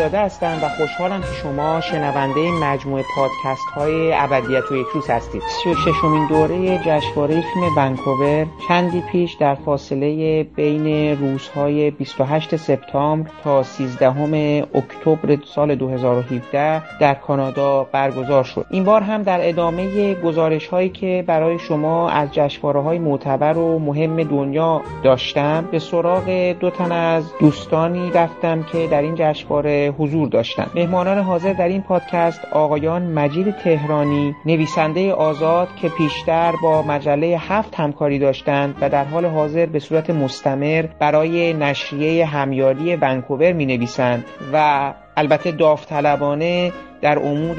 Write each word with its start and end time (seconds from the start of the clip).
صرافی 0.00 0.12
زاده 0.12 0.24
هستم 0.24 0.58
و 0.62 0.68
خوشحالم 0.68 1.20
که 1.20 1.26
شما 1.42 1.80
شنونده 1.80 2.50
مجموعه 2.50 3.04
پادکست 3.16 3.66
های 3.74 4.12
ابدیت 4.12 4.72
و 4.72 4.76
یک 4.76 4.86
روز 4.94 5.10
هستید. 5.10 5.42
ششمین 5.84 6.26
دوره 6.28 6.78
جشنواره 6.78 7.34
فیلم 7.40 7.76
ونکوور 7.76 8.46
چندی 8.68 9.02
پیش 9.12 9.32
در 9.34 9.54
فاصله 9.54 10.42
بین 10.42 11.16
روزهای 11.18 11.90
28 11.90 12.56
سپتامبر 12.56 13.30
تا 13.44 13.62
13 13.62 14.66
اکتبر 14.74 15.38
سال 15.44 15.74
2017 15.74 16.98
در 16.98 17.14
کانادا 17.14 17.84
برگزار 17.84 18.44
شد. 18.44 18.66
این 18.70 18.84
بار 18.84 19.02
هم 19.02 19.22
در 19.22 19.48
ادامه 19.48 20.14
گزارش 20.14 20.66
هایی 20.66 20.88
که 20.88 21.24
برای 21.26 21.58
شما 21.58 22.10
از 22.10 22.28
جشنواره 22.32 22.80
های 22.80 22.98
معتبر 22.98 23.58
و 23.58 23.78
مهم 23.78 24.22
دنیا 24.22 24.82
داشتم 25.02 25.68
به 25.70 25.78
سراغ 25.78 26.54
دو 26.60 26.70
تن 26.70 26.92
از 26.92 27.24
دوستانی 27.40 28.10
رفتم 28.10 28.62
که 28.62 28.86
در 28.86 29.02
این 29.02 29.14
جشنواره 29.14 29.89
حضور 29.90 30.28
داشتند 30.28 30.70
مهمانان 30.74 31.18
حاضر 31.18 31.52
در 31.52 31.68
این 31.68 31.82
پادکست 31.82 32.44
آقایان 32.52 33.02
مجید 33.02 33.50
تهرانی 33.50 34.34
نویسنده 34.46 35.12
آزاد 35.12 35.68
که 35.76 35.88
پیشتر 35.88 36.52
با 36.62 36.82
مجله 36.82 37.38
هفت 37.40 37.74
همکاری 37.74 38.18
داشتند 38.18 38.74
و 38.80 38.88
در 38.88 39.04
حال 39.04 39.26
حاضر 39.26 39.66
به 39.66 39.78
صورت 39.78 40.10
مستمر 40.10 40.86
برای 40.98 41.52
نشریه 41.52 42.26
همیاری 42.26 42.96
ونکوور 42.96 43.52
می 43.52 43.66
نویسند 43.66 44.24
و 44.52 44.94
البته 45.16 45.52
داوطلبانه 45.52 46.72
در 47.00 47.18
امور 47.18 47.56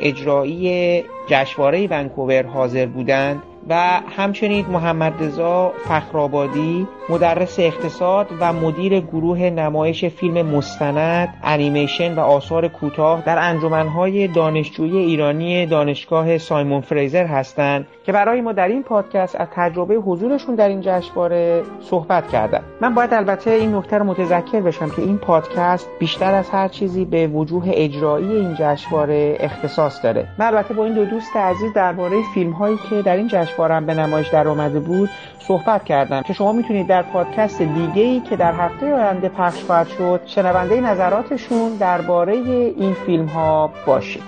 اجرایی 0.00 1.02
جشنواره 1.28 1.86
ونکوور 1.90 2.46
حاضر 2.46 2.86
بودند. 2.86 3.42
و 3.68 4.00
همچنین 4.16 4.66
محمد 4.66 5.12
رضا 5.20 5.72
فخرآبادی 5.84 6.86
مدرس 7.08 7.58
اقتصاد 7.58 8.26
و 8.40 8.52
مدیر 8.52 9.00
گروه 9.00 9.38
نمایش 9.38 10.04
فیلم 10.04 10.46
مستند، 10.46 11.28
انیمیشن 11.42 12.14
و 12.14 12.20
آثار 12.20 12.68
کوتاه 12.68 13.22
در 13.26 13.38
انجمنهای 13.38 14.28
دانشجویی 14.28 14.96
ایرانی 14.96 15.66
دانشگاه 15.66 16.38
سایمون 16.38 16.80
فریزر 16.80 17.26
هستند 17.26 17.86
که 18.06 18.12
برای 18.12 18.40
ما 18.40 18.52
در 18.52 18.68
این 18.68 18.82
پادکست 18.82 19.36
از 19.40 19.48
تجربه 19.52 19.94
حضورشون 19.94 20.54
در 20.54 20.68
این 20.68 20.80
جشنواره 20.80 21.62
صحبت 21.80 22.28
کردن. 22.28 22.60
من 22.80 22.94
باید 22.94 23.14
البته 23.14 23.50
این 23.50 23.74
نکته 23.74 23.98
رو 23.98 24.04
متذکر 24.04 24.60
بشم 24.60 24.90
که 24.90 25.02
این 25.02 25.18
پادکست 25.18 25.88
بیشتر 25.98 26.34
از 26.34 26.50
هر 26.50 26.68
چیزی 26.68 27.04
به 27.04 27.26
وجوه 27.26 27.64
اجرایی 27.66 28.32
این 28.32 28.54
جشنواره 28.58 29.36
اختصاص 29.40 30.04
داره. 30.04 30.28
من 30.38 30.46
البته 30.46 30.74
با 30.74 30.84
این 30.84 30.94
دو 30.94 31.04
دوست 31.04 31.36
عزیز 31.36 31.72
درباره 31.72 32.16
فیلم 32.34 32.50
هایی 32.50 32.78
که 32.90 33.02
در 33.02 33.16
این 33.16 33.28
جشنواره 33.28 33.53
به 33.56 33.94
نمایش 33.94 34.28
در 34.28 34.48
اومده 34.48 34.80
بود 34.80 35.10
صحبت 35.38 35.84
کردم 35.84 36.22
که 36.22 36.32
شما 36.32 36.52
می‌تونید 36.52 36.86
در 36.86 37.02
پادکست 37.02 37.62
دیگه 37.62 38.02
ای 38.02 38.20
که 38.20 38.36
در 38.36 38.52
هفته 38.52 38.94
آینده 38.94 39.28
پخش 39.28 39.64
خواهد 39.64 39.88
شد 39.88 40.20
شنونده 40.26 40.80
نظراتشون 40.80 41.76
درباره 41.76 42.32
این 42.32 42.94
فیلم 43.06 43.26
ها 43.26 43.70
باشید. 43.86 44.22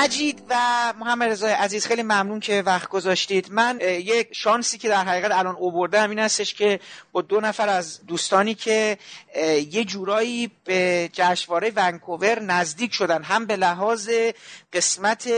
مجید 0.00 0.42
و 0.48 0.54
محمد 0.98 1.28
رضای 1.28 1.52
عزیز 1.52 1.86
خیلی 1.86 2.02
ممنون 2.02 2.40
که 2.40 2.62
وقت 2.62 2.88
گذاشتید. 2.88 3.52
من 3.52 3.80
یک 3.82 4.28
شانسی 4.32 4.78
که 4.78 4.88
در 4.88 5.04
حقیقت 5.04 5.32
الان 5.32 5.56
اووردم 5.56 6.10
این 6.10 6.18
هستش 6.18 6.54
که 6.54 6.80
با 7.12 7.22
دو 7.22 7.40
نفر 7.40 7.68
از 7.68 8.06
دوستانی 8.06 8.54
که 8.54 8.98
یه 9.70 9.84
جورایی 9.84 10.50
به 10.64 11.10
جشنواره 11.12 11.72
ونکوور 11.76 12.40
نزدیک 12.42 12.94
شدن 12.94 13.22
هم 13.22 13.46
به 13.46 13.56
لحاظ 13.56 14.10
قسمت 14.72 15.30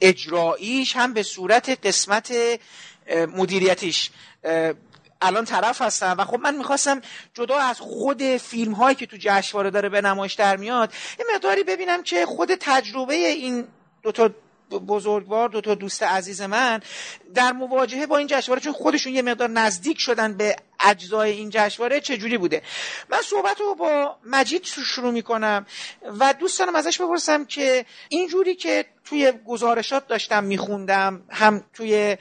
اجراییش 0.00 0.96
هم 0.96 1.12
به 1.12 1.22
صورت 1.22 1.86
قسمت 1.86 2.32
مدیریتیش. 3.36 4.10
الان 5.22 5.44
طرف 5.44 5.82
هستم 5.82 6.14
و 6.18 6.24
خب 6.24 6.40
من 6.40 6.56
می‌خواستم 6.56 7.00
جدا 7.34 7.58
از 7.58 7.80
خود 7.80 8.22
فیلم 8.22 8.72
هایی 8.72 8.96
که 8.96 9.06
تو 9.06 9.16
جشنواره 9.20 9.70
داره 9.70 9.88
به 9.88 10.00
نمایش 10.00 10.34
در 10.34 10.56
میاد 10.56 10.92
یه 11.18 11.24
مقداری 11.34 11.64
ببینم 11.64 12.02
که 12.02 12.26
خود 12.26 12.54
تجربه 12.54 13.14
این 13.14 13.68
دوتا 14.02 14.30
بزرگوار 14.70 15.48
دو 15.48 15.60
تا 15.60 15.74
دوست 15.74 16.02
عزیز 16.02 16.40
من 16.42 16.80
در 17.34 17.52
مواجهه 17.52 18.06
با 18.06 18.16
این 18.16 18.26
جشنواره 18.26 18.60
چون 18.60 18.72
خودشون 18.72 19.12
یه 19.12 19.22
مقدار 19.22 19.50
نزدیک 19.50 20.00
شدن 20.00 20.36
به 20.36 20.56
اجزای 20.80 21.30
این 21.30 21.50
جشنواره 21.50 22.00
چجوری 22.00 22.38
بوده؟ 22.38 22.62
من 23.08 23.22
صحبت 23.22 23.60
رو 23.60 23.74
با 23.74 24.16
مجید 24.24 24.64
شروع 24.64 25.12
می‌کنم 25.12 25.66
و 26.18 26.34
دوستانم 26.34 26.74
ازش 26.74 27.00
بپرسم 27.00 27.44
که 27.44 27.86
اینجوری 28.08 28.54
که 28.54 28.84
توی 29.08 29.32
گزارشات 29.46 30.06
داشتم 30.06 30.44
میخوندم 30.44 31.22
هم 31.30 31.64
توی 31.74 32.16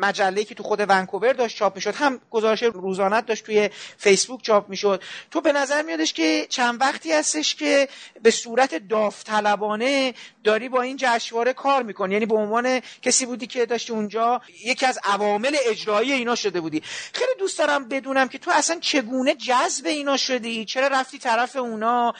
مجله 0.00 0.44
که 0.44 0.54
تو 0.54 0.62
خود 0.62 0.80
ونکوور 0.88 1.32
داشت 1.32 1.56
چاپ 1.56 1.76
می‌شد 1.76 1.94
هم 1.94 2.20
گزارش 2.30 2.62
روزانت 2.62 3.26
داشت 3.26 3.44
توی 3.44 3.70
فیسبوک 3.98 4.42
چاپ 4.42 4.68
می‌شد. 4.68 5.02
تو 5.30 5.40
به 5.40 5.52
نظر 5.52 5.82
میادش 5.82 6.12
که 6.12 6.46
چند 6.48 6.80
وقتی 6.80 7.12
هستش 7.12 7.54
که 7.54 7.88
به 8.22 8.30
صورت 8.30 8.88
داوطلبانه 8.88 10.14
داری 10.44 10.68
با 10.68 10.82
این 10.82 10.96
جشنواره 11.00 11.52
کار 11.52 11.82
می‌کنی. 11.82 12.12
یعنی 12.12 12.26
به 12.26 12.36
عنوان 12.36 12.80
کسی 13.02 13.26
بودی 13.26 13.46
که 13.46 13.66
داشتی 13.66 13.92
اونجا 13.92 14.40
یکی 14.64 14.86
از 14.86 14.98
عوامل 15.04 15.56
اجرایی 15.66 16.12
اینا 16.12 16.34
شده 16.34 16.60
بودی. 16.60 16.82
خیلی 17.12 17.32
دوست 17.38 17.58
دارم 17.58 17.88
بدونم 17.88 18.28
که 18.28 18.38
تو 18.38 18.50
اصلا 18.54 18.78
چگونه 18.80 19.34
جذب 19.34 19.86
اینا 19.86 20.16
شدی؟ 20.16 20.64
چرا 20.64 20.86
رفتی 20.86 21.18
طرف 21.18 21.56
اونا؟ 21.56 22.14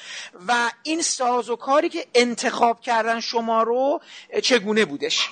و 0.48 0.70
این 0.82 1.02
ساز 1.02 1.50
و 1.50 1.56
کاری 1.56 1.88
که 1.88 2.06
انتخاب 2.14 2.80
کردن 2.80 3.20
شما 3.20 3.41
رو 3.50 4.00
چگونه 4.42 4.84
بودش؟ 4.84 5.30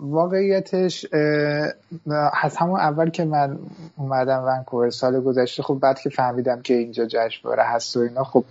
واقعیتش 0.00 1.06
از 2.42 2.56
همون 2.56 2.80
اول 2.80 3.10
که 3.10 3.24
من 3.24 3.58
اومدم 3.96 4.44
ونکوور 4.44 4.90
سال 4.90 5.20
گذشته 5.20 5.62
خب 5.62 5.78
بعد 5.82 5.98
که 5.98 6.10
فهمیدم 6.10 6.62
که 6.62 6.74
اینجا 6.74 7.06
جشنواره 7.06 7.62
هست 7.62 7.96
و 7.96 8.00
اینا 8.00 8.24
خب 8.24 8.44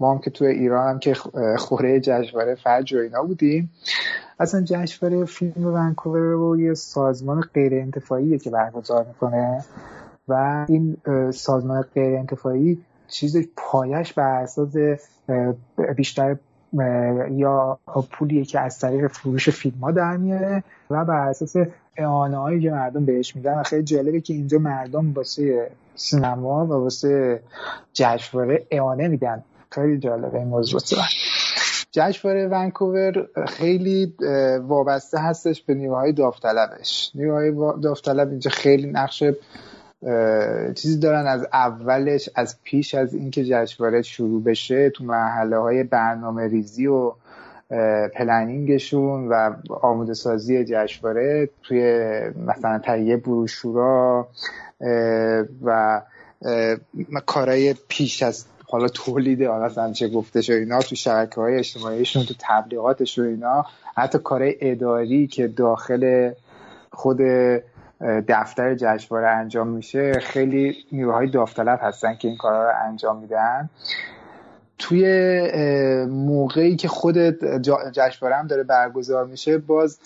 ما 0.00 0.12
هم 0.12 0.18
که 0.18 0.30
توی 0.30 0.48
ایران 0.48 0.88
هم 0.88 0.98
که 0.98 1.14
خوره 1.58 2.00
جشنواره 2.00 2.54
فجر 2.54 2.98
و 2.98 3.02
اینا 3.02 3.22
بودیم. 3.22 3.70
اصلا 4.40 4.60
جشنواره 4.60 5.24
فیلم 5.24 5.66
ونکوور 5.66 6.20
رو 6.20 6.60
یه 6.60 6.74
سازمان 6.74 7.40
غیر 7.54 7.74
انتفاعیه 7.74 8.38
که 8.38 8.50
برگزار 8.50 9.04
می‌کنه 9.04 9.64
و 10.28 10.66
این 10.68 10.96
سازمان 11.30 11.82
غیر 11.94 12.16
انتفاعی 12.16 12.78
چیز 13.08 13.36
پایش 13.56 14.12
بر 14.12 14.42
اساس 14.42 14.74
بیشتر 15.96 16.36
یا 17.30 17.78
پولیه 18.10 18.44
که 18.44 18.60
از 18.60 18.78
طریق 18.78 19.06
فروش 19.06 19.50
فیلم 19.50 19.78
ها 19.78 19.90
در 19.90 20.16
میاره 20.16 20.64
و 20.90 21.04
بر 21.04 21.28
اساس 21.28 21.56
اعانه 21.96 22.36
هایی 22.36 22.60
که 22.60 22.70
مردم 22.70 23.04
بهش 23.04 23.36
میدن 23.36 23.58
و 23.58 23.62
خیلی 23.62 23.82
جالبه 23.82 24.20
که 24.20 24.34
اینجا 24.34 24.58
مردم 24.58 25.12
واسه 25.12 25.70
سینما 25.94 26.66
و 26.66 26.68
واسه 26.68 27.42
جشنواره 27.92 28.66
اعانه 28.70 29.08
میدن. 29.08 29.42
خیلی 29.70 29.98
جالبه 29.98 30.38
این 30.38 30.48
موضوع. 30.48 30.80
جشنواره 31.92 32.48
ونکوور 32.48 33.28
خیلی 33.48 34.14
وابسته 34.62 35.18
هستش 35.18 35.62
به 35.62 35.74
نیروهای 35.74 36.12
داوطلبش. 36.12 37.10
نیروهای 37.14 37.52
داوطلب 37.82 38.28
اینجا 38.28 38.50
خیلی 38.50 38.90
نقش 38.90 39.24
چیزی 40.74 40.98
دارن 40.98 41.26
از 41.26 41.46
اولش 41.52 42.28
از 42.34 42.56
پیش 42.62 42.94
از 42.94 43.14
اینکه 43.14 43.44
جشنواره 43.44 44.02
شروع 44.02 44.42
بشه 44.42 44.90
تو 44.90 45.04
مرحله 45.04 45.58
های 45.58 45.82
برنامه 45.82 46.48
ریزی 46.48 46.86
و 46.86 47.12
پلنینگشون 48.14 49.28
و 49.28 49.54
آموده 49.82 50.14
سازی 50.14 50.64
جشنواره 50.64 51.48
توی 51.62 52.10
مثلا 52.46 52.78
تهیه 52.78 53.16
بروشورا 53.16 54.28
و 55.62 56.02
کارهای 57.26 57.74
پیش 57.88 58.22
از 58.22 58.44
حالا 58.68 58.88
تولید 58.88 59.42
مثلا 59.42 59.92
چه 59.92 60.08
گفته 60.08 60.42
شو 60.42 60.52
اینا 60.52 60.80
تو 60.80 60.94
شبکه 60.94 61.40
های 61.40 61.58
اجتماعیشون 61.58 62.24
تو 62.24 62.34
تبلیغاتش 62.38 63.18
و 63.18 63.22
اینا 63.22 63.64
حتی 63.96 64.18
کارهای 64.18 64.56
اداری 64.60 65.26
که 65.26 65.48
داخل 65.48 66.32
خود 66.92 67.20
دفتر 68.28 68.74
جشنواره 68.74 69.28
انجام 69.28 69.68
میشه 69.68 70.12
خیلی 70.12 70.76
نیروهای 70.92 71.30
داوطلب 71.30 71.78
هستن 71.82 72.14
که 72.14 72.28
این 72.28 72.36
کارها 72.36 72.64
رو 72.64 72.72
انجام 72.86 73.18
میدن. 73.18 73.70
توی 74.78 75.06
موقعی 76.06 76.76
که 76.76 76.88
خود 76.88 77.18
جشنواره 77.92 78.36
هم 78.36 78.46
داره 78.46 78.62
برگزار 78.62 79.26
میشه 79.26 79.58
باز 79.58 79.98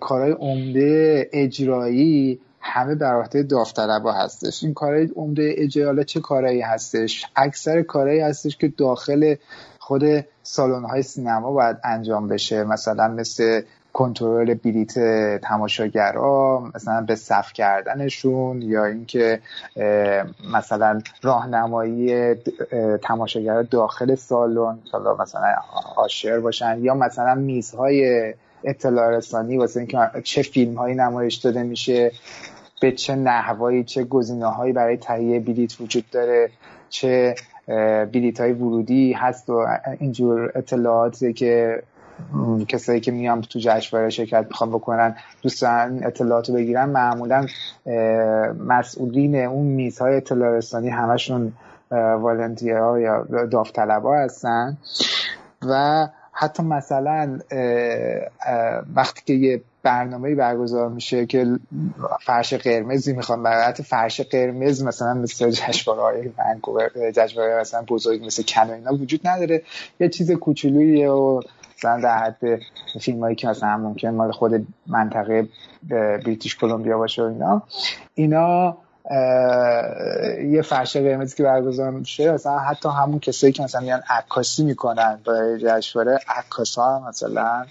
کارهای 0.00 0.32
عمده 0.32 1.28
اجرایی 1.32 2.40
همه 2.60 2.94
بر 2.94 3.14
عهده 3.14 3.42
داوطلبا 3.42 4.12
هستش. 4.12 4.64
این 4.64 4.74
کارهای 4.74 5.08
عمده 5.16 5.54
اجرایی 5.56 6.04
چه 6.04 6.20
کارهایی 6.20 6.60
هستش؟ 6.60 7.26
اکثر 7.36 7.82
کارهایی 7.82 8.20
هستش 8.20 8.56
که 8.56 8.68
داخل 8.68 9.34
خود 9.78 10.02
سالن 10.42 10.84
های 10.84 11.02
سینما 11.02 11.52
باید 11.52 11.76
انجام 11.84 12.28
بشه. 12.28 12.64
مثلا 12.64 13.08
مثل 13.08 13.62
کنترل 13.94 14.54
بلیت 14.54 14.98
تماشاگرها 15.38 16.70
مثلا 16.74 17.00
به 17.00 17.14
صف 17.14 17.52
کردنشون 17.52 18.62
یا 18.62 18.84
اینکه 18.84 19.40
مثلا 20.52 21.00
راهنمایی 21.22 22.34
تماشاگرها 23.02 23.62
داخل 23.62 24.14
سالن 24.14 24.78
مثلا 25.20 25.54
آشر 25.96 26.40
باشن 26.40 26.78
یا 26.80 26.94
مثلا 26.94 27.34
میزهای 27.34 28.34
اطلاع 28.64 29.10
رسانی 29.10 29.56
واسه 29.56 29.80
اینکه 29.80 29.98
چه 30.24 30.42
فیلم 30.42 30.74
هایی 30.74 30.94
نمایش 30.94 31.34
داده 31.34 31.62
میشه 31.62 32.12
به 32.80 32.92
چه 32.92 33.14
نحوایی 33.14 33.84
چه 33.84 34.04
گزینه 34.04 34.46
هایی 34.46 34.72
برای 34.72 34.96
تهیه 34.96 35.40
بلیت 35.40 35.80
وجود 35.80 36.04
داره 36.10 36.50
چه 36.88 37.34
بلیت 38.12 38.40
های 38.40 38.52
ورودی 38.52 39.12
هست 39.12 39.50
و 39.50 39.66
اینجور 40.00 40.52
اطلاعاتی 40.54 41.32
که 41.32 41.82
کسایی 42.68 43.00
که 43.00 43.10
میان 43.10 43.40
تو 43.40 43.58
جشنواره 43.58 44.10
شرکت 44.10 44.46
می‌خوان 44.48 44.70
بکنن 44.70 45.16
دوستان 45.42 46.04
اطلاعات 46.04 46.48
رو 46.48 46.54
بگیرن 46.54 46.84
معمولا 46.84 47.46
مسئولین 48.58 49.36
اون 49.36 49.66
میزهای 49.66 50.16
اطلاع 50.16 50.56
رسانی 50.56 50.88
همشون 50.88 51.52
والنتیر 51.90 52.68
یا 52.68 53.24
داوطلبا 53.50 54.16
هستن. 54.16 54.76
و 55.62 56.08
حتی 56.32 56.62
مثلا 56.62 57.38
وقتی 58.94 59.22
که 59.26 59.34
یه 59.34 59.60
برنامه 59.82 60.34
برگزار 60.34 60.88
میشه 60.88 61.26
که 61.26 61.46
فرش 62.20 62.54
قرمزی 62.54 63.12
می‌خوان 63.12 63.42
برای 63.42 63.72
فرش 63.74 64.20
قرمز 64.20 64.82
مثلا 64.82 65.14
مثل 65.14 65.50
جشنواره 65.50 66.02
های 66.02 66.30
ونکوور 66.38 66.90
مثلا 67.60 67.82
بزرگ 67.88 68.24
مثل 68.26 68.42
کن 68.42 68.70
اینا 68.70 68.94
وجود 68.94 69.20
نداره. 69.24 69.62
یه 70.00 70.08
چیز 70.08 70.32
کوچولویی 70.32 71.06
و 71.06 71.40
مثلا 71.78 72.00
در 72.00 72.18
حد 72.18 72.60
فیلم 73.00 73.20
هایی 73.20 73.36
که 73.36 73.48
مثلا 73.48 73.76
ممکن 73.76 74.08
مال 74.08 74.32
خود 74.32 74.66
منطقه 74.86 75.48
بریتیش 76.24 76.56
کلمبیا 76.56 76.98
باشه 76.98 77.22
و 77.22 77.24
اینا. 77.24 77.62
اینا 78.14 78.76
یه 80.52 80.62
فرش 80.62 80.96
قرمزی 80.96 81.36
که 81.36 81.42
برگزار 81.42 81.90
میشه 81.90 82.32
مثلا 82.32 82.58
حتی 82.58 82.88
همون 82.88 83.18
کسایی 83.18 83.52
که 83.52 83.62
مثلا 83.62 83.80
میان 83.80 84.02
عکاسی 84.10 84.64
می‌کنن 84.64 85.18
برای 85.26 85.58
جشنواره 85.58 86.18
عکاسا 86.28 87.00
مثلا 87.08 87.66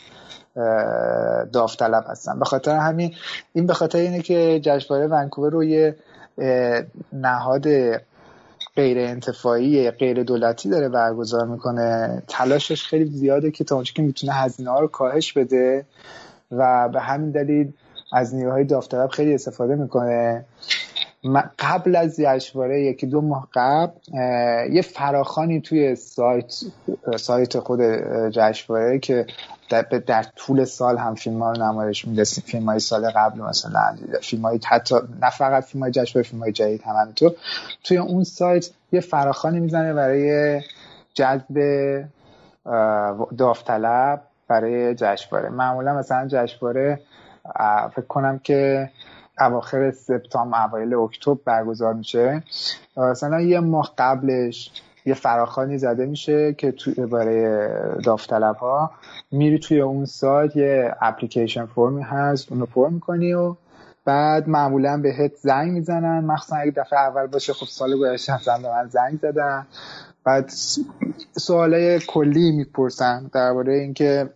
داوطلب 1.53 2.05
هستن. 2.07 2.39
به 2.39 2.45
خاطر 2.45 2.75
همین 2.75 3.15
این 3.53 3.67
به 3.67 3.73
خاطر 3.73 3.99
اینه 3.99 4.21
که 4.21 4.59
جشنواره 4.63 5.07
ونکوور 5.07 5.51
رو 5.51 5.63
یه 5.63 5.95
نهاد 7.13 7.67
غیر 8.75 8.99
انتفاعی 8.99 9.91
غیر 9.91 10.23
دولتی 10.23 10.69
داره 10.69 10.89
برگزار 10.89 11.47
می‌کنه. 11.47 12.23
تلاشش 12.27 12.83
خیلی 12.83 13.05
زیاده 13.05 13.51
که 13.51 13.63
تا 13.63 13.75
اونجا 13.75 13.91
که 13.95 14.01
می‌تونه 14.01 14.33
هزینه 14.33 14.69
ها 14.69 14.79
رو 14.79 14.87
کاهش 14.87 15.33
بده 15.33 15.85
و 16.51 16.89
به 16.89 16.99
همین 17.01 17.31
دلیل 17.31 17.73
از 18.13 18.35
نیروهای 18.35 18.63
داوطلب 18.63 19.09
خیلی 19.09 19.33
استفاده 19.33 19.75
می‌کنه. 19.75 20.45
قبل 21.59 21.95
از 21.95 22.15
جشنواره 22.19 22.81
یکی 22.81 23.07
دو 23.07 23.21
ماه 23.21 23.47
قبل 23.53 23.91
یه 24.71 24.81
فراخانی 24.81 25.61
توی 25.61 25.95
سایت 25.95 26.53
سایت 27.17 27.59
خود 27.59 27.79
جشنواره 28.29 28.99
که 28.99 29.25
در, 29.73 29.99
در 29.99 30.23
طول 30.35 30.63
سال 30.63 30.97
هم 30.97 31.15
فیلم 31.15 31.43
ها 31.43 31.51
رو 31.51 31.63
نمایش 31.63 32.07
میده 32.07 32.23
فیلم 32.23 32.65
های 32.65 32.79
سال 32.79 33.09
قبل 33.09 33.41
مثلا 33.41 33.95
فیلم 34.21 34.45
های 34.45 34.59
حتی 34.67 34.95
نه 35.21 35.29
فقط 35.29 35.63
فیلم 35.63 35.83
های 35.83 35.91
جشنواره 35.91 36.29
فیلم 36.29 36.41
های 36.41 36.51
جدید 36.51 36.81
هم 36.81 37.11
تو. 37.15 37.35
توی 37.83 37.97
اون 37.97 38.23
سایت 38.23 38.69
یه 38.91 38.99
فراخانی 38.99 39.59
می‌زنه 39.59 39.93
برای 39.93 40.61
جذب 41.13 41.57
داوطلب 43.37 44.21
برای 44.47 44.95
جشنواره. 44.95 45.49
معمولا 45.49 45.93
مثلا 45.93 46.27
جشنواره 46.27 46.99
فکر 47.95 48.05
کنم 48.07 48.39
که 48.39 48.89
اواخر 49.39 49.91
سپتامبر 49.91 50.65
اوایل 50.65 50.93
اکتبر 50.93 51.37
برگزار 51.45 51.93
میشه. 51.93 52.43
مثلا 52.97 53.41
یه 53.41 53.59
ماه 53.59 53.93
قبلش 53.97 54.71
یه 55.05 55.13
فراخانی 55.13 55.77
زده 55.77 56.05
میشه 56.05 56.53
که 56.53 56.71
تو 56.71 57.07
برای 57.07 57.67
داوطلب 58.03 58.55
ها 58.55 58.91
میری 59.31 59.59
توی 59.59 59.81
اون 59.81 60.05
سایت 60.05 60.55
یه 60.55 60.95
اپلیکیشن 61.01 61.65
فرمی 61.65 62.01
هست 62.01 62.51
اونو 62.51 62.65
پر 62.65 62.89
می‌کنی 62.89 63.33
و 63.33 63.55
بعد 64.05 64.49
معمولا 64.49 64.97
بهت 64.97 65.35
زنگ 65.35 65.71
می‌زنن. 65.71 66.25
مخصوصا 66.25 66.55
اگه 66.55 66.71
دفعه 66.71 66.99
اول 66.99 67.27
باشه 67.27 67.53
خب 67.53 67.65
سال 67.65 67.97
گذشته 67.97 68.35
مثلا 68.35 68.57
به 68.57 68.69
من 68.69 68.87
زنگ 68.87 69.19
زدن. 69.21 69.67
بعد 70.23 70.51
سوالای 71.37 71.99
کلی 71.99 72.51
می‌پرسن 72.51 73.29
درباره 73.33 73.73
اینکه 73.73 74.29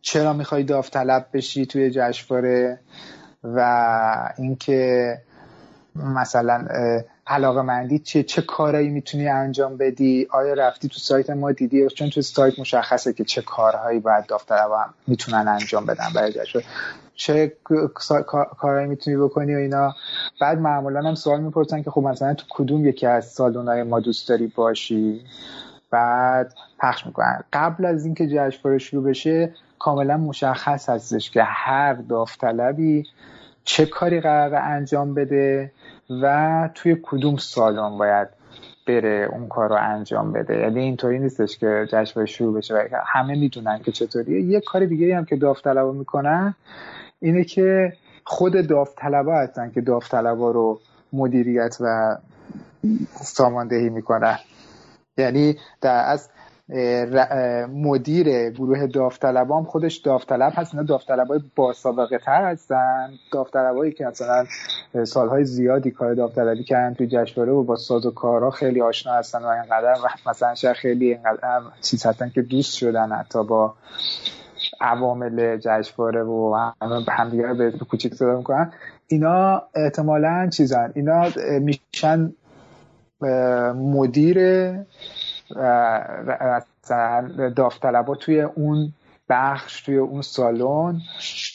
چرا 0.00 0.32
می‌خوای 0.32 0.62
داوطلب 0.62 1.26
بشی 1.32 1.66
توی 1.66 1.90
جشنواره 1.90 2.78
و 3.44 4.32
اینکه 4.38 5.18
مثلا 5.96 6.68
علاقه 7.30 7.62
مندی 7.62 7.98
چه 7.98 8.22
چه 8.22 8.42
کارهایی 8.42 8.88
می‌تونی 8.88 9.28
انجام 9.28 9.76
بدی؟ 9.76 10.26
آیا 10.30 10.54
رفتی 10.54 10.88
تو 10.88 10.98
سایت 10.98 11.30
ما 11.30 11.52
دیدی؟ 11.52 11.88
چون 11.88 12.10
تو 12.10 12.22
سایت 12.22 12.58
مشخصه 12.58 13.12
که 13.12 13.24
چه 13.24 13.42
کارهایی 13.42 14.00
باید 14.00 14.26
داوطلبا 14.26 14.84
می‌تونن 15.06 15.48
انجام 15.48 15.86
بدن 15.86 16.08
برای 16.14 16.32
چه 17.14 17.52
کارهایی 18.58 18.86
می‌تونی 18.86 19.16
بکنی 19.16 19.54
و 19.54 19.58
اینا؟ 19.58 19.94
بعد 20.40 20.58
معمولا 20.58 21.08
هم 21.08 21.14
سوال 21.14 21.40
می‌پرسن 21.40 21.82
که 21.82 21.90
خب 21.90 22.02
مثلا 22.02 22.34
تو 22.34 22.44
کدوم 22.50 22.86
یکی 22.86 23.06
از 23.06 23.26
سالونای 23.26 23.82
ما 23.82 24.00
دوست 24.00 24.28
داری 24.28 24.46
باشی؟ 24.46 25.24
بعد 25.90 26.54
پخش 26.78 27.06
می‌کنن. 27.06 27.40
قبل 27.52 27.84
از 27.84 28.04
اینکه 28.04 28.26
جشنواره 28.26 28.78
شروع 28.78 29.04
بشه 29.04 29.54
کاملا 29.78 30.16
مشخص 30.16 30.88
هستش 30.88 31.30
که 31.30 31.42
هر 31.42 31.94
داوطلبی 31.94 33.06
چه 33.64 33.86
کاری 33.86 34.20
قرار 34.20 34.54
انجام 34.54 35.14
بده 35.14 35.72
و 36.10 36.68
توی 36.74 36.96
کدوم 37.02 37.36
سالن 37.36 37.98
باید 37.98 38.28
بره 38.86 39.28
اون 39.32 39.48
کار 39.48 39.68
رو 39.68 39.76
انجام 39.80 40.32
بده؟ 40.32 40.58
یعنی 40.58 40.80
اینطوری 40.80 41.18
نیستش 41.18 41.58
که 41.58 41.86
جشنواره 41.92 42.26
شروع 42.26 42.54
بشه 42.54 42.74
و 42.74 42.88
همه 43.06 43.34
می‌دونن 43.34 43.78
که 43.78 43.92
چطوریه. 43.92 44.40
یه 44.40 44.60
کار 44.60 44.84
دیگه 44.84 45.16
هم 45.16 45.24
که 45.24 45.36
داوطلبا 45.36 45.92
می‌کنن 45.92 46.54
اینه 47.20 47.44
که 47.44 47.92
خود 48.24 48.66
داوطلبا 48.66 49.38
هستن 49.38 49.70
که 49.70 49.80
داوطلبا 49.80 50.50
رو 50.50 50.80
مدیریت 51.12 51.76
و 51.80 52.16
ساماندهی 53.22 53.88
می‌کنن. 53.88 54.38
یعنی 55.16 55.56
در 55.80 56.04
از 56.06 56.30
مدیر 57.68 58.50
گروه 58.50 58.86
داوطلبام 58.86 59.64
خودش 59.64 59.96
داوطلب 59.96 60.52
هست. 60.54 60.74
اینا 60.74 60.86
داوطلبای 60.86 61.40
با 61.56 61.72
سابقه 61.72 62.18
تر 62.18 62.44
هستن. 62.44 63.10
داوطلبایی 63.32 63.92
که 63.92 64.04
مثلا 64.04 64.44
سالهای 65.04 65.44
زیادی 65.44 65.90
کار 65.90 66.14
داوطلبی 66.14 66.64
کردن 66.64 66.94
توی 66.94 67.06
جشنواره 67.06 67.52
و 67.52 67.62
با 67.62 67.76
ساز 67.76 68.06
و 68.06 68.10
کارها 68.10 68.50
خیلی 68.50 68.80
آشنا 68.80 69.12
هستن 69.12 69.38
و 69.38 69.46
اینقدر 69.46 69.94
مثلا 70.26 70.54
شاید 70.54 70.76
خیلی 70.76 71.12
اینقدر 71.12 71.60
چیز 71.82 72.06
که 72.34 72.42
دوست 72.42 72.76
شدن 72.76 73.12
حتی 73.12 73.44
با 73.44 73.74
عوامل 74.80 75.56
جشنواره 75.56 76.22
و 76.22 76.70
همدیگه 77.08 77.54
به 77.54 77.72
کوچیک 77.90 78.14
صدا 78.14 78.36
می‌کنن. 78.36 78.72
اینا 79.06 79.62
احتمالا 79.74 80.48
چیزن. 80.52 80.92
اینا 80.94 81.26
میشن 81.60 82.32
مدیر 83.74 84.38
داوطلبا 87.56 88.14
توی 88.14 88.40
اون 88.40 88.92
بخش 89.28 89.80
توی 89.80 89.96
اون 89.96 90.22
سالن 90.22 91.00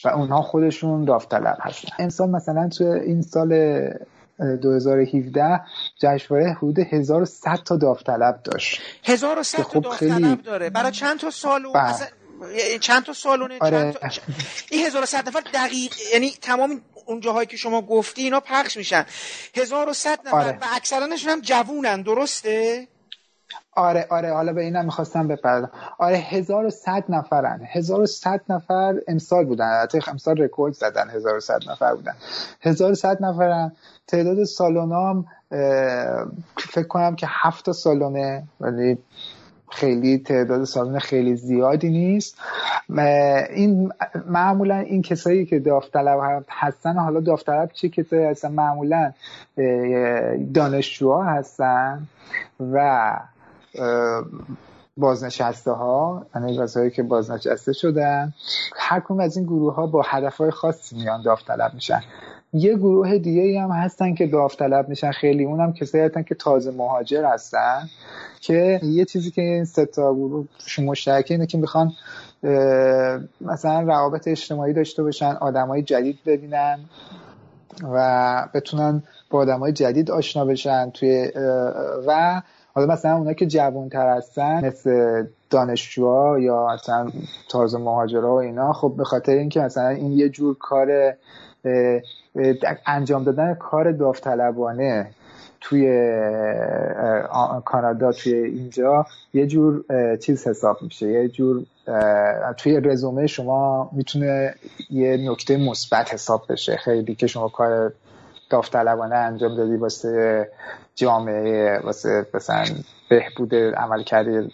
و 0.05 0.07
اونها 0.07 0.41
خودشون 0.41 1.05
داوطلب 1.05 1.57
هستن. 1.61 1.89
انسان 1.99 2.29
مثلا 2.29 2.69
توی 2.69 2.87
این 2.87 3.21
سال 3.21 3.79
2017 4.61 5.61
جشنواره 6.01 6.53
حدود 6.53 6.79
1100 6.79 7.55
تا 7.65 7.77
داوطلب 7.77 8.39
داشت. 8.43 8.81
1100 9.03 9.57
تا 9.57 9.63
خب 9.63 9.81
داوطلب 9.81 10.41
داره. 10.41 10.69
برای 10.69 10.91
چند 10.91 11.19
تا 11.19 11.29
سالون 11.29 11.73
بله. 11.73 12.79
چند 12.79 13.03
تا 13.03 13.13
سالونه 13.13 13.57
آره. 13.61 13.77
چند 13.77 13.93
تا... 13.93 14.21
این 14.71 14.85
1100 14.85 15.27
نفر 15.27 15.41
دقیق 15.53 15.93
یعنی 16.13 16.31
تمام 16.41 16.81
اون 17.05 17.19
جاهایی 17.19 17.47
که 17.47 17.57
شما 17.57 17.81
گفتی 17.81 18.21
اینا 18.21 18.39
پخش 18.39 18.77
میشن. 18.77 19.05
1100 19.55 20.19
نفر 20.25 20.37
آره. 20.37 20.57
و 20.61 20.65
اکثرانشون 20.75 21.31
هم 21.31 21.41
جوونن. 21.41 22.01
درسته؟ 22.01 22.87
آره 23.75 24.07
آره 24.09 24.33
حالا 24.33 24.53
به 24.53 24.61
اینم 24.61 24.85
می‌خواستم 24.85 25.27
بپردم 25.27 25.69
آره 25.99 26.17
1100 26.17 27.03
نفرن. 27.09 27.61
1100 27.71 28.41
نفر 28.49 28.95
امسال 29.07 29.45
بودن. 29.45 29.65
البته 29.65 30.09
امسال 30.09 30.37
رکورد 30.37 30.73
زدن 30.73 31.09
1100 31.09 31.59
نفر 31.69 31.95
بودن. 31.95 32.13
1100 32.61 33.23
نفرن. 33.23 33.71
تعداد 34.07 34.43
سالونام 34.43 35.25
فکر 36.57 36.87
کنم 36.89 37.15
که 37.15 37.27
هفت 37.29 37.71
سالونه 37.71 38.43
ولی 38.61 38.97
خیلی 39.71 40.17
تعداد 40.17 40.63
سالن 40.63 40.99
خیلی 40.99 41.35
زیادی 41.35 41.89
نیست. 41.89 42.37
این 43.49 43.93
معمولا 44.27 44.75
این 44.75 45.01
کسایی 45.01 45.45
که 45.45 45.59
داوطلب 45.59 46.45
هستن 46.49 46.97
حالا 46.97 47.19
داوطلب 47.19 47.71
چه 47.73 47.89
کسایی 47.89 48.25
هستن؟ 48.25 48.51
معمولا 48.51 49.11
دانشجوها 50.53 51.23
هستن 51.23 52.07
و 52.59 53.13
بازنشسته 54.97 55.71
ها 55.71 56.25
یعنی 56.35 56.89
که 56.89 57.03
بازنشسته 57.03 57.73
شدن. 57.73 58.33
هر 58.75 58.99
کدوم 58.99 59.19
از 59.19 59.37
این 59.37 59.45
گروه 59.45 59.75
ها 59.75 59.87
با 59.87 60.01
هدف 60.05 60.37
های 60.37 60.51
خاصی 60.51 60.95
میان 60.95 61.21
داوطلب 61.21 61.73
میشن. 61.73 62.01
یه 62.53 62.75
گروه 62.75 63.17
دیگه 63.17 63.41
ای 63.41 63.57
هم 63.57 63.71
هستن 63.71 64.13
که 64.13 64.27
داوطلب 64.27 64.89
میشن. 64.89 65.11
خیلی 65.11 65.43
اونم 65.43 65.73
کسایی 65.73 66.03
هستن 66.03 66.23
که 66.23 66.35
تازه 66.35 66.71
مهاجر 66.71 67.25
هستن 67.25 67.89
که 68.41 68.79
یه 68.83 69.05
چیزی 69.05 69.31
که 69.31 69.41
این 69.41 69.65
سه 69.65 69.85
تا 69.85 70.13
گروه 70.13 70.45
مشترکه 70.79 71.33
اینه 71.33 71.45
که 71.45 71.57
می‌خوان 71.57 71.91
مثلا 73.41 73.81
روابط 73.81 74.27
اجتماعی 74.27 74.73
داشته 74.73 75.03
باشن 75.03 75.31
آدمای 75.41 75.81
جدید 75.81 76.19
ببینن 76.25 76.79
و 77.93 78.47
بتونن 78.53 79.03
با 79.29 79.39
آدمای 79.39 79.71
جدید 79.71 80.11
آشنا 80.11 80.45
بشن 80.45 80.89
توی 80.89 81.31
و 82.07 82.41
حالا 82.75 82.93
مثلا 82.93 83.15
اونا 83.15 83.33
که 83.33 83.45
جوان 83.45 83.89
تر 83.89 84.17
هستن 84.17 84.65
مثل 84.65 85.25
دانشجوها 85.49 86.39
یا 86.39 86.67
مثلا 86.73 87.11
تازه 87.49 87.77
مهاجرها 87.77 88.35
و 88.35 88.39
اینا 88.39 88.73
خب 88.73 88.93
به 88.97 89.03
خاطر 89.03 89.31
اینکه 89.31 89.59
مثلا 89.59 89.87
این 89.87 90.11
یه 90.11 90.29
جور 90.29 90.57
کار 90.59 91.13
انجام 92.85 93.23
دادن 93.23 93.53
کار 93.53 93.91
داوطلبانه 93.91 95.11
توی 95.61 95.85
کانادا 97.65 98.11
توی 98.11 98.33
اینجا 98.33 99.05
یه 99.33 99.47
جور 99.47 99.83
چیز 100.17 100.47
حساب 100.47 100.77
میشه 100.81 101.07
یه 101.07 101.27
جور 101.27 101.65
توی 102.57 102.79
رزومه 102.79 103.27
شما 103.27 103.89
می‌تونه 103.93 104.55
یه 104.89 105.17
نکته 105.29 105.57
مثبت 105.57 106.13
حساب 106.13 106.43
بشه 106.49 106.77
خیلی 106.77 107.15
که 107.15 107.27
شما 107.27 107.47
کار 107.47 107.93
داوطلبانه 108.49 109.15
انجام 109.15 109.55
دادی 109.55 109.75
واسه 109.75 110.47
جامعه 110.95 111.79
واسه 111.83 112.25
مثلا 112.33 112.65
بهبود 113.09 113.55
عمل 113.55 114.03
کرده 114.03 114.47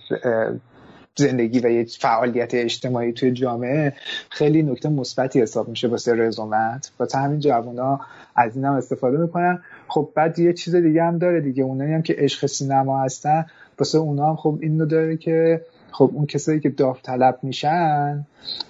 زندگی 1.15 1.59
و 1.59 1.69
یه 1.69 1.85
فعالیت 1.99 2.53
اجتماعی 2.53 3.13
توی 3.13 3.31
جامعه 3.31 3.93
خیلی 4.29 4.63
نکته 4.63 4.89
مثبتی 4.89 5.41
حساب 5.41 5.67
میشه 5.67 5.87
واسه 5.87 6.13
رزومت 6.13 6.91
واسه 6.99 7.17
همین 7.17 7.39
جوونا 7.39 7.99
از 8.35 8.55
این 8.55 8.65
هم 8.65 8.73
استفاده 8.73 9.17
می‌کنن. 9.17 9.63
خب 9.87 10.09
بعد 10.15 10.39
یه 10.39 10.53
چیز 10.53 10.75
دیگه 10.75 11.03
هم 11.03 11.17
داره 11.17 11.41
دیگه 11.41 11.63
اونایی 11.63 11.93
هم 11.93 12.01
که 12.01 12.15
عشق 12.17 12.45
سینما 12.45 13.03
هستن 13.03 13.45
واسه 13.79 13.97
اونا 13.97 14.29
هم 14.29 14.35
خب 14.35 14.57
اینو 14.61 14.85
داره 14.85 15.17
که 15.17 15.61
خب 15.91 16.11
اون 16.13 16.25
کسایی 16.25 16.59
که 16.59 16.69
داوطلب 16.69 17.39
میشن 17.43 18.25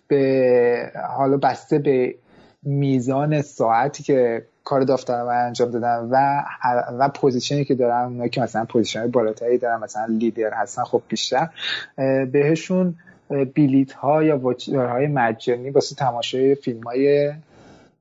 به 0.08 0.92
حالا 1.18 1.38
بسته 1.38 1.80
به 1.80 2.16
میزان 2.64 3.42
ساعتی 3.42 4.04
که 4.04 4.46
کار 4.64 4.82
داوطلب 4.82 5.28
انجام 5.28 5.72
دادن 5.72 6.08
و 6.12 6.44
و 7.00 7.10
position 7.10 7.60
ی 7.60 7.66
که 7.66 7.76
دارن 7.76 8.06
اونایی 8.06 8.30
که 8.30 8.42
مثلا 8.42 8.66
position 8.66 9.08
بالاتری 9.08 9.58
دارن 9.58 9.80
مثلا 9.84 10.06
لیدر 10.06 10.54
هستن 10.54 10.84
خب 10.84 11.02
بیشتر 11.08 11.50
بهشون 12.32 12.96
بلیت 13.54 13.94
ها 13.94 14.24
یا 14.24 14.42
های 14.68 15.08
مجانی 15.08 15.70
واسه 15.70 15.96
تماشای 15.96 16.56
فیلم 16.56 16.84
های 16.84 17.34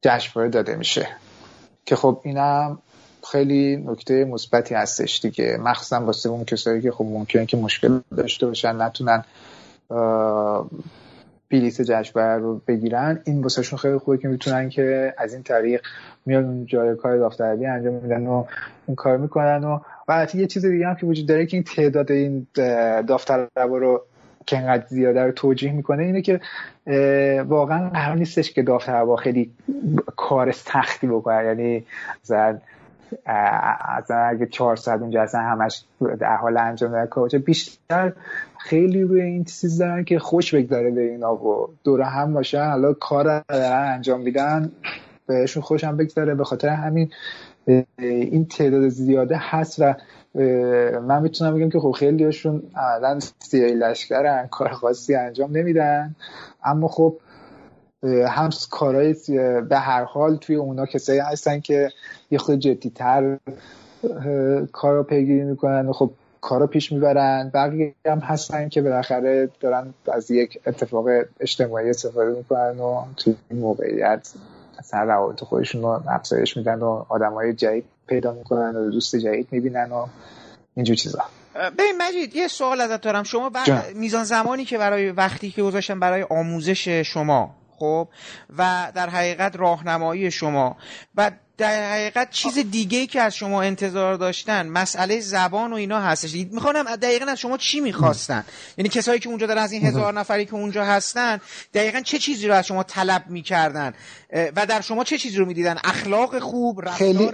جشنواره 0.02 0.50
داده 0.50 0.76
میشه. 0.76 1.09
که 1.87 1.97
خب 1.97 2.21
اینم 2.25 2.79
خیلی 3.33 3.76
نکته 3.76 4.25
مثبتی 4.25 4.75
هستش 4.75 5.21
دیگه. 5.21 5.59
مخصوصا 5.61 6.05
واسه 6.05 6.29
اون 6.29 6.45
کسایی 6.45 6.83
که 6.83 6.90
خب 6.90 7.05
ممکنه 7.05 7.47
که 7.47 7.57
مشکل 7.57 8.00
داشته 8.17 8.47
باشن 8.47 8.83
نتونن 8.83 9.25
بلیت 11.50 11.83
جشنواره 11.83 12.42
رو 12.42 12.61
بگیرن 12.66 13.21
این 13.25 13.42
واسهشون 13.42 13.78
خیلی 13.78 13.99
خوبه 13.99 14.19
که 14.19 14.28
می‌تونن 14.28 14.69
که 14.69 15.14
از 15.19 15.35
این 15.35 15.42
طریق 15.42 15.83
میان 16.26 16.45
اون 16.45 16.66
جای 16.66 16.97
کار 16.97 17.19
داوطلبی 17.19 17.66
انجام 17.66 17.95
میدن 17.95 18.26
و 18.26 18.45
اون 18.87 18.95
کار 18.95 19.16
می‌کنن 19.16 19.64
و 19.64 19.78
و 20.09 20.26
یه 20.35 20.47
چیز 20.47 20.66
دیگه 20.66 20.88
هم 20.88 20.95
که 20.95 21.07
وجود 21.07 21.26
داره 21.26 21.47
که 21.47 21.57
این 21.57 21.64
تعداد 21.64 22.12
این 22.12 22.47
داوطلبا 23.07 23.78
رو 23.78 24.02
که 24.47 24.59
انقدر 24.59 24.87
زیاده 24.87 25.23
رو 25.23 25.33
توجیه 25.33 25.73
می‌کنه 25.73 26.02
اینه 26.02 26.23
که 26.23 26.40
واقعا 27.45 27.90
قرار 27.90 28.16
نیستش 28.16 28.52
که 28.52 28.62
داوطلبا 28.62 29.16
خیلی 29.16 29.50
کار 30.16 30.52
سختی 30.52 31.07
بکنن. 31.07 31.45
یعنی 31.45 31.85
مثلا 32.25 32.59
از 33.26 34.11
اگه 34.11 34.47
400 34.47 35.00
اونجا 35.00 35.23
اصلا 35.23 35.40
همش 35.40 35.85
در 36.19 36.37
حال 36.37 36.57
انجام 36.57 36.92
در 36.92 37.07
کار 37.07 37.28
بیشتر 37.28 38.12
خیلی 38.62 39.02
روی 39.02 39.21
این 39.21 39.45
چیز 39.45 39.79
دارن 39.79 40.05
که 40.05 40.19
خوش 40.19 40.55
بگذاره 40.55 40.90
به 40.90 41.00
اینا 41.00 41.35
و 41.35 41.69
دوره 41.85 42.05
هم 42.05 42.35
باشن 42.35 42.71
حالا 42.71 42.93
کار 42.93 43.25
دارن 43.49 43.93
انجام 43.95 44.21
میدن 44.21 44.73
بهشون 45.26 45.62
خوش 45.62 45.85
هم 45.85 45.97
بگذاره 45.97 46.35
به 46.35 46.45
خاطر 46.45 46.69
همین 46.69 47.11
این 47.99 48.47
تعداد 48.47 48.88
زیاده 48.88 49.37
هست 49.38 49.76
و 49.79 49.95
من 51.00 51.23
می‌تونم 51.23 51.55
بگم 51.55 51.71
که 51.71 51.81
خب 51.81 51.90
خیلی 51.90 52.25
هاشون 52.25 52.62
عملا 52.76 53.19
سیای 53.38 53.75
لشکرن 53.75 54.47
کار 54.47 54.69
خاصی 54.69 55.14
انجام 55.14 55.57
نمیدن. 55.57 56.14
اما 56.64 56.88
خب 56.88 57.17
هم 58.29 58.50
کارهای 58.71 59.14
به 59.69 59.79
هر 59.79 60.05
حال 60.05 60.37
توی 60.37 60.57
اونا 60.57 60.87
کسایی 60.87 61.21
هستن 61.21 61.61
که 61.61 61.90
یه 62.31 62.38
خود 62.38 62.59
جدیتر 62.59 63.38
کار 64.73 64.95
رو 64.95 65.02
پیگیری 65.02 65.45
می‌کنن 65.45 65.87
و 65.87 65.93
خب 65.93 66.11
کارا 66.40 66.66
پیش 66.66 66.92
می‌برن. 66.92 67.50
بقیه 67.54 67.94
هم 68.06 68.18
هستن 68.18 68.68
که 68.68 68.82
بالاخره 68.82 69.49
دارن 69.61 69.94
از 70.12 70.30
یک 70.30 70.61
اتفاق 70.66 71.06
اجتماعی 71.40 71.90
استفاده 71.90 72.30
می‌کنن 72.30 72.78
و 72.78 73.04
توی 73.16 73.37
این 73.50 73.61
موقعیت 73.61 74.32
اصلا 74.78 75.02
روابط 75.02 75.44
خودشون 75.44 75.82
رو 75.82 76.02
افزایش 76.09 76.56
میدن 76.56 76.78
و 76.78 77.04
آدم 77.09 77.32
های 77.32 77.52
جدید 77.52 77.85
پیدا 78.06 78.32
می‌کنن 78.32 78.76
و 78.76 78.90
دوست 78.90 79.16
جدید 79.16 79.49
می‌بینن 79.50 79.92
و 79.92 80.06
اینجور 80.75 80.97
چیزا. 80.97 81.23
ببین 81.54 81.94
مجید 81.99 82.37
یه 82.37 82.49
سوال 82.49 82.80
ازت 82.80 83.00
دارم. 83.00 83.23
شما 83.23 83.50
میزان 83.94 84.25
زمانی 84.25 84.64
که 84.64 84.78
برای 84.78 85.11
وقتی 85.11 85.50
که 85.50 85.62
گذاشتن 85.62 86.00
برای 86.00 86.23
آموزش 86.23 86.88
شما 86.88 87.54
خب 87.76 88.09
و 88.59 88.92
در 88.94 89.09
حقیقت 89.09 89.56
راهنمایی 89.56 90.30
شما 90.30 90.76
و 91.16 91.30
در 91.61 91.93
حقیقت 91.93 92.31
چیز 92.31 92.59
دیگه 92.59 92.99
ای 92.99 93.07
که 93.07 93.21
از 93.21 93.37
شما 93.37 93.62
انتظار 93.62 94.14
داشتن 94.14 94.69
مسئله 94.69 95.21
زبان 95.21 95.73
و 95.73 95.76
اینا 95.76 96.00
هستش. 96.00 96.35
می‌خوانم 96.35 96.97
دقیقا 96.97 97.26
از 97.26 97.38
شما 97.38 97.57
چی 97.57 97.81
می‌خواستن؟ 97.81 98.45
یعنی 98.79 98.88
کسایی 98.88 99.21
که 99.21 99.29
اونجا 99.29 99.47
دارن 99.47 99.62
از 99.62 99.73
این 99.73 99.87
هزار 99.87 100.12
نفری 100.12 100.45
که 100.45 100.55
اونجا 100.55 100.85
هستن 100.85 101.40
دقیقا 101.75 102.00
چه 102.00 102.19
چیزی 102.19 102.49
رو 102.49 102.55
از 102.55 102.67
شما 102.67 102.83
طلب 102.83 103.25
می‌کردن؟ 103.29 103.93
و 104.57 104.67
در 104.67 104.81
شما 104.81 105.05
چه 105.05 105.19
چیزی 105.19 105.37
رو 105.37 105.47
می‌دیدن؟ 105.47 105.76
اخلاق 105.85 106.38
خوب 106.38 106.81
رفتار 106.81 106.97
خیلی... 106.97 107.31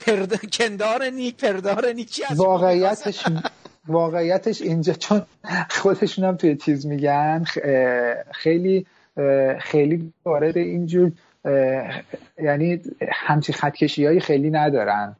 پرد... 0.00 0.50
کندار 0.50 1.04
نیک 1.04 1.36
پردار 1.36 1.92
نیک 1.92 2.10
چی 2.10 2.22
از 2.24 2.38
واقعیتش 2.38 3.24
واقعیتش 3.88 4.62
اینجا 4.62 4.92
چون 4.92 5.22
خودشون 5.70 6.24
هم 6.24 6.36
توی 6.36 6.56
چیز 6.56 6.86
میگن 6.86 7.44
خیلی 8.32 8.86
خیلی 9.60 10.12
وارد 10.24 10.56
اینجور 10.56 11.12
یعنی 12.42 12.80
همچی 13.08 13.52
خطکشی 13.52 14.06
های 14.06 14.20
خیلی 14.20 14.50
ندارن. 14.50 15.16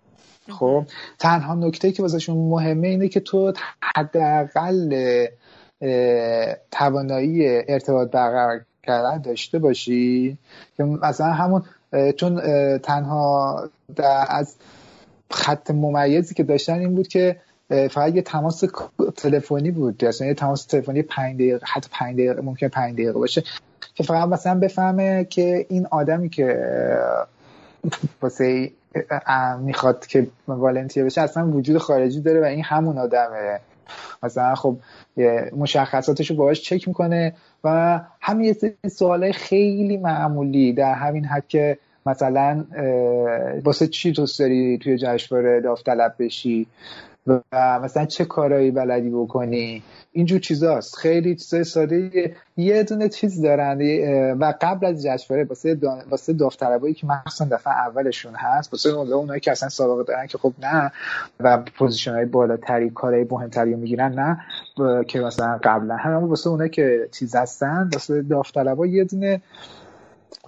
خب 0.48 0.84
تنها 1.18 1.54
نکته 1.54 1.92
که 1.92 2.02
واسهشون 2.02 2.36
مهمه 2.36 2.88
اینه 2.88 3.08
که 3.08 3.20
تو 3.20 3.52
حداقل 3.80 5.26
توانایی 6.70 7.62
ارتباط 7.68 8.10
برقرار 8.10 8.60
کردن 8.82 9.18
داشته 9.18 9.58
باشی. 9.58 10.38
که 10.76 10.84
مثلا 10.84 11.26
همون 11.26 11.62
چون 12.16 12.40
تنها 12.78 13.70
از 14.28 14.56
خط 15.30 15.70
ممیزی 15.70 16.34
که 16.34 16.42
داشتن 16.42 16.78
این 16.78 16.94
بود 16.94 17.08
که 17.08 17.36
فقط 17.68 18.14
یه 18.14 18.22
تماس 18.22 18.64
تلفنی 19.16 19.70
بود. 19.70 20.02
یعنی 20.20 20.34
تماس 20.34 20.64
تلفنی 20.64 21.02
5 21.02 21.34
دقیقه 21.34 21.66
حتی 21.66 21.88
5 21.92 22.14
دقیقه 22.14 22.42
ممکن 22.42 22.68
5 22.68 22.94
دقیقه 22.94 23.12
باشه. 23.12 23.42
که 23.94 24.02
فقط 24.02 24.28
مثلا 24.28 24.54
بفهمه 24.54 25.24
که 25.24 25.66
این 25.68 25.86
آدمی 25.90 26.28
که 26.28 26.68
واسه 28.22 28.70
می‌خواد 29.60 30.06
که 30.06 30.26
والنتیر 30.48 31.04
بشه 31.04 31.20
اصلا 31.20 31.48
وجود 31.48 31.78
خارجی 31.78 32.20
داره 32.20 32.40
و 32.40 32.44
این 32.44 32.64
همون 32.64 32.98
آدمه. 32.98 33.60
مثلا 34.22 34.54
خب 34.54 34.76
مشخصاتش 35.56 36.30
رو 36.30 36.36
باهاش 36.36 36.62
چک 36.62 36.88
می‌کنه 36.88 37.34
و 37.64 38.00
همین 38.20 38.54
یه 38.84 38.88
سوال 38.88 39.32
خیلی 39.32 39.96
معمولی 39.96 40.72
در 40.72 40.94
همین 40.94 41.24
حد 41.24 41.48
که 41.48 41.78
مثلا 42.06 42.64
واسه 43.64 43.86
چی 43.86 44.12
دوست 44.12 44.38
داری 44.38 44.78
توی 44.78 44.98
جشنواره 44.98 45.60
داوطلب 45.60 46.14
بشی؟ 46.18 46.66
و 47.26 47.80
مثلا 47.82 48.06
چه 48.06 48.24
کارایی 48.24 48.70
بلدی 48.70 49.10
بکنی. 49.10 49.82
اینجور 50.12 50.38
چیزاست. 50.38 50.96
خیلی 50.96 51.36
چیزای 51.36 51.64
ساده 51.64 52.34
یه 52.56 52.82
دونه 52.82 53.08
چیز 53.08 53.42
دارن. 53.42 53.78
و 54.40 54.54
قبل 54.60 54.86
از 54.86 55.02
جشنواره 55.02 55.44
واسه 55.44 55.78
واسه 56.10 56.32
داوطلبایی 56.32 56.94
که 56.94 57.06
مخصوصا 57.06 57.44
دفعه 57.44 57.72
اولشون 57.72 58.34
هست 58.34 58.72
واسه 58.72 58.88
اونایی 58.90 59.40
که 59.40 59.50
اصلا 59.50 59.68
سابقه 59.68 60.04
دارن 60.04 60.26
که 60.26 60.38
خب 60.38 60.52
نه 60.62 60.92
و 61.40 61.58
پوزیشن 61.78 62.12
های 62.12 62.24
بالاتری 62.24 62.90
کارهای 62.90 63.26
مهمتری 63.30 63.72
رو 63.72 63.78
می‌گیرن 63.78 64.12
نه 64.12 64.44
که 65.04 65.20
مثلا 65.20 65.60
قبلا 65.64 65.96
هم 65.96 66.24
واسه 66.24 66.50
اونایی 66.50 66.70
که 66.70 67.08
چیز 67.12 67.36
هستن 67.36 67.90
واسه 67.92 68.22
داوطلبا 68.22 68.86
یه 68.86 69.04
دونه 69.04 69.40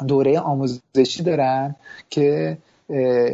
دوره 0.07 0.41
آموزشی 0.41 1.23
دارن 1.23 1.77
که 2.11 2.59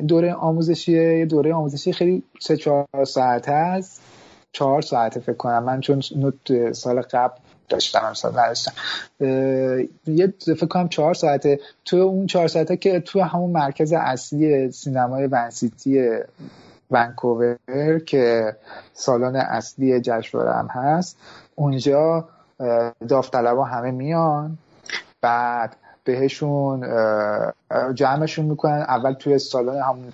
دوره 0.09 0.35
آموزشی 0.35 1.19
یه 1.19 1.27
دوره 1.27 1.55
آموزشی 1.55 1.93
خیلی 1.93 2.23
سه 2.41 2.57
چهار 2.57 2.87
ساعت 3.07 3.49
هست. 3.49 4.01
چهار 4.53 4.83
ساعته 4.83 5.21
فکر 5.21 5.37
کنم. 5.37 5.63
من 5.63 5.81
چون 5.81 6.03
نوت 6.17 6.73
سال 6.73 7.01
قبل 7.01 7.35
داشتم 7.69 8.13
سال 8.15 8.39
نداشتم. 8.39 8.73
یه 10.07 10.35
فکر 10.41 10.67
کنم 10.67 10.89
چهار 10.89 11.15
ساعته. 11.15 11.61
تو 11.85 11.97
اون 11.97 12.27
چهار 12.27 12.49
ساعته 12.49 12.77
که 12.77 13.01
تو 13.01 13.21
همون 13.21 13.51
مرکز 13.51 13.93
اصلی 13.93 14.71
سینمای 14.71 15.27
ونسیتی 15.27 16.11
ونکوور 16.91 17.99
که 18.07 18.57
سالن 18.93 19.37
اصلی 19.37 20.01
جشنواره 20.01 20.69
هست 20.71 21.19
اونجا 21.55 22.29
داوطلبا 23.09 23.65
همه 23.65 23.91
میان. 23.91 24.59
بعد 25.21 25.77
بهشون 26.05 26.87
جمعشون 27.95 28.45
می‌کنن. 28.45 28.81
اول 28.89 29.13
توی 29.13 29.39
سالن 29.39 29.83
همون 29.83 30.13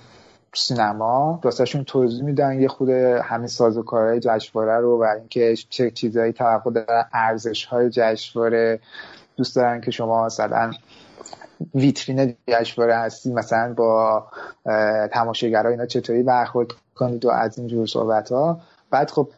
سینما 0.55 1.41
واسهشون 1.45 1.85
توضیح 1.85 2.25
میدن 2.25 2.61
یه 2.61 2.69
خود 2.69 2.89
همین 3.23 3.47
سازوکارهای 3.47 4.21
جشنواره 4.21 4.79
رو 4.79 5.03
و 5.03 5.03
اینکه 5.03 5.55
چه 5.69 5.91
چیزایی 5.91 6.33
توقع 6.33 6.71
دارن 6.71 7.05
ارزش 7.13 7.65
های 7.65 7.91
جشنواره. 7.91 8.81
دوست 9.37 9.57
دارن 9.57 9.81
که 9.81 9.91
شما 9.91 10.27
مثلا 10.27 10.71
ویترین 11.75 12.37
جشنواره 12.49 12.97
هستی 12.97 13.33
مثلا 13.33 13.75
با 13.75 14.27
تماشاگرها 15.13 15.71
اینا 15.71 15.87
چطوری 15.87 16.23
برخورد 16.23 16.69
کنید 16.95 17.25
و 17.25 17.31
از 17.31 17.59
این 17.59 17.69
جور 17.69 17.87
صحبت 17.87 18.33
ها 18.33 18.61
بعد 18.91 19.11
خب 19.11 19.29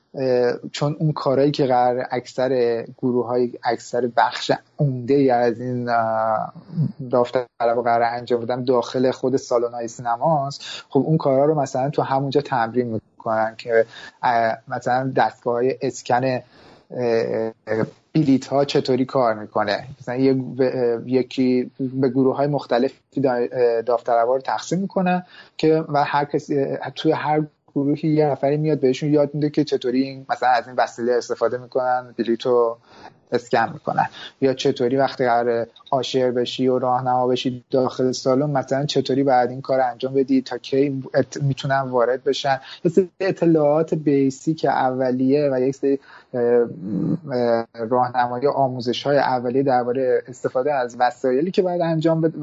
چون 0.73 0.97
اون 0.99 1.13
کارهایی 1.13 1.51
که 1.51 1.67
قرار 1.67 2.07
اکثر 2.11 2.83
گروه 2.99 3.27
های 3.27 3.53
اکثر 3.65 4.11
بخش 4.17 4.53
عمده 4.79 5.35
از 5.35 5.61
این 5.61 5.85
داوطلب 7.11 7.47
قرار 7.61 8.03
انجام 8.03 8.41
بدن 8.41 8.65
داخل 8.65 9.11
خود 9.11 9.37
سالن 9.37 9.75
های 9.75 9.89
سینماست 9.89 10.63
خب 10.89 11.01
اون 11.01 11.17
کارها 11.17 11.45
رو 11.45 11.61
مثلا 11.61 11.91
تو 11.91 12.03
همونجا 12.03 12.41
تمرین 12.41 12.87
می‌کنن 12.87 13.55
که 13.59 13.87
مثلا 14.69 15.13
دستگاه 15.17 15.55
های 15.55 15.79
اسکن 15.83 16.41
بلیت 18.15 18.47
ها 18.47 18.65
چطوری 18.65 19.05
کار 19.05 19.35
می‌کنه. 19.35 19.87
مثلا 20.01 20.17
یکی 21.07 21.71
به 21.79 22.09
گروه 22.09 22.37
های 22.37 22.47
مختلفی 22.47 23.21
داوطلبا 23.87 24.35
رو 24.35 24.41
تقسیم 24.41 24.79
می‌کنه 24.79 25.27
که 25.57 25.85
و 25.89 26.05
هر 26.05 26.25
کسی 26.25 26.67
توی 26.95 27.13
هر 27.13 27.43
گروهی 27.75 28.09
یه 28.09 28.27
نفری 28.27 28.57
میاد 28.57 28.81
بهشون 28.81 29.13
یاد 29.13 29.35
میده 29.35 29.51
که 29.51 29.65
چطوری 29.65 30.27
مثلا 30.29 30.49
از 30.49 30.67
این 30.67 30.77
وسیله 30.77 31.13
استفاده 31.13 31.59
می‌کنن 31.59 32.15
بلیتو 32.19 32.77
اسکن 33.33 33.73
می‌کنن. 33.73 34.07
یا 34.41 34.55
چطوری 34.55 34.97
وقتی 34.97 35.25
قرار 35.25 35.67
آشر 35.91 36.31
بشی 36.31 36.69
و 36.69 36.79
راهنما 36.79 37.27
بشی 37.27 37.65
داخل 37.71 38.13
سالن 38.13 38.51
مثلا 38.51 38.87
چطوری 38.87 39.23
بعد 39.23 39.51
این 39.51 39.61
کار 39.61 39.81
انجام 39.81 40.15
بدی 40.15 40.43
تا 40.43 40.59
کی 40.59 41.03
می‌تونن 41.43 41.81
وارد 41.81 42.25
بشن؟ 42.25 42.61
اطلاعات 43.21 43.95
بیسیک 43.95 44.65
اولیه 44.65 45.51
و 45.53 45.61
یک 45.61 45.77
سری 45.77 45.99
راهنمایی 47.75 48.47
آموزش 48.47 49.03
های 49.03 49.19
اولیه 49.19 49.63
درباره 49.63 50.23
استفاده 50.29 50.75
از 50.75 50.97
وسایلی 50.99 51.51
که 51.51 51.63
باید 51.63 51.81
انجام 51.81 52.21
بده 52.21 52.39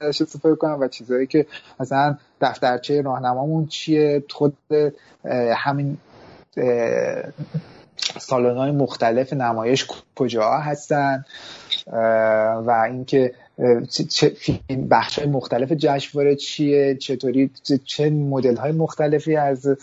استفاده 0.00 0.56
کنن 0.56 0.72
و 0.72 0.88
چیزهایی 0.88 1.26
که 1.26 1.46
مثلا 1.80 2.16
دفترچه 2.40 3.02
راهنمامون 3.02 3.66
چیه 3.66 4.22
خود 4.30 4.56
همین 5.56 5.98
سالن 8.18 8.56
های 8.56 8.70
مختلف 8.70 9.32
نمایش 9.32 9.86
کجا 10.16 10.50
هستن؟ 10.50 11.24
و 12.66 12.84
اینکه 12.90 13.34
چه 14.08 14.32
بخش 14.90 15.18
های 15.18 15.28
مختلف 15.28 15.72
جشنواره 15.72 16.36
چیه؟ 16.36 16.94
چطوری؟ 16.94 17.50
چه 17.84 18.10
مدل 18.10 18.56
های 18.56 18.72
مختلفی 18.72 19.36
از 19.36 19.76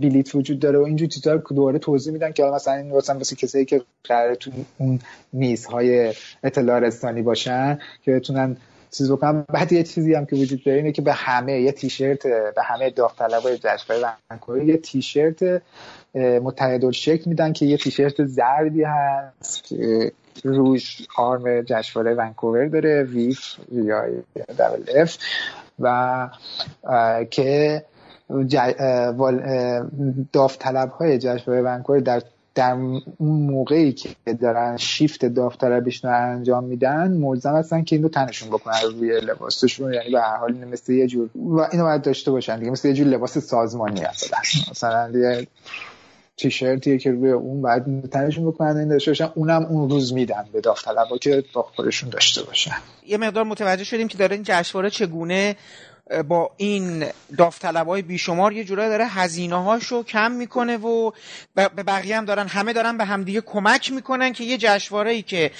بلیت 0.00 0.34
وجود 0.34 0.58
داره؟ 0.58 0.78
و 0.78 0.82
اینجور 0.82 1.08
چیزا 1.08 1.32
رو 1.32 1.42
دوباره 1.48 1.78
توضیح 1.78 2.12
میدن 2.12 2.32
که 2.32 2.44
مثلا 2.44 2.74
این 2.74 2.96
مثلا 2.96 3.16
واسه 3.16 3.36
کسایی 3.36 3.64
که 3.64 3.82
قراره 4.04 4.36
تو 4.36 4.50
اون 4.78 4.98
میزهای 5.32 6.14
اطلاع 6.42 6.78
رسانی 6.78 7.22
باشن 7.22 7.78
که 8.02 8.12
بتونن 8.12 8.56
چیز 8.90 9.12
بکنم. 9.12 9.44
بعد 9.48 9.72
یه 9.72 9.82
چیزی 9.82 10.14
هم 10.14 10.26
که 10.26 10.36
وجود 10.36 10.64
داره 10.64 10.78
اینه 10.78 10.92
که 10.92 11.02
به 11.02 11.12
همه 11.12 11.60
یه 11.60 11.72
تیشرت 11.72 12.26
به 12.26 12.62
همه 12.62 12.90
داوطلبای 12.90 13.58
جشنواره 13.58 14.14
ونکوور 14.30 14.62
یه 14.62 14.76
تیشرت 14.76 15.62
متحد 16.14 16.90
شکل 16.90 17.30
میدن 17.30 17.52
که 17.52 17.66
یه 17.66 17.76
تیشرت 17.76 18.24
زردی 18.24 18.82
هست 18.82 19.64
که 19.64 20.12
روش 20.44 21.06
آرم 21.16 21.62
جشنواره 21.62 22.14
ونکوور 22.14 22.66
داره 22.66 23.02
ویف 23.02 23.40
یا 23.72 24.04
دبل 24.58 24.82
اف 24.96 25.16
و 25.78 26.28
که 27.30 27.82
داوطلب 30.32 30.90
های 30.90 31.18
جشنواره 31.18 31.62
ونکوور 31.62 32.00
در 32.00 32.22
در 32.56 32.72
اون 32.72 33.40
موقعی 33.40 33.92
که 33.92 34.08
دارن 34.40 34.76
شیفت 34.76 35.24
داوطلبیشون 35.24 36.10
رو 36.10 36.30
انجام 36.30 36.64
میدن 36.64 37.12
ملزم 37.12 37.56
هستن 37.56 37.84
که 37.84 37.96
اینو 37.96 38.08
تنشون 38.08 38.48
بکنن 38.48 38.74
روی 38.92 39.20
لباسشون 39.20 39.94
یعنی 39.94 40.10
به 40.10 40.20
هر 40.20 40.36
حال 40.36 40.52
مثل 40.52 40.92
یه 40.92 41.06
جور 41.06 41.30
و 41.34 41.60
اینو 41.72 41.84
باید 41.84 42.02
داشته 42.02 42.30
باشن 42.30 42.58
دیگه 42.58 42.70
مثل 42.70 42.88
یه 42.88 42.94
جور 42.94 43.06
لباس 43.06 43.38
سازمانی 43.38 44.00
هست. 44.00 44.34
مثلا 44.70 45.10
یه 45.18 45.46
تیشرتیه 46.36 46.98
که 46.98 47.10
روی 47.10 47.30
اون 47.30 47.62
باید 47.62 48.10
تنشون 48.10 48.46
بکنن 48.46 48.76
این 48.76 48.88
داشته 48.88 49.10
باشن. 49.10 49.28
اونم 49.34 49.62
اون 49.62 49.90
روز 49.90 50.12
میدن 50.12 50.44
به 50.52 50.60
داوطلبا 50.60 51.18
که 51.18 51.44
با 51.54 51.62
خودشون 51.62 52.10
داشته 52.10 52.42
باشن. 52.42 52.76
یه 53.06 53.16
مقدار 53.16 53.44
متوجه 53.44 53.84
شدیم 53.84 54.08
که 54.08 54.18
داره 54.18 54.34
این 54.34 54.44
جشنواره 54.46 54.90
چگونه 54.90 55.56
با 56.28 56.50
این 56.56 57.06
های 57.74 58.02
بیشمار 58.02 58.52
یه 58.52 58.64
جورایی 58.64 58.90
داره 58.90 59.06
هزینه 59.06 59.64
هاشو 59.64 60.02
کم 60.02 60.32
می‌کنه 60.32 60.76
و 60.76 61.10
به 61.54 61.68
بقیه 61.68 62.16
هم 62.16 62.24
دارن 62.24 62.48
همه 62.48 62.72
دارن 62.72 62.98
به 62.98 63.04
همدیگه 63.04 63.40
کمک 63.40 63.92
می‌کنن 63.92 64.32
که 64.32 64.44
یه 64.44 64.58
جشنواره 64.58 65.10
ای 65.10 65.22
که 65.22 65.50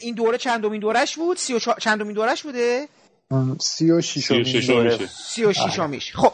این 0.00 0.14
دوره 0.14 0.38
چندمین 0.38 0.80
دورش 0.80 1.16
بود؟ 1.16 1.36
سی 1.36 1.54
و 1.54 1.58
چندمین 1.58 2.12
دورش 2.12 2.42
بوده؟ 2.42 2.88
سی 3.58 3.90
و 3.90 4.00
و 5.44 5.52
شیشامیش 5.52 6.16
خب 6.16 6.32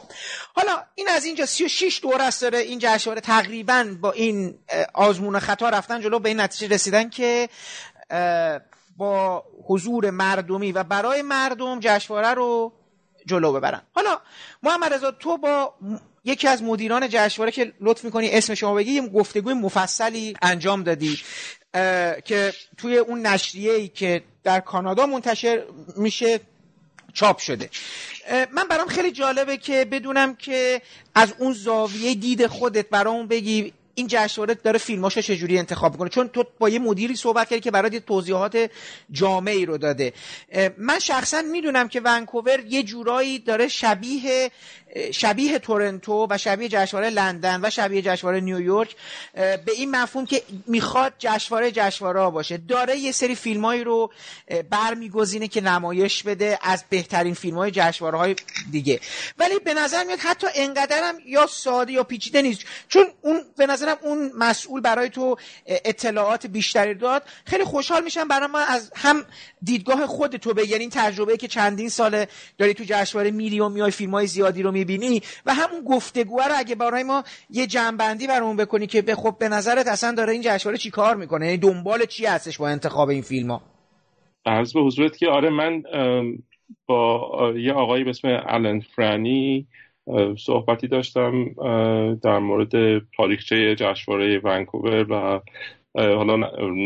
حالا 0.55 0.83
این 0.95 1.09
از 1.09 1.25
اینجا 1.25 1.47
سی 1.47 1.65
و 1.65 1.69
شیش 1.69 2.03
دوره 2.03 2.23
است 2.23 2.43
داره 2.43 2.59
این 2.59 2.79
جشنواره. 2.83 3.21
تقریبا 3.21 3.87
با 4.01 4.13
این 4.13 4.55
آزمون 4.95 5.39
خطا 5.39 5.69
رفتن 5.69 6.01
جلو 6.01 6.19
به 6.19 6.29
این 6.29 6.41
نتیجه 6.41 6.75
رسیدن 6.75 7.09
که 7.09 7.49
با 8.97 9.45
حضور 9.67 10.11
مردمی 10.11 10.73
و 10.73 10.83
برای 10.83 11.23
مردم 11.23 11.81
جشنواره 11.81 12.35
رو 12.35 12.73
جلو 13.27 13.53
ببرن. 13.53 13.83
حالا 13.93 14.21
محمد 14.62 14.95
رضا 14.95 15.11
تو 15.11 15.37
با 15.37 15.75
یکی 16.25 16.49
از 16.49 16.62
مدیران 16.62 17.09
جشنواره 17.11 17.53
که 17.53 17.73
لطف 17.81 18.05
می‌کنی 18.05 18.31
اسم 18.31 18.55
شما 18.55 18.75
بگی 18.75 18.93
یه 18.93 19.09
گفتگوی 19.09 19.55
مفصلی 19.55 20.37
انجام 20.43 20.83
دادی 20.83 21.19
که 22.25 22.53
توی 22.77 22.97
اون 22.97 23.27
نشریه 23.27 23.73
ای 23.73 23.89
که 23.89 24.23
در 24.45 24.61
کانادا 24.61 25.07
منتشر 25.07 25.62
میشه 25.97 26.41
چاپ 27.15 27.39
شده. 27.39 27.71
من 28.53 28.69
برام 28.69 28.89
خیلی 28.89 29.12
جالبه 29.12 29.57
که 29.57 29.85
بدونم 29.85 30.35
که 30.35 30.83
از 31.15 31.35
اون 31.39 31.53
زاویه 31.53 32.15
دید 32.15 32.47
خودت 32.47 32.89
برام 32.89 33.27
بگی 33.27 33.73
این 33.99 34.07
جشنواره 34.11 34.55
داره 34.55 34.79
فیلماشو 34.79 35.21
چجوری 35.21 35.59
انتخاب 35.59 35.93
می‌کنه؟ 35.93 36.09
چون 36.09 36.29
تو 36.29 36.45
با 36.59 36.69
یه 36.69 36.79
مدیری 36.79 37.17
صحبت 37.17 37.49
کردی 37.49 37.61
که 37.61 37.71
برای 37.71 37.91
یه 37.93 38.01
توضیحات 38.01 38.71
جامعی 39.13 39.67
رو 39.67 39.79
داده. 39.79 40.13
من 40.79 40.99
شخصا 40.99 41.43
می‌دونم 41.43 41.89
که 41.89 42.01
ونکوور 42.05 42.61
یه 42.61 42.83
جورایی 42.83 43.39
داره 43.39 43.69
شبیه 43.69 44.51
شبیه 45.12 45.59
تورنتو 45.59 46.27
و 46.31 46.38
شبیه 46.38 46.68
جشنواره 46.68 47.11
لندن 47.11 47.61
و 47.62 47.70
شبیه 47.70 48.03
جشنواره 48.03 48.40
نیویورک 48.40 48.96
به 49.35 49.72
این 49.77 49.90
مفهوم 49.90 50.27
که 50.27 50.42
می‌خواد 50.66 51.12
جشنواره 51.18 51.70
جشنواره 51.70 52.31
باشه. 52.31 52.57
داره 52.57 52.96
یه 52.96 53.12
سری 53.12 53.35
فیلمایی 53.35 53.85
رو 53.85 54.12
برمیگزینه 54.70 55.49
که 55.49 55.61
نمایش 55.61 56.22
بده 56.22 56.59
از 56.62 56.85
بهترین 56.90 57.35
فیلم 57.35 57.57
های 57.57 57.70
جشنواره 57.70 58.18
های 58.18 58.37
دیگه. 58.70 59.01
ولی 59.38 59.59
به 59.59 59.75
نظر 59.75 60.05
میاد 60.05 60.18
حتی 60.18 60.46
انقدرم 60.55 61.14
یا 61.27 61.46
ساده 61.46 61.92
یا 61.92 62.05
پیچیده 62.05 62.42
نیست. 62.42 62.61
چون 62.88 63.07
اون 63.22 63.40
به 63.57 63.66
نظرم 63.66 63.96
اون 64.03 64.33
مسئول 64.38 64.81
برای 64.81 65.11
تو 65.11 65.37
اطلاعات 65.66 66.46
بیشتری 66.46 66.94
داد. 66.94 67.22
خیلی 67.44 67.64
خوشحال 67.64 68.05
میشم 68.05 68.29
برای 68.29 68.49
من 68.49 68.64
از 68.68 68.90
هم 68.96 69.25
دیدگاه 69.62 70.07
خود 70.07 70.37
تو 70.37 70.55
به 70.55 70.68
یعنی 70.68 70.88
تجربه 70.88 71.37
که 71.37 71.49
چندین 71.49 71.88
ساله 71.88 72.29
داری 72.59 72.75
تو 72.75 72.85
جشنواره 72.87 73.31
میری 73.31 73.61
و 73.61 73.68
میای 73.68 73.90
فیلم 73.90 74.11
های 74.11 74.27
زیادی 74.27 74.62
رو 74.62 74.72
می‌بینی 74.77 75.21
و 75.47 75.55
همون 75.55 75.85
گفتگو 75.85 76.39
رو 76.39 76.55
اگه 76.57 76.75
برای 76.75 77.03
ما 77.03 77.25
یه 77.51 77.67
جنبندی 77.67 78.27
برامون 78.27 78.57
بکنی 78.57 78.87
که 78.87 79.03
به 79.03 79.15
خب 79.15 79.37
به 79.41 79.49
نظرت 79.49 79.87
اصلا 79.87 80.15
داره 80.15 80.33
این 80.33 80.43
جشنواره 80.45 80.79
چی 80.79 80.91
کار 80.91 81.17
می‌کنه؟ 81.17 81.47
یعنی 81.47 81.59
دنبال 81.59 82.05
چی 82.05 82.27
هستش 82.27 82.59
با 82.59 82.69
انتخاب 82.69 83.09
این 83.09 83.23
فیلم 83.23 83.51
ها؟ 83.51 83.62
عرض 84.47 84.73
به 84.73 84.81
حضورت 84.81 85.17
که 85.17 85.29
آره 85.29 85.51
من 85.51 85.83
با 86.87 87.53
یه 87.57 87.73
آقایی 87.73 88.05
به 88.05 88.11
اسم 88.11 88.29
آلن 88.29 88.81
فرانی 88.81 89.67
صحبتی 90.39 90.89
داشتم 90.89 91.33
در 92.23 92.39
مورد 92.39 93.03
تاریخچه 93.17 93.75
جشنواره 93.75 94.41
ونکوور 94.45 95.12
و 95.12 95.41
حالا 95.95 96.37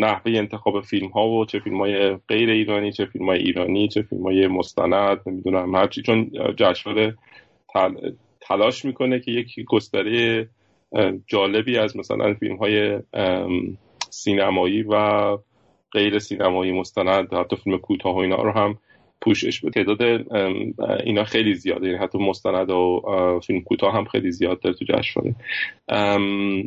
نحوه 0.00 0.32
انتخاب 0.32 0.80
فیلم 0.80 1.08
ها 1.08 1.28
و 1.28 1.44
چه 1.44 1.58
فیلم 1.58 1.78
های 1.78 2.16
غیر 2.28 2.50
ایرانی 2.50 2.92
چه 2.92 3.06
فیلم 3.06 3.26
های 3.26 3.38
ایرانی 3.38 3.88
چه 3.88 4.02
فیلم 4.02 4.22
های 4.22 4.46
مستند 4.46 5.20
نمی‌دونم 5.26 5.74
هرچی 5.74 6.02
چون 6.02 6.30
جشنواره 6.56 7.16
تلاش 8.40 8.84
می‌کنه 8.84 9.20
که 9.20 9.30
یک 9.30 9.64
گستره 9.68 10.48
جالبی 11.26 11.78
از 11.78 11.96
مثلا 11.96 12.34
فیلم 12.34 12.56
های 12.56 12.98
سینمایی 14.10 14.82
و 14.82 15.36
غیر 15.92 16.18
سینمایی 16.18 16.72
مستند 16.72 17.34
حتی 17.34 17.56
فیلم 17.56 17.78
کوتاه 17.78 18.14
و 18.14 18.18
اینا 18.18 18.36
رو 18.36 18.52
هم 18.52 18.78
پوشش 19.22 19.60
بود 19.60 19.72
تعداد 19.72 20.02
اینا 21.04 21.24
خیلی 21.24 21.54
زیاده. 21.54 21.86
یعنی 21.86 21.98
حتی 21.98 22.18
مستند 22.18 22.70
و 22.70 23.40
فیلم 23.46 23.60
کوتاه 23.60 23.94
هم 23.94 24.04
خیلی 24.04 24.30
زیاد 24.30 24.60
داره 24.60 24.76
تو 24.76 24.84
جشنواره. 24.84 25.34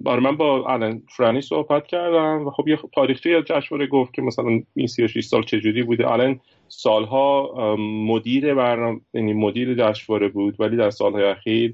بار 0.04 0.20
من 0.20 0.38
با 0.38 0.62
آلن 0.62 1.02
فرانی 1.18 1.42
صحبت 1.42 1.88
کردم 1.88 2.48
و 2.48 2.50
خب 2.50 2.68
یه 2.68 2.78
تاریخی 2.94 3.36
از 3.36 3.44
جشنواره 3.44 3.88
گفت 3.88 4.14
که 4.14 4.22
مثلا 4.22 4.60
این 4.76 4.88
36 4.88 5.26
سال 5.26 5.44
چجوری 5.44 5.84
بوده. 5.84 6.06
آلن 6.06 6.40
سالها 6.78 7.76
مدیر 7.80 8.54
برنامه 8.54 9.00
یعنی 9.14 9.34
مدیر 9.34 9.76
جشنواره 9.76 10.28
بود 10.28 10.56
ولی 10.60 10.78
در 10.78 10.90
سالهای 10.90 11.24
اخیر 11.24 11.74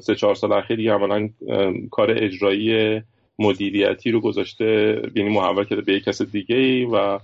سه 0.00 0.14
چهار 0.14 0.34
سال 0.34 0.52
اخیر 0.52 0.76
دیگه 0.76 0.92
عملا 0.92 1.28
کار 1.90 2.10
اجرایی 2.10 3.00
مدیریتی 3.38 4.10
رو 4.10 4.20
گذاشته 4.20 5.02
یعنی 5.14 5.28
محول 5.28 5.64
کرده 5.64 5.82
به 5.82 5.92
یک 5.92 6.04
کس 6.04 6.22
دیگه 6.22 6.56
ای 6.56 6.84
و 6.84 7.18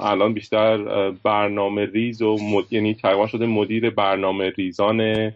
الان 0.00 0.34
بیشتر 0.34 1.10
برنامه 1.10 1.86
ریز 1.86 2.22
و 2.22 2.36
مد... 2.42 2.72
یعنی 2.72 2.94
تقریبا 2.94 3.26
شده 3.26 3.46
مدیر 3.46 3.90
برنامه 3.90 4.50
ریزان 4.50 5.32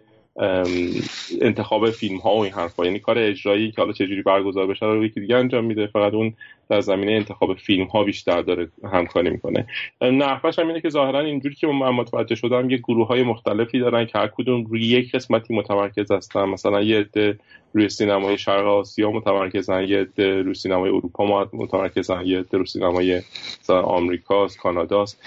انتخاب 1.41 1.91
فیلم 1.91 2.17
ها 2.17 2.35
و 2.35 2.39
این 2.39 2.53
حرفا 2.53 2.85
یعنی 2.85 2.99
کار 2.99 3.19
اجرایی 3.19 3.71
که 3.71 3.83
حالا 3.83 3.93
چجوری 3.93 4.23
برگزار 4.23 4.67
بشه 4.67 4.87
رو 4.87 5.05
یکی 5.05 5.21
دیگه 5.21 5.37
انجام 5.37 5.65
میده. 5.65 5.87
فقط 5.87 6.15
اون 6.15 6.35
در 6.69 6.81
زمینه 6.81 7.13
انتخاب 7.13 7.55
فیلم 7.55 7.85
ها 7.85 8.05
بیشتر 8.05 8.43
داره 8.43 8.69
همکاری 8.93 9.31
می‌کنه. 9.31 9.67
نحوش 10.01 10.59
هم 10.59 10.69
اینه 10.69 10.81
که 10.81 10.89
ظاهرا 10.89 11.21
اینجوری 11.21 11.55
که 11.55 11.67
من 11.67 11.91
متوجه 11.91 12.35
شدم 12.35 12.71
یه 12.71 12.77
گروه 12.77 13.07
های 13.07 13.23
مختلفی 13.23 13.79
دارن 13.79 14.07
که 14.07 14.19
هر 14.19 14.27
کدوم 14.27 14.65
روی 14.65 14.81
یک 14.81 15.13
قسمتی 15.13 15.55
متمرکز 15.55 16.13
هستن. 16.13 16.45
مثلا 16.45 16.83
یه 16.83 16.99
عده 16.99 17.39
روی 17.75 17.89
سینمای 17.89 18.39
شرق 18.39 18.67
آسیا 18.67 19.11
متمرکزن 19.11 19.85
یه 19.85 20.01
عده 20.01 20.43
روی 20.43 20.55
سینمای 20.55 20.91
اروپا 20.91 21.49
متمرکزن 21.53 22.27
یه 22.27 22.39
عده 22.39 22.59
روی 22.59 22.67
سینمای 22.67 23.23
آمریکاست 23.69 24.59
کاناداست. 24.59 25.23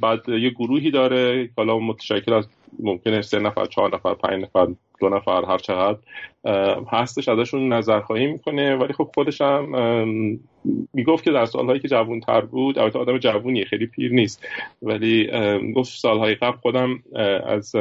بعد 0.00 0.28
یه 0.28 0.50
گروهی 0.50 0.90
داره 0.90 1.50
حالا 1.56 1.78
متشکل 1.78 2.32
از 2.32 2.46
ممکنه 2.78 3.22
سه 3.22 3.38
نفر 3.38 3.64
چهار 3.66 3.94
نفر 3.94 4.14
پنج 4.14 4.42
نفر 4.42 4.68
دو 5.00 5.08
نفر 5.08 5.44
هر 5.44 5.58
چقدر. 5.58 5.98
هستش 6.92 7.28
ازشون 7.28 7.72
نظر 7.72 8.00
خواهی 8.00 8.26
می‌کنه 8.26 8.76
ولی 8.76 8.92
خب 8.92 9.10
خودش 9.14 9.40
هم 9.40 10.40
می‌گفت 10.94 11.24
که 11.24 11.30
در 11.30 11.46
سالهایی 11.46 11.80
که 11.80 11.88
جوون 11.88 12.20
تر 12.20 12.40
بود 12.40 12.78
البته 12.78 12.98
آدم 12.98 13.18
جوونیه 13.18 13.64
خیلی 13.64 13.86
پیر 13.86 14.12
نیست. 14.12 14.46
ولی 14.82 15.30
گفت 15.72 15.98
سالهای 15.98 16.34
قبل 16.34 16.56
خودم 16.56 17.02
از 17.46 17.76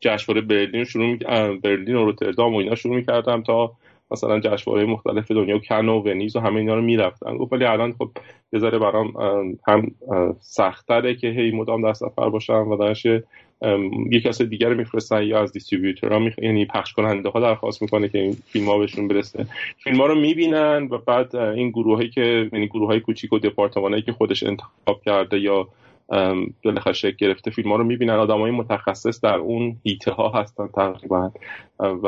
جشنواره 0.00 0.40
برلین 0.40 0.84
شروع 0.84 1.16
برلین 1.54 1.96
و 1.96 2.04
روتردام 2.04 2.54
و 2.54 2.56
اینا 2.56 2.74
شروع 2.74 2.96
می‌کردم 2.96 3.42
تا 3.42 3.72
مثلا 4.10 4.40
جشنواره 4.40 4.84
مختلف 4.84 5.30
دنیا 5.30 5.56
و 5.56 5.58
کن 5.58 5.88
و 5.88 6.00
ونیز 6.00 6.36
و 6.36 6.40
همه 6.40 6.56
اینا 6.56 6.74
رو 6.74 6.82
می‌رفتن 6.82 7.36
گفت 7.36 7.52
ولی 7.52 7.64
الان 7.64 7.92
خب 7.92 8.10
یه 8.52 8.60
ذره 8.60 8.78
برام 8.78 9.12
هم 9.68 9.94
سختره 10.40 11.14
که 11.14 11.28
هی 11.28 11.50
مدام 11.50 11.82
در 11.82 11.92
سفر 11.92 12.28
باشم 12.28 12.68
و 12.68 12.76
درش 12.76 13.06
یه 14.10 14.20
کس 14.20 14.42
دیگر 14.42 14.68
رو 14.68 14.76
میفرستن 14.76 15.22
یا 15.22 15.42
از 15.42 15.52
دیستریبیوتورها 15.52 16.18
می... 16.18 16.30
یعنی 16.38 16.64
پخش 16.64 16.92
کننده 16.92 17.28
ها 17.28 17.40
درخواست 17.40 17.82
می‌کنه 17.82 18.08
که 18.08 18.18
این 18.18 18.32
فیلم 18.46 18.66
ها 18.66 18.78
بهشون 18.78 19.08
برسه. 19.08 19.46
فیلم 19.84 19.96
ها 19.96 20.06
رو 20.06 20.14
می‌بینن 20.14 20.88
و 20.90 20.98
بعد 20.98 21.36
این 21.36 21.70
گروهایی 21.70 22.08
که 22.10 22.50
یعنی 22.52 22.66
گروه 22.66 22.88
های 22.88 23.00
کوچیک 23.00 23.32
و 23.32 23.38
دپارتمانایی 23.38 24.02
که 24.02 24.12
خودش 24.12 24.42
انتخاب 24.42 25.02
کرده 25.04 25.40
یا 25.40 25.68
بالاخره 26.64 26.92
شکل 26.92 27.16
گرفته 27.18 27.50
فیلم 27.50 27.70
ها 27.70 27.76
رو 27.76 27.84
می‌بینن. 27.84 28.14
آدم 28.14 28.38
های 28.38 28.50
متخصص 28.50 29.20
در 29.20 29.34
اون 29.34 29.76
هیته 29.84 30.12
ها 30.12 30.28
هستن 30.28 30.66
تقریبا. 30.66 31.30
و 31.78 32.06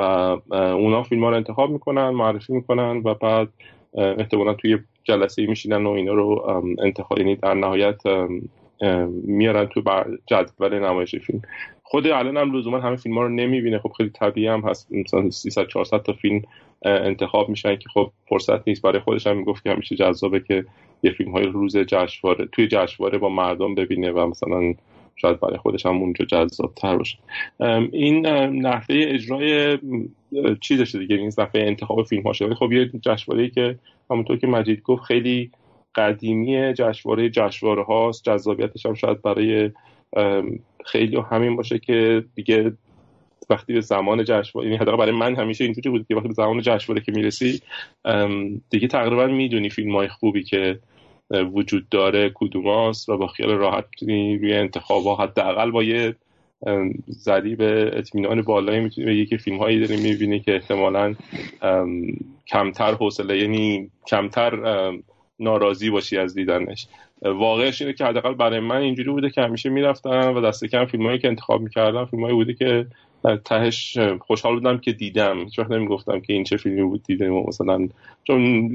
اونا 0.50 1.02
فیلم 1.02 1.24
ها 1.24 1.30
رو 1.30 1.36
انتخاب 1.36 1.70
می‌کنن 1.70 2.10
معرفی 2.10 2.52
می‌کنن 2.52 3.02
و 3.04 3.14
بعد 3.14 3.48
احتمالا 3.94 4.54
توی 4.54 4.78
جلسه 5.04 5.46
میشینن 5.46 5.86
و 5.86 5.90
اینا 5.90 6.12
رو 6.12 6.62
انتخاب 6.82 7.18
یعنی 7.18 7.36
در 7.36 7.54
نهایت 7.54 8.02
میارن 9.24 9.66
تو 9.66 9.82
جدول 10.26 10.78
نمایش 10.78 11.14
فیلم. 11.14 11.42
خود 11.82 12.06
الان 12.06 12.36
هم 12.36 12.56
لزوما 12.56 12.80
همه 12.80 12.96
فیلم 12.96 13.18
ها 13.18 13.22
رو 13.22 13.28
نمی‌بینه. 13.28 13.78
خب 13.78 13.92
خیلی 13.96 14.10
طبیعی 14.10 14.46
هم 14.46 14.60
هست. 14.60 14.92
مثلا 14.92 15.30
300 15.30 15.66
400 15.66 16.02
تا 16.02 16.12
فیلم 16.12 16.42
انتخاب 16.84 17.48
میشن 17.48 17.76
که 17.76 17.88
خب 17.94 18.10
فرصت 18.28 18.68
نیست. 18.68 18.82
برای 18.82 19.00
خودش 19.00 19.26
هم 19.26 19.36
می‌گفت 19.36 19.64
که 19.64 19.70
همیشه 19.70 19.96
جذابه 19.96 20.40
که 20.40 20.64
یه 21.02 21.12
فیلم 21.12 21.32
های 21.32 21.44
روز 21.44 21.76
جشنواره 21.76 22.46
توی 22.52 22.68
جشنواره 22.68 23.18
با 23.18 23.28
مردم 23.28 23.74
ببینه 23.74 24.10
و 24.10 24.26
مثلا 24.26 24.74
شاید 25.16 25.40
برای 25.40 25.58
خودش 25.58 25.86
هم 25.86 25.96
اونجا 25.96 26.24
جذاب 26.24 26.72
تر 26.76 26.96
باشه 26.96 27.18
این 27.92 28.26
نحوه 28.26 28.86
اجرای 28.88 29.78
چی 30.60 30.76
داشته 30.76 30.98
دیگه. 30.98 31.16
این 31.16 31.32
نحوه 31.38 31.60
انتخاب 31.60 32.02
فیلم 32.02 32.22
ها 32.22 32.32
شده 32.32 32.54
خب 32.54 32.72
یه 32.72 32.90
جشنواره 33.00 33.48
که 33.50 33.78
همونطور 34.10 34.36
که 34.36 34.46
مجید 34.46 34.82
گفت 34.82 35.02
خیلی 35.02 35.50
قدیمی 35.96 36.74
جشنواره 36.74 37.30
جشنواره 37.30 37.82
هاست. 37.82 38.24
جذابیتش 38.24 38.86
هم 38.86 38.94
شاید 38.94 39.22
برای 39.22 39.70
خیلی 40.84 41.16
همین 41.30 41.56
باشه 41.56 41.78
که 41.78 42.24
دیگه 42.34 42.72
وقتی 43.50 43.72
به 43.72 43.80
زمان 43.80 44.24
جشنواره 44.24 44.68
یعنی 44.68 44.76
حداقل 44.82 44.96
برای 44.98 45.12
من 45.12 45.36
همیشه 45.36 45.64
اینجوری 45.64 45.90
بود 45.90 46.06
که 46.08 46.14
وقتی 46.14 46.28
به 46.28 46.34
زمان 46.34 46.60
جشنواره 46.60 47.04
که 47.04 47.12
می‌رسی 47.12 47.60
دیگه 48.70 48.88
تقریبا 48.88 49.26
می‌دونی 49.26 49.70
فیلم 49.70 49.96
های 49.96 50.08
خوبی 50.08 50.42
که 50.42 50.78
وجود 51.30 51.88
داره 51.88 52.30
کدوماست 52.34 53.08
و 53.08 53.16
با 53.16 53.26
خیال 53.26 53.50
راحت 53.50 53.84
می‌تونی 53.90 54.38
روی 54.38 54.54
انتخاب 54.54 55.04
ها 55.04 55.16
حداقل 55.16 55.70
با 55.70 55.82
یه 55.82 56.14
ذریب 57.10 57.58
اطمینان 57.92 58.42
بالایی 58.42 58.80
می‌تونی 58.80 59.06
بگی 59.06 59.26
که 59.26 59.36
فیلم 59.36 59.58
هایی 59.58 59.80
داری 59.80 60.02
می‌بینی 60.02 60.40
که 60.40 60.54
احتمالا 60.54 61.14
کمتر 62.48 62.94
حوصله 62.94 63.38
یعنی 63.38 63.90
کمتر 64.06 64.50
ناراضی 65.40 65.90
باشی 65.90 66.18
از 66.18 66.34
دیدنش. 66.34 66.86
واقعش 67.22 67.82
اینه 67.82 67.94
که 67.94 68.04
حداقل 68.04 68.34
برای 68.34 68.60
من 68.60 68.76
اینجوری 68.76 69.10
بوده 69.10 69.30
که 69.30 69.40
همیشه 69.40 69.70
می‌رفتم 69.70 70.34
و 70.36 70.40
دست 70.40 70.64
کم 70.64 70.84
فیلمایی 70.84 71.18
که 71.18 71.28
انتخاب 71.28 71.60
می‌کردم 71.60 72.04
فیلمایی 72.04 72.34
بوده 72.34 72.54
که 72.54 72.86
تهش 73.44 73.98
خوشحال 74.20 74.54
بودم 74.54 74.78
که 74.78 74.92
دیدم. 74.92 75.38
هیچ 75.44 75.58
وقت 75.58 75.70
نمی‌گفتم 75.70 76.20
که 76.20 76.32
این 76.32 76.44
چه 76.44 76.56
فیلمی 76.56 76.82
بود 76.82 77.02
دیدم 77.02 77.30
مثلا 77.30 77.88
چون 78.24 78.70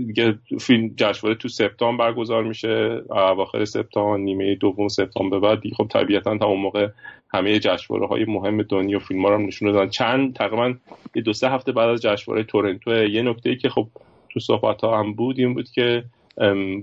فیلم 0.59 0.93
جشنواره 0.97 1.35
تو 1.35 1.47
سپتامبر 1.47 2.11
برگزار 2.11 2.43
میشه 2.43 3.01
اواخر 3.09 3.65
سپتامبر 3.65 4.17
نیمه 4.17 4.55
دوم 4.55 4.87
سپتامبر 4.87 5.39
بعد. 5.39 5.61
خب 5.77 5.87
طبیعتا 5.87 6.37
تا 6.37 6.45
اون 6.45 6.59
موقع 6.59 6.87
همه 7.33 7.59
جشنواره 7.59 8.07
های 8.07 8.25
مهم 8.25 8.61
دنیا 8.61 8.99
فیلم 8.99 9.21
ها 9.25 9.29
رو 9.29 9.37
نشون 9.37 9.71
دادن. 9.71 9.89
چند 9.89 10.33
تقریبا 10.33 10.73
یه 11.15 11.21
دو 11.21 11.33
سه 11.33 11.49
هفته 11.49 11.71
بعد 11.71 11.89
از 11.89 12.01
جشنواره 12.01 12.43
تورنتو 12.43 13.03
یه 13.03 13.21
نکته 13.21 13.49
ای 13.49 13.55
که 13.55 13.69
خب 13.69 13.87
تو 14.29 14.39
صحبت 14.39 14.81
ها 14.81 14.99
هم 14.99 15.13
بود 15.13 15.39
این 15.39 15.53
بود 15.53 15.69
که 15.69 16.03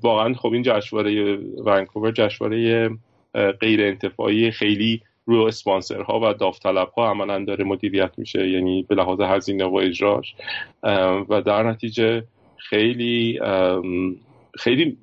واقعا 0.03 0.35
خب 0.35 0.53
این 0.53 0.63
جشنواره 0.63 1.37
ونکوور 1.65 2.13
جشنواره 2.13 2.91
غیر 3.61 3.83
انتفاعی 3.83 4.51
خیلی 4.51 5.03
روی 5.27 5.45
اسپانسرها 5.45 6.21
و 6.23 6.33
داوطلبها 6.35 7.11
عملا 7.11 7.45
داره 7.45 7.65
مدیریت 7.65 8.11
میشه 8.17 8.49
یعنی 8.49 8.83
به 8.83 8.95
لحاظ 8.95 9.21
هزینه 9.21 9.65
و 9.65 9.75
اجراش. 9.75 10.35
و 11.29 11.43
در 11.47 11.63
نتیجه 11.63 12.25
خیلی 12.57 13.41
خیلی 14.59 14.97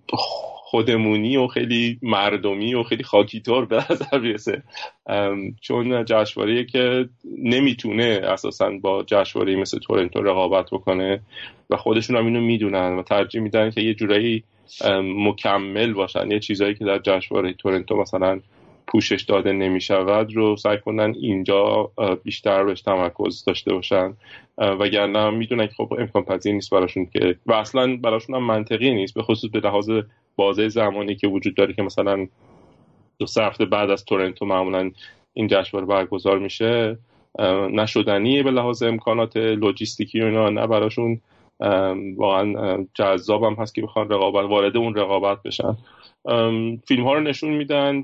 خودمونی 0.76 1.38
و 1.38 1.48
خیلی 1.48 2.00
مردمی 2.02 2.74
و 2.74 2.84
خیلی 2.84 3.04
خاکیتور 3.04 3.66
به 3.66 3.76
نظر 3.76 4.20
می‌رسه. 4.20 4.64
چون 5.62 6.06
جشنواره 6.06 6.66
که 6.66 7.10
نمی‌تونه 7.38 8.22
اساسا 8.24 8.72
با 8.82 9.04
جشنواره 9.04 9.56
مثل 9.56 9.80
تورنتو 9.80 10.22
رقابت 10.22 10.70
بکنه 10.72 11.20
و 11.70 11.78
خودشون 11.78 12.16
هم 12.16 12.26
اینو 12.26 12.42
می‌دونن 12.42 12.98
و 12.98 13.04
ترجیح 13.04 13.42
میدن 13.42 13.70
که 13.70 13.82
یه 13.82 13.94
جورایی 13.94 14.44
مکمل 15.04 15.94
باشن. 15.94 16.32
یه 16.32 16.40
چیزایی 16.40 16.76
که 16.76 16.86
در 16.86 17.00
جشنواره 17.00 17.54
تورنتو 17.54 17.98
مثلا 17.98 18.40
پوشش 18.88 19.22
داده 19.22 19.52
نمی‌شود 19.52 20.36
رو 20.36 20.58
سعی 20.58 20.78
کنن 20.78 21.16
اینجا 21.22 21.92
بیشتر 22.24 22.64
بهش 22.64 22.82
تمرکز 22.82 23.46
داشته 23.46 23.74
باشن. 23.74 24.14
وگرنه 24.58 25.30
می‌دونن 25.30 25.68
که 25.68 25.74
خب 25.74 25.94
امکان 26.00 26.24
پذیر 26.24 26.54
نیست 26.54 26.70
براشون 26.70 27.06
که 27.06 27.36
و 27.46 27.54
اصلا 27.54 27.96
براشون 27.96 28.36
هم 28.36 28.44
منطقی 28.44 28.94
نیست 28.94 29.14
به 29.14 29.24
خصوص 29.24 29.50
به 29.52 29.60
لحاظ 29.60 29.90
بازه 30.36 30.70
زمانی 30.70 31.16
که 31.16 31.28
وجود 31.28 31.56
داره 31.56 31.74
که 31.74 31.82
مثلا 31.82 32.28
دو 33.20 33.26
سه 33.26 33.44
هفته 33.44 33.66
بعد 33.66 33.90
از 33.90 34.06
تورنتو 34.06 34.46
معمولا 34.46 34.92
این 35.34 35.48
جشنواره 35.48 35.86
برگزار 35.86 36.40
میشه. 36.40 36.98
نشدنیه 37.72 38.44
به 38.44 38.52
لحاظ 38.52 38.84
امکانات 38.84 39.38
لوجیستیکی 39.38 40.22
و 40.22 40.26
اینا 40.26 40.50
نه 40.50 40.68
براشون. 40.68 41.22
واقعا 42.18 42.86
جذاب 42.94 43.44
هم 43.44 43.54
هست 43.54 43.76
که 43.76 43.82
بخوان 43.82 44.10
رقابت 44.10 44.50
وارد 44.50 44.78
اون 44.78 44.96
رقابت 44.96 45.44
بشن. 45.44 45.78
فیلم 46.88 47.04
ها 47.04 47.14
رو 47.14 47.20
نشون 47.20 47.50
میدن. 47.50 48.04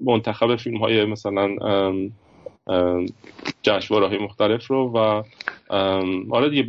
منتخب 0.00 0.56
فیلم 0.56 0.76
های 0.76 1.04
مثلا 1.04 1.56
جشنواره 3.62 4.08
های 4.08 4.18
مختلف 4.18 4.66
رو 4.66 4.92
و 4.94 5.22
آره 6.30 6.50
دیگه 6.50 6.66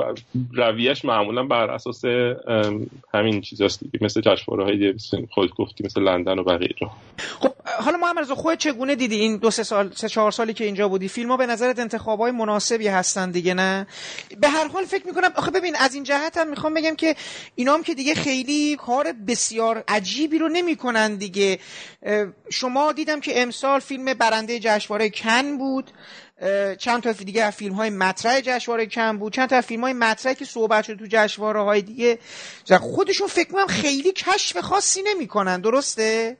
رویش 0.54 1.06
معمولا 1.06 1.44
بر 1.44 1.72
اساس 1.72 2.06
همین 3.14 3.42
چیزاست 3.42 3.84
دیگه 3.84 4.00
مثل 4.06 4.22
جشنواره 4.22 4.64
های 4.64 4.78
دیگه 4.78 5.28
خود 5.32 5.56
گفتی 5.56 5.84
مثل 5.84 6.02
لندن 6.02 6.40
و 6.40 6.44
بقیه 6.44 6.76
جا. 6.78 6.92
خب 7.18 7.49
حالا 7.66 7.98
محمد 7.98 8.20
رضا 8.20 8.36
خود 8.36 8.58
چگونه 8.58 8.96
دیدی 8.96 9.16
این 9.16 9.38
دو 9.38 9.52
سه 9.52 9.64
سال 9.64 9.92
سه 9.96 10.10
چهار 10.10 10.32
سالی 10.32 10.54
که 10.54 10.64
اینجا 10.64 10.88
بودی؟ 10.88 11.08
فیلم 11.08 11.32
ها 11.32 11.38
به 11.38 11.46
نظرت 11.46 11.80
انتخاب 11.80 12.20
های 12.20 12.32
مناسبی 12.32 12.88
هستن 12.88 13.32
دیگه 13.32 13.54
نه؟ 13.54 13.88
به 14.40 14.50
هر 14.50 14.68
حال 14.68 14.86
فکر 14.86 15.08
می‌کنم 15.08 15.32
آخه 15.36 15.52
ببین 15.52 15.76
از 15.76 15.94
این 15.94 16.04
جهت 16.04 16.38
هم 16.38 16.50
می‌خوام 16.50 16.74
بگم 16.74 16.96
که 16.96 17.16
اینا 17.56 17.74
هم 17.74 17.84
که 17.84 17.94
دیگه 17.94 18.16
خیلی 18.16 18.76
کار 18.76 19.12
بسیار 19.12 19.84
عجیبی 19.88 20.38
رو 20.38 20.50
نمی‌کنن 20.50 21.16
دیگه. 21.16 21.60
شما 22.50 22.92
دیدم 22.92 23.20
که 23.20 23.42
امسال 23.42 23.80
فیلم 23.80 24.14
برنده 24.14 24.60
جشنواره 24.60 25.10
کن 25.10 25.58
بود. 25.58 25.92
چند 26.78 27.04
تا 27.04 27.12
دیگه 27.12 27.44
از 27.44 27.56
فیلم 27.56 27.74
های 27.74 27.90
مطرح 27.90 28.42
جشنواره 28.42 28.86
کم 28.86 29.18
بود. 29.18 29.34
چند 29.34 29.50
تا 29.50 29.62
فیلم 29.62 29.82
های 29.82 29.94
مطرح 29.94 30.34
که 30.34 30.46
صحبت 30.46 30.86
شده 30.86 30.96
تو 30.96 31.06
جشنواره 31.10 31.64
های 31.64 31.82
دیگه 31.82 32.20
خودشون 32.80 33.28
فکر 33.28 33.52
کنم 33.52 33.68
خیلی 33.68 34.12
کشف 34.12 34.58
خاصی 34.58 35.02
نمی‌کنن 35.02 35.62
درسته؟ 35.62 36.38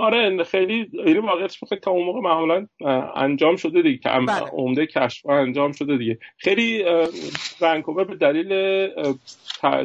آره 0.00 0.44
خیلی 0.44 0.90
این 1.06 1.18
واقعیتش 1.18 1.60
فکر 1.64 1.80
تا 1.80 1.90
اون 1.90 2.06
موقع 2.06 2.20
معمولا 2.20 2.66
انجام 3.16 3.56
شده 3.56 3.82
دیگه 3.82 3.98
که 3.98 4.08
بله. 4.08 4.40
عمده 4.52 4.86
کشف 4.86 5.26
انجام 5.26 5.72
شده 5.72 5.96
دیگه 5.96 6.18
خیلی 6.36 6.84
ونکوور 7.60 8.04
به 8.04 8.14
دلیل 8.14 8.50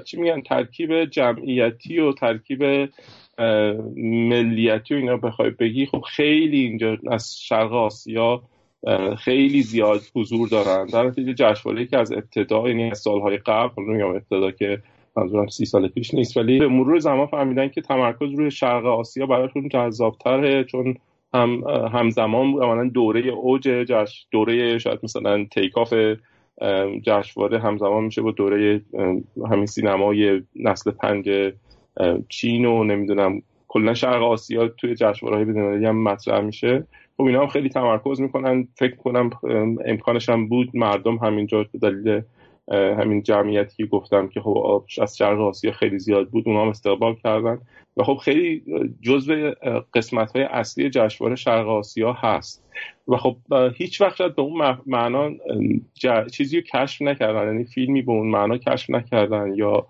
چی 0.06 0.17
میگن 0.17 0.41
ترکیب 0.41 1.06
جمعیتی 1.06 2.00
و 2.00 2.13
ترکیب 2.13 2.89
ملیتی 3.98 4.94
و 4.94 4.98
اینا 4.98 5.17
بخوای 5.17 5.50
بگی 5.50 5.86
خب 5.86 6.02
خیلی 6.02 6.60
اینجا 6.60 6.98
از 7.12 7.38
شرق 7.41 7.74
آسیا 7.74 8.41
خیلی 9.17 9.62
زیاد 9.62 10.02
حضور 10.15 10.50
دارن 10.50 10.86
در 10.86 11.04
نتیجه 11.04 11.34
جشنواره 11.34 11.86
که 11.86 11.98
از 11.98 12.12
ابتدا 12.12 12.67
یعنی 12.67 12.91
از 12.91 13.00
سالهای 13.00 13.38
قبل 13.38 13.84
نمیگم 13.84 14.10
ابتدا 14.10 14.52
که 14.52 14.82
منظورم 15.17 15.47
سی 15.47 15.65
سال 15.65 15.88
پیش 15.88 16.13
نیست 16.13 16.38
ولی 16.38 16.60
به 16.60 16.67
مرور 16.67 17.00
زمان 17.00 17.28
فهمیدن 17.28 17.67
که 17.67 17.82
تمرکز 17.82 18.32
روی 18.32 18.52
شرق 18.52 18.86
آسیا 18.86 19.26
براشون 19.26 19.69
جذابتره 19.69 20.63
چون 20.63 20.95
هم 21.34 21.63
همزمان 21.93 22.52
بود 22.52 22.93
دوره 22.93 23.21
اوج 23.21 23.62
جشن 23.62 24.28
دوره 24.32 24.78
شاید 24.78 25.00
مثلا 25.04 25.45
تیکاف 25.45 25.93
جشنواره 27.04 27.60
همزمان 27.60 28.04
میشه 28.04 28.21
با 28.21 28.32
دوره 28.32 28.82
همین 29.52 29.65
سینمای 29.65 30.41
نسل 30.56 30.91
پنج 30.91 31.54
چین 32.30 32.65
و 32.65 32.84
نمی‌دونم 32.84 33.41
کلا 33.67 33.93
شرق 33.93 34.24
آسیا 34.24 34.67
توی 34.67 34.95
جشنواره 34.95 35.38
های 35.38 35.45
بدون 35.45 35.86
هم 35.86 36.04
مطرح 36.04 36.41
میشه. 36.41 36.88
خب 37.17 37.24
اینا 37.24 37.41
هم 37.41 37.47
خیلی 37.47 37.69
تمرکز 37.69 38.21
می‌کنن 38.21 38.67
فکر 38.76 38.95
کنم 38.95 39.30
امکانش 39.86 40.30
هم 40.30 40.47
بود 40.47 40.69
مردم 40.74 41.15
همینجا 41.15 41.65
به 41.71 41.80
دلیل 41.80 42.21
همین 42.72 43.24
جمعیتی 43.24 43.76
که 43.78 43.86
گفتم 43.86 44.28
که 44.28 44.42
خب 44.42 44.84
از 45.02 45.18
شرق 45.18 45.40
آسیا 45.40 45.72
خیلی 45.72 46.00
زیاد 46.00 46.30
بود 46.30 46.44
اونا 46.48 46.62
هم 46.62 46.68
استقبال 46.68 47.16
کردن. 47.24 47.60
و 47.98 48.04
خب 48.04 48.16
خیلی 48.16 48.64
جزو 49.02 49.52
قسمت 49.94 50.36
های 50.36 50.44
اصلی 50.44 50.90
جشنواره 50.90 51.36
شرق 51.36 51.68
آسیا 51.68 52.14
هست. 52.14 52.64
و 53.08 53.18
خب 53.18 53.36
هیچ 53.76 54.02
وقت 54.02 54.18
به 54.18 54.42
اون 54.42 54.78
معنا 54.86 55.32
چیزی 56.32 56.58
رو 56.58 56.64
کشف 56.74 57.02
نکردن. 57.02 57.48
یعنی 57.48 57.64
فیلمی 57.64 58.02
به 58.02 58.12
اون 58.12 58.28
معنا 58.28 58.58
کشف 58.58 58.90
نکردن 58.90 59.54
یا 59.56 59.88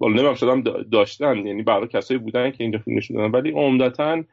نمیم 0.00 0.34
شدم 0.34 0.62
داشتن. 0.92 1.46
یعنی 1.46 1.62
برای 1.62 1.88
کسایی 1.88 2.20
بودن 2.20 2.50
که 2.50 2.64
اینجا 2.64 2.78
فیلم 2.78 2.96
نشون 2.96 3.16
دادن. 3.16 3.30
ولی 3.30 3.50
عمدتا 3.50 4.24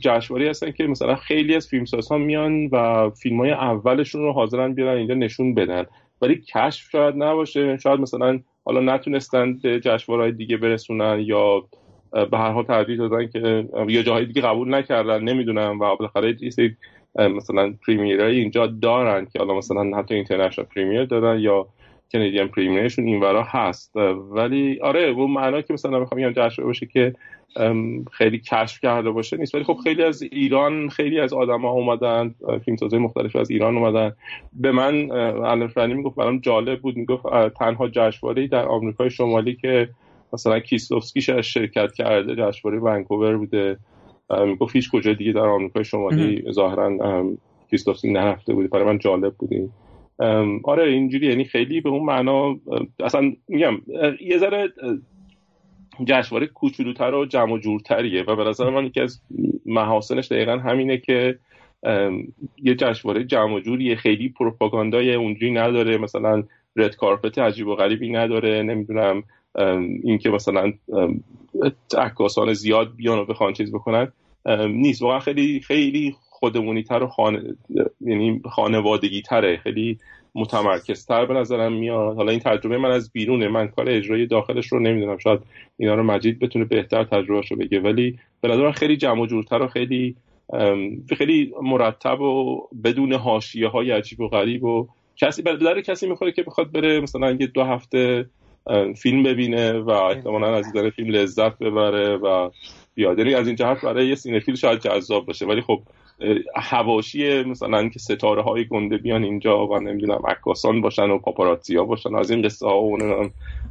جشنواره 0.00 0.50
هستن 0.50 0.70
که 0.70 0.86
مثلا 0.86 1.16
خیلی 1.16 1.54
از 1.54 1.68
فیلمساز 1.68 2.08
ها 2.08 2.18
میان 2.18 2.66
و 2.66 3.10
فیلم 3.10 3.40
های 3.40 3.50
اولشون 3.50 4.22
رو 4.22 4.32
حاضرن 4.32 4.74
بیارن 4.74 4.98
اینجا 4.98 5.14
نشون 5.14 5.54
بدن. 5.54 5.86
ولی 6.22 6.42
کشف 6.54 6.90
شاید 6.90 7.14
نباشه. 7.22 7.76
شاید 7.76 8.00
مثلا 8.00 8.40
حالا 8.64 8.94
نتونستن 8.94 9.58
به 9.62 9.80
جشنواره‌های 9.80 10.32
دیگه 10.32 10.56
برسونن 10.56 11.20
یا 11.20 11.60
به 12.12 12.38
هر 12.38 12.50
حال 12.50 12.64
ترجیح 12.64 12.98
دادن 12.98 13.26
که 13.26 13.68
یا 13.88 14.02
جاهای 14.02 14.26
دیگه 14.26 14.42
قبول 14.42 14.74
نکردن 14.74 15.22
نمی‌دونم. 15.22 15.80
و 15.80 15.96
بالاخره 15.96 16.36
یه 16.40 16.76
مثلا 17.18 17.74
پریمیرای 17.86 18.38
اینجا 18.38 18.66
دارن 18.66 19.26
که 19.26 19.38
حالا 19.38 19.54
مثلا 19.54 19.98
حتی 19.98 20.14
اینترنشنال 20.14 20.66
پریمیر 20.66 21.04
دارن 21.04 21.40
یا 21.40 21.66
کندیان 22.12 22.48
پریمیرشون 22.48 23.06
اینورا 23.06 23.42
هست. 23.42 23.96
ولی 24.30 24.80
آره 24.80 25.02
اون 25.02 25.30
معنا 25.30 25.60
که 25.60 25.72
مثلا 25.72 25.98
می‌خوام 26.00 26.20
بگم 26.20 26.32
جشنواره 26.32 26.66
باشه 26.66 26.86
که 26.86 27.14
خیلی 28.12 28.38
کشف 28.38 28.80
کرده 28.80 29.10
باشه 29.10 29.36
نیست. 29.36 29.54
ولی 29.54 29.64
خب 29.64 29.76
خیلی 29.84 30.02
از 30.02 30.22
ایران 30.22 30.88
خیلی 30.88 31.20
از 31.20 31.32
آدما 31.32 31.70
اومدن 31.70 32.34
فیلمسازهای 32.64 33.02
مختلف 33.02 33.36
از 33.36 33.50
ایران 33.50 33.76
اومدن. 33.76 34.12
به 34.52 34.72
من 34.72 35.10
الان 35.10 35.68
فرانی 35.68 35.94
می‌گفت 35.94 36.16
برام 36.16 36.38
جالب 36.38 36.80
بود. 36.80 36.96
می‌گفت 36.96 37.22
تنها 37.58 37.88
جشنواره 37.88 38.46
در 38.46 38.66
آمریکای 38.66 39.10
شمالی 39.10 39.54
که 39.56 39.88
مثلا 40.32 40.60
کیسلوفسکی 40.60 41.20
شرکت 41.42 41.92
کرده 41.92 42.36
جشنواره 42.36 42.80
ونکوور 42.80 43.36
بوده. 43.36 43.76
می‌گفت 44.46 44.76
هیچ 44.76 44.90
کجا 44.90 45.12
دیگه 45.12 45.32
در 45.32 45.46
آمریکای 45.46 45.84
شمالی 45.84 46.44
ظاهرا 46.52 47.26
کیسلوفسکی 47.70 48.12
نرفته 48.12 48.54
بوده. 48.54 48.68
برای 48.68 48.84
من 48.84 48.98
جالب 48.98 49.34
بودی 49.34 49.70
آره 50.64 50.88
اینجوری 50.88 51.26
یعنی 51.26 51.44
خیلی 51.44 51.80
به 51.80 51.88
اون 51.88 52.04
معنا 52.04 52.56
اصلا 53.00 53.32
میگم 53.48 53.74
یه 54.20 54.38
ذره 54.38 54.72
جشنواره 56.04 56.46
کوچولوتر 56.46 57.14
و 57.14 57.26
جمع 57.26 57.58
جورتریه 57.58 58.22
و 58.22 58.36
به 58.36 58.44
نظر 58.44 58.70
من 58.70 58.86
یکی 58.86 59.00
از 59.00 59.20
محاسنش 59.66 60.32
دقیقا 60.32 60.58
همینه 60.58 60.98
که 60.98 61.38
یه 62.62 62.74
جشنواره 62.74 63.24
جمع 63.24 63.60
جوریه 63.60 63.96
خیلی 63.96 64.28
پروپاگاندای 64.28 65.14
اونجوری 65.14 65.52
نداره 65.52 65.98
مثلا 65.98 66.42
رد 66.76 66.96
کارپت 66.96 67.38
عجیب 67.38 67.66
و 67.66 67.74
غریبی 67.74 68.08
نداره 68.08 68.62
نمی‌دونم 68.62 69.22
اینکه 70.02 70.30
مثلا 70.30 70.72
عکاسان 71.98 72.52
زیاد 72.52 72.96
بیان 72.96 73.18
و 73.18 73.24
بخوان 73.24 73.52
چیز 73.52 73.72
بکنن 73.72 74.12
نیست. 74.68 75.02
واقعا 75.02 75.18
خیلی 75.18 75.60
خیلی 75.60 76.14
خودمونی 76.38 76.82
تر 76.82 77.02
و 77.02 77.06
خانه 77.06 77.42
یعنی 78.00 78.40
خانوادگی 78.44 79.22
تره 79.22 79.56
خیلی 79.56 79.98
متمرکزتر 80.34 81.26
به 81.26 81.34
نظرم 81.34 81.72
میاد. 81.72 82.16
حالا 82.16 82.30
این 82.30 82.40
تجربه 82.40 82.78
من 82.78 82.90
از 82.90 83.12
بیرونه. 83.12 83.48
من 83.48 83.68
کار 83.68 83.90
اجرایی 83.90 84.26
داخلش 84.26 84.66
رو 84.66 84.80
نمی‌دونم. 84.80 85.18
شاید 85.18 85.40
اینا 85.76 85.94
رو 85.94 86.02
مجید 86.02 86.38
بتونه 86.38 86.64
بهتر 86.64 87.04
تجربهش 87.04 87.50
رو 87.50 87.56
بگه. 87.56 87.80
ولی 87.80 88.18
به 88.40 88.48
نظرم 88.48 88.72
خیلی 88.72 88.96
جمع 88.96 89.20
و 89.20 89.26
جورتر 89.26 89.62
و 89.62 89.68
خیلی 89.68 90.16
خیلی 91.18 91.52
مرتب 91.62 92.20
و 92.20 92.62
بدون 92.84 93.12
حاشیه 93.12 93.68
های 93.68 93.90
عجیب 93.90 94.20
و 94.20 94.28
غریب 94.28 94.64
و 94.64 94.88
کسی 95.16 95.42
در 95.42 95.80
کسی 95.80 96.08
می‌خوره 96.08 96.32
که 96.32 96.42
بخواد 96.42 96.72
بره 96.72 97.00
مثلا 97.00 97.30
یه 97.30 97.46
دو 97.46 97.62
هفته 97.62 98.26
فیلم 98.96 99.22
ببینه 99.22 99.72
و 99.72 99.90
احتمالا 99.90 100.56
از 100.56 100.76
این 100.76 100.90
فیلم 100.90 101.10
لذت 101.10 101.58
ببره 101.58 102.16
و 102.16 102.50
بیاد. 102.94 103.18
یعنی 103.18 103.34
از 103.34 103.46
این 103.46 103.56
جهت 103.56 103.84
برای 103.84 104.08
یه 104.08 104.14
سینفیل 104.14 104.54
شاید 104.54 104.80
جذاب 104.80 105.26
باشه. 105.26 105.46
ولی 105.46 105.60
خب 105.60 105.82
هواشی 106.56 107.42
مثلا 107.42 107.88
که 107.88 107.98
ستاره 107.98 108.42
های 108.42 108.64
گنده 108.64 108.96
بیان 108.96 109.24
اینجا 109.24 109.66
و 109.66 109.78
نمی‌دونم 109.78 110.22
عکاسان 110.28 110.80
باشن 110.80 111.10
و 111.10 111.18
پاپاراتزی 111.18 111.76
ها 111.76 111.84
باشن 111.84 112.14
از 112.14 112.30
این 112.30 112.42
قصه 112.42 112.66
ها 112.66 112.82
و 112.82 112.98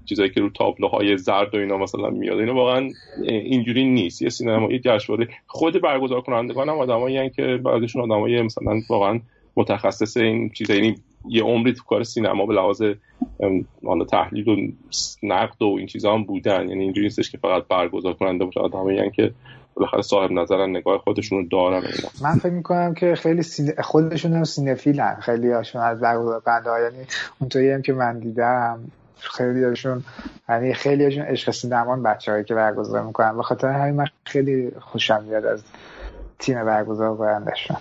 چیزایی 0.06 0.30
که 0.30 0.42
رو 0.42 0.50
تابلوهای 0.50 1.18
زرد 1.18 1.56
و 1.56 1.58
اینا 1.58 1.78
مثلا 1.78 2.10
میاد. 2.10 2.40
اینا 2.40 2.56
واقعا 2.56 2.90
اینجوری 3.28 3.86
نیست. 3.86 4.22
یه 4.22 4.30
سینمایی 4.30 4.80
جشنواره 4.80 5.28
خود 5.48 5.82
برگزار 5.82 6.22
کنندگان 6.22 6.70
هم 6.70 6.78
آدمایی 6.78 7.30
که 7.30 7.60
بعضیشون 7.64 8.02
آدمای 8.02 8.42
مثلا 8.42 8.82
واقعا 8.90 9.20
متخصص 9.56 10.18
این 10.18 10.50
چیزا 10.50 10.74
یعنی 10.74 10.96
یه 11.30 11.44
عمری 11.44 11.74
تو 11.74 11.84
کار 11.84 12.04
سینما 12.04 12.46
به 12.46 12.54
لحاظ 12.54 12.82
حالا 13.86 14.06
تحلیل 14.06 14.50
و 14.50 14.56
نقد 15.24 15.62
و 15.62 15.76
این 15.78 15.88
چیزا 15.88 16.14
هم 16.14 16.24
بودن. 16.24 16.70
یعنی 16.70 16.84
اینجوری 16.84 17.06
نیستش 17.06 17.32
که 17.32 17.38
فقط 17.38 17.68
برگزار 17.68 18.14
کننده 18.14 18.46
باشه 18.46 18.60
آدمایی 18.60 19.12
که 19.12 19.32
بالاخره 19.76 20.02
صاحب 20.02 20.32
نظرن 20.32 20.70
نگاه 20.70 20.98
خودشون 20.98 21.38
رو 21.38 21.46
دارن 21.52 21.74
اینا. 21.74 22.10
من 22.22 22.36
فکر 22.40 22.52
می‌کنم 22.52 22.94
که 22.94 23.16
خیلی 23.16 23.44
سینه... 23.44 23.82
خودشون 23.82 24.34
هم 24.34 24.44
سینفیلن. 24.44 25.16
خیلی 25.22 25.52
هاشون 25.52 25.82
از 25.82 26.00
کننده 26.00 26.82
یعنی 26.82 27.08
اونطوری 27.40 27.72
هم 27.72 27.82
که 27.82 27.94
من 27.94 28.20
دیدم 28.20 28.80
خیلی 29.18 29.64
هاشون 29.64 30.04
یعنی 30.50 30.74
خیلی 30.74 31.04
هاشون 31.04 31.24
عشق 31.24 31.52
سینمان 31.52 32.04
بچه‌هایی 32.04 32.44
که 32.44 32.56
برگزار 32.56 33.04
می‌کنن. 33.04 33.38
به 33.38 33.44
خاطر 33.44 33.68
همین 33.68 33.96
من 33.96 34.06
خیلی 34.26 34.72
خوشم 34.82 35.24
میاد 35.24 35.46
از 35.46 35.64
تیم 36.40 36.66
برگزار 36.66 37.18
کنندشون. 37.18 37.78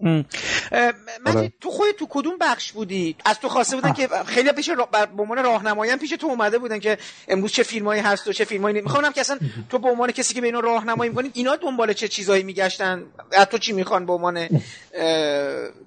من 0.00 1.52
تو 1.60 1.70
خود 1.70 1.90
تو 1.90 2.06
کدوم 2.10 2.38
بخش 2.40 2.72
بودی؟ 2.72 3.16
از 3.24 3.40
تو 3.40 3.48
خواسته 3.48 3.76
بودن 3.76 3.92
که 3.92 4.08
خیلی 4.26 4.52
پیش 4.52 4.68
را... 4.68 4.88
به 5.16 5.22
عنوان 5.22 5.44
راهنمایی 5.44 5.96
پیش 5.96 6.10
تو 6.10 6.26
اومده 6.26 6.58
بودن 6.58 6.78
که 6.78 6.98
امروز 7.28 7.52
چه 7.52 7.62
فیلمایی 7.62 8.00
هست 8.00 8.28
و 8.28 8.32
چه 8.32 8.44
فیلمایی 8.44 8.80
می‌خوام 8.80 9.12
که 9.12 9.20
اصلا 9.20 9.38
تو 9.68 9.78
به 9.78 9.88
عنوان 9.88 10.12
کسی 10.12 10.34
که 10.34 10.40
به 10.40 10.46
اینا 10.46 10.60
راهنمایی 10.60 11.10
می‌کنی 11.10 11.30
اینا 11.34 11.56
دنبال 11.56 11.92
چه 11.92 12.08
چیزایی 12.08 12.42
میگشتن؟ 12.42 13.04
تو 13.50 13.58
چی 13.58 13.72
می‌خوان 13.72 14.06
به 14.06 14.12
عنوان 14.12 14.48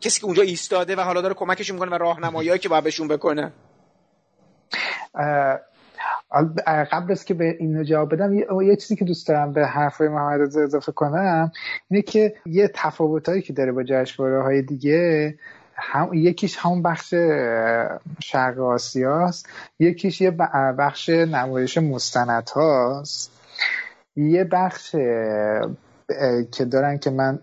کسی 0.02 0.20
که 0.20 0.26
اونجا 0.26 0.44
ایستاده 0.44 0.96
و 0.96 1.02
حالا 1.02 1.22
داره 1.22 1.34
کمکشون 1.34 1.74
می‌کنه 1.74 1.92
و 1.92 1.96
راهنمایی 1.96 2.60
که 2.60 2.70
باید 2.70 2.84
بهشون 2.84 3.08
بکنه؟ 3.08 3.54
قبل 6.92 7.12
از 7.12 7.26
که 7.26 7.34
به 7.34 7.56
این 7.60 7.84
جواب 7.84 8.14
بدم 8.14 8.34
یه, 8.64 8.76
چیزی 8.76 8.96
که 8.96 9.06
دوست 9.06 9.28
دارم 9.28 9.54
به 9.54 9.68
حرفای 9.68 10.08
محمد 10.08 10.42
اضافه 10.42 10.92
کنم 10.92 11.52
اینه 11.90 12.02
که 12.02 12.36
یه 12.46 12.72
تفاوتایی 12.74 13.42
که 13.42 13.54
داره 13.54 13.72
با 13.72 13.84
جشنواره 13.84 14.44
های 14.44 14.62
دیگه 14.62 15.36
هم 15.76 16.14
یکیش 16.14 16.58
همون 16.58 16.82
بخش 16.82 17.14
شرق 18.20 18.60
آسیاست 18.60 19.50
یکیش 19.80 20.22
یه 20.22 20.32
بخش 20.78 21.10
نمایش 21.10 21.78
مستند 21.78 22.50
هاست 22.50 23.32
یه 24.16 24.44
بخش 24.44 24.92
که 26.52 26.66
دارن 26.72 26.98
که 26.98 27.10
من 27.10 27.40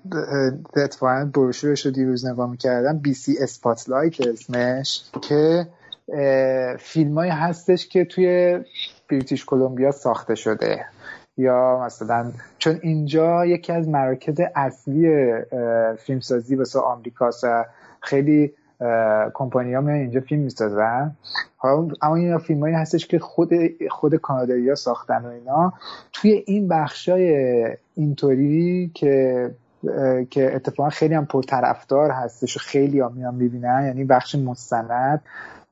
اتفاقا 0.77 1.31
بروشورش 1.35 1.87
رو 1.87 1.93
دیروز 1.93 2.27
نگاه 2.27 2.51
می‌کردم 2.51 2.99
بی 2.99 3.15
سی 3.15 3.39
اسپاتلایت 3.41 4.21
اسمش 4.21 5.03
که 5.23 5.67
فیلم 6.79 7.19
هستش 7.19 7.89
که 7.89 8.05
توی 8.05 8.59
بریتیش 9.09 9.45
کلمبیا 9.45 9.91
ساخته 9.91 10.35
شده. 10.35 10.85
یا 11.39 11.83
مثلا 11.87 12.33
چون 12.59 12.79
اینجا 12.83 13.47
یکی 13.47 13.73
از 13.73 13.89
مراکز 13.89 14.41
اصلی 14.55 15.33
فیلمسازی 15.99 16.57
واسه 16.57 16.79
آمریکاست 16.79 17.47
خیلی 18.01 18.53
کمپانی 19.35 19.75
ها 19.75 19.89
اینجا 19.89 20.21
فیلم 20.21 20.43
می‌سازن. 20.43 21.17
اما 22.03 22.17
این 22.17 22.39
فیلم 22.39 22.61
هایی 22.61 22.75
هستش 22.75 23.07
که 23.07 23.19
خود 23.19 23.51
خود 23.91 24.15
کانادایی 24.15 24.69
ها 24.69 24.75
ساختن 24.75 25.25
و 25.25 25.29
اینا. 25.29 25.73
توی 26.13 26.45
این 26.47 26.69
بخشای 26.69 27.77
اینطوری 27.95 28.91
که 28.95 29.51
که 30.31 30.55
اتفاقا 30.55 30.89
خیلی 30.89 31.15
هم 31.15 31.27
پرطرفدار 31.27 32.11
هستش 32.11 32.57
و 32.57 32.61
خیلی 32.61 33.01
هم 33.01 33.13
میان 33.13 33.35
می‌بینن 33.35 33.85
یعنی 33.87 34.05
بخش 34.05 34.35
مستند. 34.35 35.23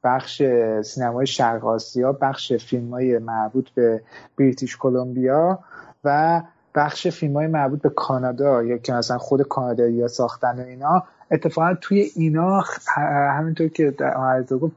بخش 0.05 0.43
سینمای 0.85 1.27
شرق 1.27 1.65
آسیا 1.65 2.13
بخش 2.13 2.53
فیلم 2.53 2.91
های 2.91 3.19
مربوط 3.19 3.71
به 3.71 4.03
بریتیش 4.39 4.77
کلمبیا 4.77 5.59
و 6.05 6.43
بخش 6.75 7.09
فیلم 7.09 7.35
های 7.37 7.47
مربوط 7.47 7.83
به 7.83 7.89
کانادا 7.89 8.63
یا 8.63 8.79
که 8.79 8.93
مثلا 8.93 9.19
خود 9.19 9.43
کانادایی 9.43 10.09
ساختن 10.09 10.61
و 10.61 10.63
اینا. 10.63 11.03
اتفاقا 11.31 11.75
توی 11.81 12.11
اینا 12.17 12.65
همینطور 13.39 13.69
که 13.69 13.91
در 13.91 14.43
گفت 14.43 14.77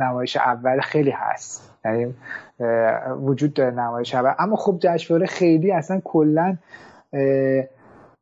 نمایش 0.00 0.36
اول 0.36 0.80
خیلی 0.80 1.10
هست. 1.10 1.70
یعنی 1.84 2.14
وجود 3.20 3.54
داره 3.54 3.70
نمایش 3.74 4.14
اول. 4.14 4.32
اما 4.38 4.56
خب 4.56 4.76
جشنواره 4.80 5.26
خیلی 5.26 5.72
اصلا 5.72 6.00
کلا 6.04 6.56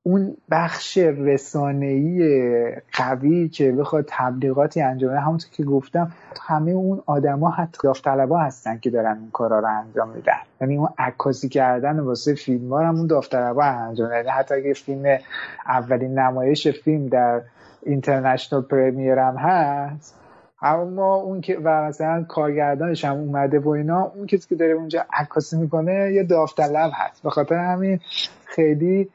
اون 0.07 0.37
بخش 0.51 0.99
رسانه‌ای 0.99 2.73
قوی 2.93 3.49
که 3.49 3.73
بخواد 3.73 4.05
تبلیغاتی 4.09 4.83
انجام 4.83 5.11
بده 5.11 5.21
همونطور 5.21 5.51
که 5.51 5.65
گفتم 5.65 6.13
همه 6.43 6.71
اون 6.71 7.03
آدما 7.07 7.51
حتی 7.51 7.79
داوطلبا 7.83 8.39
هستن 8.39 8.79
که 8.79 8.91
دارن 8.91 9.19
اون 9.19 9.31
کارا 9.33 9.59
رو 9.59 9.69
انجام 9.69 10.09
میدن. 10.09 10.33
یعنی 10.61 10.77
اون 10.77 10.89
عکاسی 10.99 11.49
کردن 11.49 12.01
واسه 12.01 12.35
فیلم 12.35 12.73
ها 12.73 12.87
هم 12.87 12.97
اون 12.97 13.07
داوطلبا 13.07 13.65
انجام 13.65 14.13
یعنی 14.13 14.29
حتی 14.29 14.55
اگه 14.55 14.73
فیلم 14.73 15.19
اولین 15.67 16.19
نمایش 16.19 16.69
فیلم 16.69 17.07
در 17.07 17.41
international 17.83 18.63
premiere 18.63 19.19
هم 19.19 19.37
هست 19.37 20.21
اما 20.63 21.15
اون 21.15 21.41
که 21.41 21.59
و 21.65 21.85
مثلا 21.85 22.25
کارگردانش 22.29 23.05
هم 23.05 23.17
اومده 23.17 23.59
و 23.59 23.69
اینا 23.69 24.13
اون 24.15 24.27
کسی 24.27 24.49
که 24.49 24.55
داره 24.55 24.73
اونجا 24.73 25.05
عکاسی 25.13 25.57
می‌کنه 25.57 26.13
یه 26.13 26.23
داوطلب 26.23 26.91
هست. 26.95 27.23
به 27.23 27.31
خاطر 27.31 27.55
همین 27.55 28.01
خیلی 28.45 29.09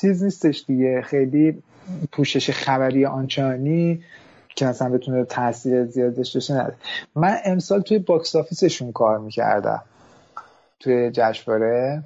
چیز 0.00 0.22
نیستش 0.22 0.64
دیگه. 0.66 1.02
خیلی 1.02 1.62
پوشش 2.12 2.50
خبری 2.50 3.06
آنچنانی 3.06 4.02
که 4.56 4.66
مثلا 4.66 4.88
بتونه 4.88 5.24
تاثیر 5.24 5.84
زیاد 5.84 6.16
داشته 6.16 6.38
باشه 6.38 6.74
من 7.14 7.36
امسال 7.44 7.80
توی 7.80 7.98
box 7.98 8.36
office 8.36 8.70
شون 8.70 8.92
کار 8.92 9.18
می‌کردم. 9.18 9.82
توی 10.80 11.10
جشنواره. 11.10 12.02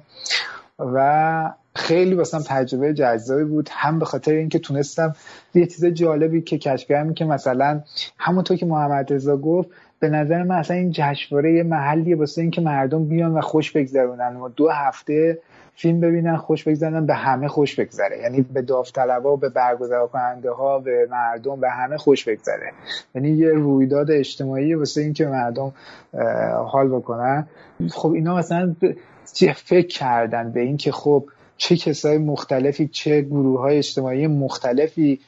و 0.79 1.53
خیلی 1.75 2.15
واسم 2.15 2.43
تجربه 2.47 2.93
جذابی 2.93 3.43
بود. 3.43 3.69
هم 3.71 3.99
به 3.99 4.05
خاطر 4.05 4.31
اینکه 4.31 4.59
تونستم 4.59 5.15
یه 5.55 5.65
چیز 5.65 5.85
جالبی 5.85 6.41
که 6.41 6.57
کشف 6.57 6.87
کردم 6.87 7.13
که 7.13 7.25
مثلا 7.25 7.81
همونطور 8.17 8.57
که 8.57 8.65
محمد 8.65 9.13
رضا 9.13 9.37
گفت 9.37 9.69
به 9.99 10.09
نظر 10.09 10.43
من 10.43 10.55
اصلا 10.55 10.77
این 10.77 10.91
جشنواره 10.91 11.53
یه 11.53 11.63
محلیه 11.63 12.15
واسه 12.15 12.41
اینکه 12.41 12.61
مردم 12.61 13.05
بیان 13.05 13.33
و 13.33 13.41
خوش 13.41 13.71
بگذرونن. 13.71 14.35
و 14.35 14.49
دو 14.49 14.69
هفته 14.69 15.39
فیلم 15.79 15.99
ببینن 15.99 16.37
خوش 16.37 16.63
بگذرن 16.63 17.05
به 17.05 17.13
همه 17.13 17.47
خوش 17.47 17.79
بگذره. 17.79 18.19
یعنی 18.19 18.41
به 18.41 18.61
داوطلبا 18.61 19.35
به 19.35 19.49
برگزار 19.49 20.07
کننده 20.07 20.51
ها 20.51 20.79
به 20.79 21.07
مردم 21.11 21.59
به 21.59 21.69
همه 21.69 21.97
خوش 21.97 22.27
بگذره. 22.29 22.71
یعنی 23.15 23.29
یه 23.29 23.49
رویداد 23.49 24.11
اجتماعی 24.11 24.73
واسه 24.73 25.01
اینکه 25.01 25.25
مردم 25.25 25.73
حال 26.67 26.87
بکنن. 26.87 27.47
خب 27.91 28.11
اینا 28.11 28.35
مثلا 28.35 28.75
فکر 29.55 29.87
کردن 29.87 30.51
به 30.51 30.59
اینکه 30.61 30.91
خب 30.91 31.25
چه 31.57 31.77
کسای 31.77 32.17
مختلفی 32.17 32.87
چه 32.87 33.21
گروه 33.21 33.59
های 33.59 33.77
اجتماعی 33.77 34.27
مختلفی 34.27 35.19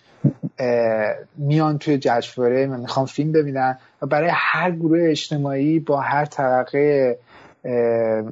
میان 1.38 1.78
توی 1.78 1.98
جشنواره 1.98 2.68
من 2.68 2.80
می‌خوام 2.80 3.06
فیلم 3.06 3.32
ببینن. 3.32 3.78
و 4.02 4.06
برای 4.06 4.30
هر 4.34 4.72
گروه 4.72 5.00
اجتماعی 5.02 5.80
با 5.80 6.00
هر 6.00 6.26
طبقه 6.26 7.18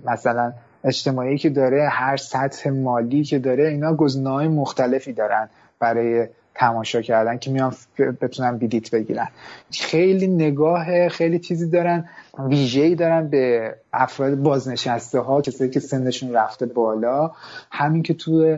مثلا 0.06 0.54
اجتماعی 0.88 1.38
که 1.38 1.50
داره 1.50 1.90
هر 1.92 2.18
سطح 2.18 2.70
مالی 2.70 3.24
که 3.24 3.40
داره 3.40 3.68
اینا 3.68 3.94
گزینه‌های 3.94 4.48
مختلفی 4.48 5.14
دارن 5.14 5.50
برای 5.80 6.28
تماشا 6.56 7.02
کردن 7.02 7.38
که 7.38 7.52
میان 7.52 7.74
بتونن 8.22 8.58
بیدیت 8.58 8.92
بگیرن. 8.92 9.28
خیلی 9.72 10.28
نگاه 10.28 11.10
خیلی 11.10 11.40
چیزی 11.40 11.70
دارن 11.70 12.10
ویژه‌ای 12.40 12.96
دارن 12.96 13.28
به 13.28 13.76
افراد 13.94 14.36
بازنشسته 14.36 15.20
ها 15.20 15.42
کسایی 15.42 15.70
که 15.70 15.80
سنشون 15.80 16.34
رفته 16.34 16.66
بالا. 16.66 17.32
همین 17.72 18.04
که 18.04 18.14
تو 18.14 18.58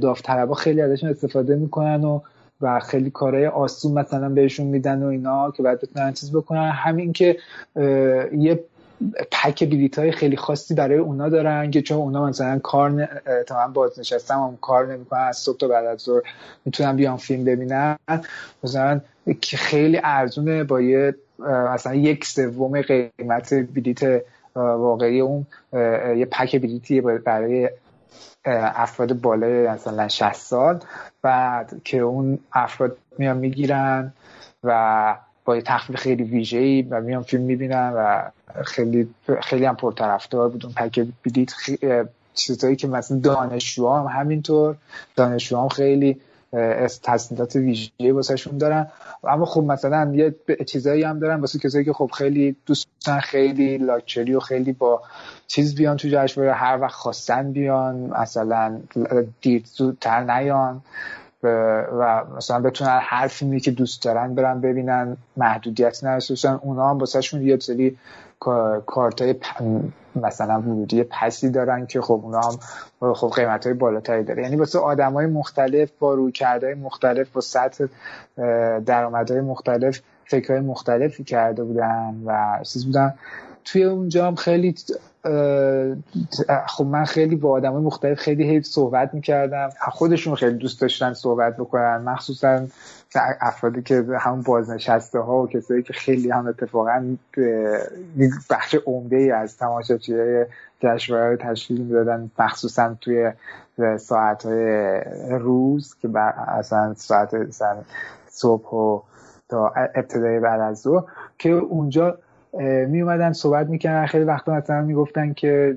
داوطلبا 0.00 0.54
خیلی 0.54 0.80
ازشون 0.80 1.10
استفاده 1.10 1.56
می‌کنن 1.56 2.04
و 2.04 2.20
و 2.60 2.80
خیلی 2.80 3.10
کارهای 3.10 3.46
آسون 3.46 3.92
مثلا 3.92 4.28
بهشون 4.28 4.66
میدن 4.66 5.02
و 5.02 5.06
اینا 5.06 5.50
که 5.50 5.62
بعد 5.62 5.80
بتونن 5.80 6.12
چیز 6.12 6.32
بکنن. 6.32 6.70
همین 6.70 7.12
که 7.12 7.36
یه 8.32 8.64
پک 9.32 9.64
بلیت 9.64 9.98
های 9.98 10.12
خیلی 10.12 10.36
خاصی 10.36 10.74
برای 10.74 10.98
اونا 10.98 11.28
دارن 11.28 11.70
که 11.70 11.82
چون 11.82 11.98
اونا 11.98 12.26
مثلا 12.26 12.58
کار 12.58 12.90
ن... 12.90 13.08
تمام 13.46 13.72
بازنشستم 13.72 14.34
هم 14.34 14.58
کار 14.60 14.92
نمی‌کنن 14.92 15.20
از 15.20 15.36
صبح 15.36 15.56
تا 15.56 15.68
بعد 15.68 15.86
از 15.86 16.00
ظهر 16.00 16.22
می‌تونن 16.64 16.96
بیان 16.96 17.16
فیلم 17.16 17.44
ببینن. 17.44 17.96
مثلا 18.64 19.00
که 19.40 19.56
خیلی 19.56 20.00
ارزونه 20.04 20.64
با 20.64 20.80
یه 20.80 21.14
مثلا 21.74 21.94
یک 21.94 22.24
سوم 22.24 22.80
قیمت 22.80 23.54
بلیت 23.54 24.22
واقعی 24.54 25.20
اون 25.20 25.46
یه 26.16 26.28
پک 26.32 26.56
بلیتی 26.56 27.00
برای 27.00 27.70
افراد 28.44 29.12
بالای 29.12 29.68
مثلا 29.68 30.08
60 30.08 30.32
سال. 30.32 30.80
بعد 31.22 31.80
که 31.84 31.98
اون 31.98 32.38
افراد 32.52 32.96
میان 33.18 33.36
می‌گیرن 33.36 34.12
و 34.64 35.16
با 35.46 35.60
تخفیف 35.60 35.96
خیلی 35.96 36.22
ویژه‌ای 36.22 36.82
و 36.82 37.00
میان 37.00 37.22
فیلم 37.22 37.42
می‌بینن 37.42 37.92
و 37.96 38.22
خیلی 38.64 39.08
خیلی 39.42 39.64
هم 39.64 39.76
پرطرفدار 39.76 40.48
بود. 40.48 40.64
اون 40.64 40.74
پک 40.74 41.06
بلیت 41.24 41.52
چیزایی 42.34 42.76
که 42.76 42.88
مثلا 42.88 43.18
دانشجوها 43.18 44.00
هم 44.00 44.20
همینطور. 44.20 44.76
دانشجوها 45.16 45.62
هم 45.62 45.68
خیلی 45.68 46.20
تصمیمات 47.02 47.56
ویژه‌ای 47.56 48.10
واسهشون 48.10 48.58
دارن. 48.58 48.86
اما 49.24 49.44
خب 49.44 49.62
مثلا 49.62 50.12
یه 50.14 50.34
چیزایی 50.66 51.02
هم 51.02 51.18
دارن 51.18 51.40
واسه 51.40 51.58
کسایی 51.58 51.84
که 51.84 51.92
خب 51.92 52.10
خیلی 52.14 52.56
دوستن 52.66 53.20
خیلی 53.20 53.78
لاکچری 53.78 54.34
و 54.34 54.40
خیلی 54.40 54.72
با 54.72 55.02
چیز 55.46 55.74
بیان 55.74 55.96
تو 55.96 56.08
جشنواره 56.08 56.52
هر 56.54 56.78
وقت 56.80 56.94
خواستن 56.94 57.52
بیان 57.52 57.96
مثلا 57.96 58.80
دیر 59.40 59.62
زودتر 59.74 60.24
نیان. 60.24 60.80
و 61.98 62.24
مثلا 62.36 62.60
بتونن 62.60 62.98
هر 63.02 63.26
فیلمی 63.26 63.60
که 63.60 63.70
دوست 63.70 64.02
دارن 64.02 64.34
برن 64.34 64.60
ببینن 64.60 65.16
محدودیت 65.36 66.04
نداشته 66.04 66.64
اونا 66.64 66.90
هم 66.90 66.98
واسهشون 66.98 67.42
یه 67.42 67.58
سری 67.58 67.98
کارت 68.86 69.22
های 69.22 69.34
مثلا 70.16 70.60
ورودی 70.60 71.02
پسی 71.02 71.50
دارن 71.50 71.86
که 71.86 72.00
خب 72.00 72.20
اونا 72.24 72.40
هم 72.40 73.14
خب 73.14 73.32
قیمت 73.36 73.64
های 73.66 73.74
بالاتری 73.74 74.24
داره. 74.24 74.42
یعنی 74.42 74.56
واسه 74.56 74.78
آدم 74.78 75.12
های 75.12 75.26
مختلف 75.26 75.90
با 75.98 76.14
روی 76.14 76.32
کرده 76.32 76.74
مختلف 76.74 77.30
با 77.30 77.40
سطح 77.40 77.84
های 79.28 79.40
مختلف 79.40 80.00
فکرهای 80.24 80.60
مختلفی 80.60 81.24
کرده 81.24 81.64
بودن 81.64 82.22
و 82.26 82.60
چیز 82.62 82.86
بودن. 82.86 83.14
توی 83.64 83.84
اونجا 83.84 84.26
هم 84.26 84.34
خیلی 84.34 84.74
خب 86.66 86.84
من 86.84 87.04
خیلی 87.04 87.36
با 87.36 87.50
آدم 87.50 87.72
مختلف 87.72 88.18
خیلی 88.18 88.50
هی 88.50 88.62
صحبت 88.62 89.14
می‌کردم. 89.14 89.68
خودشون 89.90 90.34
خیلی 90.34 90.58
دوست 90.58 90.80
داشتن 90.80 91.12
صحبت 91.12 91.56
بکنن. 91.56 91.96
مخصوصا 91.96 92.66
افرادی 93.40 93.82
که 93.82 94.04
همون 94.20 94.42
بازنشسته 94.42 95.18
ها 95.18 95.42
و 95.42 95.48
کسایی 95.48 95.82
که 95.82 95.92
خیلی 95.92 96.30
هم 96.30 96.46
اتفاقا 96.46 97.16
بخش 98.50 98.76
عمده 98.86 99.16
ای 99.16 99.30
از 99.30 99.56
تماشاچی 99.56 100.14
های 100.14 100.46
جشنواره 100.80 101.30
رو 101.30 101.36
تشکیل 101.36 101.80
می‌دادن 101.80 102.30
مخصوصا 102.38 102.94
توی 103.00 103.32
ساعت 103.98 104.46
های 104.46 105.00
روز 105.30 105.94
که 106.02 106.18
اصلا 106.48 106.94
ساعت 106.94 107.36
صبح 108.28 108.70
و 108.70 109.00
تا 109.48 109.68
ابتدای 109.94 110.40
بعد 110.40 110.60
از 110.60 110.80
ظهر 110.80 111.04
که 111.38 111.50
اونجا 111.50 112.18
می 112.88 113.02
اومدن 113.02 113.32
صحبت 113.32 113.66
می‌کنن 113.66 114.06
خیلی 114.06 114.24
وقتا 114.24 114.54
مثلا 114.54 114.82
می‌گفتن 114.82 115.32
که 115.32 115.76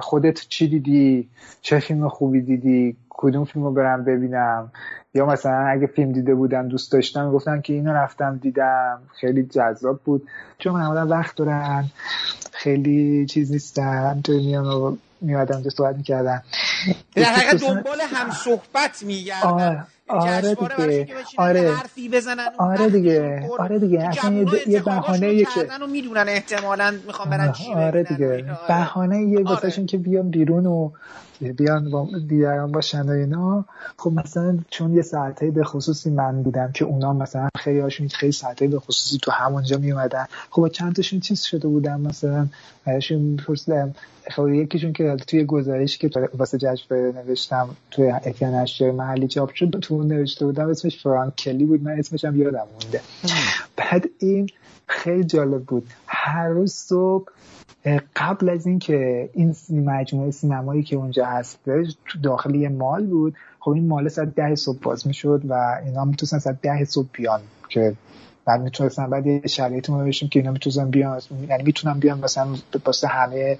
خودت 0.00 0.40
چی 0.48 0.68
دیدی؟ 0.68 1.28
چه 1.62 1.78
فیلم 1.78 2.08
خوبی 2.08 2.40
دیدی؟ 2.40 2.96
کدوم 3.10 3.44
فیلم 3.44 3.64
رو 3.64 3.70
برم 3.70 4.04
ببینم؟ 4.04 4.72
یا 5.14 5.26
مثلا 5.26 5.66
اگه 5.66 5.86
فیلم 5.86 6.12
دیده 6.12 6.34
بودم 6.34 6.68
دوست 6.68 6.92
داشتم 6.92 7.30
گفتن 7.30 7.60
که 7.60 7.72
اینو 7.72 7.92
رفتم 7.92 8.38
دیدم. 8.42 8.98
خیلی 9.20 9.42
جذاب 9.42 10.00
بود. 10.04 10.28
چون 10.58 10.72
معمولا 10.72 11.06
وقت 11.06 11.36
دارن 11.36 11.84
خیلی 12.52 13.26
چیز 13.26 13.52
نیستن 13.52 14.20
تو 14.24 14.32
میان 14.32 14.66
و 14.66 14.96
میادن 15.20 15.54
اونجا 15.54 15.70
صحبت 15.70 15.96
می‌کردن 15.96 16.42
در 17.14 17.24
حقیقت 17.24 17.60
دنبال 17.60 18.00
هم 18.00 18.30
صحبت 18.30 19.02
میگردن 19.02 19.86
آره 20.08 20.56
آره 20.56 21.04
دیگه. 21.04 21.14
آره. 21.38 21.72
حرفی 21.72 22.08
بزنن 22.08 22.48
آره 22.58 22.90
دیگه. 22.90 23.50
آره 23.58 23.78
دیگه. 23.78 24.00
اصلا 24.08 24.32
یه, 24.66 24.80
بهانه 24.82 25.34
یه 25.34 25.44
که 25.44 25.86
می‌دونن 25.90 26.28
احتمالاً 26.28 26.94
می‌خوام 27.06 27.30
برن 27.30 27.54
آره 27.74 28.02
دیگه. 28.02 28.44
بهانه 28.68 29.22
یه 29.22 29.44
آره. 29.46 29.70
که 29.86 29.98
بیان 29.98 30.30
بیرون 30.30 30.66
و 30.66 30.90
بیان 31.40 31.90
با 31.90 32.08
دیگران 32.28 32.72
باشن 32.72 33.02
و 33.02 33.10
اینا. 33.10 33.64
خب 33.96 34.12
مثلا 34.12 34.58
چون 34.70 34.94
یه 34.94 35.02
ساعته 35.02 35.50
به 35.50 35.64
خصوصی 35.64 36.10
من 36.10 36.42
بودم 36.42 36.72
که 36.72 36.84
اونا 36.84 37.12
مثلا 37.12 37.48
خیلی 37.58 37.80
هاشون 37.80 38.08
خیلی 38.08 38.32
ساعته 38.32 38.68
به 38.68 38.78
خصوصی 38.78 39.18
تو 39.22 39.30
همونجا 39.30 39.78
می 39.78 39.92
اومدن 39.92 40.26
خب 40.50 40.68
چند 40.68 40.94
تاشون 40.96 41.20
چیز 41.20 41.42
شده 41.42 41.68
بودم 41.68 42.00
مثلا 42.00 42.46
ازشون 42.86 43.36
پرسیدم 43.36 43.94
خب 44.30 44.48
یکیشون 44.48 44.92
که 44.92 45.16
توی 45.26 45.44
گزارشی 45.44 45.98
که 45.98 46.10
واسه 46.34 46.58
جشن 46.58 46.94
نوشتم 46.94 47.76
توی 47.90 48.10
اکران 48.10 48.54
اشجار 48.54 48.90
محلی 48.90 49.28
چاپ 49.28 49.54
شد 49.54 49.70
تو 49.70 50.02
نوشته 50.02 50.44
بودم 50.44 50.68
اسمش 50.68 51.02
فرانک 51.02 51.36
کلی 51.36 51.64
بود. 51.64 51.82
من 51.82 51.98
اسمش 51.98 52.24
هم 52.24 52.40
یادم 52.40 52.66
مونده. 52.72 53.00
بعد 53.76 54.04
این 54.18 54.50
خیلی 54.86 55.24
جالب 55.24 55.62
بود. 55.62 55.86
هر 56.06 56.48
روز 56.48 56.72
صبح 56.72 57.28
قبل 58.16 58.48
از 58.48 58.66
اینکه 58.66 59.30
این 59.32 59.54
مجموعه 59.70 60.30
سینمایی 60.30 60.82
که 60.82 60.96
اونجا 60.96 61.26
هستش 61.26 61.96
تو 62.06 62.18
داخل 62.18 62.68
مال 62.68 63.06
بود 63.06 63.34
خب 63.60 63.70
این 63.70 63.88
مال 63.88 64.08
ساعت 64.08 64.34
ده 64.34 64.54
صبح 64.54 64.78
باز 64.82 65.06
می‌شد 65.06 65.42
و 65.48 65.80
اینا 65.84 66.04
می‌تونستن 66.04 66.38
ساعت 66.38 66.60
ده 66.62 66.84
صبح 66.84 67.08
بیان 67.12 67.40
که 67.68 67.94
بعد 68.44 68.60
می‌تونستن 68.60 69.10
بعد 69.10 69.26
یه 69.26 69.46
شرایطی 69.46 69.92
ما 69.92 70.04
بشیم 70.04 70.28
که 70.28 70.38
اینا 70.38 70.52
می‌تونستن 70.52 70.90
بیان 70.90 71.20
یعنی 71.48 71.62
می‌تونن 71.62 71.98
بیان 71.98 72.20
مثلا 72.20 72.46
واسه 72.86 73.08
همه 73.08 73.58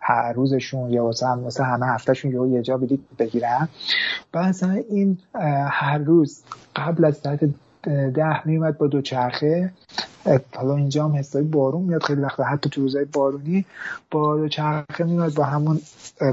هر 0.00 0.32
روزشون 0.32 0.90
یا 0.90 1.04
واسه 1.04 1.26
واسه 1.26 1.64
همه 1.64 1.86
هفتهشون 1.86 2.52
یه 2.52 2.62
جا 2.62 2.76
بلیط 2.76 3.00
بگیرن. 3.18 3.68
و 4.34 4.42
مثلا 4.42 4.82
این 4.90 5.18
هر 5.68 5.98
روز 5.98 6.42
قبل 6.76 7.04
از 7.04 7.16
ساعت 7.16 7.40
ده 8.14 8.46
میومد 8.46 8.78
با 8.78 8.86
دو 8.86 9.02
چرخه 9.02 9.72
حالا 10.56 10.76
اینجا 10.76 11.08
هم 11.08 11.22
بارون 11.42 11.82
میاد. 11.82 12.02
خیلی 12.02 12.20
وقتا 12.20 12.44
حتی 12.44 12.70
تو 12.70 12.80
روزهای 12.80 13.04
بارونی 13.04 13.64
با 14.10 14.48
چرخه 14.48 15.04
میومد 15.04 15.34
با 15.34 15.44
همون 15.44 15.80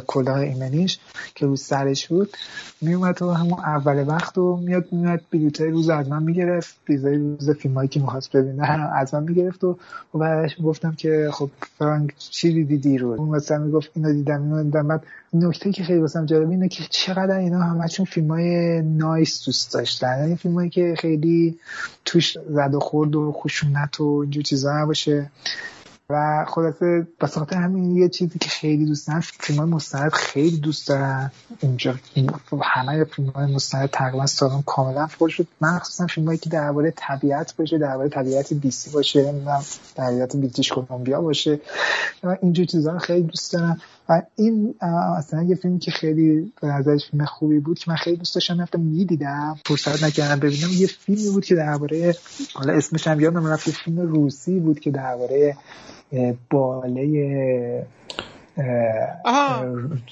کلاه 0.07 0.39
ایمنیش 0.39 0.99
که 1.35 1.45
روز 1.45 1.61
سرش 1.61 2.07
بود. 2.07 2.29
میومد 2.81 3.21
و 3.21 3.31
همون 3.31 3.59
اول 3.59 4.07
وقت 4.07 4.37
و 4.37 4.57
میاد 4.57 4.85
میومد 4.91 5.21
بلیط 5.31 5.61
روز 5.61 5.89
از 5.89 6.09
من 6.09 6.23
می‌گرفت. 6.23 6.75
بیزای 6.85 7.17
روز 7.17 7.49
فیلم 7.49 7.75
هایی 7.75 7.89
که 7.89 7.99
می‌خواست 7.99 8.31
ببینه 8.31 8.69
از 8.95 9.13
من 9.13 9.23
می‌گرفت 9.23 9.63
و 9.63 9.77
بعدش 10.13 10.57
گفتم 10.63 10.91
که 10.91 11.29
خب 11.31 11.49
فرانک 11.77 12.13
چی 12.17 12.53
دیدی 12.53 12.77
دیروز 12.77 13.19
اون 13.19 13.29
مثلا 13.29 13.57
می‌گفت 13.57 13.91
اینو 13.93 14.13
دیدم 14.13 14.43
اینو 14.43 14.63
دیدم. 14.63 14.87
بعد 14.87 15.03
نکته 15.33 15.71
که 15.71 15.83
خیلی 15.83 15.99
واسم 15.99 16.25
جالب 16.25 16.49
اینه 16.49 16.67
که 16.67 16.83
چقدر 16.89 17.37
اینا 17.37 17.59
همشون 17.59 18.05
فیلم 18.05 18.27
های 18.27 18.81
نایس 18.81 19.45
دوست 19.45 19.73
داشتن. 19.73 20.19
یعنی 20.19 20.35
فیلم 20.35 20.55
هایی 20.55 20.69
که 20.69 20.95
خیلی 20.97 21.59
توش 22.05 22.37
زد 22.49 22.73
و 22.73 22.79
خورد 22.79 23.15
و 23.15 23.31
خشونت 23.77 24.01
و 24.01 24.19
اینجور 24.21 24.43
چیزا 24.43 24.81
نباشه. 24.81 25.31
و 26.09 26.45
خلاصه 26.47 27.07
به 27.19 27.57
همین 27.57 27.95
یه 27.95 28.09
چیزی 28.09 28.39
که 28.39 28.49
خیلی 28.49 28.85
دوست 28.85 29.07
دارن 29.07 29.19
فیلم 29.19 29.59
های 29.59 29.69
مستند 29.69 30.11
خیلی 30.13 30.57
دوست 30.57 30.87
دارن 30.87 31.31
اینجا. 31.59 31.95
همه 32.63 33.03
فیلم 33.03 33.29
های 33.29 33.53
مستند 33.53 33.89
تقریبا 33.89 34.25
سالن 34.25 34.61
کاملا 34.65 35.07
پر 35.19 35.29
شد. 35.29 35.47
مخصوصا 35.61 36.07
فیلم 36.07 36.27
هایی 36.27 36.39
که 36.39 36.49
درباره 36.49 36.93
طبیعت 36.95 37.55
باشه 37.55 37.77
درباره 37.77 38.09
طبیعت 38.09 38.53
بیسی 38.53 38.89
باشه 38.89 39.31
نمی‌دونم 39.31 39.63
طبیعت 39.95 40.35
بریتیش 40.35 40.73
کلمبیا 40.73 41.21
باشه. 41.21 41.59
اینجور 42.41 42.65
چیزا 42.65 42.99
خیلی 42.99 43.23
دوست 43.23 43.53
دارم. 43.53 43.81
و 44.09 44.21
این 44.35 44.75
اصلا 45.17 45.43
یه 45.43 45.55
فیلمی 45.55 45.79
که 45.79 45.91
خیلی 45.91 46.53
به 46.61 46.67
نظرش 46.67 47.09
فیلم 47.11 47.25
خوبی 47.25 47.59
بود 47.59 47.79
که 47.79 47.91
من 47.91 47.97
خیلی 47.97 48.17
دوست 48.17 48.35
داشتم 48.35 48.61
رفتم 48.61 48.79
می‌دیدم 48.79 49.57
فرصت 49.65 50.03
نکردم 50.03 50.39
ببینم. 50.39 50.69
یه 50.77 50.87
فیلمی 50.87 51.29
بود 51.29 51.45
که 51.45 51.55
درباره 51.55 52.15
حالا 52.53 52.73
اسمش 52.73 53.07
هم 53.07 53.19
یادم 53.19 53.47
رفت 53.47 53.71
فیلم 53.71 53.99
روسی 53.99 54.59
بود 54.59 54.79
که 54.79 54.91
درباره 54.91 55.57
باله 56.49 57.87
آها 59.23 59.65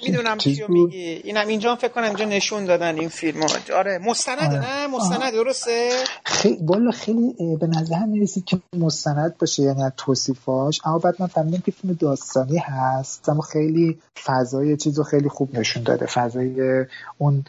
می‌دونم 0.08 0.38
چیو 0.38 0.66
میگی. 0.70 1.22
اینم 1.24 1.48
اینجا 1.48 1.76
فکر 1.76 1.92
کنم 1.92 2.04
اینجا 2.04 2.26
نشون 2.26 2.66
دادن 2.66 3.00
این 3.00 3.10
فیلم 3.10 3.42
ها. 3.42 3.78
آره 3.78 3.98
مستند 3.98 4.40
آره. 4.40 4.60
نه؟ 4.60 4.88
مستند 4.88 5.34
درسته؟ 5.34 5.90
خیلی 6.26 6.58
والا 6.62 6.92
خیلی 6.92 7.34
به 7.60 7.68
نظر 7.68 8.06
می‌رسید 8.06 8.46
که 8.46 8.60
مستند 8.78 9.38
باشه 9.40 9.64
یعنی 9.64 9.84
از 9.84 9.92
توصیفاش. 9.98 10.82
اما 10.86 11.00
بعد 11.00 11.16
من 11.20 11.28
فهمیدم 11.28 11.64
که 11.66 11.72
فیلم 11.72 11.98
داستانی 12.00 12.58
هست 12.58 13.30
اما 13.30 13.42
خیلی 13.42 13.98
فضای 14.26 14.78
چیزو 14.78 15.04
خیلی 15.04 15.30
خوب 15.30 15.60
نشون 15.60 15.84
داده. 15.84 16.06
فضای 16.06 16.86
اون 17.18 17.44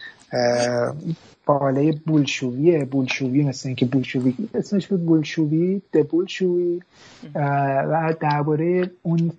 باله 1.46 1.92
بولشویه 2.06 2.84
بولشویی 2.84 3.44
مثل 3.44 3.68
اینکه 3.68 3.86
بولشویی 3.86 4.36
اسمش 4.54 4.86
بود 4.86 5.06
بولشویی 5.06 5.82
ده 5.92 6.02
بولشویی 6.02 6.82
و 7.34 8.14
درباره 8.20 8.90
اون 9.02 9.32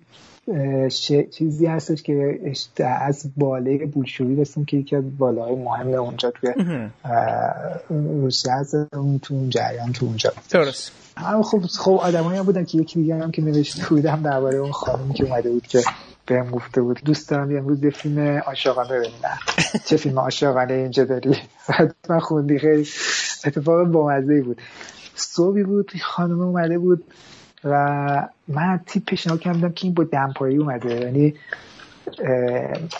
چیزی 1.30 1.66
هستش 1.66 2.02
که 2.02 2.40
از 2.84 3.30
باله 3.36 3.86
بولشویی 3.86 4.36
رسیم 4.36 4.64
که 4.64 4.76
یکی 4.76 4.96
از 4.96 5.18
بالاهای 5.18 5.54
مهم 5.54 5.88
اونجا 5.88 6.30
توی 6.30 6.50
روسیه 7.90 8.52
هست 8.52 8.74
اون 8.94 9.18
تو 9.18 9.34
اون 9.34 9.50
جریان 9.50 9.92
تو 9.92 10.06
اونجا. 10.06 10.32
درست. 10.50 10.92
اما 11.16 11.42
خب 11.42 11.60
خب 11.60 11.92
آدمایی 11.92 12.38
هم 12.38 12.44
بودن 12.44 12.64
که 12.64 12.78
یکی 12.78 13.00
دیگه 13.00 13.14
هم 13.14 13.30
که 13.30 13.42
نوشته 13.42 13.86
بودم 13.88 14.22
درباره 14.22 14.58
اون 14.58 14.72
خانمی 14.72 15.14
که 15.14 15.24
اومده 15.24 15.50
بود 15.50 15.66
که 15.66 15.82
بهم 16.26 16.50
گفته 16.50 16.82
بود 16.82 17.00
دوست 17.04 17.30
دارم 17.30 17.56
امروز 17.56 17.84
یه 17.84 17.90
فیلم 17.90 18.38
عاشقانه 18.38 18.88
ببینم. 18.88 19.38
چه 19.86 19.96
فیلم 19.96 20.18
عاشقانه 20.18 20.74
اینجا 20.74 21.04
داری 21.04 21.36
من 22.08 22.20
خوندی 22.20 22.58
خیلی 22.58 22.88
اتفاق 23.44 23.84
بامزه 23.84 24.42
بود. 24.42 24.60
صبحی 25.14 25.62
بود 25.62 25.92
خانم 26.02 26.40
اومده 26.40 26.78
بود. 26.78 27.04
و 27.64 28.28
من 28.48 28.80
تیپ 28.86 29.04
پیشنهاد 29.04 29.40
کردم 29.40 29.72
که 29.72 29.86
این 29.86 29.94
با 29.94 30.04
دمپایی 30.04 30.56
اومده. 30.56 31.00
یعنی 31.00 31.34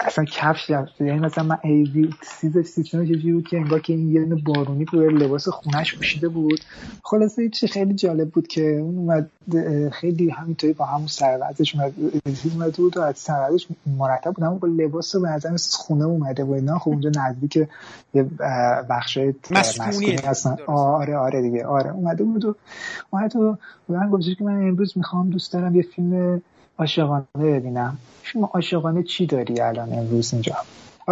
اصلا 0.01 0.25
کفش 0.25 0.71
یعنی 1.01 1.19
مثلا 1.19 1.45
من 1.45 1.59
ایزی 1.63 2.11
سیزش 2.23 2.63
سیستمش 2.63 3.09
چیزی 3.09 3.33
بود 3.33 3.49
که 3.49 3.57
انگار 3.57 3.81
که 3.81 3.93
این 3.93 4.13
یه 4.13 4.25
بارونی 4.25 4.85
بود 4.85 5.23
لباس 5.23 5.49
خونش 5.49 5.95
پوشیده 5.95 6.29
بود. 6.29 6.61
خلاصه 7.03 7.49
چی 7.49 7.69
خیلی 7.69 7.95
جالب 7.95 8.31
بود 8.31 8.47
که 8.47 8.63
اون 8.63 8.99
اومد 8.99 9.31
خیلی 9.93 10.31
همینطوری 10.31 10.73
با 10.73 10.85
همون 10.85 11.07
سروازش 11.07 11.75
اومد 12.55 12.75
بود 12.77 12.97
و 12.97 13.01
از 13.01 13.19
سروازش 13.19 13.67
مرتب 13.99 14.33
بود. 14.33 14.45
اما 14.45 14.55
با 14.55 14.69
لباس 14.69 15.17
به 15.17 15.29
نظر 15.29 15.57
خونه 15.73 16.05
اومده 16.05 16.45
و 16.45 16.53
اینا 16.53 16.79
خب 16.79 16.91
اونجا 16.91 17.11
نزدیک 17.17 17.57
یه 18.15 18.27
بخشای 18.91 19.35
مسکونی 19.51 20.17
هستن. 20.25 20.57
آره 20.67 21.17
آره 21.17 21.43
دیگه. 21.43 21.67
آره 21.67 21.93
اومده 21.93 22.25
بود 22.25 22.45
و 22.45 22.55
اومد 23.11 23.37
و 23.37 23.57
من 23.89 24.11
گفتش 24.11 24.35
که 24.39 24.45
من 24.45 24.69
امروز 24.69 24.93
می‌خوام 24.97 25.31
دوست 25.31 25.53
دارم 25.53 25.75
یه 25.75 25.83
فیلم 25.83 26.43
عاشقانه 26.79 27.27
ببینم. 27.35 27.99
شما 28.23 28.51
عاشقانه 28.55 29.03
چی 29.03 29.27
داری 29.27 29.61
الان 29.61 29.93
امروز 29.93 30.33
اینجا؟ 30.33 30.57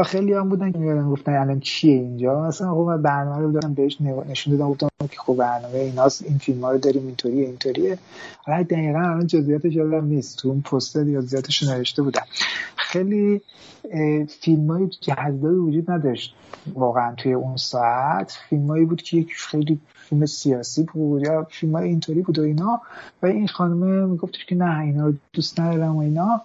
خیلی 0.03 0.33
هم 0.33 0.49
بودن 0.49 0.73
که 0.73 0.79
میادن 0.79 1.11
گفتن 1.11 1.35
الان 1.35 1.61
چیه 1.61 1.93
اینجا. 1.93 2.41
مثلا 2.41 2.75
خب 2.75 2.97
برنامه 2.97 3.39
رو 3.39 3.53
دادم 3.53 3.75
بهش 3.75 4.01
نشون 4.01 4.57
دادم 4.57 4.71
گفتم 4.71 4.89
که 5.11 5.19
خب 5.19 5.37
برنامه 5.37 5.79
ایناست 5.79 6.23
این 6.23 6.39
فیلم 6.39 6.65
ها 6.65 6.73
رو 6.73 6.79
داریم 6.79 7.07
اینطوریه 7.07 7.47
اینطوریه. 7.47 7.99
حالا 8.43 8.63
دقیقا 8.63 8.99
الان 8.99 9.27
جزئیاتش 9.27 9.73
یادم 9.73 10.05
نیست. 10.05 10.39
تو 10.39 10.49
اون 10.49 10.61
پوستر 10.61 11.05
جزئیاتش 11.05 11.63
نوشته 11.63 12.03
بودم. 12.03 12.25
خیلی 12.77 13.41
فیلم 14.41 14.71
های 14.71 14.87
جذابی 14.87 15.57
وجود 15.57 15.91
نداشت 15.91 16.35
واقعا 16.75 17.15
توی 17.15 17.33
اون 17.33 17.57
ساعت. 17.57 18.39
فیلمایی 18.49 18.85
بود 18.85 19.03
که 19.03 19.17
یک 19.17 19.33
خیلی 19.37 19.81
فیلم 19.95 20.27
سیاسی 20.27 20.83
بود 20.83 21.23
یا 21.23 21.47
فیلم 21.51 21.77
های 21.77 21.89
اینطوری 21.89 22.23
بود 22.23 22.39
و 22.39 22.43
اینا. 22.43 22.81
و 23.23 23.27
این 23.27 23.49
خانمه 23.49 24.07
میگفتش 24.07 24.45
که 24.47 24.55
نه 24.55 24.81
اینا 24.81 25.07
رو 25.07 25.15
دوست 25.33 25.61
ندارم 25.61 25.97
و 25.97 26.01
اینا. 26.01 26.43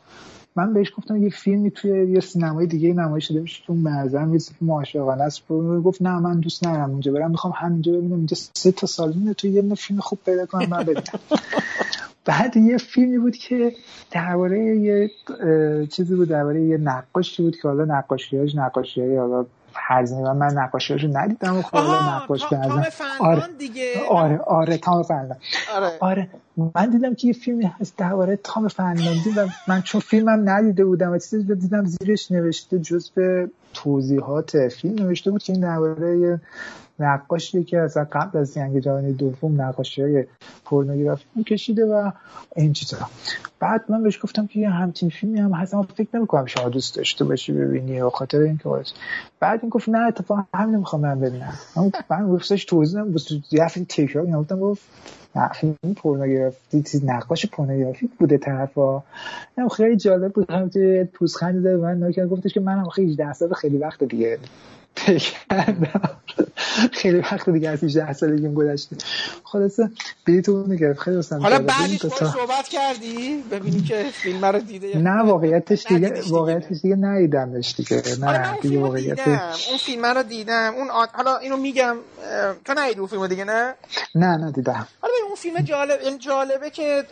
من 0.56 0.74
بهش 0.74 0.91
گفتم 0.97 1.24
یه 1.24 1.30
فیلمی 1.30 1.72
توی 1.72 2.12
یه 2.12 2.20
سینمای 2.20 2.68
دیگه 2.68 2.93
نمایش 2.93 3.28
شده 3.28 3.39
میشه. 3.39 3.64
تو 3.68 3.74
مرزم 3.74 4.34
یه 4.34 4.39
فیلم 4.39 4.72
عاشقانه 4.72 5.24
است. 5.24 5.47
گفت 5.84 6.02
نه 6.02 6.20
من 6.20 6.39
دوست 6.39 6.68
ندارم 6.68 6.89
اونجا 6.91 7.12
برم. 7.12 7.32
می‌خوام 7.32 7.54
همینجا 7.58 7.91
ببینم. 7.91 8.14
اینجا 8.14 8.38
سه 8.54 8.72
تا 8.72 8.88
سالونه 8.88 9.34
تو 9.34 9.47
یه 9.47 9.76
فیلم 9.76 9.99
خوب 9.99 10.20
پیدا 10.26 10.45
کنم 10.45 10.70
من 10.70 10.84
ببینم. 10.84 11.04
بعد 12.26 12.58
یه 12.58 12.78
فیلمی 12.78 13.18
بود 13.18 13.36
که 13.36 13.74
درباره 14.12 14.76
یه 14.76 15.12
چیزی 15.88 16.16
بود. 16.16 16.28
درباره 16.30 16.62
یه 16.64 16.78
نقاشی 16.78 17.43
بود 17.43 17.56
که 17.56 17.68
حالا 17.68 17.86
نقاشیاش 17.86 18.56
نقاشی 18.56 19.16
حالا 19.16 19.45
هر 19.74 20.05
من 20.05 20.38
من 20.38 20.53
نقاشیاشو 20.53 21.07
ندیدم 21.07 21.57
و 21.57 21.61
خب 21.61 21.78
نقاش 21.78 22.47
کردم 22.47 22.84
آره. 23.19 23.43
دیگه. 23.59 23.93
آره 24.09 24.38
آره 24.38 24.78
تام 24.78 25.03
فنلان 25.03 25.38
آره. 25.76 25.97
آره 25.99 26.30
من 26.76 26.89
دیدم 26.89 27.15
که 27.15 27.28
یه 27.28 27.34
فیلمی 27.34 27.65
هست 27.65 27.97
درباره 27.97 28.36
تام 28.36 28.67
فنلاندی 28.67 29.30
و 29.38 29.47
من 29.67 29.82
چون 29.82 30.01
فیلمم 30.01 30.49
ندیده 30.49 30.86
بودم 30.86 31.11
و 31.11 31.17
چیزی 31.17 31.55
دیدم 31.55 31.86
زیرش 31.86 32.32
نوشته 32.32 32.80
جز 32.80 33.09
به 33.09 33.49
توضیحات 33.74 34.67
فیلم 34.67 35.05
نوشته 35.05 35.32
بود 35.32 35.43
که 35.43 35.53
این 35.53 35.61
درباره 35.61 36.39
نقاشی 37.04 37.64
که 37.64 37.80
اصلا 37.80 38.08
قبل 38.12 38.39
از 38.39 38.54
جنگ 38.54 38.80
جهانی 38.80 39.14
دوم 39.14 39.62
نقاشی 39.62 40.02
های 40.02 40.26
پورنوگرافی 40.66 41.43
کشیده 41.43 41.86
و 41.86 42.12
این 42.56 42.74
چیزا. 42.74 42.97
بعد 43.60 43.84
من 43.89 44.04
بهش 44.04 44.24
گفتم 44.24 44.47
که 44.47 44.60
یه 44.60 44.70
همچین 44.70 45.10
فیلمی 45.10 45.39
هم 45.39 45.54
هست 45.54 45.74
اما 45.74 45.84
فکر 45.84 46.08
نمی‌کنم 46.14 46.45
شما 46.45 46.70
دوست 46.70 46.95
داشته 46.95 47.26
باشی 47.26 47.54
ببینی 47.54 48.02
و 48.02 48.10
خاطر 48.10 48.39
اینکه 48.39 48.70
بعد 49.39 49.60
این 49.62 49.70
گفت 49.70 49.89
نه 49.89 49.99
اتفاقا 49.99 50.43
همین 50.54 50.76
می‌خوام 50.76 51.02
من 51.02 51.20
ببینم. 51.20 51.54
من 52.10 52.28
گفتش 52.28 52.66
توضیح 52.66 53.04
یه 53.52 53.68
تکرار 53.70 54.26
گفتم 54.26 54.60
گفت 54.60 54.82
فیلم 55.54 55.76
پورنوگرافی 55.95 56.84
نقاش 57.04 57.45
پورنوگرافی 57.45 58.10
بوده 58.20 58.38
طرفا. 58.38 59.04
خیلی 59.72 59.97
جالب 59.97 60.34
بود. 60.34 60.52
همینطوری 60.52 61.04
پوزخندی 61.04 61.62
داره 61.62 61.78
من 61.78 62.04
نکرد 62.04 62.30
گفتش 62.30 62.54
که 62.54 62.60
منم 62.60 62.89
خیلی 62.89 63.12
18 63.12 63.34
سال 63.34 63.54
خیلی 63.54 63.78
وقت 63.78 64.04
دیگه 64.04 64.38
خیلی 66.91 67.19
وقت 67.19 67.49
دیگه 67.49 67.69
از 67.69 67.83
18 67.83 68.13
سالگیم 68.13 68.53
گذشته. 68.53 68.95
خلاصه 69.43 69.89
بلیتو 70.27 70.75
گرفت 70.75 70.99
خیلی 70.99 71.15
دوستم 71.15 71.41
حالا 71.41 71.59
بعدش 71.59 72.05
باید 72.05 72.31
صحبت 72.33 72.67
کردی؟ 72.67 73.43
ببینی 73.51 73.81
که 73.81 74.05
فیلم 74.13 74.45
رو 74.45 74.59
دیده 74.59 74.97
نه 74.97 75.23
واقعیتش 75.23 75.85
دیگه 75.87 76.21
واقعیتش 76.29 76.81
دیگه 76.81 76.95
ندیدمش 76.95 77.75
دیگه. 77.77 78.03
نه 78.19 78.57
دیگه 78.61 78.79
واقعیت 78.79 79.27
اون 79.27 79.77
فیلم 79.85 80.05
رو 80.05 80.23
دیدم. 80.23 80.73
اون 80.77 80.87
حالا 81.13 81.37
اینو 81.37 81.57
میگم 81.57 81.97
تو 82.65 82.73
ندیدی 82.77 82.99
اون 82.99 83.09
فیلم 83.09 83.27
دیگه 83.27 83.43
نه؟ 83.43 83.75
نه 84.15 84.27
ندیدم. 84.27 84.87
حالا 85.01 85.13
اون 85.27 85.35
فیلم 85.35 85.61
جالب 85.61 85.99
این 86.03 86.17
جالبه 86.17 86.69
که 86.69 87.03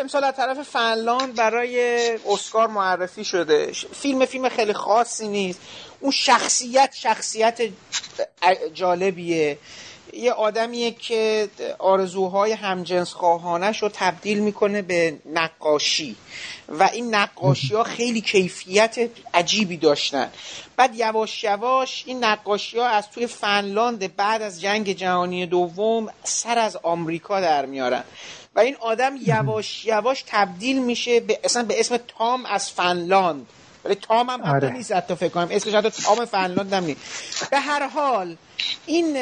امسال 0.00 0.24
از 0.24 0.34
طرف 0.34 0.62
فنلاند 0.62 1.34
برای 1.34 1.98
اسکار 2.32 2.68
معرفی 2.68 3.24
شده. 3.24 3.72
فیلم 3.92 4.24
فیلم 4.24 4.48
خیلی 4.48 4.72
خاصی 4.72 5.28
نیست. 5.28 5.60
اون 6.02 6.10
شخصیت 6.10 6.90
شخصیت 6.94 7.60
جالبیه. 8.74 9.58
یه 10.12 10.32
آدمیه 10.32 10.90
که 10.90 11.48
آرزوهای 11.78 12.52
همجنس 12.52 13.12
خواهانش 13.12 13.82
رو 13.82 13.90
تبدیل 13.92 14.38
می‌کنه 14.38 14.82
به 14.82 15.18
نقاشی. 15.26 16.16
و 16.68 16.90
این 16.92 17.14
نقاشی 17.14 17.74
ها 17.74 17.84
خیلی 17.84 18.20
کیفیت 18.20 19.10
عجیبی 19.34 19.76
داشتن. 19.76 20.30
بعد 20.76 20.94
یواش 20.94 21.44
یواش 21.44 22.02
این 22.06 22.24
نقاشی 22.24 22.78
ها 22.78 22.86
از 22.86 23.10
توی 23.10 23.26
فنلاند 23.26 24.16
بعد 24.16 24.42
از 24.42 24.60
جنگ 24.60 24.92
جهانی 24.92 25.46
دوم 25.46 26.08
سر 26.24 26.58
از 26.58 26.76
آمریکا 26.82 27.40
در 27.40 27.66
میارن. 27.66 28.04
و 28.54 28.60
این 28.60 28.76
آدم 28.80 29.16
یواش 29.26 29.84
یواش 29.84 30.24
تبدیل 30.26 30.82
میشه 30.82 31.20
به 31.20 31.40
اصلا 31.44 31.62
به 31.62 31.80
اسم 31.80 31.96
تام 31.96 32.46
از 32.46 32.70
فنلاند. 32.70 33.46
ولی 33.84 33.94
تام 33.94 34.30
هم 34.30 34.40
حتی 34.40 34.50
آره. 34.50 34.70
نیست 34.70 34.92
حتی 34.92 35.14
فکر 35.14 35.28
کنم. 35.28 35.48
اسمش 35.50 35.74
حتی 35.74 35.90
تام 35.90 36.24
فنلاند 36.24 36.72
هم 36.72 36.84
نیست. 36.84 37.00
به 37.50 37.58
هر 37.58 37.88
حال 37.88 38.36
این 38.86 39.16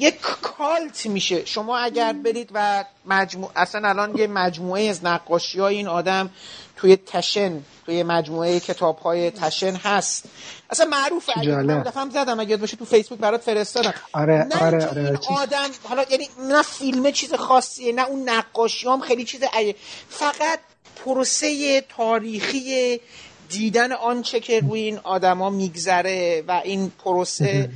یک 0.00 0.20
کالت 0.42 1.06
میشه. 1.06 1.44
شما 1.44 1.78
اگر 1.78 2.12
برید 2.12 2.50
و 2.54 2.84
مجموع 3.06 3.50
اصلا 3.56 3.88
الان 3.88 4.18
یه 4.18 4.26
مجموعه 4.26 4.82
از 4.82 5.04
نقاشی 5.04 5.60
های 5.60 5.76
این 5.76 5.88
آدم 5.88 6.30
توی 6.76 6.96
تشن 6.96 7.62
توی 7.86 8.02
مجموعه 8.02 8.60
کتاب 8.60 8.98
های 8.98 9.30
تشن 9.30 9.74
هست. 9.74 10.24
اصلا 10.70 10.86
معروفه. 10.86 11.32
اگه 11.36 11.56
من 11.56 11.82
دفعه 11.82 12.10
زدم 12.10 12.40
اگه 12.40 12.56
باشه 12.56 12.76
تو 12.76 12.84
فیسبوک 12.84 13.18
برات 13.18 13.42
فرستادم. 13.42 13.94
آره 14.12 14.46
نه 14.50 14.66
آره 14.66 14.86
آره 14.86 15.02
این 15.02 15.18
آدم 15.38 15.68
حالا 15.88 16.04
یعنی 16.10 16.28
نه 16.38 16.62
فیلم 16.62 17.10
چیز 17.10 17.34
خاصیه 17.34 17.92
نه 17.92 18.06
اون 18.08 18.28
نقاشی 18.28 18.88
هم 18.88 19.00
خیلی 19.00 19.24
چیز 19.24 19.40
فقط 20.08 20.58
پروسه 21.04 21.80
تاریخی 21.80 23.00
دیدن 23.48 23.92
آنچه 23.92 24.40
که 24.40 24.60
روی 24.60 24.80
این 24.80 24.98
آدما 25.02 25.50
میگذره 25.50 26.44
و 26.48 26.60
این 26.64 26.92
پروسه 27.04 27.68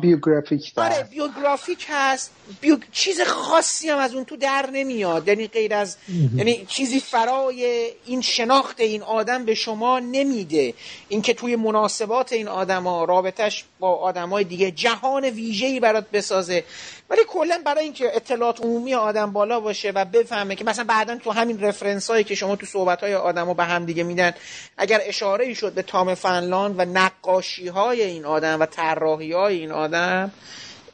بیوگرافیک 0.00 0.72
آره 0.76 1.08
بیوگرافیک 1.10 1.86
هست. 1.88 2.30
بیو... 2.60 2.76
چیز 2.92 3.20
خاصی 3.20 3.88
هم 3.88 3.98
از 3.98 4.14
اون 4.14 4.24
تو 4.24 4.36
در 4.36 4.68
نمیاد. 4.72 5.28
یعنی 5.28 5.46
غیر 5.46 5.74
از 5.74 5.96
یعنی 6.36 6.66
چیزی 6.68 7.00
فرای 7.00 7.90
این 8.06 8.20
شناخت 8.20 8.80
این 8.80 9.02
آدم 9.02 9.44
به 9.44 9.54
شما 9.54 9.98
نمیده. 9.98 10.74
اینکه 11.08 11.34
توی 11.34 11.56
مناسبات 11.56 12.32
این 12.32 12.48
آدما 12.48 13.04
رابطش 13.04 13.64
با 13.78 13.96
آدمای 13.96 14.44
دیگه 14.44 14.70
جهان 14.70 15.24
ویژه‌ای 15.24 15.80
برات 15.80 16.10
بسازه. 16.10 16.64
ولی 17.12 17.20
کلا 17.28 17.62
برای 17.64 17.84
اینکه 17.84 18.16
اطلاعات 18.16 18.60
عمومی 18.60 18.94
آدم 18.94 19.32
بالا 19.32 19.60
باشه 19.60 19.90
و 19.90 20.04
بفهمه 20.04 20.54
که 20.54 20.64
مثلا 20.64 20.84
بعدا 20.84 21.16
تو 21.16 21.30
همین 21.30 21.60
رفرنس 21.60 22.10
هایی 22.10 22.24
که 22.24 22.34
شما 22.34 22.56
تو 22.56 22.66
صحبت 22.66 23.00
های 23.00 23.14
آدما 23.14 23.54
به 23.54 23.64
هم 23.64 23.84
دیگه 23.84 24.02
میدن 24.02 24.34
اگر 24.78 25.00
اشاره 25.04 25.44
ای 25.44 25.54
شد 25.54 25.72
به 25.72 25.82
تام 25.82 26.14
فنلاند 26.14 26.74
و 26.78 26.84
نقاشی 26.84 27.68
های 27.68 28.02
این 28.02 28.24
آدم 28.24 28.60
و 28.60 28.66
طراحی 28.66 29.32
های 29.32 29.58
این 29.58 29.72
آدم 29.72 30.32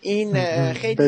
این 0.00 0.34
خیلی 0.72 1.02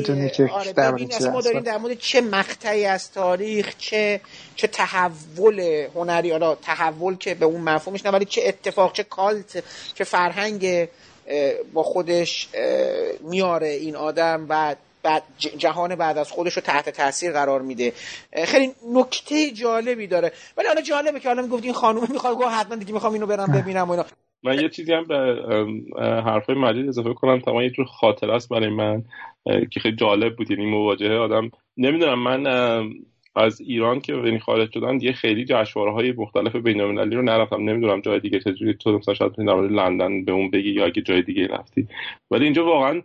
آره 0.53 0.73
ببین 0.73 1.11
ما 1.33 1.41
داریم 1.41 1.61
در 1.61 1.79
مورد 1.79 1.99
چه 1.99 2.21
مقطعی 2.21 2.85
از 2.85 3.13
تاریخ 3.13 3.75
چه 3.79 4.21
چه 4.57 4.67
تحول 4.67 5.61
هنری 5.95 6.31
حالا 6.31 6.55
تحول 6.55 7.17
که 7.17 7.35
به 7.35 7.47
اون 7.47 7.61
مفهومش 7.61 8.05
نه 8.05 8.11
ولی 8.11 8.25
چه 8.25 8.43
اتفاق 8.45 8.93
چه 8.93 9.03
کالت 9.03 9.65
چه 9.95 10.05
فرهنگ 10.05 10.89
با 11.73 11.83
خودش 11.83 12.49
میاره 13.21 13.69
این 13.69 13.97
آدم 13.97 14.47
و 14.49 14.75
بعد 15.03 15.23
جهان 15.59 15.95
بعد 15.95 16.19
از 16.19 16.33
خودش 16.33 16.53
رو 16.53 16.63
تحت 16.63 16.89
تاثیر 16.89 17.33
قرار 17.33 17.63
میده. 17.63 17.93
خیلی 18.45 18.71
نکته 18.95 19.51
جالبی 19.51 20.07
داره. 20.07 20.33
ولی 20.57 20.67
حالا 20.69 20.81
جالبه 20.81 21.21
که 21.21 21.29
حالا 21.29 21.43
می‌گفت 21.43 21.65
این 21.65 21.73
خانومه 21.73 22.13
می‌خواد 22.13 22.37
گفت 22.37 22.49
حتما 22.49 22.77
دیگه 22.77 22.93
می‌خوام 22.93 23.13
اینو 23.13 23.27
برم 23.27 23.53
ببینم 23.53 23.89
و 23.89 23.91
اینا. 23.91 24.05
من 24.43 24.61
یه 24.61 24.69
چیزی 24.69 24.93
هم 24.93 25.05
به 25.05 25.17
حرفای 26.01 26.55
مجید 26.55 26.89
اضافه 26.89 27.15
کنم. 27.15 27.41
تمام 27.41 27.63
یه 27.63 27.71
جور 27.71 27.87
خاطر 27.87 28.31
است 28.31 28.49
برای 28.49 28.69
من 28.69 29.05
که 29.71 29.81
خیلی 29.81 29.97
جالب 29.97 30.37
بود. 30.37 30.51
یعنی 30.51 30.67
مواجهه 30.67 31.17
آدم 31.17 31.51
نمی‌دونم 31.77 32.19
من 32.19 32.47
از 33.37 33.61
ایران 33.61 34.01
که 34.01 34.13
یعنی 34.13 34.39
خارج 34.39 34.73
شدن 34.73 34.99
دیگه 34.99 35.13
خیلی 35.13 35.45
جشنواره 35.45 35.93
های 35.93 36.13
مختلف 36.13 36.57
بین‌المللی 36.57 37.17
رو 37.17 37.23
نرفتم. 37.23 37.57
نمی‌دونم 37.57 38.01
جای 38.01 38.21
دیگه 38.21 38.41
چجوری 38.41 38.75
تو 38.75 38.99
مثلا 38.99 39.15
شاید 39.15 39.41
لندن 39.41 40.25
به 40.25 40.33
اون 40.33 40.51
بگی 40.51 40.71
یا 40.71 40.87
اگه 40.87 41.03
جای 41.03 41.23
دیگه 41.23 41.47
رفتی. 41.47 41.89
ولی 42.31 42.45
اینجا 42.45 42.65
واقعا 42.65 43.03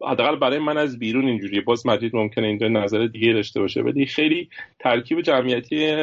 حداقل 0.00 0.36
برای 0.36 0.58
من 0.58 0.78
از 0.78 0.98
بیرون 0.98 1.28
اینجوریه. 1.28 1.60
باز 1.60 1.86
مجید 1.86 2.16
ممکنه 2.16 2.46
اینجا 2.46 2.68
نظر 2.68 3.06
دیگه 3.06 3.32
داشته 3.32 3.60
باشه. 3.60 3.82
ولی 3.82 4.06
خیلی 4.06 4.48
ترکیب 4.78 5.20
جمعیتی 5.20 5.96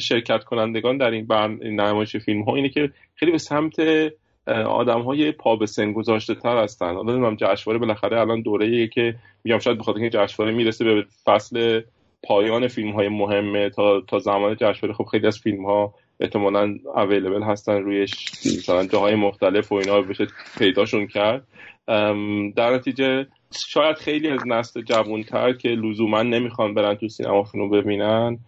شرکت 0.00 0.44
کنندگان 0.44 0.98
در 0.98 1.10
این 1.10 1.26
نمایش 1.62 2.16
فیلم 2.16 2.42
ها 2.42 2.56
اینه 2.56 2.68
که 2.68 2.90
خیلی 3.14 3.32
به 3.32 3.38
سمت 3.38 3.76
آدم 4.66 5.02
های 5.02 5.32
پا 5.32 5.56
به 5.56 5.66
سن 5.66 5.92
گذاشته 5.92 6.34
تر 6.34 6.62
هستن. 6.62 6.94
حالا 6.94 7.12
نمی‌دونم 7.12 7.36
جشنواره 7.36 7.78
بالاخره 7.78 8.20
الان 8.20 8.42
دوره 8.42 8.88
که 8.88 9.14
میگم 9.44 9.58
شاید 9.58 9.78
بخاطر 9.78 9.98
اینکه 9.98 10.18
جشنواره 10.18 10.56
می‌رسه 10.56 10.84
به 10.84 11.04
فصل 11.24 11.80
پایان 12.22 12.68
فیلم 12.68 12.90
های 12.90 13.08
مهمه 13.08 13.70
تا 13.70 14.00
تا 14.00 14.18
زمان 14.18 14.56
جشنواره. 14.60 14.94
خب 14.94 15.04
خیلی 15.04 15.26
از 15.26 15.38
فیلم 15.38 15.64
ها 15.64 15.94
احتمالا 16.20 16.74
اویلیبل 16.94 17.42
هستن 17.42 17.82
روی 17.82 18.02
مثلا 18.44 18.86
جاهای 18.86 19.14
مختلف 19.14 19.72
و 19.72 19.74
اینا 19.74 20.00
بشه 20.00 20.26
پیداشون 20.58 21.06
کرد. 21.06 21.46
در 22.56 22.74
نتیجه 22.74 23.26
شاید 23.68 23.96
خیلی 23.96 24.28
از 24.28 24.40
نسل 24.46 24.82
جوانتر 24.82 25.52
که 25.52 25.68
لزوما 25.68 26.22
نمی‌خوان 26.22 26.74
برن 26.74 26.94
تو 26.94 27.08
سینما 27.08 27.42
فیلم 27.42 27.70
ببینن 27.70 28.38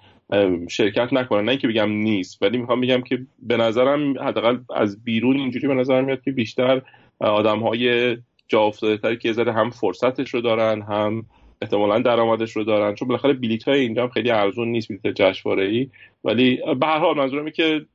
شرکت 0.71 1.13
نکنن. 1.13 1.45
نه 1.45 1.51
اینکه 1.51 1.69
بگم 1.69 1.91
نیست 1.91 2.43
ولی 2.43 2.59
می‌خوام 2.59 2.81
بگم 2.81 3.03
که 3.03 3.19
به 3.39 3.57
نظرم 3.57 4.19
حداقل 4.19 4.59
از 4.75 5.05
بیرون 5.05 5.37
اینجوری 5.37 5.69
به 5.69 5.75
نظر 5.75 6.01
میاد 6.01 6.23
که 6.23 6.31
بیشتر 6.31 6.83
آدم 7.19 7.59
های 7.59 8.17
جا 8.49 8.61
افتاده 8.63 8.97
تری 8.97 9.17
که 9.17 9.33
ذره 9.33 9.53
هم 9.53 9.71
فرصتش 9.71 10.35
رو 10.35 10.41
دارن 10.41 10.83
هم 10.83 11.27
احتمالا 11.63 11.99
درآمدش 11.99 12.57
رو 12.57 12.65
دارن. 12.65 12.95
چون 12.95 13.09
بالاخره 13.09 13.33
بلیط 13.33 13.69
های 13.69 13.81
اینجا 13.81 14.03
هم 14.03 14.09
خیلی 14.09 14.31
ارزون 14.31 14.69
نیست 14.69 14.89
بلیط 14.89 15.07
جشنواره 15.07 15.65
ای 15.65 15.89
ولی 16.25 16.57
به 16.81 16.87
هر 16.87 16.99
حال 16.99 17.17
منظورم 17.17 17.51
که 17.51 17.87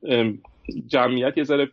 جمعیت 0.86 1.38
یه 1.38 1.44
ذره 1.44 1.68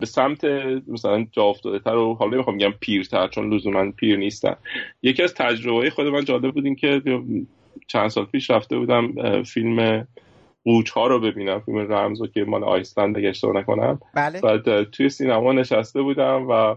به 0.00 0.06
سمت 0.06 0.44
مثلا 0.88 1.26
جا 1.32 1.42
افتاده 1.44 1.78
تر 1.78 1.94
و 1.94 2.14
حالا 2.14 2.34
نمی‌خوام 2.34 2.58
بگم 2.58 2.72
پیرتر 2.80 3.28
چون 3.28 3.54
لزوما 3.54 3.90
پیر 3.90 4.16
نیستن. 4.16 4.56
یکی 5.02 5.22
از 5.22 5.34
تجربه 5.34 5.90
خود 5.90 6.06
من 6.06 6.24
جالب 6.24 6.54
بود 6.54 6.64
این 6.64 6.74
که 6.74 7.02
چند 7.86 8.08
سال 8.08 8.24
پیش 8.24 8.50
رفته 8.50 8.78
بودم 8.78 9.42
فیلم 9.42 10.06
قوچ 10.64 10.90
ها 10.90 11.06
رو 11.06 11.20
ببینم. 11.20 11.60
فیلم 11.60 11.78
رمز 11.78 12.22
که 12.34 12.44
مال 12.44 12.64
آیسلند 12.64 13.18
اگه 13.18 13.28
اشتباه 13.28 13.56
نکنم. 13.56 14.00
بله. 14.14 14.40
بعد 14.40 14.82
توی 14.82 15.08
سینما 15.08 15.52
نشسته 15.52 16.02
بودم 16.02 16.46
و 16.50 16.76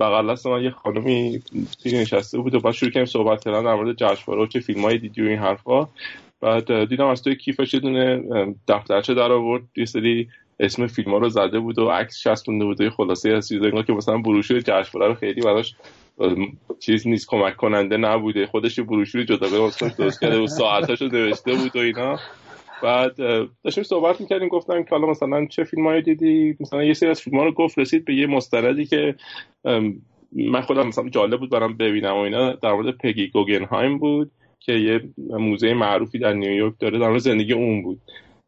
بغل 0.00 0.32
دست 0.32 0.46
من 0.46 0.62
یه 0.62 0.70
خانمی 0.70 1.42
دیگه 1.82 1.98
نشسته 1.98 2.38
بود 2.38 2.54
و 2.54 2.60
بعد 2.60 2.74
شروع 2.74 2.90
کردیم 2.90 3.06
صحبت 3.06 3.44
کردن 3.44 3.64
در 3.64 3.74
مورد 3.74 3.96
جشنواره 3.96 4.42
و 4.42 4.46
چه 4.46 4.60
فیلمایی 4.60 4.98
دیدی 4.98 5.22
و 5.22 5.28
این 5.28 5.38
حرفا. 5.38 5.88
بعد 6.40 6.84
دیدم 6.84 7.06
از 7.06 7.22
توی 7.22 7.36
کیفش 7.36 7.74
یه 7.74 7.80
دونه 7.80 8.22
دفترچه 8.68 9.14
در 9.14 9.32
آورد. 9.32 9.62
یه 9.76 9.84
سری 9.84 10.28
اسم 10.60 10.86
فیلم 10.86 11.10
ها 11.10 11.18
رو 11.18 11.28
زده 11.28 11.58
بود 11.58 11.78
و 11.78 11.88
عکس 11.88 12.20
چسبونده 12.20 12.64
بود 12.64 12.80
و 12.80 12.90
خلاصه 12.90 13.30
از 13.30 13.48
چیزا 13.48 13.82
که 13.82 13.92
مثلا 13.92 14.18
بروشور 14.18 14.60
جشنواره 14.60 15.12
رو 15.12 15.14
خیلی 15.14 15.40
براش 15.40 15.74
چیز 16.80 17.06
نیست 17.06 17.26
کمک 17.28 17.56
کننده 17.56 17.96
نبوده. 17.96 18.46
خودش 18.46 18.80
بروشوری 18.80 19.24
جدا 19.24 19.48
درست 19.48 20.20
کرده 20.20 20.38
و 20.38 20.46
ساعتاشو 20.46 21.04
نوشته 21.04 21.54
بود 21.54 21.76
و 21.76 21.78
اینا. 21.78 22.18
بعد 22.82 23.16
داشتیم 23.64 23.84
صحبت 23.84 24.20
می‌کردیم 24.20 24.48
گفتم 24.48 24.82
که 24.82 24.90
حالا 24.90 25.06
مثلا 25.06 25.46
چه 25.46 25.64
فیلم 25.64 25.86
هایی 25.86 26.02
دیدی؟ 26.02 26.56
مثلا 26.60 26.84
یه 26.84 26.94
سری 26.94 27.08
از 27.08 27.20
فیلم 27.20 27.38
ها 27.38 27.44
رو 27.44 27.52
گفت 27.52 27.78
رسید 27.78 28.04
به 28.04 28.14
یه 28.14 28.26
مستندی 28.26 28.86
که 28.86 29.14
من 30.32 30.60
خودم 30.60 30.86
مثلا 30.86 31.08
جالب 31.08 31.40
بود 31.40 31.50
برام 31.50 31.76
ببینم 31.76 32.14
و 32.14 32.18
اینا. 32.18 32.52
در 32.52 32.72
مورد 32.72 32.96
پگی 32.96 33.28
گوگنهایم 33.28 33.98
بود 33.98 34.30
که 34.60 34.72
یه 34.72 35.00
موزه 35.18 35.74
معروفی 35.74 36.18
در 36.18 36.32
نیویورک 36.32 36.74
داره 36.78 36.98
در 36.98 37.18
زندگی 37.18 37.52
اون 37.52 37.82
بود. 37.82 38.00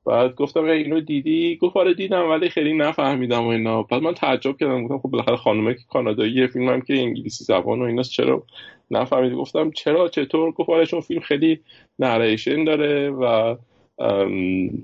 بعد 0.06 0.34
گفتم 0.34 0.64
اینو 0.64 1.00
دیدی؟ 1.00 1.56
گفت 1.56 1.76
آره 1.76 1.94
دیدم 1.94 2.30
ولی 2.30 2.48
خیلی 2.48 2.74
نفهمیدم 2.74 3.44
و 3.44 3.48
اینا. 3.48 3.82
بعد 3.82 4.02
من 4.02 4.14
تعجب 4.14 4.56
کردم 4.56 4.82
گفتم 4.82 4.98
خب 4.98 5.08
بالاخره 5.08 5.36
خانومه 5.36 5.74
که 5.74 5.80
کانادایی 5.90 6.46
فیلم 6.46 6.68
هم 6.68 6.80
که 6.80 6.94
انگلیسی 6.94 7.44
زبان 7.44 7.82
و 7.82 7.84
ایناست 7.84 8.10
چرا 8.10 8.42
نفهمیدی؟ 8.90 9.34
گفتم 9.34 9.70
چرا؟ 9.70 10.08
چطور؟ 10.08 10.50
گفت 10.50 10.70
آره 10.70 10.86
چون 10.86 11.00
فیلم 11.00 11.20
خیلی 11.20 11.60
نریشن 11.98 12.64
داره 12.64 13.10
و 13.10 13.56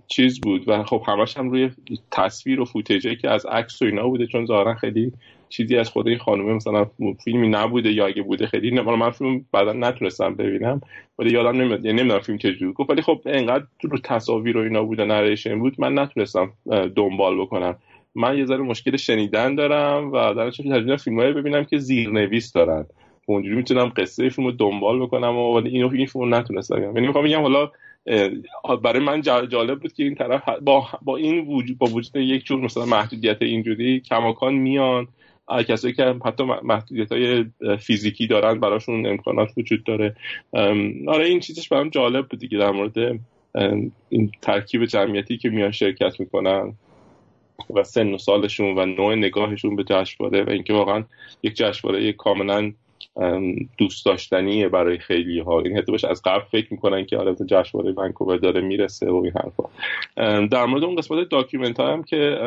چیز 0.06 0.40
بود 0.40 0.68
و 0.68 0.82
خب 0.82 1.02
همش 1.06 1.36
هم 1.36 1.50
روی 1.50 1.70
تصویر 2.10 2.60
و 2.60 2.64
فوتیجه 2.64 3.16
که 3.16 3.30
از 3.30 3.46
عکس 3.46 3.82
و 3.82 3.84
اینا 3.84 4.08
بوده 4.08 4.26
چون 4.26 4.46
ظاهرا 4.46 4.74
خیلی 4.74 5.12
چیزی 5.48 5.76
از 5.76 5.88
خود 5.88 6.08
این 6.08 6.18
خانومه 6.18 6.52
مثلا 6.52 6.86
فیلمی 7.24 7.48
نبوده 7.48 7.92
یا 7.92 8.06
اگه 8.06 8.22
بوده 8.22 8.46
خیلی 8.46 8.70
نه 8.70 8.82
من 8.82 9.10
فیلم 9.10 9.44
بعدا 9.52 9.72
نتونستم 9.72 10.34
ببینم 10.34 10.80
ولی 11.18 11.30
یادم 11.30 11.60
نمیاد 11.60 11.84
یعنی 11.84 11.98
نمی‌دونم 11.98 12.20
فیلم 12.20 12.38
چجوری 12.38 12.72
گفت 12.72 12.90
ولی 12.90 13.02
خب 13.02 13.20
انقدر 13.26 13.64
رو 13.82 13.98
تصاویر 13.98 14.56
و 14.56 14.60
اینا 14.60 14.82
بوده 14.84 15.04
نریشن 15.04 15.58
بود 15.58 15.80
من 15.80 15.98
نتونستم 15.98 16.52
دنبال 16.96 17.40
بکنم. 17.40 17.76
من 18.14 18.38
یه 18.38 18.44
ذره 18.44 18.58
مشکل 18.58 18.96
شنیدن 18.96 19.54
دارم 19.54 20.12
و 20.12 20.34
در 20.34 20.46
نتیجه 20.46 20.96
فیلمایی 20.96 21.32
ببینم 21.32 21.64
که 21.64 21.78
زیرنویس 21.78 22.52
دارن. 22.52 22.86
اونجوری 23.26 23.56
می‌تونم 23.56 23.92
قصه 23.96 24.28
فیلم 24.28 24.46
رو 24.46 24.52
دنبال 24.52 25.00
بکنم 25.00 25.36
و 25.36 25.56
ولی 25.56 25.70
این 25.70 26.06
فیلم 26.06 26.34
نتونستم 26.34 26.82
یعنی 26.82 27.06
می‌خوام 27.06 27.24
بگم 27.24 27.42
حالا 27.42 27.70
برای 28.82 29.02
من 29.02 29.20
جالب 29.22 29.80
بود 29.80 29.92
که 29.92 30.02
این 30.02 30.14
طرف 30.14 30.42
با, 30.48 30.86
با 31.02 31.16
این 31.16 31.46
وجود 31.46 31.78
با 31.78 31.86
وجود 31.86 32.16
یک 32.16 32.44
جور 32.44 32.60
مثلا 32.60 32.84
محدودیت 32.84 33.42
اینجوری 33.42 34.00
کماکان 34.00 34.54
میان. 34.54 35.08
کسایی 35.68 35.94
که 35.94 36.14
حتی 36.24 36.44
محدودیت 36.44 37.12
های 37.12 37.44
فیزیکی 37.80 38.26
دارن 38.26 38.60
براشون 38.60 39.06
امکانات 39.06 39.48
وجود 39.56 39.84
داره. 39.84 40.16
آره 41.06 41.24
این 41.24 41.40
چیزش 41.40 41.68
برام 41.68 41.88
جالب 41.88 42.28
بود 42.28 42.40
دیگه 42.40 42.58
در 42.58 42.70
مورد 42.70 43.20
این 44.08 44.32
ترکیب 44.42 44.84
جمعیتی 44.84 45.36
که 45.36 45.48
میان 45.48 45.70
شرکت 45.70 46.20
می‌کنن 46.20 46.74
و 47.74 47.84
سن 47.84 48.14
و 48.14 48.18
سالشون 48.18 48.78
و 48.78 48.86
نوع 48.86 49.14
نگاهشون 49.14 49.76
به 49.76 49.84
جشنواره 49.84 50.44
و 50.44 50.50
اینکه 50.50 50.72
واقعا 50.72 51.04
یک 51.42 51.54
جشنواره 51.54 52.12
کاملا 52.12 52.72
دوست 53.78 54.06
داشتنیه 54.06 54.68
برای 54.68 54.98
خیلی 54.98 55.40
ها 55.40 55.60
event 55.60 55.78
ی 55.78 55.92
باشه 55.92 56.08
از 56.08 56.22
قبل 56.24 56.44
فکر 56.52 56.66
می‌کنن 56.70 57.04
که 57.06 57.16
آره 57.16 57.34
جشنواره 57.34 57.92
ونکوور 57.92 58.36
داره 58.36 58.60
می‌رسه 58.60 59.10
و 59.10 59.14
این 59.14 59.32
حرفا. 59.32 59.64
در 60.46 60.66
مورد 60.66 60.84
اون 60.84 60.96
قسمت 60.96 61.28
document 61.28 61.80
هم 61.80 62.02
که 62.02 62.38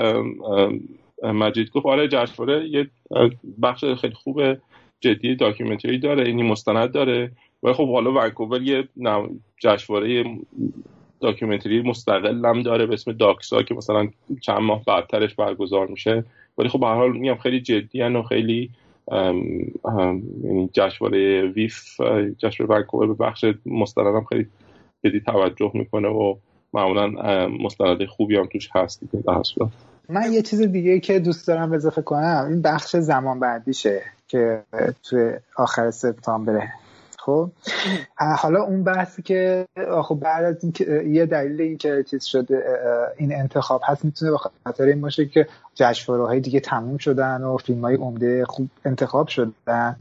مجید 1.24 1.70
گفت 1.70 1.86
آره 1.86 2.07
جشنواره 2.07 2.68
یه 2.68 2.88
بخش 3.61 3.86
خیلی 3.86 4.13
خوب 4.13 4.41
جدی 5.01 5.36
documentary 5.36 5.98
داره 5.99 6.28
اینی 6.28 6.43
مستند 6.43 6.91
داره. 6.91 7.32
و 7.63 7.74
خب 7.74 7.93
حالا 7.93 8.11
ونکوور 8.11 8.61
یه 8.61 8.88
جشنواره 9.57 10.26
documentary 11.22 11.82
مستقل 11.82 12.45
هم 12.45 12.61
داره 12.61 12.86
به 12.86 12.93
اسم 12.93 13.11
DOXA 13.12 13.64
که 13.63 13.74
مثلا 13.74 14.07
چند 14.41 14.59
ماه 14.59 14.84
بعدترش 14.86 15.36
برگزار 15.36 15.88
میشه. 15.88 16.24
ولی 16.57 16.70
خب 16.70 16.80
به 16.80 16.88
هر 16.88 16.95
حال 16.95 17.11
میگم 17.11 17.36
خیلی 17.36 17.61
جدی 17.61 18.01
و 18.01 18.24
خیلی 18.24 18.70
یعنی 19.12 20.70
جشنواره 20.74 21.47
ویف 21.47 22.01
جشنواره 22.38 22.82
ونکوور 22.82 23.08
به 23.08 23.14
بخش 23.14 23.45
مستندم 23.66 24.24
خیلی 24.30 24.47
جدی 25.03 25.20
توجه 25.20 25.72
می‌کنه 25.74 26.08
و 26.08 26.36
معمولا 26.74 27.08
مستند 27.47 28.05
خوبی 28.05 28.36
هم 28.38 28.45
توش 28.45 28.70
هست 28.76 28.99
دیگه 28.99 29.24
من 30.10 30.34
یه 30.34 30.41
چیز 30.41 30.62
دیگه 30.62 30.99
که 30.99 31.20
دوست 31.20 31.47
دارم 31.47 31.74
اضافه 31.74 32.01
کنم 32.01 32.45
این 32.49 32.62
بخش 32.62 32.95
زمان 32.95 33.39
بندیشه 33.39 34.01
که 34.28 34.64
توی 35.03 35.34
آخر 35.58 35.91
سپتامبره. 35.91 36.74
خب. 37.28 37.52
حالا 38.18 38.64
اون 38.64 38.84
بحثی 38.84 39.22
که 39.22 39.68
خب 40.04 40.16
بعد 40.16 40.46
از 40.46 40.64
این 40.64 40.74
یه 41.14 41.26
دلیل 41.26 41.62
این 41.62 41.78
که 41.78 42.06
چیز 42.10 42.24
شده 42.24 42.64
این 43.18 43.36
انتخاب 43.36 43.82
هست 43.86 44.06
می‌تونه 44.06 44.32
به 44.32 44.38
خاطر 44.38 44.84
این 44.84 45.02
باشه 45.02 45.26
که 45.26 45.48
جشنواره 45.76 46.26
های 46.26 46.40
دیگه 46.40 46.60
تموم 46.60 46.98
شدن 46.98 47.44
و 47.44 47.58
فیلم 47.58 47.82
های 47.82 47.96
عمده 47.96 48.46
خوب 48.46 48.70
انتخاب 48.86 49.28
شدن. 49.28 49.96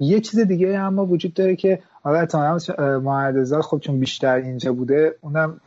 یه 0.00 0.20
چیز 0.20 0.40
دیگه 0.40 0.78
اما 0.78 1.06
وجود 1.06 1.34
داره 1.34 1.56
که 1.56 1.78
حالا 2.02 2.20
اتمالا 2.20 2.58
معرضا 2.98 3.62
خب 3.62 3.78
چون 3.78 4.00
بیشتر 4.00 4.34
اینجا 4.34 4.72
بوده 4.72 5.14
اونم 5.20 5.60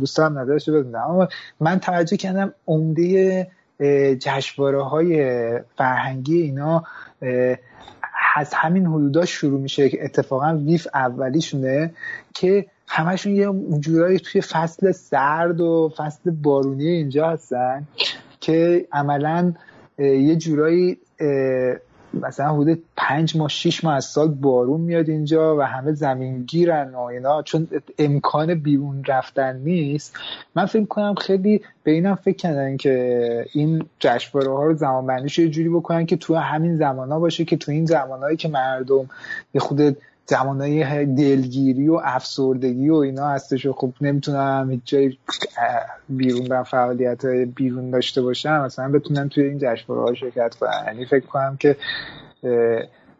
دوستان 0.00 0.38
نظرش 0.38 0.68
رو 0.68 0.74
بدونم 0.74 1.10
اما 1.10 1.28
من 1.60 1.80
توجه 1.80 2.16
کردم 2.16 2.52
عمده 2.66 3.46
جشنواره 4.20 4.82
های 4.82 5.60
فرهنگی 5.76 6.42
اینا 6.42 6.84
از 8.34 8.54
همین 8.54 8.86
حدودا 8.86 9.24
شروع 9.24 9.60
میشه 9.60 9.88
که 9.88 10.04
اتفاقا 10.04 10.56
ویف 10.56 10.86
اولیشونه 10.94 11.90
که 12.34 12.66
همشون 12.88 13.32
یه 13.36 13.78
جورایی 13.80 14.18
توی 14.18 14.40
فصل 14.40 14.92
سرد 14.92 15.60
و 15.60 15.92
فصل 15.96 16.30
بارونی 16.30 16.88
اینجا 16.88 17.30
هستن 17.30 17.86
که 18.40 18.86
عملا 18.92 19.52
یه 19.98 20.36
جورایی 20.36 20.98
مثلا 22.22 22.54
حدود 22.54 22.82
پنج 22.96 23.36
ماه 23.36 23.48
شیش 23.48 23.84
ماه 23.84 23.94
از 23.94 24.04
سال 24.04 24.28
بارون 24.28 24.80
میاد 24.80 25.08
اینجا 25.08 25.56
و 25.56 25.62
همه 25.62 25.92
زمین 25.92 26.42
گیرن 26.42 26.94
و 26.94 27.00
اینا. 27.00 27.42
چون 27.42 27.68
امکان 27.98 28.54
بیرون 28.54 29.04
رفتن 29.04 29.56
نیست. 29.56 30.16
من 30.54 30.66
فکر 30.66 30.84
کنم 30.84 31.14
خیلی 31.14 31.62
به 31.82 31.90
اینم 31.90 32.14
فکر 32.14 32.36
کردن 32.36 32.76
که 32.76 33.44
این 33.52 33.86
جشنواره 33.98 34.52
ها 34.52 34.64
رو 34.64 34.74
زمان 34.74 35.06
بندیش 35.06 35.38
یه 35.38 35.48
جوری 35.48 35.68
بکنن 35.68 36.06
که 36.06 36.16
تو 36.16 36.34
همین 36.34 36.76
زمان 36.76 37.12
ها 37.12 37.20
باشه 37.20 37.44
که 37.44 37.56
تو 37.56 37.72
این 37.72 37.86
زمانهایی 37.86 38.36
که 38.36 38.48
مردم 38.48 39.08
یه 39.54 39.60
خود 39.60 39.96
زمانهای 40.26 41.06
دلگیری 41.06 41.88
و 41.88 42.00
افسردگی 42.04 42.90
و 42.90 42.94
اینا 42.94 43.28
هستش 43.28 43.66
و 43.66 43.72
خب 43.72 43.92
نمی‌تونن 44.00 44.68
هیچ 44.70 44.80
جای 44.84 45.16
بیرون 46.08 46.46
و 46.46 46.64
فعالیت 46.64 47.26
بیرون 47.26 47.90
داشته 47.90 48.22
باشن 48.22 48.60
مثلا 48.60 48.88
بتونن 48.88 49.28
توی 49.28 49.44
این 49.44 49.58
جشنواره 49.58 50.08
ها 50.08 50.14
شرکت 50.14 50.54
کنن 50.54 50.84
یعنی 50.86 51.06
فکر 51.06 51.26
کنم 51.26 51.56
که 51.60 51.76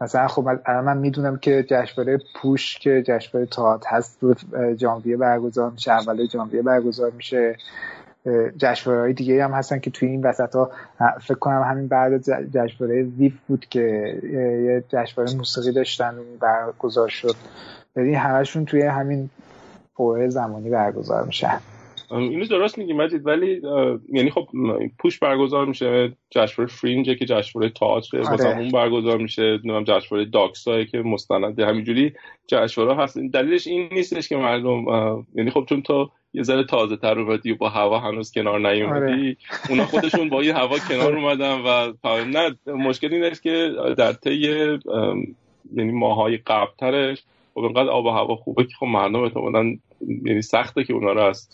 مثلا 0.00 0.28
خب 0.28 0.48
من 0.68 0.98
می‌دونم 0.98 1.36
که 1.36 1.62
جشنواره 1.62 2.18
پوش 2.34 2.78
که 2.78 3.02
جشنواره 3.07 3.46
تاعت 3.46 3.86
هست 3.86 4.18
رو 4.20 4.34
ژانویه 4.76 5.16
برگزار 5.16 5.70
میشه 5.70 5.92
اول 5.92 6.26
ژانویه 6.26 6.62
برگزار 6.62 7.11
میشه. 7.11 7.57
جشنواره 8.56 9.02
های 9.02 9.12
دیگه 9.12 9.44
هم 9.44 9.50
هستن 9.52 9.78
که 9.78 9.90
توی 9.90 10.08
این 10.08 10.22
وسط 10.22 10.54
ها 10.54 10.70
فکر 11.20 11.38
کنم 11.38 11.62
همین 11.62 11.88
بعد 11.88 12.22
جشنواره 12.54 13.02
ویف 13.02 13.34
بود 13.48 13.66
که 13.66 13.80
یه 14.64 14.84
جشنواره 14.88 15.36
موسیقی 15.36 15.72
داشتن 15.72 16.14
برگزار 16.40 17.08
شد. 17.08 17.34
یعنی 17.96 18.14
همشون 18.14 18.64
توی 18.64 18.82
همین 18.82 19.30
فوره 19.96 20.28
زمانی 20.28 20.70
برگزار 20.70 21.24
میشن 21.24 21.60
اینو 22.10 22.46
درست 22.46 22.78
میگی 22.78 22.92
مجید 22.92 23.26
ولی 23.26 23.62
یعنی 24.12 24.30
خب 24.30 24.48
پوش 24.98 25.18
برگزار 25.18 25.66
میشه 25.66 26.12
جشنواره 26.30 26.72
فرینج 26.72 27.06
که 27.18 27.24
جشنواره 27.24 27.70
تئاتر 27.70 28.20
آره. 28.20 28.58
اون 28.58 28.70
برگزار 28.70 29.18
میشه 29.18 29.42
نمی‌دونم 29.42 29.84
جشنواره 29.84 30.24
داکسا 30.30 30.84
که 30.84 30.98
مستند 30.98 31.60
همینجوری 31.60 32.12
جشنواره 32.46 33.02
هست. 33.02 33.18
دلیلش 33.18 33.66
این 33.66 33.88
نیستش 33.92 34.28
که 34.28 34.36
مردم 34.36 34.84
یعنی 35.34 35.50
خب 35.50 35.66
چون 35.68 35.82
تو 35.82 36.10
یه 36.35 36.43
ذره 36.43 36.64
تازه 36.64 36.97
تر 36.97 37.18
اومدی 37.18 37.53
و 37.53 37.57
با 37.57 37.68
هوا 37.68 37.99
هنوز 37.99 38.32
کنار 38.32 38.61
نیومدی 38.72 39.12
آره. 39.12 39.37
اونا 39.70 39.87
خودشون 39.87 40.28
با 40.28 40.41
این 40.41 40.57
هوا 40.57 40.78
کنار 40.78 41.16
اومدن 41.16 41.61
و 41.61 41.93
نه 42.24 42.57
مشکل 42.66 43.14
این 43.14 43.24
است 43.24 43.43
که 43.43 43.72
در 43.99 44.12
طی 44.12 44.37
یعنی 45.76 45.93
ماهای 45.93 46.37
قبلترش 46.37 47.22
خب 47.55 47.61
اینقدر 47.61 47.89
آب 47.89 48.05
و 48.05 48.11
هوا 48.11 48.37
خوبه 48.37 48.64
که 48.64 48.74
خب 48.78 48.87
مردم 48.87 49.20
احتمالاً 49.20 49.76
یعنی 50.24 50.43
سخته 50.43 50.85
که 50.85 50.93
اونا 50.93 51.12
رو 51.12 51.20
از 51.20 51.49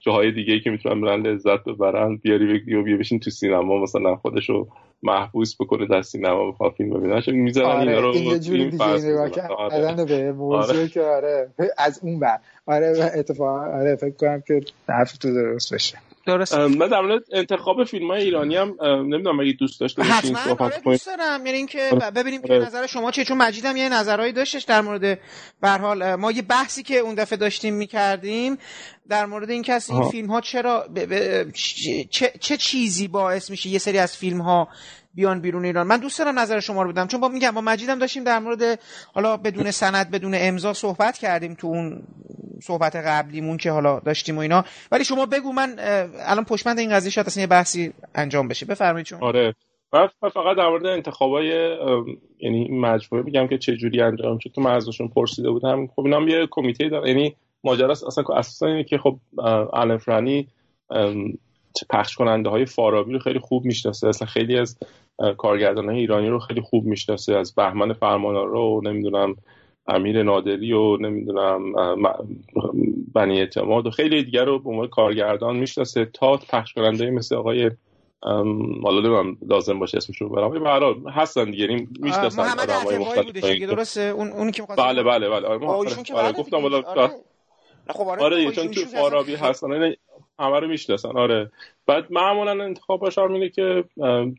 جاهای 0.00 0.32
دیگه 0.32 0.60
که 0.60 0.70
می‌تونن 0.70 1.00
برن 1.00 1.26
لذت 1.26 1.64
ببرن 1.64 2.16
بیاری 2.16 2.52
بگی 2.52 2.74
و 2.74 2.82
بیا 2.82 2.96
بشین 2.96 3.20
تو 3.20 3.30
سینما 3.30 3.82
مثلا 3.82 4.16
خودشو 4.16 4.68
محبوس 5.02 5.56
بکنه 5.60 5.86
در 5.86 6.02
سینما 6.02 6.50
بخواد 6.50 6.72
فیلم 6.72 6.90
ببینه 6.90 7.22
چون 7.22 7.34
می‌ذارن 7.34 7.68
آره 7.68 7.88
اینا 7.88 8.00
رو 8.00 8.08
این 8.08 8.24
یه 8.24 8.38
جوری 8.38 8.70
دیگه 8.70 8.84
نگاه 8.84 9.46
آره. 9.58 10.04
به 10.04 10.32
موضوع 10.32 10.76
آره. 10.76 10.88
که 10.88 11.02
آره 11.02 11.48
از 11.78 12.00
اون 12.02 12.20
بر 12.20 12.38
آره 12.66 13.12
اتفاقا 13.14 13.60
آره 13.60 13.96
فکر 13.96 14.14
کنم 14.16 14.42
که 14.46 14.60
حرف 14.88 15.16
تو 15.16 15.34
درست 15.34 15.74
بشه 15.74 15.98
درست. 16.26 16.54
من 16.54 16.88
در 16.88 17.00
مورد 17.00 17.22
انتخاب 17.32 17.84
فیلم 17.84 18.10
های 18.10 18.22
ایرانی 18.22 18.56
هم 18.56 18.76
نمی‌دونم 18.82 19.40
اگه 19.40 19.52
دوست 19.52 19.80
داشته 19.80 20.02
باشین 20.02 20.34
صحبت 20.34 20.60
آره 20.60 20.80
دوست 20.84 21.06
دارم. 21.06 21.46
یعنی 21.46 21.58
اینکه 21.58 21.90
ببینیم 22.16 22.42
که 22.42 22.52
نظر 22.52 22.86
شما 22.86 23.10
چیه. 23.10 23.24
چون 23.24 23.36
مجیدم 23.38 23.76
یه 23.76 23.88
نظرهایی 23.88 24.32
داشتش 24.32 24.62
در 24.62 24.80
مورد 24.80 25.18
به 25.60 25.70
حال 25.70 26.14
ما 26.14 26.32
یه 26.32 26.42
بحثی 26.42 26.82
که 26.82 26.98
اون 26.98 27.14
دفعه 27.14 27.36
داشتیم 27.36 27.74
می‌کردیم 27.74 28.58
در 29.08 29.26
مورد 29.26 29.50
این 29.50 29.62
کسی 29.62 29.92
این 29.92 30.10
فیلم 30.10 30.28
ها 30.28 30.40
چرا 30.40 30.88
چه, 32.10 32.32
چه 32.40 32.56
چیزی 32.56 33.08
باعث 33.08 33.50
میشه 33.50 33.68
یه 33.68 33.78
سری 33.78 33.98
از 33.98 34.16
فیلم 34.16 34.40
ها 34.40 34.68
بیان 35.14 35.40
بیرون 35.40 35.64
ایران. 35.64 35.86
من 35.86 35.96
دوست 35.96 36.18
دارم 36.18 36.38
نظر 36.38 36.60
شما 36.60 36.82
رو 36.82 36.92
بدم 36.92 37.06
چون 37.06 37.20
با 37.20 37.28
میگم 37.28 37.50
با 37.50 37.60
مجیدم 37.60 37.98
داشتیم 37.98 38.24
در 38.24 38.38
مورد 38.38 38.80
حالا 39.14 39.36
بدون 39.36 39.70
سند 39.70 40.10
بدون 40.10 40.34
امضا 40.36 40.72
صحبت 40.72 41.18
کردیم 41.18 41.54
تو 41.54 41.66
اون 41.66 42.02
صحبت 42.62 42.96
قبلیمون 42.96 43.56
که 43.56 43.70
حالا 43.70 44.00
داشتیم 44.00 44.36
و 44.36 44.40
اینا. 44.40 44.64
ولی 44.92 45.04
شما 45.04 45.26
بگو 45.26 45.52
من 45.52 45.76
الان 46.26 46.44
پشمند 46.44 46.78
این 46.78 46.90
قضیه 46.90 47.10
شاید 47.10 47.26
اصلا 47.26 47.40
یه 47.40 47.46
بحثی 47.46 47.92
انجام 48.14 48.48
بشه. 48.48 48.66
بفرمایید 48.66 49.06
چون 49.06 49.22
آره. 49.22 49.54
من 49.92 50.08
فقط 50.20 50.56
در 50.56 50.68
مورد 50.68 50.86
انتخابای 50.86 51.76
یعنی 52.40 52.68
مجموعه 52.68 53.24
میگم 53.24 53.46
که 53.46 53.58
چه 53.58 53.76
جوری 53.76 54.02
انجام 54.02 54.38
شد. 54.38 54.50
تو 54.54 54.60
من 54.60 54.80
پرسیده 55.14 55.50
بودم. 55.50 55.86
خب 55.86 56.04
اینا 56.04 56.20
یه 56.20 56.48
کمیته 56.50 56.88
دارن. 56.88 57.06
یعنی 57.06 57.36
ماجرا 57.64 57.90
اصلا 57.90 58.24
اساسا 58.36 58.66
اینه 58.66 58.84
که 58.84 58.98
خب 58.98 59.18
آلن 59.72 59.96
فرانی 59.96 60.48
پخش 61.90 62.16
کننده 62.16 62.50
های 62.50 62.66
فارابی 62.66 63.12
رو 63.12 63.18
خیلی 63.18 63.38
خوب 63.38 63.64
می‌شناسه. 63.64 64.08
اصلا 64.08 64.28
خیلی 64.28 64.58
از 64.58 64.78
کارگردان 65.38 65.88
های 65.88 65.98
ایرانی 65.98 66.28
رو 66.28 66.38
خیلی 66.38 66.60
خوب 66.60 66.84
می‌شناسه. 66.84 67.36
از 67.36 67.54
بهمن 67.54 67.92
فرمانار 67.92 68.48
رو 68.48 68.80
نمی‌دونم 68.84 69.36
امیر 69.86 70.22
نادری 70.22 70.72
و 70.72 70.96
نمی‌دونم 70.96 71.72
بنی 73.14 73.40
اعتماد 73.40 73.86
و 73.86 73.90
خیلی 73.90 74.24
دیگر 74.24 74.44
رو 74.44 74.58
به 74.58 74.70
عنوان 74.70 74.88
کارگردان 74.88 75.56
می‌شناسه 75.56 76.04
تا 76.04 76.36
پخش 76.36 76.72
کننده 76.72 77.10
مثل 77.10 77.34
آقای 77.34 77.70
حالا 78.82 79.00
نمی‌دونم 79.00 79.36
لازم 79.48 79.78
باشه 79.78 79.96
اسمش 79.96 80.20
رو 80.20 80.28
برام 80.28 81.02
به 81.04 81.10
هستن 81.10 81.50
دیگه. 81.50 81.64
یعنی 81.64 81.88
می‌شناسن 82.00 82.42
آدمای 82.42 82.98
مختلف 82.98 83.60
درسته؟ 83.60 84.00
اون 84.00 84.28
اونی 84.28 84.52
که 84.52 84.62
بله 84.62 85.02
بله 85.02 85.28
بله. 85.28 85.46
آره, 85.46 85.66
آره, 85.66 86.14
آره 86.14 86.32
گفتم 86.32 86.62
والا. 86.62 87.10
خب 87.88 88.08
آره, 88.08 88.22
آره 88.22 88.52
چون 88.52 88.68
تو 88.68 88.80
فارابی 88.80 89.34
هستن. 89.34 89.94
همه 90.38 90.60
رو 90.60 90.68
می‌شناسن 90.68 91.16
آره. 91.16 91.50
بعد 91.86 92.12
معمولا 92.12 92.64
انتخاب 92.64 93.00
باشار 93.00 93.32
اینه 93.32 93.48
که 93.48 93.84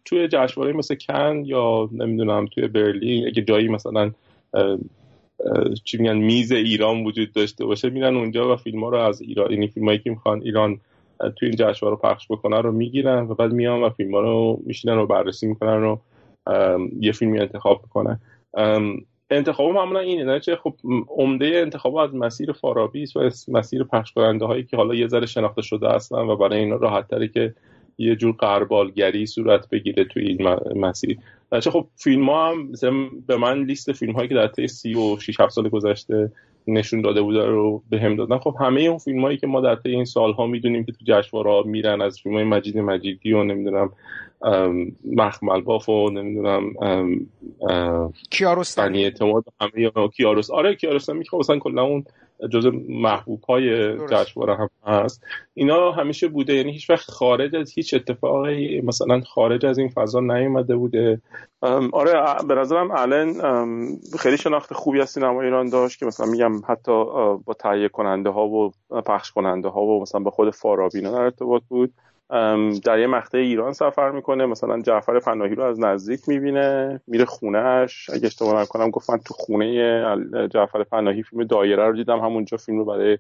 توی 0.06 0.28
جشنواره 0.28 0.74
مثل 0.74 0.96
کن 0.96 1.44
یا 1.46 1.90
نمی‌دونم 1.92 2.46
توی 2.46 2.68
برلین 2.68 3.28
اگه 3.28 3.42
جایی 3.42 3.68
مثلا 3.68 4.12
چی 5.84 5.98
میگن 5.98 6.18
میز 6.18 6.52
ایران 6.52 7.04
وجود 7.04 7.34
داشته 7.34 7.66
باشه 7.66 7.90
میرن 7.90 8.16
اونجا 8.16 8.54
و 8.54 8.56
فیلم 8.56 8.84
ها 8.84 8.90
رو 8.90 8.98
از 8.98 9.22
ایران 9.22 9.52
یعنی 9.52 9.68
فیلم 9.68 9.86
هایی 9.86 10.00
که 10.00 10.10
می‌خوان 10.10 10.42
ایران 10.42 10.80
توی 11.20 11.50
این 11.50 11.56
جشنواره 11.56 11.98
پخش 11.98 12.28
بکنن 12.30 12.58
رو 12.58 12.72
می‌گیرن 12.72 13.28
و 13.28 13.36
بعد 13.36 13.52
میان 13.52 13.84
و 13.84 13.90
فیلم 13.90 14.16
ها 14.16 14.22
رو 14.22 14.62
میشینن 14.66 14.98
و 14.98 15.06
بررسی 15.06 15.48
می‌کنن 15.48 15.84
و 15.84 15.98
یه 17.00 17.12
فیلمی 17.12 17.40
انتخاب 17.40 17.82
می‌کنن. 17.84 18.20
انتخاب 19.32 19.72
معمولا 19.72 20.00
اینه 20.00 20.24
نه 20.24 20.40
چه 20.40 20.56
خب 20.56 20.74
عمده 21.08 21.46
انتخاب 21.46 21.96
از 21.96 22.16
مسیر 22.16 22.52
فارابی 22.52 23.06
و 23.16 23.30
مسیر 23.48 23.84
پخش 23.84 24.12
کننده 24.12 24.46
هایی 24.46 24.64
که 24.64 24.78
حالا 24.78 24.96
یه 24.96 25.08
ذره 25.08 25.26
شناخته 25.26 25.62
شده 25.62 25.90
هستن 25.90 26.18
و 26.18 26.36
برای 26.36 26.60
اینا 26.60 26.76
راحت 26.76 27.08
تره 27.08 27.28
که 27.28 27.54
یه 27.98 28.16
جور 28.16 28.36
قربالگری 28.36 29.26
صورت 29.26 29.70
بگیره 29.70 30.04
توی 30.04 30.28
این 30.28 30.50
مسیر. 30.76 31.18
چه 31.62 31.72
خب 31.72 31.88
فیلم 31.96 32.30
ها 32.30 32.54
هم 32.84 33.10
به 33.28 33.38
من 33.38 33.64
لیست 33.64 33.92
فیلم 33.92 34.14
هایی 34.14 34.30
که 34.30 34.36
در 34.36 34.48
طی 34.48 34.68
سی 34.68 34.94
و 34.94 35.20
6 35.20 35.40
7 35.40 35.52
سال 35.52 35.70
گذشته 35.70 36.32
نشون 36.68 37.02
داده 37.02 37.22
بوده 37.22 37.46
رو 37.46 37.84
به 37.90 38.00
هم 38.00 38.16
دادن. 38.16 38.38
خب 38.38 38.56
همه 38.60 38.82
اون 38.82 38.98
فیلم 38.98 39.22
هایی 39.22 39.38
که 39.38 39.48
ما 39.48 39.62
در 39.62 39.76
طی 39.76 39.90
این 39.90 40.06
سالها 40.06 40.48
می‌دونیم 40.48 40.84
که 40.84 40.92
تو 40.92 40.98
جشنواره 41.08 41.68
میرن 41.68 42.02
از 42.02 42.20
فیلم 42.20 42.36
های 42.36 42.44
مجید 42.44 42.78
مجیدی 42.78 43.34
و 43.34 43.44
نمی‌دونم 43.44 43.92
مخمل 45.06 45.62
باف 45.62 45.90
و 45.90 46.10
نمی‌دونم 46.10 46.74
کیارستمی 48.30 49.04
اعتماد 49.04 49.46
همه 49.62 50.08
کیاروس. 50.08 50.52
آره 50.52 50.76
کیارستمی 50.76 51.24
که 51.24 51.38
مثلا 51.38 51.60
کلا 51.60 51.84
اون 51.84 52.06
جز 52.52 52.70
محبوب 52.90 53.44
های 53.44 53.98
جشنواره 54.08 54.56
هم 54.56 54.70
هست. 54.86 55.24
اینا 55.54 55.92
همیشه 55.92 56.28
بوده. 56.28 56.54
یعنی 56.54 56.72
هیچ 56.72 56.90
وقت 56.90 57.12
خارج 57.12 57.56
از 57.56 57.72
هیچ 57.72 57.94
اتفاقی 57.94 58.82
مثلا 58.82 59.22
خارج 59.22 59.66
از 59.66 59.78
این 59.78 59.90
فضا 59.90 60.20
نیومده 60.20 60.76
بوده. 60.76 61.22
آره 61.92 62.36
به 62.48 62.56
نظرم 62.56 62.92
الان 62.92 63.34
خیلی 64.20 64.38
شناخت 64.38 64.74
خوبی 64.74 65.02
از 65.02 65.10
سینما 65.10 65.42
ایران 65.42 65.70
داشت 65.70 66.00
که 66.00 66.06
مثلا 66.06 66.26
میگم 66.26 66.52
حتی 66.68 67.06
با 67.46 67.54
تهیه 67.60 67.90
کننده 67.90 68.30
ها 68.30 68.48
و 68.48 68.72
پخش 69.06 69.32
کننده 69.32 69.70
ها 69.70 69.82
و 69.82 70.02
مثلا 70.02 70.22
به 70.22 70.32
خود 70.32 70.50
فارابی 70.50 71.02
در 71.02 71.10
ارتباط 71.10 71.62
بود. 71.68 71.94
در 72.84 73.00
یه 73.00 73.08
مقطع 73.08 73.38
ایران 73.38 73.74
سفر 73.74 74.12
می‌کنه. 74.12 74.46
مثلا 74.46 74.82
جعفر 74.82 75.20
پناهی 75.20 75.56
رو 75.56 75.64
از 75.64 75.80
نزدیک 75.80 76.30
می‌بینه 76.30 77.02
میره 77.08 77.26
خونهش 77.26 78.10
اگه 78.14 78.26
اشتباه 78.26 78.62
نکنم 78.62 78.90
گفتن 78.90 79.18
تو 79.18 79.34
خونه 79.34 80.48
جعفر 80.48 80.84
پناهی 80.84 81.24
فیلم 81.24 81.44
دایره 81.44 81.88
رو 81.88 81.96
دیدم. 81.96 82.20
همونجا 82.20 82.58
فیلم 82.58 82.78
رو 82.78 82.86
برای 82.86 83.18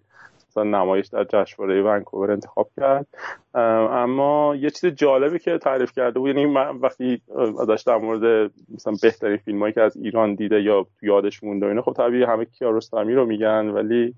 مثلا 0.51 0.63
نمایش 0.63 1.07
در 1.07 1.23
جشنواره 1.23 1.81
ونکوور 1.81 2.31
انتخاب 2.31 2.69
کرد. 2.77 3.07
اما 3.53 4.55
یه 4.55 4.69
چیز 4.69 4.85
جالبی 4.85 5.39
که 5.39 5.57
تعریف 5.57 5.91
کرده 5.91 6.19
بود 6.19 6.27
یعنی 6.27 6.45
من 6.45 6.77
وقتی 6.77 7.21
ازش 7.61 7.83
در 7.87 7.97
مورد 7.97 8.51
مثلا 8.73 8.93
بهترین 9.01 9.37
فیلمایی 9.37 9.73
که 9.73 9.81
از 9.81 9.97
ایران 9.97 10.35
دیده 10.35 10.61
یا 10.61 10.85
یادش 11.01 11.43
مونده 11.43 11.65
اینا 11.65 11.81
خب 11.81 11.93
طبیعی 11.93 12.23
همه 12.23 12.45
کیارستمی 12.45 13.13
رو 13.13 13.25
میگن 13.25 13.67
ولی 13.67 14.15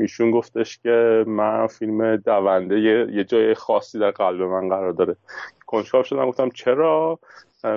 ایشون 0.00 0.30
گفتش 0.30 0.78
که 0.78 1.24
من 1.26 1.66
فیلم 1.66 2.16
دونده 2.16 2.80
یه 2.80 3.24
جای 3.24 3.54
خاصی 3.54 3.98
در 3.98 4.10
قلب 4.10 4.42
من 4.42 4.68
قرار 4.68 4.92
داره. 4.92 5.16
کنجکاو 5.66 6.02
شدم 6.02 6.28
گفتم 6.28 6.50
چرا؟ 6.50 7.18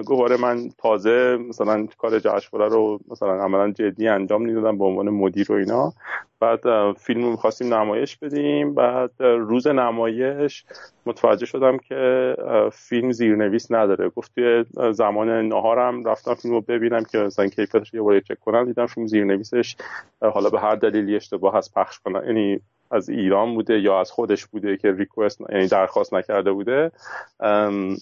گواره 0.05 0.37
من 0.37 0.69
تازه 0.77 1.37
مثلا 1.49 1.87
کار 1.97 2.19
جشنواره 2.19 2.73
رو 2.73 2.99
مثلا 3.11 3.43
عملا 3.43 3.71
جدی 3.71 4.07
انجام 4.07 4.41
می‌دادم 4.41 4.77
به 4.77 4.85
عنوان 4.85 5.09
مدیر 5.09 5.51
و 5.51 5.55
اینا. 5.55 5.93
بعد 6.39 6.91
فیلم 6.91 7.23
رو 7.23 7.31
می‌خواستیم 7.31 7.73
نمایش 7.73 8.17
بدیم. 8.17 8.73
بعد 8.73 9.11
روز 9.19 9.67
نمایش 9.67 10.65
متوجه 11.05 11.45
شدم 11.45 11.77
که 11.77 12.35
فیلم 12.73 13.11
زیرنویس 13.11 13.71
نداره. 13.71 14.09
گفت 14.09 14.35
توی 14.35 14.65
زمان 14.93 15.47
نهارم 15.47 16.05
رفتم 16.05 16.33
فیلم 16.33 16.53
رو 16.53 16.61
ببینم 16.61 17.03
که 17.03 17.17
مثلا 17.17 17.47
کیفیتش 17.47 17.93
یه 17.93 18.01
بار 18.01 18.19
چک 18.19 18.39
کنم. 18.39 18.65
دیدم 18.65 18.85
فیلم 18.85 19.07
زیرنویسش 19.07 19.75
حالا 20.21 20.49
به 20.49 20.59
هر 20.59 20.75
دلیلی 20.75 21.15
اشتباه 21.15 21.57
هست 21.57 21.73
پخش 21.73 21.99
کنن 21.99 22.25
یعنی 22.25 22.61
از 22.91 23.09
ایران 23.09 23.53
بوده 23.53 23.79
یا 23.79 23.99
از 23.99 24.11
خودش 24.11 24.45
بوده 24.45 24.77
که 24.77 24.91
ریکوست 24.91 25.41
یعنی 25.49 25.67
درخواست 25.67 26.13
نکرده 26.13 26.51
بوده. 26.51 26.91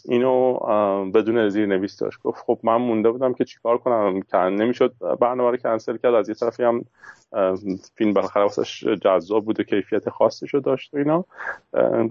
اینو 0.06 0.54
بدون 1.14 1.50
زیر 1.50 1.66
نویس 1.66 1.98
داشت. 1.98 2.20
گفت 2.24 2.44
خب 2.46 2.60
من 2.64 2.76
مونده 2.76 3.12
بودم 3.12 3.34
که 3.34 3.46
چیکار 3.46 3.78
کنم؟ 3.78 4.24
نمی‌شد. 4.34 4.94
برنامه 5.20 5.52
رو 5.52 5.58
کنسل 5.58 5.98
کرد. 5.98 6.14
از 6.14 6.30
یه 6.30 6.36
طرفی 6.36 6.64
هم 6.64 6.86
فیلم 7.96 8.14
بالاخره 8.14 8.44
واسش 8.44 8.84
جذاب 8.84 9.46
بوده 9.46 9.64
کیفیت 9.64 10.10
خاصی 10.10 10.48
رو 10.48 10.60
داشت 10.60 10.94
و 10.94 10.98
اینا. 10.98 11.26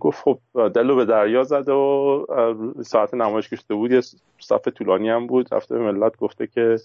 گفت 0.00 0.22
خب 0.22 0.38
دلو 0.74 0.96
به 0.96 1.04
دریا 1.04 1.42
زده 1.42 1.72
و 1.72 2.26
ساعت 2.82 3.14
نمایش 3.14 3.48
کشته 3.48 3.74
بود. 3.74 3.92
یه 3.92 4.00
صفحه 4.40 4.70
طولانی 4.72 5.08
هم 5.08 5.26
بود. 5.26 5.54
رفته 5.54 5.78
به 5.78 5.92
ملت 5.92 6.16
گفته 6.16 6.46
که 6.46 6.76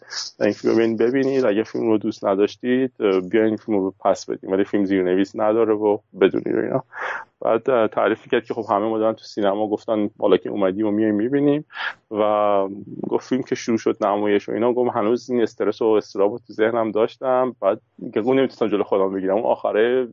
این 0.42 0.52
فیلم 0.52 0.78
رو 0.78 0.96
ببینید. 0.98 1.46
اگه 1.46 1.64
فیلم 1.64 1.88
رو 1.88 1.98
دوست 1.98 2.26
نداشتید 2.26 2.92
بیاین 3.32 3.58
فیلم 3.58 3.78
رو 3.78 3.94
پس 4.00 4.30
بدیم. 4.30 4.52
ولی 4.52 4.64
فیلم 4.64 4.86
زیرنویس 4.86 5.36
نداره 5.36 5.74
و 5.74 5.98
بدونید 6.22 6.58
اینا. 6.58 6.84
بعد 7.42 7.88
تعریف 7.88 8.28
کرد 8.32 8.46
که 8.46 8.54
خب 8.54 8.66
همه 8.70 8.86
مدرن 8.86 9.14
تو 9.14 9.24
سینما 9.24 9.68
گفتن 9.68 10.10
بالا 10.18 10.38
که 10.38 10.50
اومدیم 10.50 10.88
و 10.88 10.92
میایم 10.92 11.16
می‌بینیم 11.16 11.66
و 12.12 12.68
گفتیم 13.10 13.44
که 13.44 13.56
شروع 13.56 13.78
شد 13.78 14.06
نمایش 14.06 14.50
و 14.50 14.52
اینا. 14.52 14.74
گفت 14.74 14.96
هنوز 14.96 15.30
این 15.30 15.42
استرس 15.42 15.82
و 15.82 15.86
استراب 15.86 16.38
تو 16.48 16.54
ذهنم 16.54 16.92
داشتم. 16.92 17.56
بعد 17.62 17.82
که 18.14 18.22
نمی‌تونستم 18.22 18.68
جلو 18.68 18.84
خودم 18.84 19.14
بگیرم. 19.14 19.36
اون 19.36 19.46
آخره 19.46 20.08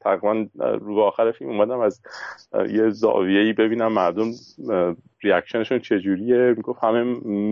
تقریبا 0.00 0.46
رو 0.80 1.00
آخر 1.00 1.32
فیلم 1.32 1.50
اومدم 1.50 1.80
از 1.80 2.00
یه 2.70 2.90
زاویه‌ای 2.90 3.52
ببینم 3.52 3.92
مردم 3.92 4.30
ریاکشنشون 5.26 5.78
چجوریه؟ 5.78 6.54
می‌گفت 6.56 6.84
همه 6.84 7.02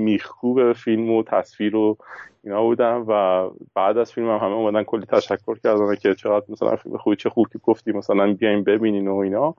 میخکوب 0.04 0.72
فیلم 0.72 1.10
و 1.10 1.22
تصویر 1.22 1.76
و 1.76 1.96
اینا 2.44 2.62
بودن 2.62 3.04
و 3.08 3.50
بعد 3.74 3.98
از 3.98 4.12
فیلم 4.12 4.30
هم 4.30 4.36
همه 4.36 4.52
اومدن 4.52 4.82
کلی 4.82 5.06
تشکر 5.06 5.58
کردن 5.58 5.94
که 5.94 6.14
چقدر 6.14 6.44
مثلا 6.48 6.76
فیلم 6.76 6.96
خوبی 6.96 7.16
چه 7.16 7.30
خوب 7.30 7.46
که 7.52 7.58
گفتی 7.58 7.92
مثلا 7.92 8.34
بیاین 8.34 8.64
ببینین 8.64 9.08
و 9.08 9.16
اینا. 9.16 9.54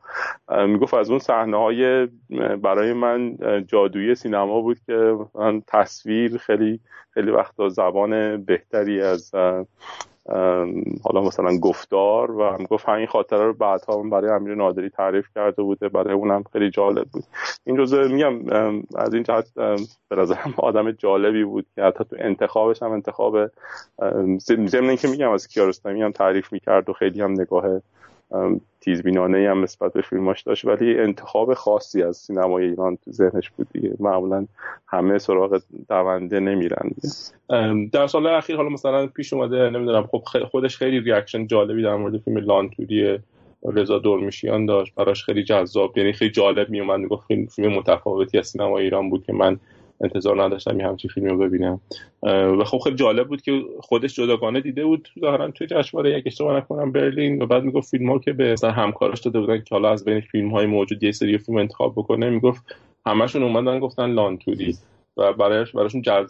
می‌گفت 0.68 0.94
از 0.94 1.10
اون 1.10 1.20
صحنه 1.20 1.58
های 1.58 2.08
برای 2.62 2.94
من 2.94 3.38
جادویی 3.68 4.16
سینما 4.16 4.62
بود 4.62 4.78
که 4.86 4.94
مثلا 4.94 5.62
تصویر 5.68 6.38
خیلی 6.38 6.80
خیلی 7.12 7.32
وقتا 7.32 7.70
زبان 7.70 8.44
بهتری 8.44 9.02
از 9.02 9.32
حالا 11.04 11.22
مثلا 11.22 11.58
گفتار 11.58 12.32
و 12.32 12.44
هم 12.44 12.64
گفت 12.64 12.90
همین 12.90 13.08
خاطره 13.08 13.46
رو 13.46 13.54
بعدها 13.54 14.04
برای 14.04 14.32
امیر 14.32 14.56
نادری 14.56 14.90
تعریف 14.90 15.26
کرده 15.36 15.62
بوده 15.64 15.90
برای 15.90 16.14
اونم 16.14 16.44
خیلی 16.54 16.70
جالب 16.70 17.06
بود. 17.06 17.24
این 17.64 17.78
جزء 17.78 18.08
میگم 18.08 18.40
از 18.96 19.14
این 19.14 19.24
جهت 19.24 19.54
به 20.10 20.16
نظرم 20.16 20.54
آدم 20.68 20.92
جالبی 20.92 21.44
بود 21.44 21.66
که 21.76 21.82
حتی 21.82 22.04
تو 22.04 22.16
انتخابش 22.20 22.84
هم 22.84 22.92
انتخاب 22.92 23.38
ضمن 24.68 24.96
که 24.96 25.08
میگم 25.08 25.32
از 25.32 25.48
کیارستمی 25.48 26.02
هم 26.02 26.12
تعریف 26.12 26.54
می‌کرد 26.54 26.90
و 26.90 26.94
خیلی 26.94 27.22
هم 27.22 27.32
نگاه 27.32 27.82
تیزبینانه 28.82 29.50
هم 29.50 29.64
نسبت 29.64 29.94
به 29.94 30.02
فیلماش 30.02 30.42
داشت 30.42 30.66
ولی 30.66 31.00
انتخاب 31.00 31.54
خاصی 31.54 32.04
از 32.04 32.18
سینمای 32.18 32.66
ایران 32.66 32.98
تو 33.06 33.12
ذهنش 33.12 33.50
بود 33.50 33.68
دیگه. 33.74 33.94
معمولا 34.00 34.46
همه 34.88 35.18
سراغ 35.18 35.62
دونده 35.90 36.40
نمیرن 36.40 36.92
در 37.92 38.08
سال 38.08 38.28
اخیر 38.28 38.56
حالا 38.56 38.70
مثلا 38.70 39.08
پیش 39.08 39.34
اومده 39.34 39.70
نمی‌دونم 39.70 40.08
خب 40.12 40.24
خودش 40.52 40.78
خیلی 40.78 41.00
reaction 41.00 41.48
جالبی 41.48 41.84
در 41.84 41.96
مورد 41.96 42.18
فیلم 42.18 42.38
لانتوری 42.38 43.20
رضا 43.74 44.00
درمیشیان 44.00 44.66
داشت. 44.66 44.96
براش 44.96 45.24
خیلی 45.24 45.44
جذاب 45.44 45.98
یعنی 45.98 46.14
خیلی 46.14 46.32
جالب 46.32 46.70
میومد 46.70 47.00
می‌گفت 47.00 47.28
فیلم 47.28 47.74
متفاوتی 47.74 48.38
از 48.38 48.48
سینما 48.48 48.78
ایران 48.78 49.10
بود 49.10 49.24
که 49.24 49.34
من 49.34 49.60
انتظار 50.02 50.44
نداشتم 50.44 50.80
یه 50.80 50.88
همچین 50.88 51.12
فیلمی 51.14 51.30
رو 51.30 51.38
ببینم. 51.38 51.80
و 52.60 52.64
خب 52.64 52.78
خیلی 52.78 52.96
جالب 52.96 53.28
بود 53.28 53.42
که 53.42 53.62
خودش 53.80 54.16
جداگانه 54.16 54.62
دیده 54.62 54.86
بود. 54.86 55.10
ظاهرا 55.20 55.52
توی 55.52 55.68
جشنواره 55.68 56.18
یک 56.18 56.24
اشتباه 56.28 56.58
نکنم 56.58 56.92
برلین 56.92 57.42
و 57.42 57.46
بعد 57.46 57.64
می‌گفت 57.64 57.90
فیلم 57.90 58.10
ها 58.10 58.20
که 58.20 58.34
به 58.34 58.54
مثلا 58.54 58.72
همکاراش 58.72 59.22
داده 59.22 59.40
بودن 59.40 59.58
که 59.58 59.76
حالا 59.76 59.92
از 59.92 60.06
بین 60.06 60.20
فیلم 60.20 60.50
های 60.50 60.66
موجود 60.66 61.04
یه 61.04 61.12
سری 61.12 61.38
فیلم 61.38 61.58
انتخاب 61.58 61.94
بکنه 61.94 62.30
می‌گفت 62.30 62.76
همشون 63.06 63.44
اومدن 63.44 63.80
گفتن 63.80 64.12
لانتوری 64.12 64.78
و 65.18 65.34
برایش 65.34 65.72
براشون 65.72 66.02
جذاب 66.02 66.30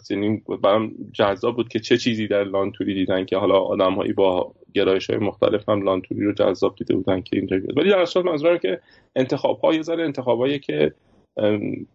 برام 0.62 0.92
جذاب 1.12 1.56
بود 1.56 1.68
که 1.68 1.78
چه 1.78 1.96
چیزی 1.96 2.26
در 2.26 2.44
لانتوری 2.44 2.94
دیدن 2.94 3.24
که 3.24 3.36
حالا 3.36 3.60
آدمهایی 3.60 4.12
با 4.12 4.52
گرایش 4.74 5.10
های 5.10 5.18
مختلف 5.18 5.68
هم 5.68 5.82
لانتوری 5.82 6.24
رو 6.24 6.32
جذاب 6.32 6.76
دیده 6.76 6.94
بودن 6.94 7.20
که 7.20 7.36
اینجا 7.36 7.58
بیاد. 7.58 7.78
ولی 7.78 7.90
در 7.90 7.98
اصل 7.98 8.22
منظورم 8.22 8.58
که 8.58 8.80
انتخاب 9.16 9.60
ها 9.60 9.74
یه 9.74 9.82
ذره 9.82 10.04
انتخابایی 10.04 10.58
که 10.58 10.92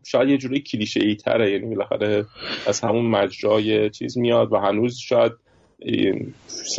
شاید 0.03 0.29
یه 0.29 0.37
جوری 0.37 0.59
کلیشه 0.59 0.99
ای 1.03 1.15
تره 1.15 1.51
یعنی 1.51 1.75
بالاخره 1.75 2.25
از 2.67 2.81
همون 2.81 3.05
مجرای 3.05 3.89
چیز 3.89 4.17
میاد 4.17 4.53
و 4.53 4.57
هنوز 4.57 4.97
شاید 4.97 5.31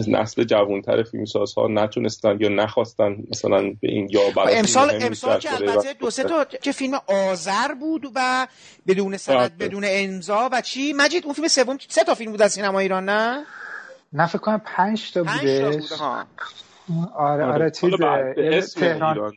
نسل 0.08 0.44
جوانتر 0.44 1.02
فیلمساز 1.02 1.54
ها 1.54 1.68
نتونستن 1.68 2.40
یا 2.40 2.48
نخواستن 2.48 3.16
مثلا 3.30 3.62
به 3.62 3.88
این 3.88 4.08
یا 4.10 4.20
برای 4.36 4.56
امسال 4.56 4.90
امسال 5.00 5.38
که 5.38 5.54
البته 5.54 5.92
دو 5.92 6.10
سه 6.10 6.24
تا 6.24 6.44
که 6.44 6.72
فیلم 6.72 7.00
آذر 7.06 7.74
بود 7.74 8.12
و 8.14 8.46
بدون 8.86 9.16
سند 9.16 9.58
بدون 9.58 9.84
امضا 9.86 10.48
و 10.52 10.60
چی؟ 10.60 10.92
مجید 10.92 11.24
اون 11.24 11.34
فیلم 11.34 11.48
سوم 11.48 11.78
سه 11.88 12.04
تا 12.04 12.14
فیلم 12.14 12.30
بود 12.30 12.42
از 12.42 12.52
سینما 12.52 12.78
ایران 12.78 13.04
نه؟ 13.04 13.44
نه 14.12 14.26
فکر 14.26 14.38
کنم 14.38 14.62
5 14.64 15.12
تا 15.12 15.22
بوده 15.22 15.80
آره 17.16 17.44
آره, 17.44 17.44
آره. 17.44 17.70
چیز 17.70 18.74
تهران 18.74 19.32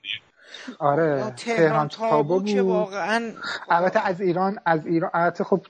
آره 0.80 1.34
تهران 1.38 1.88
تابو 1.88 2.40
بود. 2.40 2.58
واقعا 2.58 3.32
البته 3.70 4.08
از 4.08 4.22
ایران 4.22 4.60
از 4.66 4.86
ایران 4.86 5.12
البته 5.14 5.44
خب 5.44 5.62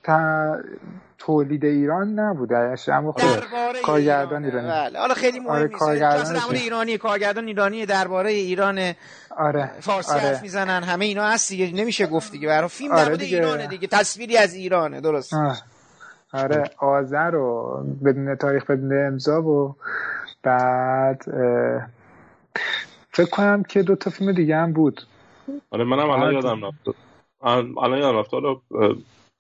تولید 1.18 1.66
ایران 1.66 2.20
نبوده 2.20 2.76
اما 2.88 3.12
خب 3.12 3.20
کارگردان 3.84 4.46
ایرانی. 4.46 4.68
بله. 4.68 5.00
حالا 5.00 5.14
خیلی 5.14 5.40
مهم 5.40 5.50
آره 5.50 5.68
کارگردان 5.68 6.56
ایرانی 6.56 6.98
کارگردان 6.98 7.46
ایرانی 7.48 7.86
درباره 7.86 8.32
ایران 8.32 8.94
آره 9.38 9.72
فارسی 9.80 10.12
آره. 10.12 10.22
حرف 10.22 10.42
می‌زنن. 10.42 10.84
همه 10.84 11.06
اینا 11.06 11.24
هست 11.24 11.50
دیگه. 11.50 11.72
نمیشه 11.82 12.08
گفت 12.08 12.32
دیگه. 12.32 12.48
برای 12.48 12.70
فیلم 12.70 12.92
آره 12.92 13.18
دیگه. 13.18 13.38
ایرانه 13.38 13.68
دیگه. 13.68 13.88
تصویری 13.88 14.38
از 14.38 14.54
ایرانه. 14.54 15.02
درست. 15.02 15.34
آه. 15.34 15.62
آره 16.34 16.64
آذر 16.78 17.36
و 17.36 17.84
بدون 18.06 18.36
تاریخ 18.36 18.64
بدون 18.66 19.08
امضا 19.08 19.42
و 19.42 19.76
بعد 20.44 21.24
فکر 23.16 23.30
کنم 23.30 23.64
که 23.64 23.84
دو 23.84 23.96
تا 23.96 24.10
فیلم 24.10 24.32
دیگه 24.32 24.56
هم 24.56 24.74
بود. 24.74 25.02
آره 25.72 25.84
منم 25.84 26.10
الان 26.10 26.34
یادم 26.34 26.66
رفت. 26.66 26.98
الان 27.78 28.00
یادم 28.00 28.18
رفت. 28.18 28.34
حالا 28.34 28.62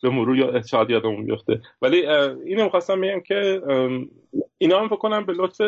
به 0.01 0.09
مرور 0.09 0.38
یا 0.38 0.61
شاید 0.61 0.89
یادمون 0.89 1.26
بیفته. 1.26 1.61
ولی 1.82 2.07
اینو 2.45 2.63
می‌خواستم 2.63 3.01
بگم 3.01 3.19
که 3.19 3.61
اینا 4.57 4.80
هم 4.80 4.88
فکر 4.88 4.95
کنم 4.95 5.26
به 5.26 5.34
لطف 5.34 5.61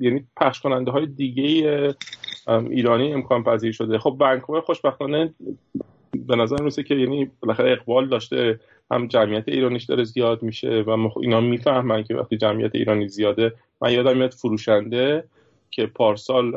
یعنی 0.00 0.24
پخش 0.36 0.60
کننده 0.60 0.90
های 0.90 1.06
دیگه 1.06 1.94
ایرانی 2.48 3.12
امکان 3.12 3.44
پذیر 3.44 3.72
شده. 3.72 3.98
خب 3.98 4.16
ونکوور 4.20 4.60
خوشبختانه 4.60 5.34
به 6.26 6.36
نظر 6.36 6.56
می‌رسه 6.60 6.82
که 6.82 6.94
یعنی 6.94 7.30
بالاخره 7.40 7.72
اقبال 7.72 8.08
داشته. 8.08 8.60
هم 8.90 9.06
جمعیت 9.06 9.48
ایرانیش 9.48 9.84
داره 9.84 10.04
زیاد 10.04 10.42
میشه 10.42 10.80
و 10.80 11.10
اینا 11.20 11.40
می‌فهمن 11.40 12.02
که 12.02 12.14
وقتی 12.14 12.36
جمعیت 12.36 12.74
ایرانی 12.74 13.08
زیاده 13.08 13.52
من 13.80 13.92
یادم 13.92 14.16
میاد 14.16 14.32
فروشنده 14.32 15.24
که 15.70 15.86
پارسال 15.86 16.52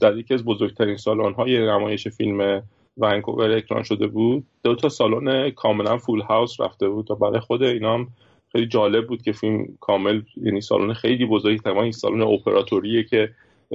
در 0.00 0.18
یکی 0.18 0.34
از 0.34 0.44
بزرگترین 0.44 0.96
سالن 0.96 1.32
های 1.32 1.66
نمایش 1.66 2.08
فیلم 2.08 2.62
ونکوور 2.98 3.50
اکران 3.50 3.82
شده 3.82 4.06
بود. 4.06 4.44
دو 4.64 4.74
تا 4.74 4.88
سالن 4.88 5.50
کاملا 5.50 5.96
فول 5.96 6.20
هاوس 6.20 6.60
رفته 6.60 6.88
بود 6.88 7.10
و 7.10 7.14
برای 7.14 7.40
خود 7.40 7.62
اینا 7.62 8.06
خیلی 8.52 8.66
جالب 8.66 9.06
بود 9.06 9.22
که 9.22 9.32
فیلم 9.32 9.66
کامل 9.80 10.22
یعنی 10.36 10.60
سالن 10.60 10.92
خیلی 10.92 11.26
بزرگی 11.26 11.58
تمام 11.58 11.78
این 11.78 11.92
سالن 11.92 12.22
اپراتوریه 12.22 13.04
که 13.04 13.30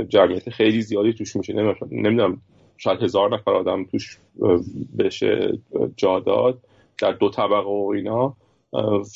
جمعیت 0.08 0.50
خیلی 0.50 0.82
زیادی 0.82 1.14
توش 1.14 1.36
میشه. 1.36 1.54
نمی‌دونم 1.92 2.42
شاید 2.78 3.04
هزار 3.04 3.34
نفر 3.34 3.52
آدم 3.52 3.84
توش 3.84 4.18
بشه 5.00 5.60
جا 5.98 6.20
داد 6.20 6.60
در 7.02 7.12
دو 7.12 7.30
طبقه 7.30 7.70
و 7.70 7.92
اینا. 7.96 8.36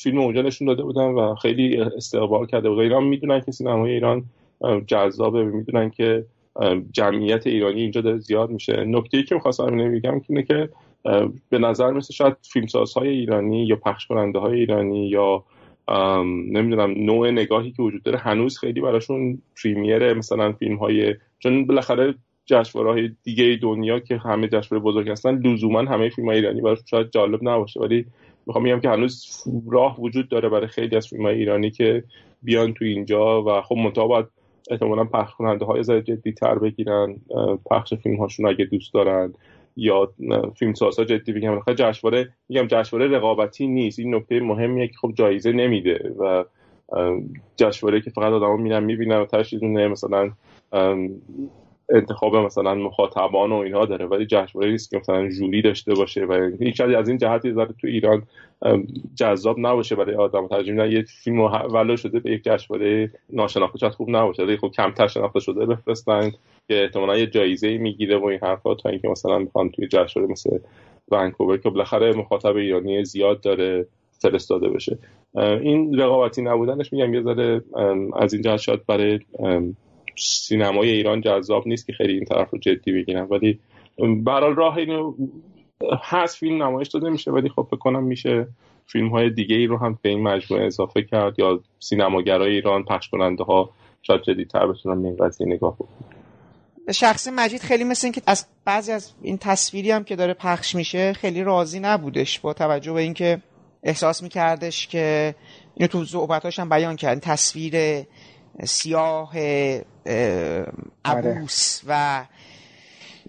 فیلم 0.02 0.18
اونجا 0.18 0.42
نشون 0.42 0.66
داده 0.68 0.82
بودن 0.82 1.06
و 1.06 1.34
خیلی 1.34 1.80
استقبال 1.80 2.46
کرده 2.46 2.68
بود. 2.70 2.78
اینا 2.78 3.00
می‌دونن 3.00 3.40
که 3.40 3.52
سینمای 3.52 3.92
ایران 3.92 4.24
جذابه. 4.86 5.44
می‌دونن 5.44 5.90
که 5.90 6.24
جمعیت 6.92 7.46
ایرانی 7.46 7.80
اینجا 7.80 8.00
داره 8.00 8.18
زیاد 8.18 8.50
میشه. 8.50 8.84
نکته 8.84 9.16
ای 9.16 9.24
که 9.24 9.34
می‌خواستم 9.34 9.92
بگم 9.92 10.20
اینه 10.28 10.42
که 10.42 10.68
به 11.48 11.58
نظر 11.58 11.90
مثل 11.90 12.14
شاید 12.14 12.36
فیلمسازهای 12.42 13.08
ایرانی 13.08 13.66
یا 13.66 13.76
پخش 13.76 14.06
کننده 14.06 14.38
های 14.38 14.58
ایرانی 14.58 15.08
یا 15.08 15.44
نمی‌دونم 16.24 16.90
نوع 16.96 17.30
نگاهی 17.30 17.72
که 17.72 17.82
وجود 17.82 18.02
داره 18.02 18.18
هنوز 18.18 18.58
خیلی 18.58 18.80
براشون 18.80 19.42
پریمیر 19.62 20.12
مثلا 20.14 20.52
فیلم 20.52 20.76
های 20.76 21.14
چون 21.38 21.66
بالاخره 21.66 22.14
جشنواره 22.46 23.12
دیگه 23.22 23.58
دنیا 23.62 24.00
که 24.00 24.16
همه 24.16 24.48
جشنواره 24.48 24.84
بزرگ 24.84 25.08
هستن 25.08 25.38
لزوما 25.38 25.80
همه 25.80 26.08
فیلم 26.08 26.28
های 26.28 26.36
ایرانی 26.36 26.60
براشون 26.60 26.84
شاید 26.86 27.10
جالب 27.10 27.38
نباشه. 27.42 27.80
ولی 27.80 28.06
می‌خوام 28.46 28.64
بگم 28.64 28.80
که 28.80 28.88
هنوز 28.88 29.44
راه 29.70 30.00
وجود 30.00 30.28
داره 30.28 30.48
برای 30.48 30.66
خیلی 30.66 30.96
از 30.96 31.08
فیلم 31.08 31.22
های 31.22 31.34
ایرانی 31.34 31.70
که 31.70 32.04
بیان 32.42 32.74
تو 32.74 32.84
اینجا 32.84 33.42
و 33.42 33.60
خب 33.60 33.76
منتها 33.76 34.28
احتمالا 34.70 35.04
پخش 35.04 35.34
کننده 35.34 35.64
های 35.64 35.82
زده 35.82 36.02
جدی 36.02 36.32
تر 36.32 36.58
بگیرن 36.58 37.16
پخش 37.70 37.94
فیلم 37.94 38.16
هاشون 38.16 38.48
اگه 38.48 38.64
دوست 38.64 38.94
دارن 38.94 39.34
یا 39.76 40.12
فیلم 40.54 40.74
سازها 40.74 41.04
جدی 41.04 41.32
بگم. 41.32 41.60
جشنواره 41.76 42.28
میگم 42.48 42.66
جشنواره 42.66 43.16
رقابتی 43.16 43.66
نیست. 43.66 43.98
این 43.98 44.14
نکته 44.14 44.40
مهمیه 44.40 44.88
که 44.88 44.94
خب 45.00 45.12
جایزه 45.14 45.52
نمیده 45.52 46.14
و 46.18 46.44
جشنواره 47.56 48.00
که 48.00 48.10
فقط 48.10 48.32
آدما 48.32 48.56
میرن 48.56 48.84
می‌بینن 48.84 49.16
و 49.16 49.26
تشریدونه 49.26 49.88
مثلا 49.88 50.30
انتخاب 51.88 52.36
مثلا 52.36 52.74
مخاطبان 52.74 53.52
و 53.52 53.54
اینها 53.54 53.86
داره 53.86 54.06
ولی 54.06 54.26
جشنواره 54.26 54.70
نیست 54.70 54.90
که 54.90 54.98
مثلا 54.98 55.28
جولی 55.28 55.62
داشته 55.62 55.94
باشه 55.94 56.24
و 56.24 56.50
هیچ 56.60 56.80
از 56.80 57.08
این 57.08 57.18
جهت 57.18 57.44
یه 57.44 57.54
تو 57.54 57.86
ایران 57.86 58.22
جذاب 59.14 59.56
نباشه 59.58 59.94
برای 59.94 60.14
آدم 60.14 60.42
میدن 60.42 60.90
یه 60.90 61.02
فیلم 61.02 61.40
ولو 61.40 61.96
شده 61.96 62.20
به 62.20 62.30
یک 62.30 62.44
جشنواره 62.44 63.10
ناشناخته 63.30 63.78
شاید 63.78 63.92
خوب 63.92 64.10
نباشه 64.10 64.42
ولی 64.42 64.56
خب 64.56 64.70
کمتر 64.76 65.06
شناخته 65.06 65.40
شده 65.40 65.66
بفرستن 65.66 66.30
که 66.68 66.82
احتمالا 66.82 67.18
یه 67.18 67.26
جایزه 67.26 67.78
می‌گیره 67.78 68.18
و 68.18 68.24
این 68.24 68.38
حرفا 68.42 68.74
تا 68.74 68.88
اینکه 68.88 69.08
مثلا 69.08 69.38
می‌خوان 69.38 69.70
توی 69.70 69.88
جشنواره 69.88 70.32
مثل 70.32 70.58
ونکوور 71.10 71.58
که 71.58 71.70
بالاخره 71.70 72.12
مخاطب 72.12 72.56
ایرانی 72.56 73.04
زیاد 73.04 73.40
داره 73.40 73.86
فرستاده 74.18 74.68
بشه. 74.68 74.98
این 75.34 75.98
رقابتی 75.98 76.42
نبودنش 76.42 76.92
میگم 76.92 77.14
یه 77.14 77.22
ذره 77.22 77.64
از 78.16 78.32
این 78.32 78.42
جهت 78.42 78.56
شاید 78.56 78.86
برای 78.86 79.20
سینمای 80.16 80.90
ایران 80.90 81.20
جذاب 81.20 81.68
نیست 81.68 81.86
که 81.86 81.92
خیلی 81.92 82.12
این 82.12 82.24
طرف 82.24 82.50
رو 82.50 82.58
جدی 82.58 82.92
بگیرن. 82.92 83.22
ولی 83.30 83.58
برای 84.24 84.54
راه 84.54 84.76
اینو 84.76 85.14
هست 86.02 86.36
فیلم 86.36 86.62
نمایش 86.62 86.88
داده 86.88 87.10
میشه 87.10 87.30
ولی 87.30 87.48
خب 87.48 87.66
فکر 87.70 87.76
کنم 87.76 88.04
میشه 88.04 88.46
فیلم 88.86 89.08
های 89.08 89.30
دیگه 89.30 89.56
ای 89.56 89.66
رو 89.66 89.78
هم 89.78 89.98
به 90.02 90.08
این 90.08 90.22
مجموعه 90.22 90.66
اضافه 90.66 91.02
کرد 91.02 91.38
یا 91.38 91.60
سینماگرای 91.78 92.54
ایران 92.54 92.84
پخش 92.84 93.08
کننده 93.08 93.44
ها 93.44 93.70
شاید 94.02 94.22
جدیدتر 94.22 94.66
بتونن 94.66 95.04
این 95.04 95.16
قضیه 95.16 95.46
نگاه 95.46 95.74
بکنن. 95.74 96.16
به 96.86 96.92
شخص 96.92 97.28
مجید 97.34 97.60
خیلی 97.60 97.84
مثل 97.84 98.06
اینکه 98.06 98.22
از 98.26 98.46
بعضی 98.64 98.92
از 98.92 99.12
این 99.22 99.38
تصویری 99.38 99.90
هم 99.90 100.04
که 100.04 100.16
داره 100.16 100.34
پخش 100.34 100.74
میشه 100.74 101.12
خیلی 101.12 101.42
راضی 101.42 101.80
نبودش 101.80 102.40
با 102.40 102.52
توجه 102.52 102.92
به 102.92 103.00
اینکه 103.00 103.42
احساس 103.82 104.22
میکردش 104.22 104.86
که 104.86 105.34
اینو 105.74 105.88
تو 105.88 106.04
صحبتاش 106.04 106.58
هم 106.58 106.68
بیان 106.68 106.96
کرد. 106.96 107.20
تصویر 107.20 107.74
سیاه 108.64 109.30
آره. 109.30 110.66
عبوس 111.04 111.80
و 111.86 112.24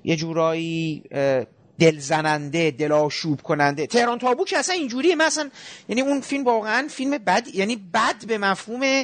یه 0.03 0.15
جورایی 0.15 1.03
دلزننده 1.79 2.71
دلاشوب 2.71 3.41
کننده 3.41 3.87
تهران 3.87 4.19
تابو 4.19 4.45
که 4.45 4.57
اصلا 4.57 4.75
اینجوریه 4.75 5.15
مثلا 5.15 5.49
یعنی 5.89 6.01
اون 6.01 6.21
فیلم 6.21 6.43
واقعا 6.43 6.87
فیلم 6.89 7.17
بد 7.17 7.47
یعنی 7.53 7.75
بد 7.75 8.25
به 8.27 8.37
مفهوم 8.37 9.03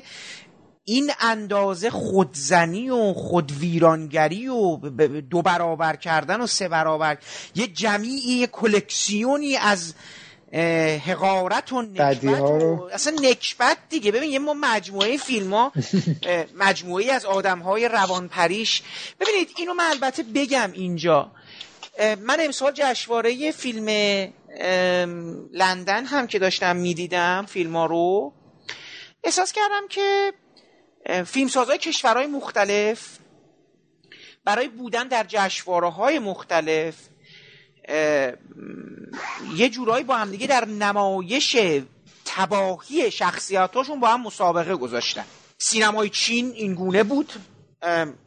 این 0.85 1.11
اندازه 1.19 1.89
خودزنی 1.89 2.89
و 2.89 3.13
خودویرانگری 3.13 4.47
و 4.47 4.75
دو 5.29 5.41
برابر 5.41 5.95
کردن 5.95 6.41
و 6.41 6.47
سه 6.47 6.67
برابر 6.67 7.17
یه 7.55 7.67
جمعی 7.67 8.47
کلکسیونی 8.51 9.57
از 9.57 9.93
حقارت 11.05 11.73
و 11.73 11.81
نکبت 11.81 12.23
و 12.23 12.89
اصلا 12.91 13.13
نکبت 13.21 13.77
دیگه. 13.89 14.11
ببین 14.11 14.31
یه 14.31 14.39
ما 14.39 14.53
مجموعه 14.53 15.17
فیلم 15.17 15.53
ها 15.53 15.71
مجموعه 16.65 17.11
از 17.11 17.25
آدم 17.25 17.59
های 17.59 17.87
روانپریش. 17.87 18.81
ببینید 19.19 19.49
اینو 19.57 19.73
من 19.73 19.89
البته 19.89 20.23
بگم 20.23 20.71
اینجا. 20.73 21.31
من 21.99 22.37
امسال 22.39 22.71
جشنواره 22.71 23.51
فیلم 23.51 23.87
لندن 25.51 26.05
هم 26.05 26.27
که 26.27 26.39
داشتم 26.39 26.75
می‌دیدم 26.75 27.45
فیلم 27.49 27.75
ها 27.75 27.85
رو. 27.85 28.33
احساس 29.23 29.51
کردم 29.51 29.87
که 29.89 30.33
فیلمسازهای 31.25 31.77
کشورهای 31.77 32.27
مختلف 32.27 33.17
برای 34.45 34.67
بودن 34.67 35.07
در 35.07 35.25
جشنواره 35.27 35.89
های 35.89 36.19
مختلف 36.19 36.95
یه 39.55 39.69
جورایی 39.69 40.03
با 40.03 40.17
همدیگه 40.17 40.47
در 40.47 40.65
نمایش 40.65 41.57
تباهی 42.25 43.11
شخصیتاشون 43.11 43.99
با 43.99 44.07
هم 44.07 44.21
مسابقه 44.21 44.75
گذاشتن. 44.75 45.25
سینمای 45.57 46.09
چین 46.09 46.51
این 46.51 46.73
گونه 46.73 47.03
بود 47.03 47.33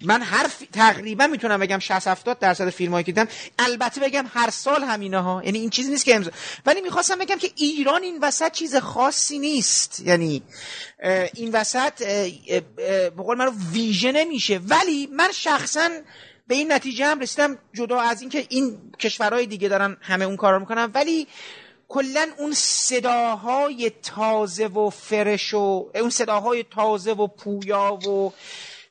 من 0.00 0.22
هر 0.22 0.50
تقریبا 0.72 1.26
می‌تونم 1.26 1.60
بگم 1.60 1.78
60 1.78 2.06
70 2.06 2.38
درصد 2.38 2.70
فیلمایی 2.70 3.04
که 3.04 3.12
دیدم. 3.12 3.28
البته 3.58 4.00
بگم 4.00 4.24
هر 4.34 4.50
سال 4.50 4.84
همینه 4.84 5.20
ها 5.20 5.42
یعنی 5.44 5.58
این 5.58 5.70
چیزی 5.70 5.90
نیست 5.90 6.04
که 6.04 6.16
امضا 6.16 6.30
ولی 6.66 6.80
می‌خواستم 6.80 7.18
بگم 7.18 7.36
که 7.36 7.50
ایران 7.56 8.02
این 8.02 8.18
وسط 8.22 8.52
چیز 8.52 8.76
خاصی 8.76 9.38
نیست. 9.38 10.00
یعنی 10.00 10.42
این 11.34 11.50
وسط 11.52 12.02
به 12.86 13.10
قول 13.16 13.36
من 13.36 13.52
ویژه 13.72 14.12
نمیشه. 14.12 14.60
ولی 14.68 15.06
من 15.06 15.32
شخصا 15.32 15.88
به 16.46 16.54
این 16.54 16.72
نتیجه 16.72 17.06
هم 17.06 17.20
رسیدم 17.20 17.58
جدا 17.74 18.00
از 18.00 18.20
اینکه 18.20 18.46
این 18.48 18.78
کشورهای 18.98 19.46
دیگه 19.46 19.68
دارن 19.68 19.96
همه 20.00 20.24
اون 20.24 20.36
کار 20.36 20.52
رو 20.52 20.60
می‌کنن. 20.60 20.90
ولی 20.94 21.26
کلا 21.88 22.28
اون 22.38 22.52
صداهای 22.54 23.90
تازه 24.02 24.66
و 24.66 24.90
فرش 24.90 25.54
و 25.54 25.90
اون 25.94 26.10
صداهای 26.10 26.64
تازه 26.70 27.12
و 27.12 27.26
پویا 27.26 27.94
و 27.94 28.32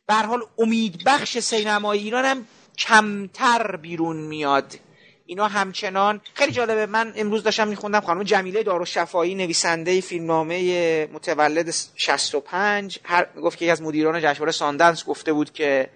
به 0.07 0.13
حال 0.13 0.41
امید 0.57 1.03
بخش 1.05 1.39
سینمای 1.39 1.99
ایران 1.99 2.25
هم 2.25 2.47
کمتر 2.77 3.75
بیرون 3.75 4.17
میاد. 4.17 4.79
اینا 5.25 5.47
همچنان. 5.47 6.21
خیلی 6.33 6.51
جالبه 6.51 6.85
من 6.85 7.13
امروز 7.15 7.43
داشتم 7.43 7.67
میخوندم 7.67 7.99
خانم 7.99 8.23
جمیله 8.23 8.63
دارالشفایی 8.63 9.35
نویسنده 9.35 10.01
فیلمنامه 10.01 11.05
متولد 11.13 11.75
65 11.95 12.99
هر 13.03 13.27
گفت 13.41 13.57
که 13.57 13.71
از 13.71 13.81
مدیران 13.81 14.21
جشنواره 14.21 14.51
ساندنس 14.51 15.05
گفته 15.05 15.33
بود 15.33 15.53
که 15.53 15.89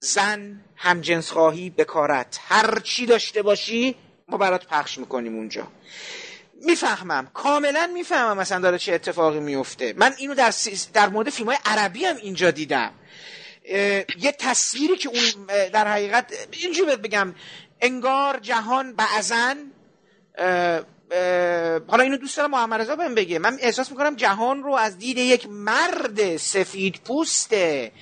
زن 0.00 0.60
همجنس 0.76 1.30
خواهی 1.30 1.70
بکارت 1.70 2.38
هر 2.48 2.78
چی 2.78 3.06
داشته 3.06 3.42
باشی 3.42 3.94
ما 4.28 4.36
برات 4.36 4.66
پخش 4.66 4.98
می‌کنیم 4.98 5.36
اونجا. 5.36 5.68
می‌فهمم. 6.62 7.30
کاملا 7.34 7.90
می‌فهمم 7.94 8.36
مثلا 8.36 8.60
داره 8.60 8.78
چه 8.78 8.94
اتفاقی 8.94 9.40
میفته 9.40 9.94
من 9.96 10.14
اینو 10.18 10.34
در, 10.34 10.54
در 10.92 11.08
مورد 11.08 11.30
فیلم 11.30 11.48
های 11.48 11.58
عربی 11.64 12.04
هم 12.04 12.16
اینجا 12.16 12.50
دیدم. 12.50 12.92
یه 14.18 14.32
تصویری 14.38 14.96
که 14.96 15.08
اون 15.08 15.46
در 15.72 15.88
حقیقت 15.88 16.48
اینجوری 16.50 16.96
بگم. 16.96 17.34
انگار 17.80 18.38
جهان 18.38 18.94
بعضا 18.94 19.54
حالا 21.88 22.02
اینو 22.02 22.16
دوست 22.16 22.36
دارم 22.36 22.50
محمد 22.50 22.80
رضا 22.80 22.96
بهم 22.96 23.14
بگه. 23.14 23.38
من 23.38 23.58
احساس 23.60 23.90
می‌کنم 23.90 24.16
جهان 24.16 24.62
رو 24.62 24.72
از 24.72 24.98
دید 24.98 25.18
یک 25.18 25.46
مرد 25.50 26.36
سفید 26.36 27.00
پوسته. 27.04 27.92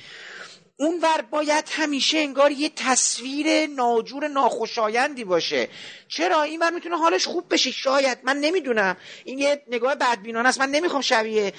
اون 0.79 1.01
ور 1.03 1.23
باید 1.31 1.65
همیشه 1.71 2.19
انگار 2.19 2.51
یه 2.51 2.71
تصویر 2.77 3.67
ناجور 3.67 4.29
ناخوشایندی 4.29 5.25
باشه. 5.25 5.69
چرا؟ 6.09 6.43
این 6.43 6.61
ور 6.61 6.71
می‌تونه 6.71 6.97
حالش 6.97 7.27
خوب 7.27 7.45
بشه. 7.51 7.71
شاید. 7.71 8.19
من 8.25 8.37
نمی‌دونم. 8.37 8.97
این 9.25 9.39
یه 9.39 9.63
نگاه 9.71 9.95
بدبینانه 9.95 10.49
است. 10.49 10.61
من 10.61 10.71
نمی‌خوام 10.71 11.03
شبیه 11.03 11.53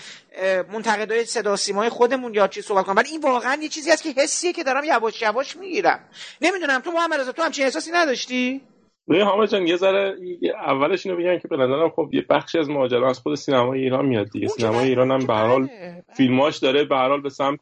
منتقدای 0.74 1.26
صدا 1.26 1.56
سیمای 1.56 1.90
خودمون 1.90 2.34
یا 2.34 2.48
چی 2.48 2.62
صحبت 2.62 2.86
کنم. 2.86 2.96
ولی 2.96 3.10
این 3.10 3.22
واقعا 3.22 3.58
یه 3.62 3.70
چیزی 3.70 3.92
هست 3.92 4.04
که 4.04 4.22
حسیه 4.22 4.54
که 4.54 4.64
دارم 4.64 4.84
یواش 4.84 5.22
یواش 5.22 5.56
می‌گیرم. 5.56 6.00
نمی‌دونم. 6.42 6.80
تو 6.80 6.92
محمد 6.92 7.20
رضا 7.20 7.32
تو 7.32 7.42
همچین 7.42 7.66
احساسی 7.66 7.92
نداشتی؟ 7.92 8.62
نه 9.08 9.24
حامد 9.24 9.50
جان 9.50 9.68
یه 9.68 9.78
ذره 9.78 10.16
اولش 10.68 11.06
اینو 11.06 11.18
بگم 11.20 11.40
که 11.40 11.48
به 11.48 11.58
نظرم 11.58 11.90
خب 11.90 12.10
یه 12.14 12.26
بخشی 12.30 12.60
از 12.60 12.70
ماجرا 12.70 13.10
از 13.10 13.20
خود 13.20 13.36
سینمای 13.36 13.80
ایران 13.80 14.06
میاد 14.06 14.30
دیگه. 14.30 14.48
سینمای 14.48 14.90
ایران 14.90 15.12
هم 15.12 15.28
به 15.28 15.34
هر 15.34 15.48
حال 15.48 15.70
فیلماش 16.18 16.58
داره 16.58 16.84
به 16.84 16.96
هر 16.96 17.10
حال 17.10 17.22
به 17.22 17.30
سمت 17.30 17.60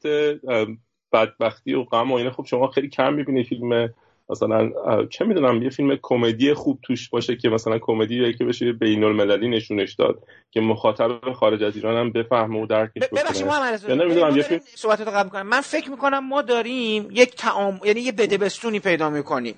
بدبختی 1.16 1.74
و 1.74 1.84
غم 1.84 2.11
و 2.11 2.16
اینا. 2.16 2.32
خب 2.32 2.45
شما 2.45 2.68
خیلی 2.68 2.89
کم 2.89 3.13
می‌بینید 3.13 3.47
فیلم 3.47 3.89
مثلا 4.30 4.72
چه 5.09 5.26
می‌دونم 5.26 5.63
یه 5.63 5.70
فیلم 5.70 5.97
کمدی 6.01 6.53
خوب 6.53 6.80
توش 6.84 7.09
باشه 7.09 7.36
که 7.36 7.49
مثلا 7.49 7.80
کمدی 7.80 8.34
که 8.34 8.45
بشه 8.45 8.72
بین 8.72 9.03
المللی 9.03 9.49
نشونش 9.49 9.93
داد 9.93 10.24
که 10.51 10.61
مخاطب 10.61 11.32
خارج 11.34 11.63
از 11.63 11.76
ایران 11.76 11.97
هم 11.97 12.11
بفهمه 12.11 12.61
و 12.61 12.66
درکش 12.66 13.01
بکنه. 13.11 13.95
نمی‌دونم 13.95 14.38
یه 14.38 14.43
فیلم 14.43 14.61
صحبتتو 14.76 15.11
قبل 15.11 15.30
کنم. 15.30 15.47
من 15.47 15.61
فکر 15.61 15.91
می‌کنم 15.91 16.28
ما 16.28 16.41
داریم 16.41 17.07
یک 17.11 17.36
تعام 17.36 17.80
یعنی 17.84 18.01
یه 18.01 18.11
بده 18.11 18.49
پیدا 18.80 19.09
می‌کنیم. 19.09 19.55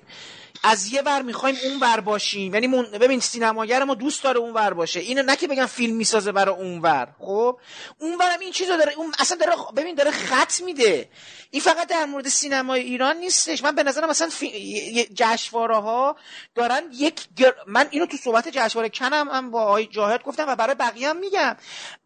از 0.62 0.92
یه 0.92 1.02
ور 1.02 1.22
می‌خوایم 1.22 1.56
اون 1.64 1.80
ور 1.80 2.00
باشیم. 2.00 2.54
یعنی 2.54 2.66
من... 2.66 2.82
ببین 2.82 3.20
سینماگر 3.20 3.84
ما 3.84 3.94
دوست 3.94 4.22
داره 4.22 4.38
اون 4.38 4.52
ور 4.52 4.74
باشه. 4.74 5.00
اینو 5.00 5.22
نه 5.22 5.36
که 5.36 5.48
بگم 5.48 5.66
فیلم 5.66 5.96
می‌سازه 5.96 6.32
برای 6.32 6.54
اون 6.54 6.78
ور. 6.78 7.08
خب؟ 7.18 7.58
اون 7.98 8.14
ورم 8.14 8.40
این 8.40 8.52
چیزو 8.52 8.76
داره 8.76 8.92
اون 8.96 9.12
اصلا 9.18 9.36
داره 9.36 9.52
ببین 9.76 9.94
داره 9.94 10.10
خط 10.10 10.60
میده. 10.60 11.08
این 11.50 11.62
فقط 11.62 11.88
در 11.88 12.04
مورد 12.04 12.28
سینمای 12.28 12.80
ایران 12.80 13.16
نیستش. 13.16 13.62
من 13.62 13.74
به 13.74 13.82
نظرم 13.82 14.10
مثلا 14.10 14.28
فی... 14.28 15.04
جشنواره 15.14 15.76
ها 15.76 16.16
دارن 16.54 16.82
یک 16.92 17.26
من 17.66 17.88
اینو 17.90 18.06
تو 18.06 18.16
صحبت 18.16 18.48
جشنواره 18.48 18.88
کنم 18.88 19.28
هم 19.32 19.50
با 19.50 19.62
آقای 19.62 19.86
جاهد 19.86 20.22
گفتم 20.22 20.44
و 20.48 20.56
برای 20.56 20.74
بقیه 20.74 21.08
هم 21.08 21.16
میگم. 21.16 21.56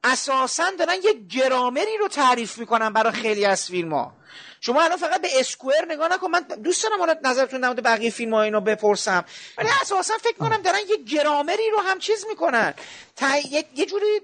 اساسا 0.04 0.70
دارن 0.78 0.96
یک 1.04 1.28
گرامری 1.28 1.96
رو 2.00 2.08
تعریف 2.08 2.58
می‌کنن 2.58 2.92
برای 2.92 3.12
خیلی 3.12 3.44
از 3.44 3.68
فیلم 3.68 3.94
ها 3.94 4.12
شما 4.64 4.82
الان 4.82 4.96
فقط 4.96 5.22
به 5.22 5.28
اسکوئر 5.40 5.84
نگاه 5.84 6.08
نکن. 6.12 6.30
من 6.30 6.40
دوست 6.40 6.82
دارم 6.82 6.98
حالا 6.98 7.14
نظرتون 7.24 7.60
در 7.60 7.74
بقیه 7.74 8.10
فیلم 8.10 8.34
ها 8.34 8.42
اینو 8.42 8.60
بپرسم. 8.60 9.24
ولی 9.58 9.68
اساسا 9.82 10.14
فکر 10.18 10.36
کنم 10.38 10.62
دارن 10.62 10.78
یه 10.88 10.96
گرامری 10.96 11.70
رو 11.70 11.78
هم 11.78 11.98
چیز 11.98 12.26
می‌کنن. 12.28 12.74
تا 13.16 13.36
یه 13.74 13.86
جوری 13.86 14.20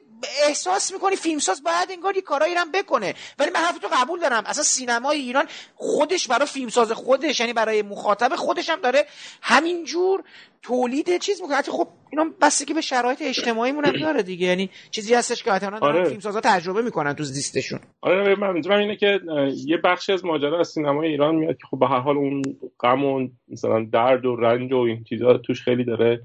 احساس 0.48 0.92
می‌کنی 0.92 1.16
فیلمساز 1.16 1.62
باید 1.62 1.88
انگار 1.90 2.16
یه 2.16 2.22
کارایی 2.22 2.54
هم 2.54 2.72
بکنه. 2.72 3.14
ولی 3.38 3.50
من 3.50 3.60
حرفتو 3.60 3.88
قبول 3.92 4.20
دارم. 4.20 4.42
اصلا 4.46 4.62
سینمای 4.62 5.18
ایران 5.18 5.46
خودش 5.74 6.28
برای 6.28 6.46
فیلمساز 6.46 6.92
خودش 6.92 7.40
یعنی 7.40 7.52
برای 7.52 7.82
مخاطب 7.82 8.36
خودش 8.36 8.70
هم 8.70 8.80
داره 8.80 9.06
همینجور 9.42 10.22
تولید 10.62 11.18
چیز 11.18 11.42
می‌کنه. 11.42 11.56
حتی 11.56 11.72
خب 11.72 11.88
اینا 12.10 12.30
که 12.66 12.74
به 12.74 12.80
شرایط 12.80 13.22
اجتماعی 13.22 13.72
مون 13.72 13.84
هم 13.84 14.00
داره 14.00 14.22
دیگه. 14.22 14.46
یعنی 14.46 14.70
چیزی 14.90 15.14
هستش 15.14 15.42
که 15.42 15.52
حتما 15.52 15.78
آره. 15.78 16.04
فیلمسازا 16.04 16.40
تجربه 16.40 16.82
می‌کنن 16.82 17.14
تو 17.14 17.24
زیستشون 17.24 17.80
آره 18.00 18.34
من 18.34 18.78
اینه 18.78 18.96
که 18.96 19.20
یه 19.66 19.76
بخشی 19.76 20.12
از 20.12 20.24
ماجرا 20.24 20.60
از 20.60 20.68
سینمای 20.68 21.08
ایران 21.08 21.34
میاد 21.34 21.56
که 21.56 21.66
خب 21.70 21.78
به 21.78 21.86
هر 21.86 22.00
حال 22.00 22.16
اون 22.16 22.42
غم 22.80 23.04
و 23.04 23.28
مثلا 23.48 23.86
درد 23.92 24.26
و 24.26 24.36
رنج 24.36 24.72
و 24.72 24.76
این 24.76 25.04
چیزا 25.04 25.38
توش 25.38 25.62
خیلی 25.62 25.84
داره. 25.84 26.22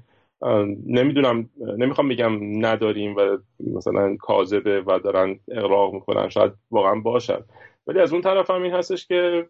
نمی‌دونم 0.86 1.50
نمی‌خوام 1.78 2.08
بگم 2.08 2.66
نداریم 2.66 3.16
و 3.16 3.38
مثلا 3.76 4.16
کاذبه 4.16 4.80
و 4.80 4.98
دارن 4.98 5.38
اقراق 5.48 5.94
می‌کنن 5.94 6.28
شاید 6.28 6.52
واقعا 6.70 6.94
باشن. 6.94 7.38
ولی 7.86 8.00
از 8.00 8.12
اون 8.12 8.22
طرف 8.22 8.50
هم 8.50 8.62
این 8.62 8.72
هستش 8.72 9.06
که 9.06 9.46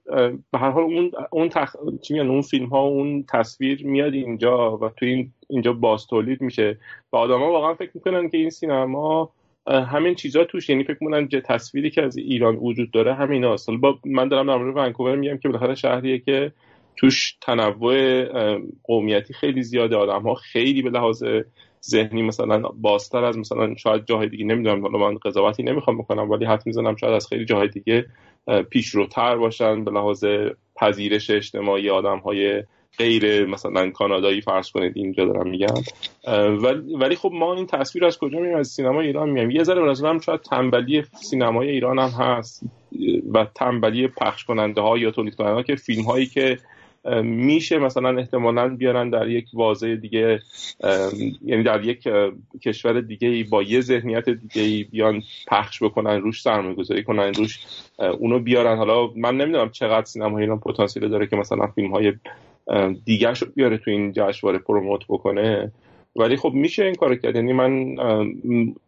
به 0.53 0.59
هر 0.59 0.71
حال 0.71 0.83
اون 0.83 1.11
اون 1.31 1.49
تخ... 1.49 1.77
چی 2.03 2.21
اون 2.21 2.43
فیلم 2.43 2.67
ها 2.67 2.81
اون 2.81 3.25
تصویر 3.29 3.87
میاد 3.87 4.15
اینجا 4.15 4.77
و 4.77 4.89
تو 4.89 5.07
این 5.07 5.33
اینجا 5.49 5.73
باز 5.73 6.07
تولید 6.07 6.41
میشه. 6.41 6.79
و 7.13 7.17
آدما 7.17 7.53
واقعا 7.53 7.75
فکر 7.75 7.91
می‌کنن 7.95 8.29
که 8.29 8.39
این 8.39 8.51
سینما 8.51 9.31
همین 9.67 10.15
چیزا 10.15 10.45
توش 10.45 10.69
یعنی 10.69 10.85
فکر 10.85 10.99
می‌کنن 11.01 11.29
تصویری 11.29 11.91
که 11.91 12.03
از 12.03 12.17
ایران 12.17 12.57
وجود 12.57 12.91
داره 12.91 13.15
همین 13.15 13.45
هست 13.45 13.71
با 13.71 13.99
من 14.05 14.29
دارم 14.29 14.47
در 14.47 14.57
مورد 14.57 14.77
ونکوور 14.77 15.17
میگم 15.17 15.39
که 15.39 15.49
بالاخره 15.49 15.75
شهریه 15.75 16.19
که 16.19 16.53
توش 16.97 17.37
تنوع 17.41 18.25
قومیتی 18.85 19.35
خیلی 19.35 19.63
زیاده. 19.63 19.97
آدم 19.97 20.23
ها 20.23 20.35
خیلی 20.35 20.83
به 20.83 20.91
لحاظ 20.91 21.25
ذهنی 21.85 22.23
مثلا 22.23 22.59
بازتر 22.59 23.25
از 23.25 23.39
مثلا 23.39 23.75
شاید 23.75 24.07
جاهای 24.07 24.29
دیگه. 24.29 24.45
نمی‌دونم 24.45 24.83
حالا 24.83 24.99
من 24.99 25.19
قضاوتی 25.25 25.63
نمی‌خوام 25.63 25.99
بکنم 25.99 26.31
ولی 26.31 26.45
حد 26.45 26.63
می‌زنم 26.67 26.97
شاید 26.97 27.15
از 27.15 27.29
خیلی 27.29 27.45
جاهای 27.45 27.69
دیگه 27.69 28.07
پیشروتر 28.71 29.37
باشن. 29.37 29.85
به 29.85 29.91
لحاظ 29.91 30.25
پذیرش 30.77 31.31
اجتماعی 31.31 31.91
آدم 31.91 32.19
های 32.19 32.63
غیر 32.99 33.47
مثلا 33.47 33.91
کانادایی 33.91 34.41
فرض 34.41 34.71
کنید 34.71 34.93
اینجا 34.97 35.25
دارم 35.25 35.51
میگم. 35.51 35.75
ولی 37.01 37.17
خب 37.17 37.31
ما 37.33 37.55
این 37.55 37.67
تصویر 37.67 38.05
از 38.05 38.19
کجا 38.19 38.39
میگیم 38.39 38.57
از 38.57 38.69
سینما 38.69 39.01
ایران 39.01 39.31
میگم 39.31 39.51
یه 39.51 39.63
ذره 39.63 39.83
به 39.83 40.19
شاید 40.19 40.41
تنبلی 40.41 41.03
سینمای 41.03 41.69
ایران 41.69 41.99
هم 41.99 42.11
هست. 42.11 42.63
و 43.35 43.47
تنبلی 43.55 44.09
پخش 44.09 44.45
کننده 44.45 44.81
ها 44.81 44.99
یا 44.99 45.11
تولید 45.11 45.35
کننده 45.35 45.55
ها 45.55 45.63
که 45.63 45.75
فیلم 45.77 46.03
هایی 46.03 46.27
که 46.27 46.59
میشه 47.23 47.79
مثلا 47.79 48.19
احتمالا 48.19 48.69
بیارن 48.69 49.11
در 49.11 49.29
یک 49.29 49.47
واضح 49.55 49.95
دیگه 49.95 50.41
یعنی 51.45 51.63
در 51.63 51.85
یک 51.85 52.09
کشور 52.63 53.01
دیگه 53.01 53.45
با 53.51 53.63
یه 53.63 53.81
ذهنیت 53.81 54.29
دیگه 54.29 54.85
بیان 54.91 55.23
پخش 55.49 55.83
بکنن 55.83 56.21
روش 56.21 56.43
سرمایه 56.43 56.75
گذاری 56.75 57.05
کنن 57.05 57.35
روش 57.35 57.59
اونو 58.19 58.39
بیارن. 58.39 58.77
حالا 58.77 59.11
من 59.17 59.37
نمی‌دونم 59.37 59.71
چقدر 59.71 60.05
سینما 60.05 60.39
ایران 60.39 60.59
پتانسیل 60.61 61.09
داره 61.09 61.27
که 61.27 61.37
مثلا 61.37 61.67
فیلم 61.67 61.91
های 61.91 62.13
دیگه 63.05 63.35
شو 63.35 63.47
بیاره 63.55 63.79
تو 63.79 63.91
این 63.91 64.13
جشنواره 64.13 64.59
پروموت 64.59 65.01
بکنه. 65.09 65.73
ولی 66.17 66.37
خب 66.37 66.53
میشه 66.53 66.85
این 66.85 66.95
کارو 66.95 67.15
کرد. 67.15 67.37
یعنی 67.37 67.53
من 67.53 67.97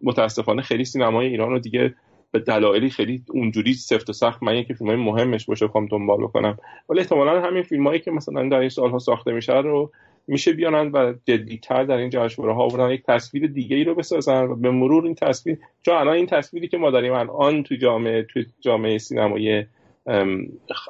متاسفانه 0.03 0.63
خیلی 0.63 0.85
سینمای 0.85 1.27
ایران 1.27 1.51
رو 1.51 1.59
دیگه 1.59 1.95
به 2.39 2.45
دلایلی 2.45 2.91
خیلی 2.91 3.23
اونجوری 3.29 3.75
سفت 3.75 4.11
و 4.11 4.13
سخت. 4.13 4.43
من 4.43 4.57
یکی 4.57 4.75
فیلم 4.75 4.89
های 4.89 4.97
مهمش 4.97 5.47
باشه 5.47 5.67
بخوام 5.67 5.87
دنبال 5.87 6.19
بکنم. 6.19 6.59
ولی 6.89 7.01
احتمالا 7.01 7.41
همین 7.41 7.63
فیلم 7.63 7.87
هایی 7.87 8.01
که 8.01 8.11
مثلا 8.11 8.49
در 8.49 8.59
این 8.59 8.69
سالها 8.69 8.99
ساخته 8.99 9.33
میشه 9.33 9.53
رو 9.53 9.93
میشه 10.29 10.53
بیانن 10.53 10.91
و 10.93 11.15
جدیتر 11.25 11.85
در 11.85 11.97
این 11.97 12.11
جشنواره 12.11 12.55
ها 12.55 12.69
بودن 12.69 12.91
یک 12.91 13.03
تصویر 13.09 13.47
دیگه 13.47 13.77
ای 13.77 13.85
رو 13.85 13.95
بسازن 13.95 14.45
و 14.45 14.57
به 14.57 14.71
مرور 14.71 15.05
این 15.05 15.15
تصویر 15.15 15.59
چون 15.83 15.95
الان 15.95 16.15
این 16.15 16.27
تصویری 16.27 16.69
که 16.69 16.79
ما 16.79 16.91
داریم 16.91 17.13
الان 17.13 17.63
تو 17.63 17.75
جامعه 17.75 18.23
تو 18.23 18.41
جامعه 18.61 18.99
سینمایی 18.99 19.65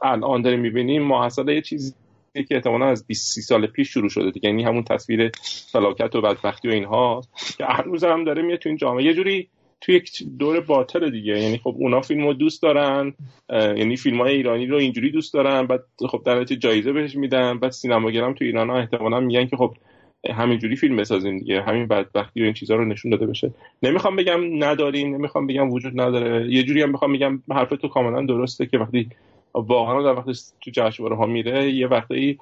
الان 0.03 0.43
داریم 0.43 0.61
می‌بینیم 0.61 1.03
محصل 1.03 1.49
یه 1.49 1.61
چیزی 1.61 1.93
که 2.35 2.55
احتمالا 2.55 2.87
از 2.87 3.07
20 3.07 3.35
30 3.35 3.41
سال 3.41 3.67
پیش 3.67 3.89
شروع 3.89 4.09
شده 4.09 4.31
دیگه. 4.31 4.49
یعنی 4.49 4.65
همون 4.65 4.85
تصویر 4.85 5.31
فلاکت 5.73 6.15
و 6.15 6.21
بدبختی 6.21 6.69
و 6.69 6.71
اینها 6.71 7.23
که 7.59 7.65
هنوز 7.65 8.05
هم 8.05 8.25
داره 8.25 8.43
میاد 8.43 8.59
تو 8.59 8.69
این 8.69 8.79
جامعه. 8.79 9.05
یه 9.05 9.15
جوری 9.15 9.49
توی 9.81 9.95
یک 9.95 10.11
دور 10.39 10.61
باطل 10.61 11.11
دیگه. 11.11 11.41
یعنی 11.41 11.59
خب 11.59 11.75
اونا 11.79 12.01
فیلم 12.01 12.27
رو 12.27 12.35
دوست 12.35 12.63
دارن 12.63 13.15
یعنی 13.51 13.97
فیلم 13.97 14.21
های 14.21 14.35
ایرانی 14.35 14.67
رو 14.67 14.77
اینجوری 14.77 15.11
دوست 15.11 15.35
دارن 15.35 15.67
بعد 15.67 15.85
خب 16.09 16.23
در 16.27 16.45
جایزه 16.45 16.93
بهش 16.93 17.17
میدن 17.17 17.59
بعد 17.59 17.71
سینماگرام 17.71 18.35
تو 18.35 18.45
ایران 18.45 18.71
ها 18.71 18.79
احتمالا 18.79 19.21
میگن 19.21 19.47
که 19.47 19.57
خب 19.57 19.75
همینجوری 20.31 20.77
فیلم 20.77 20.97
بسازیم 20.97 21.39
دیگه 21.39 21.63
همین 21.63 21.87
بدبختی 21.87 22.41
و 22.41 22.45
این 22.45 22.53
چیزها 22.53 22.77
رو 22.77 22.85
نشون 22.85 23.11
داده 23.11 23.27
بشه. 23.27 23.51
نمی‌خوام 23.83 24.17
بگم 24.17 24.65
نداریم 24.65 25.15
نمی‌خوام 25.15 25.47
بگم 25.47 25.71
وجود 25.71 26.01
نداره. 26.01 26.53
یه 26.53 26.63
جوری 26.63 26.83
هم 26.83 26.91
می‌خوام 26.91 27.13
بگم 27.13 27.43
حرف 27.51 27.69
تو 27.69 27.89
کاملا 27.89 28.27
درسته 28.27 28.67
که 28.67 28.79
وقتی 28.79 29.09
واقعا 29.55 30.03
در 30.03 30.19
وقتی 30.19 30.33
تو 30.61 30.71
جشنواره 30.75 31.17
ها 31.17 31.27
میره 31.27 31.71
یه 31.71 31.87
وقتی 31.87 32.39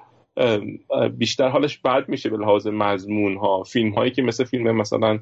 بیشتر 1.17 1.47
حالش 1.47 1.77
بد 1.77 2.09
میشه 2.09 2.29
به 2.29 2.37
لحاظ 2.37 2.67
مضمون 2.67 3.37
ها 3.37 3.63
فیلم 3.63 3.89
هایی 3.89 4.11
که 4.11 4.21
مثل 4.21 4.43
فیلم 4.43 4.71
مثلا 4.71 5.19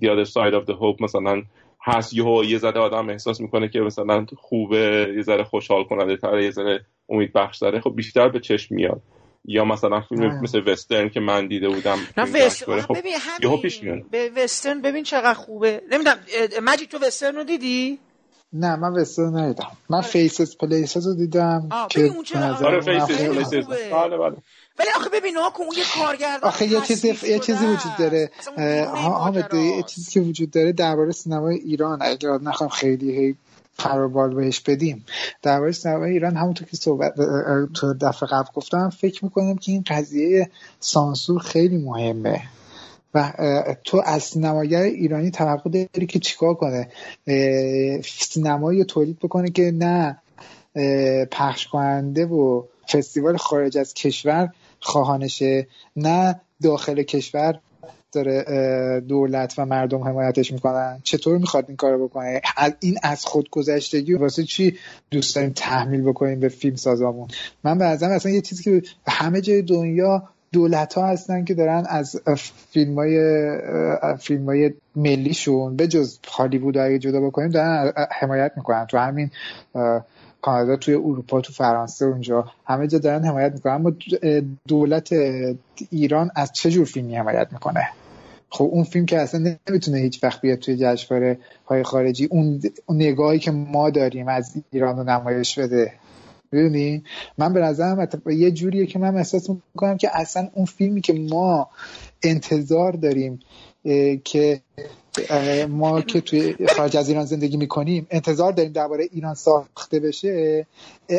The 0.00 0.08
Other 0.08 0.28
Side 0.34 0.54
of 0.60 0.66
the 0.66 0.74
Hope. 0.74 1.00
مثلا 1.00 1.42
هست 1.84 2.14
یه 2.14 2.24
یه 2.46 2.58
ذره 2.58 2.80
آدم 2.80 3.08
احساس 3.08 3.40
می‌کنه 3.40 3.68
که 3.68 3.80
مثلا 3.80 4.26
خوبه 4.36 5.12
یه 5.16 5.22
ذره 5.22 5.44
خوشحال 5.44 5.84
کننده 5.84 6.16
تره 6.16 6.44
یه 6.44 6.50
ذره 6.50 6.84
امید 7.08 7.32
بخش 7.32 7.58
داره. 7.58 7.80
خب 7.80 7.96
بیشتر 7.96 8.28
به 8.28 8.40
چشم 8.40 8.74
میاد. 8.74 9.02
یا 9.44 9.64
مثلا 9.64 10.00
فیلم 10.00 10.40
مثل 10.42 10.62
وسترن 10.66 11.08
که 11.08 11.20
من 11.20 11.46
دیده 11.46 11.68
بودم 11.68 11.98
نه 12.16 12.46
وسترن 12.46 12.80
خب 12.80 12.98
ببین 12.98 13.12
همین 13.20 14.04
به 14.10 14.30
وسترن 14.36 14.82
ببین 14.82 15.04
چقدر 15.04 15.34
خوبه. 15.34 15.82
نمی‌دونم 15.90 16.16
مجید 16.62 16.88
تو 16.88 16.98
وسترن 16.98 17.36
رو 17.36 17.44
دیدی؟ 17.44 17.98
نه 18.52 18.76
من 18.76 18.92
وسترن 18.92 19.36
ندیدم. 19.36 19.66
من 19.90 20.00
فیسز 20.00 20.56
پلیسز 20.56 21.06
رو 21.06 21.14
دیدم 21.14 21.68
که 21.90 22.10
آره 22.64 22.80
Faces 22.80 23.28
Places 23.28 23.66
بله 23.92 24.16
بله. 24.18 24.36
ولی 24.78 24.88
آخه 24.96 25.08
ببین 25.08 25.36
اون 25.36 25.66
یه 25.76 25.84
کارگردان 25.98 26.48
آخه 26.48 26.66
یه 26.66 26.80
چیزی 26.80 27.08
یه 27.08 27.38
چیزی 27.38 27.66
وجود 27.66 27.96
داره. 27.98 28.30
حامد 28.94 29.54
یه 29.54 29.82
چیزی 29.82 30.10
که 30.10 30.20
وجود 30.20 30.50
داره 30.50 30.72
درباره 30.72 31.12
سینمای 31.12 31.56
ایران 31.56 31.98
اگر 32.02 32.38
نخوام 32.38 32.70
خیلی 32.70 33.16
هی 33.16 33.36
پر 33.74 33.98
و 33.98 34.10
بال 34.10 34.34
بهش 34.34 34.60
بدیم. 34.60 35.04
درباره 35.42 35.72
سینمای 35.72 36.10
ایران 36.10 36.36
همونطور 36.36 36.68
که 36.68 36.76
صحبت 36.76 37.14
تو 37.74 37.94
دفعه 37.94 38.28
قبل 38.28 38.48
گفتم 38.54 38.90
فکر 38.90 39.24
می‌کنم 39.24 39.56
که 39.56 39.72
این 39.72 39.84
قضیه 39.86 40.50
سانسور 40.80 41.40
خیلی 41.40 41.78
مهمه. 41.78 42.42
و 43.14 43.32
تو 43.84 44.02
از 44.04 44.22
سینماگر 44.22 44.82
ایرانی 44.82 45.30
توقع 45.30 45.70
داری 45.70 46.06
که 46.06 46.18
چیکار 46.18 46.54
کنه؟ 46.54 46.88
سینمایی 48.04 48.84
تولید 48.84 49.18
بکنه 49.18 49.50
که 49.50 49.70
نه 49.74 50.18
پخش 51.30 51.66
کننده 51.66 52.26
و 52.26 52.62
فستیوال 52.88 53.36
خارج 53.36 53.78
از 53.78 53.94
کشور 53.94 54.48
خواهانشه 54.82 55.66
نه 55.96 56.40
داخل 56.62 57.02
کشور 57.02 57.58
داره 58.12 59.00
دولت 59.08 59.54
و 59.58 59.66
مردم 59.66 60.02
حمایتش 60.02 60.52
می‌کنن. 60.52 61.00
چطور 61.02 61.38
می‌خواد 61.38 61.64
این 61.68 61.76
کارو 61.76 62.08
بکنه؟ 62.08 62.40
این 62.80 62.98
از 63.02 63.24
خودگذشتگی 63.24 64.14
واسه 64.14 64.44
چی 64.44 64.78
دوست 65.10 65.36
داریم 65.36 65.52
تحمیل 65.56 66.02
بکنیم 66.02 66.40
به 66.40 66.48
فیلم 66.48 66.76
سازامون؟ 66.76 67.28
من 67.64 67.78
به 67.78 67.84
اصلا 67.84 68.32
یه 68.32 68.40
چیزی 68.40 68.62
که 68.62 68.82
همه 69.08 69.40
جای 69.40 69.62
دنیا 69.62 70.28
دولت 70.52 70.94
ها 70.94 71.06
هستن 71.06 71.44
که 71.44 71.54
دارن 71.54 71.84
از 71.88 72.20
فیلم 72.70 72.94
های, 72.94 73.18
فیلم 74.20 74.44
های 74.46 74.72
ملیشون 74.96 75.76
به 75.76 75.88
جز 75.88 76.18
هالیوود 76.28 76.78
اگه 76.78 76.98
جدا 76.98 77.20
بکنیم 77.20 77.48
دارن 77.48 77.92
حمایت 78.20 78.52
می‌کنن. 78.56 78.86
تو 78.86 78.98
همین 78.98 79.30
کانادا 80.42 80.76
توی 80.76 80.94
اروپا 80.94 81.40
تو 81.40 81.52
فرانسه 81.52 82.04
اونجا 82.04 82.44
همه 82.64 82.86
جا 82.86 82.98
دارن 82.98 83.24
حمایت 83.24 83.52
می‌کنن. 83.52 83.72
اما 83.72 83.92
دولت 84.68 85.12
ایران 85.90 86.30
از 86.36 86.52
چه 86.52 86.70
جور 86.70 86.84
فیلمی 86.84 87.16
حمایت 87.16 87.48
می‌کنه؟ 87.52 87.88
خب 88.50 88.64
اون 88.64 88.84
فیلم 88.84 89.06
که 89.06 89.18
اصلا 89.18 89.56
نمی‌تونه 89.68 89.98
هیچ 89.98 90.24
وقت 90.24 90.40
بیاد 90.40 90.58
توی 90.58 90.76
جشنواره 90.76 91.38
های 91.66 91.82
خارجی 91.82 92.24
اون 92.24 92.60
نگاهی 92.88 93.38
که 93.38 93.50
ما 93.50 93.90
داریم 93.90 94.28
از 94.28 94.54
ایران 94.70 94.96
رو 94.96 95.04
نمایش 95.04 95.58
بده. 95.58 95.92
می‌دونی؟ 96.52 97.04
من 97.38 97.52
به 97.52 97.60
نظرم 97.60 98.08
یه 98.26 98.50
جوریه 98.50 98.86
که 98.86 98.98
من 98.98 99.16
احساس 99.16 99.50
می‌کنم 99.50 99.96
که 99.96 100.10
اصلا 100.12 100.48
اون 100.54 100.64
فیلمی 100.64 101.00
که 101.00 101.12
ما 101.12 101.68
انتظار 102.22 102.92
داریم 102.92 103.40
که 104.24 104.60
ما 105.68 106.00
که 106.00 106.20
توی 106.20 106.56
خارج 106.76 106.96
از 106.96 107.08
ایران 107.08 107.24
زندگی 107.24 107.56
می‌کنیم 107.56 108.06
انتظار 108.10 108.52
داریم 108.52 108.72
درباره 108.72 109.08
ایران 109.12 109.34
ساخته 109.34 110.00
بشه. 110.00 110.66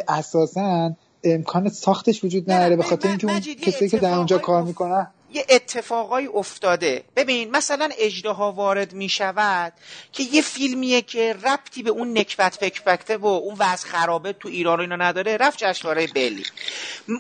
اساسا 0.08 0.96
امکان 1.24 1.70
ساختش 1.70 2.24
وجود 2.24 2.52
نداره 2.52 2.76
به 2.76 2.84
خاطر 2.84 3.10
اینکه 3.10 3.28
اون 3.28 3.40
کسی 3.40 3.90
که 3.90 3.98
در 3.98 4.14
اونجا 4.14 4.38
کار 4.38 4.64
می‌کنن 4.64 5.08
یه 5.34 5.46
اتفاقایی 5.50 6.28
افتاده. 6.28 7.04
ببین 7.16 7.52
مثلا 7.52 7.90
اجدها 7.98 8.52
وارد 8.52 8.94
می 8.94 9.10
شود 9.10 9.74
که 10.12 10.24
یه 10.24 10.42
فیلمیه 10.42 11.02
که 11.02 11.34
ربطی 11.34 11.84
به 11.84 11.90
اون 11.90 12.18
نکبت 12.18 12.56
فکفکته 12.56 13.18
و 13.18 13.26
اون 13.26 13.56
وضع 13.60 13.88
خرابه 13.88 14.34
تو 14.34 14.50
ایران 14.50 14.80
اینا 14.80 14.96
نداره. 14.96 15.38
رفت 15.38 15.58
جشنواره 15.58 16.08
بلی. 16.08 16.44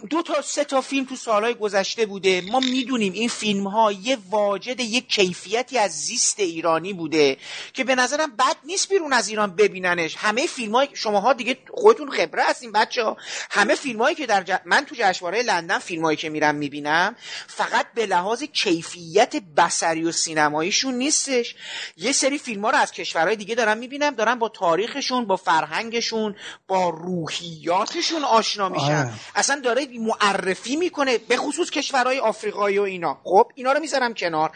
دو 0.10 0.22
تا 0.22 0.42
سه 0.42 0.64
تا 0.64 0.82
فیلم 0.82 1.06
تو 1.06 1.16
سالهای 1.16 1.54
گذشته 1.54 2.06
بوده. 2.06 2.42
ما 2.42 2.60
می‌دونیم 2.60 3.14
این 3.14 3.30
فیلم 3.30 3.68
ها 3.68 3.92
یه 3.92 4.18
واجد 4.30 4.80
یه 4.80 5.02
کیفیتی 5.02 5.78
از 5.78 5.92
زیست 5.92 6.40
ایرانی 6.40 6.94
بوده 6.94 7.38
که 7.74 7.84
به 7.84 7.96
نظرم 7.96 8.36
بد 8.36 8.56
نیست 8.64 8.90
بیرون 8.90 9.14
از 9.14 9.28
ایران 9.28 9.56
ببیننش. 9.56 10.16
همه 10.18 10.48
فیلم 10.48 10.76
های 10.76 10.88
شماها 10.94 11.34
دیگه 11.34 11.58
خودتون 11.72 12.12
خبره 12.12 12.44
هستین 12.44 12.72
بچه 12.72 13.04
ها 13.04 13.18
همه 13.52 13.76
فیلم 13.76 14.02
هایی 14.02 14.16
که 14.16 14.26
در 14.26 14.62
من 14.66 14.86
تو 14.86 14.96
جشنواره 14.98 15.42
لندن 15.42 15.80
فیلم 15.80 16.06
هایی 16.06 16.18
که 16.18 16.30
میرم 16.30 16.56
می‌بینم 16.56 17.16
فقط 17.48 17.86
به 17.96 18.03
لحاظ 18.06 18.44
کیفیت 18.44 19.36
بسری 19.58 20.04
و 20.04 20.12
سینماییشون 20.12 20.94
نیستش. 20.94 21.56
یه 21.98 22.12
سری 22.12 22.38
فیلم 22.38 22.66
ها 22.66 22.70
رو 22.70 22.78
از 22.78 22.92
کشورهای 22.92 23.36
دیگه 23.36 23.56
دارم 23.56 23.78
می‌بینم 23.78 24.16
دارم 24.16 24.40
با 24.40 24.50
تاریخشون 24.50 25.26
با 25.26 25.36
فرهنگشون 25.36 26.36
با 26.68 26.90
روحیاتشون 26.90 28.24
آشنا 28.24 28.70
میشن. 28.70 29.06
آه. 29.06 29.14
اصلا 29.36 29.60
داره 29.60 29.88
معرفی 30.00 30.76
می‌کنه 30.76 31.18
به 31.18 31.38
خصوص 31.38 31.70
کشورهای 31.70 32.20
آفریقایی 32.20 32.78
و 32.78 32.82
اینا. 32.82 33.22
خب 33.24 33.52
اینا 33.56 33.72
رو 33.72 33.80
می‌ذارم 33.80 34.14
کنار. 34.14 34.52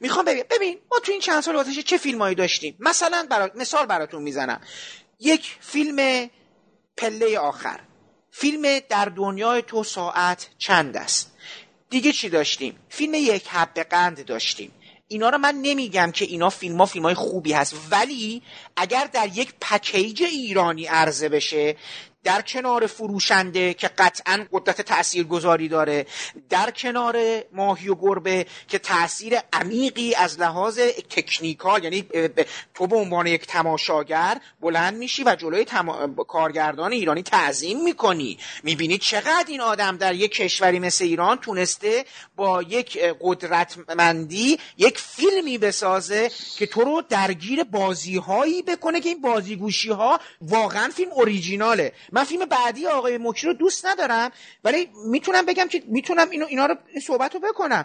می‌خوام 0.00 0.24
ببین 0.24 0.44
ببین 0.50 0.78
ما 0.92 0.98
تو 0.98 1.12
این 1.12 1.20
چند 1.20 1.42
سال 1.42 1.56
گذشته 1.56 1.82
چه 1.82 1.96
فیلمایی 1.96 2.34
داشتیم؟ 2.34 2.76
مثلا 2.80 3.26
برا... 3.30 3.50
مثال 3.54 3.86
براتون 3.86 4.22
می‌زنم. 4.22 4.60
یک 5.20 5.56
فیلم 5.60 6.30
پله 6.96 7.38
آخر. 7.38 7.80
فیلم 8.30 8.78
در 8.88 9.04
دنیای 9.04 9.62
تو 9.62 9.84
ساعت 9.84 10.48
چند 10.58 10.96
است؟ 10.96 11.29
دیگه 11.90 12.12
چی 12.12 12.28
داشتیم؟ 12.28 12.74
فیلم 12.88 13.14
یک 13.14 13.48
حب 13.48 13.74
قند 13.74 14.24
داشتیم. 14.24 14.70
اینا 15.08 15.28
رو 15.28 15.38
من 15.38 15.54
نمیگم 15.54 16.10
که 16.10 16.24
اینا 16.24 16.50
فیلم 16.50 16.78
ها 16.78 16.86
فیلم 16.86 17.04
های 17.04 17.14
خوبی 17.14 17.52
هست 17.52 17.74
ولی 17.90 18.42
اگر 18.76 19.08
در 19.12 19.28
یک 19.34 19.54
پکیج 19.60 20.22
ایرانی 20.22 20.86
عرضه 20.86 21.28
بشه 21.28 21.76
در 22.24 22.42
کنار 22.42 22.86
فروشنده 22.86 23.74
که 23.74 23.88
قطعا 23.88 24.46
قدرت 24.52 24.80
تأثیر 24.80 25.24
گذاری 25.24 25.68
داره 25.68 26.06
در 26.50 26.70
کنار 26.70 27.16
ماهی 27.52 27.88
و 27.88 27.94
گربه 27.94 28.46
که 28.68 28.78
تاثیر 28.78 29.38
عمیقی 29.52 30.14
از 30.14 30.40
لحاظ 30.40 30.78
تکنیکال 31.10 31.84
یعنی 31.84 32.04
تو 32.74 32.86
به 32.86 32.96
عنوان 32.96 33.26
یک 33.26 33.46
تماشاگر 33.46 34.40
بلند 34.60 34.96
میشی 34.96 35.24
و 35.24 35.36
جلوی 35.36 35.66
کارگردان 36.28 36.92
ایرانی 36.92 37.22
تعظیم 37.22 37.84
می‌کنی. 37.84 38.38
می‌بینی 38.62 38.98
چقدر 38.98 39.44
این 39.48 39.60
آدم 39.60 39.96
در 39.96 40.14
یک 40.14 40.32
کشوری 40.32 40.78
مثل 40.78 41.04
ایران 41.04 41.36
تونسته 41.38 42.04
با 42.36 42.62
یک 42.62 42.98
قدرتمندی 43.20 44.58
یک 44.78 44.98
فیلمی 44.98 45.58
بسازه 45.58 46.30
که 46.56 46.66
تو 46.66 46.80
رو 46.80 47.02
درگیر 47.08 47.64
بازیهایی 47.64 48.62
بکنه 48.62 49.00
که 49.00 49.08
این 49.08 49.20
بازیگوشی 49.20 49.90
ها 49.90 50.20
واقعا 50.40 50.90
فیلم 50.96 51.10
اوریجیناله. 51.12 51.92
من 52.12 52.24
فیلم 52.24 52.44
بعدی 52.44 52.86
آقای 52.86 53.18
مکی 53.18 53.46
رو 53.46 53.52
دوست 53.52 53.86
ندارم 53.86 54.30
ولی 54.64 54.88
می‌تونم 55.06 55.46
بگم 55.46 55.68
که 55.68 55.82
می‌تونم 55.86 56.30
اینو 56.30 56.46
اینا 56.46 56.66
رو 56.66 56.76
این 56.92 57.00
صحبت 57.00 57.34
رو 57.34 57.40
بکنم 57.40 57.84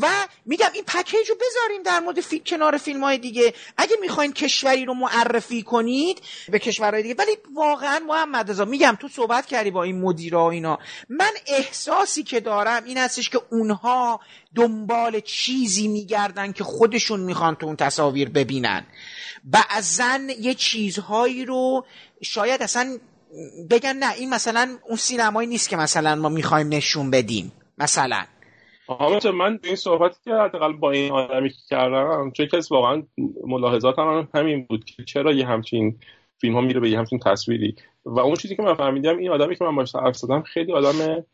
و 0.00 0.08
میگم 0.46 0.70
این 0.74 0.84
پکیج 0.84 1.30
رو 1.30 1.36
بذاریم 1.36 1.82
در 1.82 2.00
مورد 2.00 2.20
فی... 2.20 2.42
کنار 2.46 2.76
فیلم 2.76 3.04
های 3.04 3.18
دیگه. 3.18 3.54
اگه 3.76 3.96
می‌خواین 4.00 4.32
کشوری 4.32 4.84
رو 4.84 4.94
معرفی 4.94 5.62
کنید 5.62 6.22
به 6.48 6.58
کشورهای 6.58 7.02
دیگه 7.02 7.14
ولی 7.18 7.36
واقعا 7.54 7.98
محمد 7.98 8.50
رضا 8.50 8.64
میگم 8.64 8.96
تو 9.00 9.08
صحبت 9.08 9.46
کردی 9.46 9.70
با 9.70 9.82
این 9.82 10.00
مدیرا 10.00 10.50
اینا. 10.50 10.78
من 11.08 11.30
احساسی 11.46 12.22
که 12.22 12.40
دارم 12.40 12.84
این 12.84 12.98
هستش 12.98 13.30
که 13.30 13.40
اونها 13.50 14.20
دنبال 14.54 15.20
چیزی 15.20 15.88
میگردن 15.88 16.52
که 16.52 16.64
خودشون 16.64 17.20
می‌خوان 17.20 17.54
تو 17.54 17.66
اون 17.66 17.76
تصاویر 17.76 18.28
ببینن. 18.28 18.86
بعضا 19.44 20.18
یه 20.40 20.54
چیزهایی 20.54 21.44
رو 21.44 21.86
شاید 22.22 22.62
اصلا 22.62 22.98
بگن 23.70 23.96
نه 23.96 24.12
این 24.12 24.30
مثلا 24.30 24.68
اون 24.88 24.96
سینمایی 24.96 25.48
نیست 25.48 25.68
که 25.68 25.76
مثلا 25.76 26.14
ما 26.14 26.28
می‌خوایم 26.28 26.68
نشون 26.68 27.10
بدیم 27.10 27.52
مثلا. 27.78 28.22
حامد 28.86 29.26
من 29.26 29.58
این 29.64 29.76
صحبتی 29.76 30.16
که 30.24 30.30
حداقل 30.30 30.72
با 30.72 30.90
این 30.90 31.12
آدمی 31.12 31.48
که 31.48 31.56
کردم 31.70 32.30
چون 32.36 32.46
که 32.46 32.60
واقعا 32.70 33.02
ملاحظات 33.46 33.98
هم 33.98 34.28
همین 34.34 34.64
بود 34.64 34.84
که 34.84 35.04
چرا 35.04 35.32
یه 35.32 35.46
همچین 35.46 35.98
فیلم 36.40 36.54
ها 36.54 36.60
میره 36.60 36.80
به 36.80 36.90
یه 36.90 36.98
همچین 36.98 37.18
تصویری. 37.18 37.76
و 38.04 38.20
اون 38.20 38.34
چیزی 38.34 38.56
که 38.56 38.62
من 38.62 38.74
فهمیدم 38.74 39.18
این 39.18 39.30
آدمی 39.30 39.56
که 39.56 39.64
من 39.64 39.76
باش 39.76 39.94
حرف 39.96 40.16
زدم 40.16 40.42
خیلی 40.42 40.72
آدم 40.72 41.24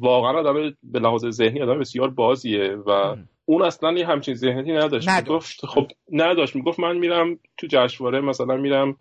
واقعا 0.00 0.38
آدم 0.38 0.76
به 0.82 0.98
لحاظ 0.98 1.26
ذهنی 1.26 1.62
آدم 1.62 1.78
بسیار 1.78 2.10
بازیه 2.10 2.76
و 2.86 3.16
اون 3.44 3.62
اصلا 3.62 3.92
یه 3.92 4.06
همچین 4.06 4.34
ذهنیتی 4.34 4.72
نداشت. 4.72 5.08
می‌گفت 5.08 5.66
خب 5.66 5.86
نداشت. 6.12 6.56
می‌گفت 6.56 6.80
من 6.80 6.96
میرم 6.96 7.38
تو 7.56 7.66
جشنواره 7.70 8.20
مثلا 8.20 8.56
میرم 8.56 8.96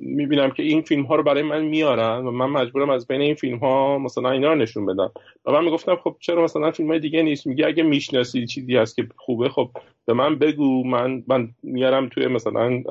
می‌بینم 0.00 0.50
که 0.50 0.62
این 0.62 0.82
فیلم 0.82 1.02
ها 1.02 1.16
رو 1.16 1.22
برای 1.22 1.42
من 1.42 1.64
میارن 1.64 2.26
و 2.26 2.30
من 2.30 2.46
مجبورم 2.46 2.90
از 2.90 3.06
بین 3.06 3.20
این 3.20 3.34
فیلم 3.34 3.58
ها 3.58 3.98
مثلا 3.98 4.30
اینا 4.30 4.52
رو 4.52 4.58
نشون 4.58 4.86
بدم. 4.86 5.10
و 5.46 5.52
من 5.52 5.64
می‌گفتم 5.64 5.96
خب 5.96 6.16
چرا 6.20 6.44
مثلا 6.44 6.70
فیلم 6.70 6.88
های 6.88 6.98
دیگه 7.00 7.22
نیست؟ 7.22 7.46
میگه 7.46 7.66
اگه 7.66 7.82
می‌شناسی 7.82 8.46
چیزی 8.46 8.76
هست 8.76 8.96
که 8.96 9.06
خوبه 9.16 9.48
خب 9.48 9.70
به 10.06 10.12
من 10.12 10.38
بگو. 10.38 10.84
من 10.84 11.22
من 11.26 11.48
میارم 11.62 12.08
توی 12.08 12.26
مثلا 12.26 12.82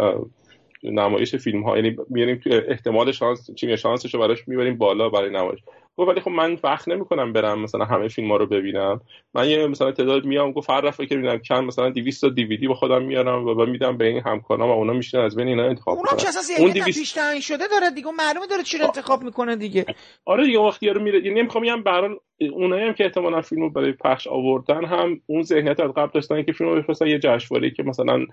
نمایش 0.83 1.35
فیلم 1.35 1.63
ها 1.63 1.75
یعنی 1.75 1.95
میاریم 2.09 2.35
توی 2.35 2.53
احتمال 2.53 3.11
شانس 3.11 3.51
چی 3.55 3.77
شانسش 3.77 4.13
رو 4.13 4.19
براش 4.19 4.47
می‌بریم 4.47 4.77
بالا 4.77 5.09
برای 5.09 5.29
نمایش. 5.29 5.59
گفت 5.99 6.09
ولی 6.09 6.21
خب 6.21 6.31
من 6.31 6.57
وقت 6.63 6.87
نمی‌کنم 6.87 7.33
برم 7.33 7.59
مثلا 7.61 7.85
همه 7.85 8.07
فیلم 8.07 8.31
ها 8.31 8.37
رو 8.37 8.45
ببینم. 8.45 9.01
من 9.33 9.49
یه 9.49 9.67
مثلا 9.67 9.91
تعداد 9.91 10.25
میام 10.25 10.51
گفت 10.51 10.69
هر 10.69 10.81
دفعه 10.81 11.05
که 11.05 11.17
ببینم 11.17 11.37
کم 11.37 11.65
مثلا 11.65 11.89
200 11.89 12.21
تا 12.21 12.29
دیویدی 12.29 12.67
با 12.67 12.73
خودم 12.73 13.01
میارم 13.01 13.47
و 13.47 13.65
میدم 13.65 13.97
به 13.97 14.05
این 14.07 14.21
همکارام 14.25 14.69
و 14.69 14.73
اونا 14.73 14.93
میشینن 14.93 15.23
از 15.23 15.35
بین 15.35 15.47
اینا 15.47 15.63
انتخاب 15.63 15.97
اونم 15.97 16.17
چه 16.17 16.27
اساس 16.27 16.51
اون 16.59 16.71
200 16.71 16.99
پیش 16.99 17.11
تعیین 17.11 17.41
شده 17.41 17.67
داره 17.67 17.91
دیگه 17.91 18.07
معلومه 18.17 18.47
داره 18.47 18.63
چی 18.63 18.81
انتخاب 18.81 19.23
می‌کنه 19.23 19.55
دیگه. 19.55 19.85
آره 20.25 20.45
دیگه 20.45 20.59
وقتی 20.59 20.85
یارو 20.85 21.01
میره. 21.01 21.25
یعنی 21.25 21.39
نمی‌خوام 21.39 21.63
میگم 21.63 21.83
برای 21.83 22.15
اونایی 22.51 22.83
هم 22.83 22.93
که 22.93 23.03
احتمالاً 23.03 23.41
فیلمو 23.41 23.69
برای 23.69 23.91
پخش 23.91 24.27
آوردن 24.27 24.85
هم 24.85 25.21
اون 25.25 25.43
ذهنیت 25.43 25.79
از 25.79 25.91
قبل 25.91 26.11
داشتن 26.13 26.43
که 26.43 26.51
فیلمو 26.51 26.75
بفرستن 26.75 27.07
یه 27.07 27.19
جشنواره 27.19 27.71
که 27.71 27.83
مثلا 27.83 28.25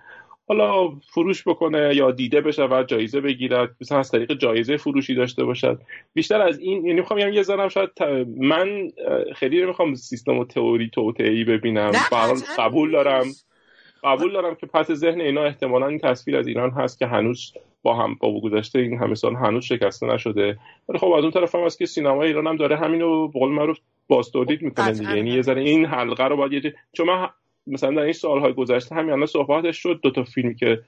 حالا 0.49 0.89
فروش 0.89 1.49
بکنه 1.49 1.97
یا 1.97 2.11
دیده 2.11 2.41
بشه 2.41 2.65
و 2.65 2.85
جایزه 2.87 3.21
بگیرد. 3.21 3.77
مثلا 3.81 3.99
از 3.99 4.11
طریق 4.11 4.35
جایزه 4.35 4.77
فروشی 4.77 5.15
داشته 5.15 5.45
باشد. 5.45 5.81
بیشتر 6.15 6.41
از 6.41 6.59
این 6.59 6.87
یعنی 6.87 7.01
می‌خوام 7.01 7.19
یه 7.21 7.43
ذره 7.43 7.69
شاید 7.69 7.91
من 8.37 8.91
خیلی 9.35 9.63
نمی‌خوام 9.63 9.95
سیستم 9.95 10.39
و 10.39 10.45
تئوری 10.45 10.91
توطئه‌ای 10.93 11.45
ببینم. 11.45 11.93
قبول 12.59 12.91
دارم. 12.91 13.25
قبول 14.05 14.33
دارم 14.33 14.55
که 14.55 14.67
پس 14.67 14.93
ذهن 14.93 15.21
اینا 15.21 15.45
احتمالا 15.45 15.87
این 15.87 15.99
تصویر 15.99 16.37
از 16.37 16.47
ایران 16.47 16.71
هست 16.71 16.99
که 16.99 17.07
هنوز 17.07 17.53
با 17.83 17.95
هم 17.95 18.15
با 18.21 18.41
گذشته 18.41 18.79
این 18.79 18.99
همه 18.99 19.15
سال 19.15 19.35
هنوز 19.35 19.65
شکسته 19.65 20.07
نشده. 20.07 20.59
ولی 20.89 20.99
خب 20.99 21.13
از 21.13 21.23
اون 21.23 21.33
طرف 21.33 21.55
هم 21.55 21.61
هست 21.61 21.79
که 21.79 21.87
سینما 21.87 22.23
ایران 22.23 22.47
هم 22.47 22.57
داره 22.57 22.77
همینو 22.77 23.29
به 23.29 23.39
قول 23.39 23.53
معروف 23.53 23.79
باستولید 24.09 24.63
می‌کنه 24.63 24.93
دیگه. 24.93 25.17
یعنی 25.17 25.31
یه 25.31 25.43
ذره 25.43 25.63
این 25.63 25.85
حلقه 25.85 26.25
رو 26.25 26.37
باید 26.37 26.53
یه 26.53 26.75
چون 26.93 27.07
من 27.07 27.29
مثلا 27.67 27.91
در 27.91 28.03
این 28.03 28.13
سالهای 28.13 28.53
گذشته 28.53 28.95
همین 28.95 29.13
الان 29.13 29.27
صحبتش 29.27 29.79
شد 29.79 30.01
دو 30.03 30.11
تا 30.11 30.25
فیلمی 30.25 30.55
که 30.55 30.83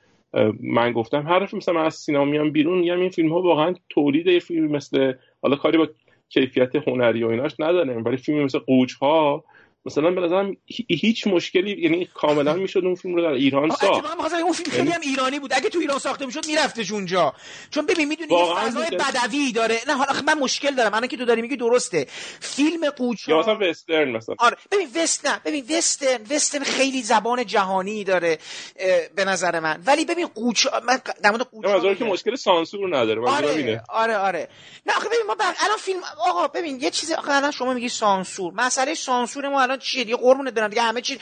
من 0.60 0.92
گفتم. 0.92 1.26
هر 1.26 1.48
مثلا 1.56 1.82
از 1.82 1.94
سینما 1.94 2.24
میام 2.24 2.50
بیرون 2.50 2.78
میگم 2.78 3.00
این 3.00 3.10
فیلم 3.10 3.32
ها 3.32 3.42
واقعا 3.42 3.74
تولید 3.88 4.26
یه 4.26 4.38
فیلم 4.38 4.70
مثل 4.70 5.12
حالا 5.42 5.56
کاری 5.56 5.78
با 5.78 5.88
کیفیت 6.28 6.76
هنری 6.76 7.24
و 7.24 7.28
ایناش 7.28 7.54
نداره 7.58 7.94
ولی 7.94 8.16
فیلم 8.16 8.44
مثل 8.44 8.58
قوچ 8.58 8.94
ها 8.94 9.44
مثلا 9.86 10.10
به 10.10 10.20
نظرم 10.20 10.56
هیچ 10.88 11.26
مشکلی 11.26 11.82
یعنی 11.82 12.08
کاملا 12.14 12.54
می‌شد 12.54 12.84
اون 12.84 12.94
فیلم 12.94 13.14
رو 13.14 13.22
در 13.22 13.28
ایران 13.28 13.70
ساخت. 13.70 14.04
من 14.04 14.40
اون 14.42 14.52
فیلم 14.52 14.70
خیلی 14.70 14.90
هم 14.90 15.00
ایرانی 15.00 15.38
بود. 15.38 15.52
اگه 15.52 15.68
تو 15.68 15.78
ایران 15.78 15.98
ساخته 15.98 16.26
می‌شد 16.26 16.46
میرفتش 16.46 16.92
اونجا. 16.92 17.34
چون 17.70 17.86
ببین 17.86 18.08
می‌دونی 18.08 18.34
یه 18.34 18.54
فضای 18.54 18.90
بدوی 18.90 19.52
داره. 19.52 19.78
نه 19.86 19.94
حالا 19.94 20.12
من 20.26 20.38
مشکل 20.38 20.74
دارم. 20.74 20.94
الان 20.94 21.08
که 21.08 21.16
تو 21.16 21.24
داری 21.24 21.42
میگی 21.42 21.56
درسته. 21.56 22.06
فیلم 22.40 22.90
قوچ 22.90 23.28
یا 23.28 23.38
مثلا 23.38 23.58
وسترن 23.60 24.16
مثلا. 24.16 24.34
آره 24.38 24.56
ببین 24.72 24.88
وست 24.96 25.26
نه 25.26 25.40
ببین 25.44 25.64
وسترن 25.70 26.20
وسترن 26.30 26.64
خیلی 26.64 27.02
زبان 27.02 27.46
جهانی 27.46 28.04
داره 28.04 28.38
به 29.14 29.24
نظر 29.24 29.60
من. 29.60 29.82
ولی 29.86 30.04
ببین 30.04 30.26
قوچ 30.26 30.66
من 30.86 31.00
در 31.22 31.30
مورد 31.30 31.42
قوچ 31.42 31.98
که 31.98 32.04
مشکل 32.04 32.34
سانسور 32.34 32.96
نداره. 32.96 33.28
آره 33.28 33.82
آره 33.88 34.16
آره. 34.16 34.48
نه 34.86 34.96
آخه 34.96 35.08
ببین 35.08 35.26
ما 35.26 35.36
الان 35.40 35.78
فیلم 35.78 36.00
آقا 36.28 36.48
ببین 36.48 36.80
یه 36.80 36.90
چیزی 36.90 37.14
آخه 37.14 37.32
الان 37.32 37.50
شما 37.50 37.74
میگی 37.74 37.88
سانسور. 37.88 38.52
مسئله 38.54 38.94
سانسور 38.94 39.48
ما 39.48 39.67
الان 39.68 39.78
چیه؟ 39.78 40.04
دیگه 40.04 40.16
قربونت 40.16 40.54
برم. 40.54 40.68
دیگه 40.68 40.82
همه 40.82 41.00
چیز 41.00 41.18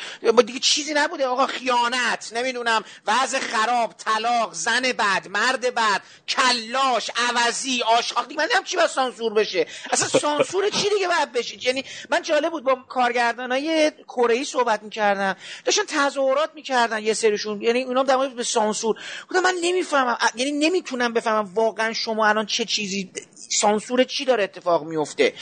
دیگه 0.47 0.59
چیزی 0.59 0.94
نبوده. 0.94 1.27
آقا 1.27 1.47
خیانت. 1.47 2.32
نمی‌دونم. 2.36 2.85
وضع 3.06 3.39
خراب 3.39 3.93
طلاق 3.93 4.52
زن 4.52 4.82
بد 4.82 5.28
مرد 5.28 5.74
بد 5.74 6.02
کلاش 6.28 7.10
عوضی 7.16 7.82
آشغال 7.82 8.24
دیگه 8.24 8.39
من 8.39 8.44
نمی‌دونم 8.44 8.64
چی 8.64 8.77
باید 8.77 8.90
سانسور 8.90 9.35
بشه. 9.35 9.66
اصلا 9.90 10.20
سانسور 10.20 10.68
چی 10.68 10.89
دیگه 10.89 11.09
باید 11.09 11.32
بشه؟ 11.32 11.66
یعنی 11.66 11.85
من 12.10 12.23
جالب 12.23 12.51
بود 12.51 12.64
با 12.64 12.74
کارگردانای 12.89 13.93
کره 14.09 14.35
ای 14.35 14.44
صحبت 14.44 14.82
می‌کردم. 14.82 15.36
داشتن 15.64 15.82
تظاهرات 15.89 16.51
می‌کردن 16.55 17.02
یه 17.02 17.14
سریشون. 17.14 17.62
یعنی 17.62 17.82
اونا 17.82 18.02
در 18.02 18.16
مورد 18.16 18.35
به 18.35 18.44
سانسور. 18.44 18.97
بودم 19.28 19.43
من 19.43 19.55
نمی‌فهمم. 19.60 20.18
یعنی 20.35 20.52
نمی‌تونم 20.52 21.12
بفهمم 21.12 21.51
واقعا 21.55 21.93
شما 21.93 22.27
الان 22.27 22.47
چه 22.47 22.64
چیزی 22.64 23.10
سانسور 23.48 24.05
چی 24.05 24.24
داره 24.24 24.44
اتفاق 24.44 24.85
میفته؟ 24.85 25.32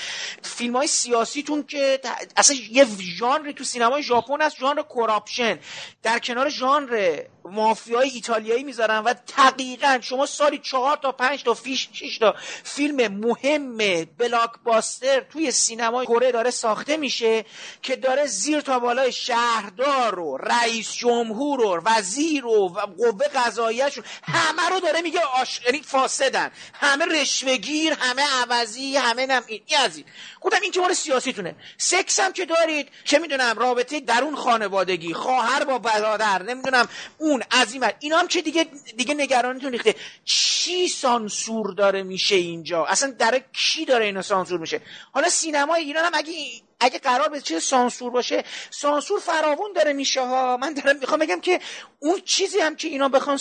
فیلم 0.42 0.76
های 0.76 0.86
سیاسیتون 0.86 1.62
که 1.62 2.00
اصلا 2.36 2.56
یه 2.70 2.86
ژانر 3.18 3.52
تو 3.52 3.64
سینمای 3.64 4.02
ژاپن 4.02 4.42
هست 4.42 4.58
ژانر 4.58 4.82
کوراپشن 4.82 5.58
در 6.02 6.18
کنار 6.18 6.48
ژانر 6.48 7.22
مافیای 7.44 8.10
ایتالیایی 8.10 8.64
می‌ذارن 8.64 8.98
و 8.98 9.14
دقیقا 9.38 9.98
شما 10.02 10.26
سالی 10.26 10.58
چهار 10.58 10.96
تا 10.96 11.12
پنج 11.12 11.42
تا 11.42 11.54
فیش 11.54 11.88
شش 11.92 12.18
تا 12.18 12.34
فیلم 12.64 13.08
مهم 13.08 14.04
بلاکباستر 14.18 15.20
توی 15.20 15.50
سینمای 15.50 16.06
کره 16.06 16.32
داره 16.32 16.50
ساخته 16.50 16.96
میشه 16.96 17.44
که 17.82 17.96
داره 17.96 18.26
زیر 18.26 18.60
تا 18.60 18.78
بالای 18.78 19.12
شهردار 19.12 20.18
و 20.18 20.36
رئیس 20.36 20.92
جمهور 20.92 21.60
و 21.60 21.82
وزیر 21.84 22.46
و 22.46 22.68
قوه 22.68 23.28
قضاییهشون 23.34 24.04
همه 24.22 24.68
رو 24.68 24.80
داره 24.80 25.02
میگه 25.02 25.20
آش... 25.20 25.60
یعنی 25.66 25.82
فاسدن. 25.82 26.50
همه 26.74 27.04
رشوهگیر 27.04 27.92
همه 27.92 28.22
عوضی 28.42 28.96
همه 28.96 29.26
نم 29.26 29.42
این 29.46 29.62
از 29.84 29.96
این. 29.96 30.06
گفتم 30.40 30.60
این 30.62 30.72
که 30.72 30.94
سیاسیتونه 30.94 31.54
سکس 31.78 32.20
هم 32.20 32.32
که 32.32 32.46
دارید 32.46 32.88
چه 33.04 33.18
می‌دونم 33.18 33.58
رابطه 33.58 34.00
درون 34.00 34.36
خانوادگی 34.36 35.14
خواهر 35.14 35.64
با 35.64 35.78
برادر 35.78 36.42
نمی‌دونم 36.42 36.88
اون 37.18 37.33
از 37.50 37.72
این 37.72 37.84
اینا 38.00 38.18
هم 38.18 38.28
که 38.28 38.42
دیگه 38.42 38.66
دیگه 38.96 39.14
نگرانتون 39.14 39.72
ریخته. 39.72 39.94
چی 40.24 40.88
سانسور 40.88 41.74
داره 41.74 42.02
میشه 42.02 42.34
اینجا؟ 42.34 42.84
اصلا 42.84 43.10
در 43.10 43.42
کی 43.52 43.84
داره 43.84 44.04
اینا 44.04 44.22
سانسور 44.22 44.60
میشه؟ 44.60 44.80
حالا 45.12 45.28
سینما 45.28 45.74
ایران 45.74 46.04
هم 46.04 46.12
اگه 46.14 46.32
اگه 46.80 46.98
قرار 46.98 47.28
به 47.28 47.40
چه 47.40 47.60
سانسور 47.60 48.10
باشه 48.10 48.44
سانسور 48.70 49.20
فراوون 49.20 49.72
داره 49.72 49.92
میشه 49.92 50.20
ها. 50.20 50.56
من 50.56 50.74
دارم 50.74 50.98
می‌خوام 50.98 51.20
بگم 51.20 51.40
که 51.40 51.60
اون 51.98 52.20
چیزی 52.20 52.58
هم 52.58 52.76
که 52.76 52.88
اینا 52.88 53.08
بخوان 53.08 53.38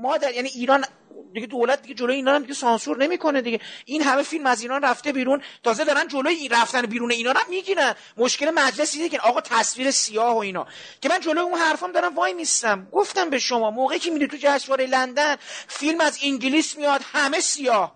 ما 0.00 0.16
در 0.16 0.32
یعنی 0.32 0.48
ایران 0.48 0.84
دیگه 1.34 1.46
دولت 1.46 1.82
دیگه 1.82 1.94
جلوی 1.94 2.16
اینا 2.16 2.34
هم 2.34 2.42
دیگه 2.42 2.54
سانسور 2.54 2.96
نمی‌کنه 2.96 3.40
دیگه. 3.40 3.60
این 3.84 4.02
همه 4.02 4.22
فیلم 4.22 4.46
از 4.46 4.62
ایران 4.62 4.82
رفته 4.82 5.12
بیرون. 5.12 5.42
تازه 5.62 5.84
دارن 5.84 6.08
جلوی 6.08 6.48
رفتن 6.48 6.82
بیرون 6.86 7.10
اینا 7.10 7.32
رو 7.32 7.40
می‌گیرن. 7.48 7.94
مشکل 8.16 8.50
مجلس 8.50 8.94
اینه 8.94 9.08
که 9.08 9.20
آقا 9.20 9.40
تصویر 9.40 9.90
سیاه 9.90 10.34
و 10.34 10.38
اینا. 10.38 10.66
که 11.00 11.08
من 11.08 11.20
جلوی 11.20 11.40
اون 11.40 11.58
حرفام 11.58 11.92
دارم 11.92 12.14
وای 12.14 12.34
میستم. 12.34 12.88
گفتم 12.92 13.30
به 13.30 13.38
شما 13.38 13.70
موقعی 13.70 13.98
که 13.98 14.10
میری 14.10 14.28
تو 14.28 14.36
جشنواره 14.40 14.86
لندن 14.86 15.36
فیلم 15.68 16.00
از 16.00 16.18
انگلیس 16.22 16.76
میاد 16.76 17.00
همه 17.12 17.40
سیاه. 17.40 17.94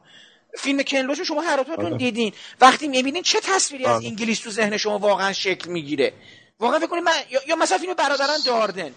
فیلم 0.59 0.83
کنلوش 0.83 1.21
شما 1.21 1.41
هراتون 1.41 1.87
آره. 1.87 1.97
دیدین. 1.97 2.33
وقتی 2.61 2.89
می‌بینین 2.89 3.23
چه 3.23 3.41
تصویری 3.41 3.85
از 3.85 3.97
آره. 3.97 4.07
انگلیس 4.07 4.41
تو 4.41 4.51
ذهن 4.51 4.77
شما 4.77 4.99
واقعا 4.99 5.33
شکل 5.33 5.71
می‌گیره؟ 5.71 6.13
واقعا 6.61 6.79
فکر 6.79 7.01
من 7.01 7.13
یا 7.47 7.57
مثلا 7.57 7.79
فیلم 7.79 7.95
برادران 7.95 8.39
داردن. 8.47 8.95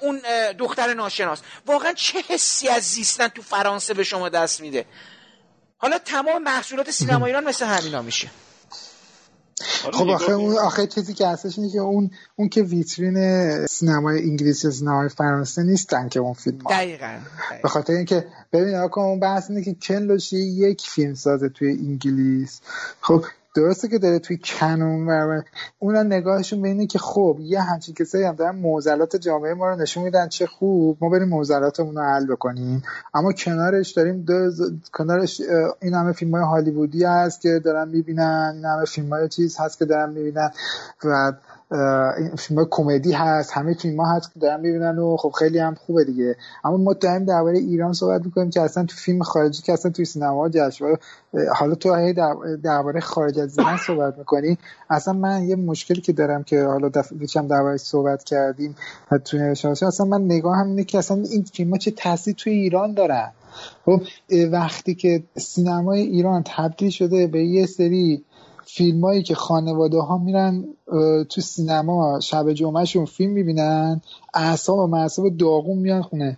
اون 0.00 0.20
دختر 0.58 0.94
ناشناس. 0.94 1.40
واقعا 1.66 1.92
چه 1.92 2.18
حسی 2.28 2.68
از 2.68 2.82
زیستن 2.82 3.28
تو 3.28 3.42
فرانسه 3.42 3.94
به 3.94 4.04
شما 4.04 4.28
دست 4.28 4.60
میده؟ 4.60 4.84
حالا 5.76 5.98
تمام 5.98 6.42
محصولات 6.42 6.90
سینما 6.90 7.26
ایران 7.26 7.44
مثل 7.44 7.66
همینا 7.66 8.02
میشه. 8.02 8.30
خب 9.92 10.08
آخه 10.08 10.32
اون 10.32 10.58
آخه 10.58 10.86
چیزی 10.86 11.14
که 11.14 11.26
هستش 11.26 11.58
اینه 11.58 11.72
که 11.72 11.78
اون 11.78 12.10
اون 12.36 12.48
که 12.48 12.62
ویترین 12.62 13.66
سینمای 13.66 14.22
انگلیسی 14.22 14.66
یا 14.66 14.72
سینمای 14.72 15.08
فرانسه 15.08 15.62
نیستن 15.62 16.08
که 16.08 16.20
اون 16.20 16.34
فیلم 16.34 16.58
ها. 16.58 16.70
دقیقاً, 16.70 17.18
به 17.62 17.68
خاطر 17.68 17.92
اینکه 17.92 18.26
ببین 18.52 18.74
آقا 18.74 19.02
اون 19.02 19.20
بحث 19.20 19.50
اینه 19.50 19.64
که 19.64 19.74
کلوشی 19.74 20.36
یک 20.36 20.80
فیلم 20.80 21.14
سازه 21.14 21.48
توی 21.48 21.70
انگلیس. 21.70 22.60
خب 23.00 23.24
درسته 23.54 23.88
که 23.88 23.98
داره 23.98 24.18
توی 24.18 24.38
کنون 24.44 25.06
و 25.08 25.42
اونا 25.78 26.02
نگاهشون 26.02 26.62
به 26.62 26.68
اینه 26.68 26.86
که 26.86 26.98
خب 26.98 27.36
یه 27.40 27.60
همچین 27.60 27.94
کسایی 27.94 28.24
هم 28.24 28.34
دارن 28.34 28.56
موزلات 28.56 29.16
جامعه 29.16 29.54
ما 29.54 29.68
رو 29.68 29.76
نشون 29.76 30.04
میدن 30.04 30.28
چه 30.28 30.46
خوب 30.46 30.98
ما 31.00 31.08
بریم 31.08 31.28
موزلاتمون 31.28 31.96
رو 31.96 32.02
حل 32.02 32.26
بکنیم. 32.26 32.82
اما 33.14 33.32
کنارش 33.32 33.90
داریم 33.90 34.22
دو 34.22 34.50
کنارش 34.92 35.40
این 35.82 35.94
همه 35.94 36.12
فیلم 36.12 36.34
های 36.34 36.44
هالیوودی 36.44 37.04
هست 37.04 37.40
که 37.40 37.60
دارن 37.64 37.88
می‌بینن 37.88 38.52
این 38.54 38.64
همه 38.64 38.84
فیلم 38.84 39.12
های 39.12 39.28
چیز 39.28 39.56
هست 39.60 39.78
که 39.78 39.84
دارن 39.84 40.10
می‌بینن 40.10 40.50
و 41.04 41.32
فیلم 42.38 42.66
کمدی 42.70 43.12
هست 43.12 43.52
همه 43.52 43.74
فیلم 43.74 44.00
ها 44.00 44.16
هست 44.16 44.34
که 44.34 44.40
دارن 44.40 44.60
می‌بینن 44.60 44.98
و 44.98 45.16
خب 45.16 45.30
خیلی 45.38 45.58
هم 45.58 45.74
خوبه 45.74 46.04
دیگه. 46.04 46.36
اما 46.64 46.76
ما 46.76 46.92
داریم 46.92 47.24
درباره 47.24 47.58
ایران 47.58 47.92
صحبت 47.92 48.24
می‌کنیم 48.24 48.50
که 48.50 48.60
اصلا 48.60 48.84
تو 48.84 48.96
فیلم 48.96 49.22
خارجی 49.22 49.62
که 49.62 49.72
اصلا 49.72 49.92
توی 49.92 50.04
سینما 50.04 50.48
جشنواره 50.48 50.98
حالا 51.54 51.74
تو 51.74 52.12
درباره 52.62 53.00
خارج 53.00 53.38
از 53.38 53.58
ایران 53.58 53.76
صحبت 53.86 54.18
می‌کنی. 54.18 54.58
اصلا 54.90 55.14
من 55.14 55.44
یه 55.44 55.56
مشکلی 55.56 56.00
که 56.00 56.12
دارم 56.12 56.42
که 56.42 56.64
حالا 56.64 56.88
دفعه 56.88 57.18
درباره 57.48 57.76
صحبت 57.76 58.24
کردیم 58.24 58.76
توی 59.24 59.40
اصلا 59.40 60.06
من 60.06 60.24
نگاه 60.24 60.56
هم 60.56 60.66
اینه 60.66 60.84
که 60.84 60.98
اصلا 60.98 61.22
این 61.30 61.42
فیلم 61.42 61.70
ها 61.70 61.78
چه 61.78 61.90
تاثیر 61.90 62.34
توی 62.34 62.52
ایران 62.52 62.94
دارن. 62.94 63.30
خب 63.84 64.02
وقتی 64.52 64.94
که 64.94 65.22
سینمای 65.36 66.00
ایران 66.00 66.44
تبدیل 66.46 66.90
شده 66.90 67.26
به 67.26 67.44
یه 67.44 67.66
سری 67.66 68.24
فیلمایی 68.70 69.22
که 69.22 69.34
خانواده 69.34 69.98
ها 69.98 70.18
میرن 70.18 70.64
تو 71.28 71.40
سینما 71.40 72.20
شب 72.20 72.52
جمعهشون 72.52 73.04
فیلم 73.04 73.32
می‌بینن 73.32 74.00
اعصاب 74.34 74.78
و 74.78 74.86
معصاب 74.86 75.36
داغون 75.36 75.78
میان 75.78 76.02
خونه. 76.02 76.36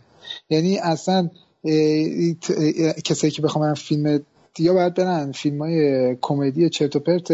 یعنی 0.50 0.78
اصلا 0.78 1.30
کسایی 3.04 3.30
که 3.30 3.42
بخوام 3.42 3.74
فیلم 3.74 4.20
یا 4.58 4.72
باید 4.72 4.94
برن 4.94 5.32
فیلم 5.32 5.62
های 5.62 6.16
کمدی 6.20 6.68
چرت 6.68 6.96
و 6.96 7.00
پرت 7.00 7.32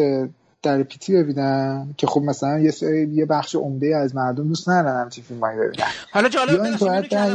در 0.63 0.83
پیتی 0.83 1.13
ببینن 1.13 1.95
که 1.99 2.07
خب 2.07 2.21
مثلا 2.21 2.59
یه 2.59 2.73
یه 3.13 3.27
بخش 3.27 3.55
عمده 3.55 3.97
از 3.97 4.15
مردم 4.15 4.49
دوست 4.49 4.69
ندارن 4.69 5.01
همچین 5.01 5.25
فیلمایی 5.25 5.59
ببینن. 5.59 5.87
حالا 6.11 6.29
جالب 6.29 6.77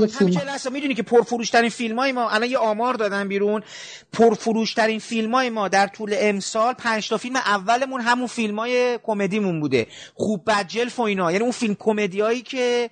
فیلم... 0.07 0.73
می‌دونی 0.73 0.93
که 0.93 1.03
پرفروشترین 1.03 1.69
فیلمای 1.69 2.11
ما 2.11 2.29
الان 2.29 2.49
یه 2.49 2.57
آمار 2.57 2.93
دادن 2.93 3.27
بیرون 3.27 3.61
پرفروشترین 4.13 4.99
فیلمای 4.99 5.49
ما 5.49 5.67
در 5.67 5.87
طول 5.87 6.15
امسال 6.19 6.73
پنج 6.73 7.09
تا 7.09 7.17
فیلم 7.17 7.35
اولمون 7.35 8.01
همون 8.01 8.27
فیلمای 8.27 8.99
کمدیمون 9.03 9.59
بوده. 9.59 9.87
خوب 10.13 10.41
بجلف 10.47 10.99
و 10.99 11.01
اینا. 11.01 11.31
یعنی 11.31 11.43
اون 11.43 11.51
فیلم 11.51 11.75
کمدیایی 11.79 12.41
که 12.41 12.89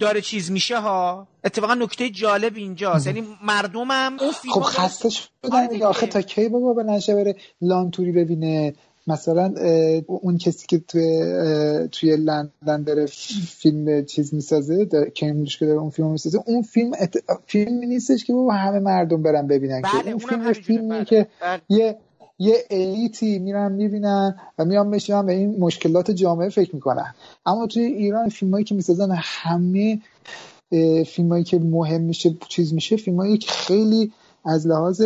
داره 0.00 0.20
چیز 0.20 0.50
میشه 0.50 0.80
ها. 0.80 1.26
اتفاقا 1.44 1.74
نکته 1.74 2.10
جالب 2.10 2.56
اینجاست. 2.56 3.06
یعنی 3.06 3.26
مردمم 3.44 4.16
اون 4.20 4.32
فیلم 4.32 4.54
خب 4.54 4.60
خسته 4.60 5.10
شدن 5.10 5.82
آخه 5.82 6.06
تا 6.06 6.22
کی 6.22 6.48
بابا 6.48 6.72
بلنشه 6.72 7.14
بره 7.14 7.36
لانتوری 7.60 8.12
ببینه؟ 8.12 8.74
مثلا 9.06 9.54
اون 10.06 10.38
کسی 10.38 10.66
که 10.66 10.78
توی 10.78 11.88
توی 11.92 12.16
لندن 12.16 12.82
داره 12.86 13.06
فیلم 13.46 14.04
چیز 14.04 14.34
می‌سازه 14.34 14.86
کیمبریج 15.14 15.58
که 15.58 15.66
داره 15.66 15.78
اون 15.78 15.90
فیلم 15.90 16.10
می‌سازه 16.10 16.38
اون 16.46 16.62
فیلم 16.62 16.92
ات... 17.00 17.16
فیلمی 17.46 17.86
نیستش 17.86 18.24
که 18.24 18.32
با 18.32 18.52
همه 18.52 18.78
مردم 18.78 19.22
برن 19.22 19.46
ببینن 19.46 19.82
بله 19.82 20.02
که 20.02 20.10
اون 20.10 20.18
فیلم 20.18 20.52
فیلمی 20.52 20.88
بله. 20.88 21.04
که 21.04 21.26
بله. 21.42 21.60
یه 21.68 21.96
یه 22.38 22.64
الیتی 22.70 23.38
میرن 23.38 23.72
می‌بینن 23.72 24.36
و 24.58 24.64
میان 24.64 24.90
بشینن 24.90 25.26
به 25.26 25.32
این 25.32 25.56
مشکلات 25.58 26.10
جامعه 26.10 26.48
فکر 26.48 26.74
می‌کنن 26.74 27.14
اما 27.46 27.66
توی 27.66 27.82
ایران 27.82 28.28
فیلمایی 28.28 28.64
که 28.64 28.74
می‌سازن 28.74 29.10
همه 29.14 30.00
فیلمایی 31.06 31.44
که 31.44 31.58
مهم 31.58 32.00
میشه 32.00 32.34
چیز 32.48 32.74
میشه 32.74 32.96
فیلمایی 32.96 33.38
که 33.38 33.50
خیلی 33.50 34.12
از 34.44 34.66
لحاظ 34.66 35.02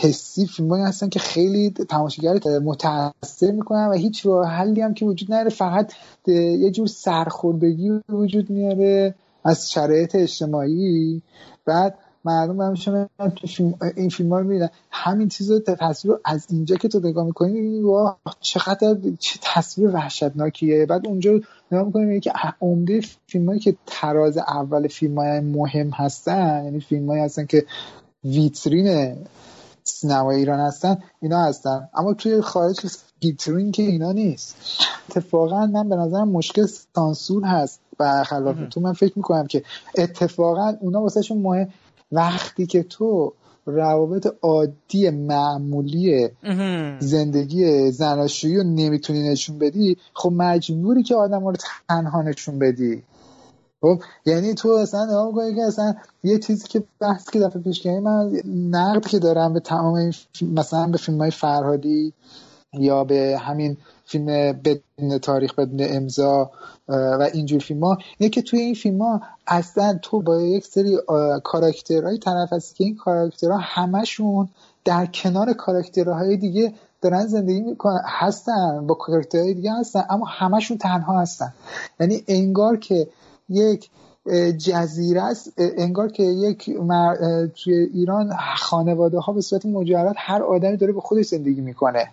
حسی 0.00 0.46
فیلمایی 0.46 0.84
هستن 0.84 1.08
که 1.08 1.18
خیلی 1.18 1.70
تماشاگر 1.70 2.58
متاثر 2.58 3.50
می‌کنن 3.50 3.86
و 3.86 3.92
هیچ 3.92 4.26
راه 4.26 4.46
حلی 4.46 4.80
هم 4.80 4.94
که 4.94 5.04
وجود 5.04 5.32
نداره 5.32 5.50
فقط 5.50 5.92
یه 6.26 6.70
جور 6.70 6.86
سرخوردگی 6.86 8.00
وجود 8.08 8.50
میاره 8.50 9.14
از 9.44 9.70
شرایط 9.70 10.14
اجتماعی. 10.14 11.22
بعد 11.64 11.98
مردم 12.24 12.60
هم 12.60 12.74
شما 12.74 13.08
این 13.96 14.08
فیلم 14.08 14.32
ها 14.32 14.38
رو 14.38 14.44
می‌بینن 14.44 14.70
همین 14.90 15.28
چیز 15.28 15.50
رو 15.50 16.20
از 16.24 16.46
اینجا 16.50 16.76
که 16.76 16.88
تو 16.88 17.00
نگاه 17.00 17.26
می‌کنی 17.26 17.52
می‌بینی 17.52 17.80
واه 17.80 18.18
چقدر 18.40 18.96
چه 19.18 19.38
تصویر 19.42 19.90
وحشتناکیه. 19.94 20.86
بعد 20.86 21.06
اونجا 21.06 21.40
نگاه 21.72 21.84
می‌کنی 21.84 22.20
که 22.20 22.32
عمده 22.60 23.00
فیلم 23.26 23.46
هایی 23.46 23.60
که 23.60 23.76
تراز 23.86 24.38
اول 24.38 24.88
فیلم 24.88 25.18
های 25.18 25.40
مهم 25.40 25.90
هستن 25.90 26.64
یعنی 26.64 26.80
فیلم 26.80 27.10
هستن 27.10 27.46
که 27.46 27.64
ویترین 28.24 29.16
سینما 29.84 30.30
ایران 30.30 30.60
هستن 30.60 30.98
اینا 31.20 31.44
هستن. 31.44 31.88
اما 31.94 32.14
توی 32.14 32.40
خارج 32.40 32.80
ویترین 33.22 33.72
که 33.72 33.82
اینا 33.82 34.12
نیست. 34.12 34.56
اتفاقا 35.08 35.66
من 35.66 35.88
به 35.88 35.96
نظرم 35.96 36.28
مشکل 36.28 36.66
سانسور 36.94 37.44
هست 37.44 37.80
و 38.00 38.24
خلاف 38.24 38.56
تو 38.70 38.80
من 38.80 38.92
فکر 38.92 39.12
می‌کنم 39.16 39.46
که 39.46 39.62
اتفاقا 39.98 40.74
اونا 40.80 41.02
واسهشون 41.02 41.38
مهم 41.38 41.68
وقتی 42.12 42.66
که 42.66 42.82
تو 42.82 43.32
روابط 43.66 44.34
عادی 44.42 45.10
معمولی 45.10 46.28
زندگی 46.98 47.90
زناشویی 47.90 48.56
رو 48.56 48.62
نمی‌تونی 48.62 49.28
نشون 49.28 49.58
بدی 49.58 49.96
خب 50.14 50.32
مجبوری 50.32 51.02
که 51.02 51.14
آدم 51.14 51.46
رو 51.46 51.56
تنها 51.88 52.22
نشون 52.22 52.58
بدی. 52.58 53.02
خب 53.80 54.02
یعنی 54.26 54.54
تو 54.54 54.68
اصلا 54.68 55.04
نگاه 55.04 55.26
می‌کنی 55.26 55.54
که 55.54 55.62
اصلا 55.62 55.94
یه 56.24 56.38
چیزی 56.38 56.68
که 56.68 56.84
بحث 57.00 57.30
که 57.30 57.40
دفعه 57.40 57.62
پیش 57.62 57.80
کردیم 57.80 58.02
من 58.02 58.32
نقد 58.70 59.06
که 59.06 59.18
دارم 59.18 59.52
به 59.52 59.60
تمام 59.60 59.94
این 59.94 60.12
مثلا 60.42 60.86
به 60.86 60.98
فیلم 60.98 61.18
های 61.18 61.30
فرهادی 61.30 62.12
یا 62.72 63.04
به 63.04 63.38
همین 63.40 63.76
فیلم 64.04 64.26
بدون 64.52 65.18
تاریخ 65.18 65.54
بدون 65.54 65.86
امضا 65.90 66.50
و 66.88 67.28
اینجور 67.32 67.60
فیلم 67.60 67.84
ها 67.84 67.98
اینه 68.18 68.30
که 68.30 68.42
توی 68.42 68.60
این 68.60 68.74
فیلم 68.74 69.02
ها 69.02 69.20
اصلا 69.46 69.98
تو 70.02 70.22
با 70.22 70.40
یک 70.40 70.66
سری 70.66 70.98
کاراکترهای 71.44 72.18
طرف 72.18 72.52
هستی 72.52 72.74
که 72.74 72.84
این 72.84 72.96
کاراکترها 72.96 73.58
همشون 73.58 74.48
در 74.84 75.06
کنار 75.06 75.52
کاراکترهای 75.52 76.36
دیگه 76.36 76.72
دارن 77.02 77.26
زندگی 77.26 77.60
می‌کنن 77.60 78.00
هستن 78.04 78.86
با 78.86 78.94
کاراکترهای 78.94 79.54
دیگه 79.54 79.72
هستن 79.72 80.04
اما 80.10 80.26
همشون 80.26 80.78
تنها 80.78 81.20
هستن. 81.20 81.52
یعنی 82.00 82.24
انگار 82.28 82.76
که 82.76 83.08
یک 83.48 83.90
جزیره 84.58 85.22
است. 85.22 85.52
انگار 85.56 86.08
که 86.08 86.22
یک 86.22 86.68
مر... 86.68 87.46
توی 87.46 87.74
ایران 87.74 88.36
خانواده 88.58 89.18
ها 89.18 89.32
به 89.32 89.40
صورت 89.40 89.66
مجرد 89.66 90.14
هر 90.18 90.42
آدمی 90.42 90.76
داره 90.76 90.92
به 90.92 91.00
خودش 91.00 91.26
زندگی 91.26 91.60
می‌کنه. 91.60 92.10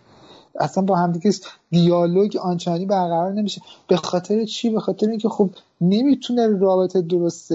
اصلا 0.60 0.84
با 0.84 0.96
همدیگه 0.96 1.32
دیالوگ 1.72 2.38
آنچنانی 2.38 2.86
برقرار 2.86 3.34
نمیشه. 3.34 3.62
به 3.88 3.98
خاطر 3.98 4.46
چی؟ 4.46 4.70
به 4.70 4.80
خاطر 4.80 5.10
اینکه 5.10 5.30
خب 5.30 5.50
نمی‌تونه 5.82 6.48
رابطه 6.48 7.02
درست 7.02 7.54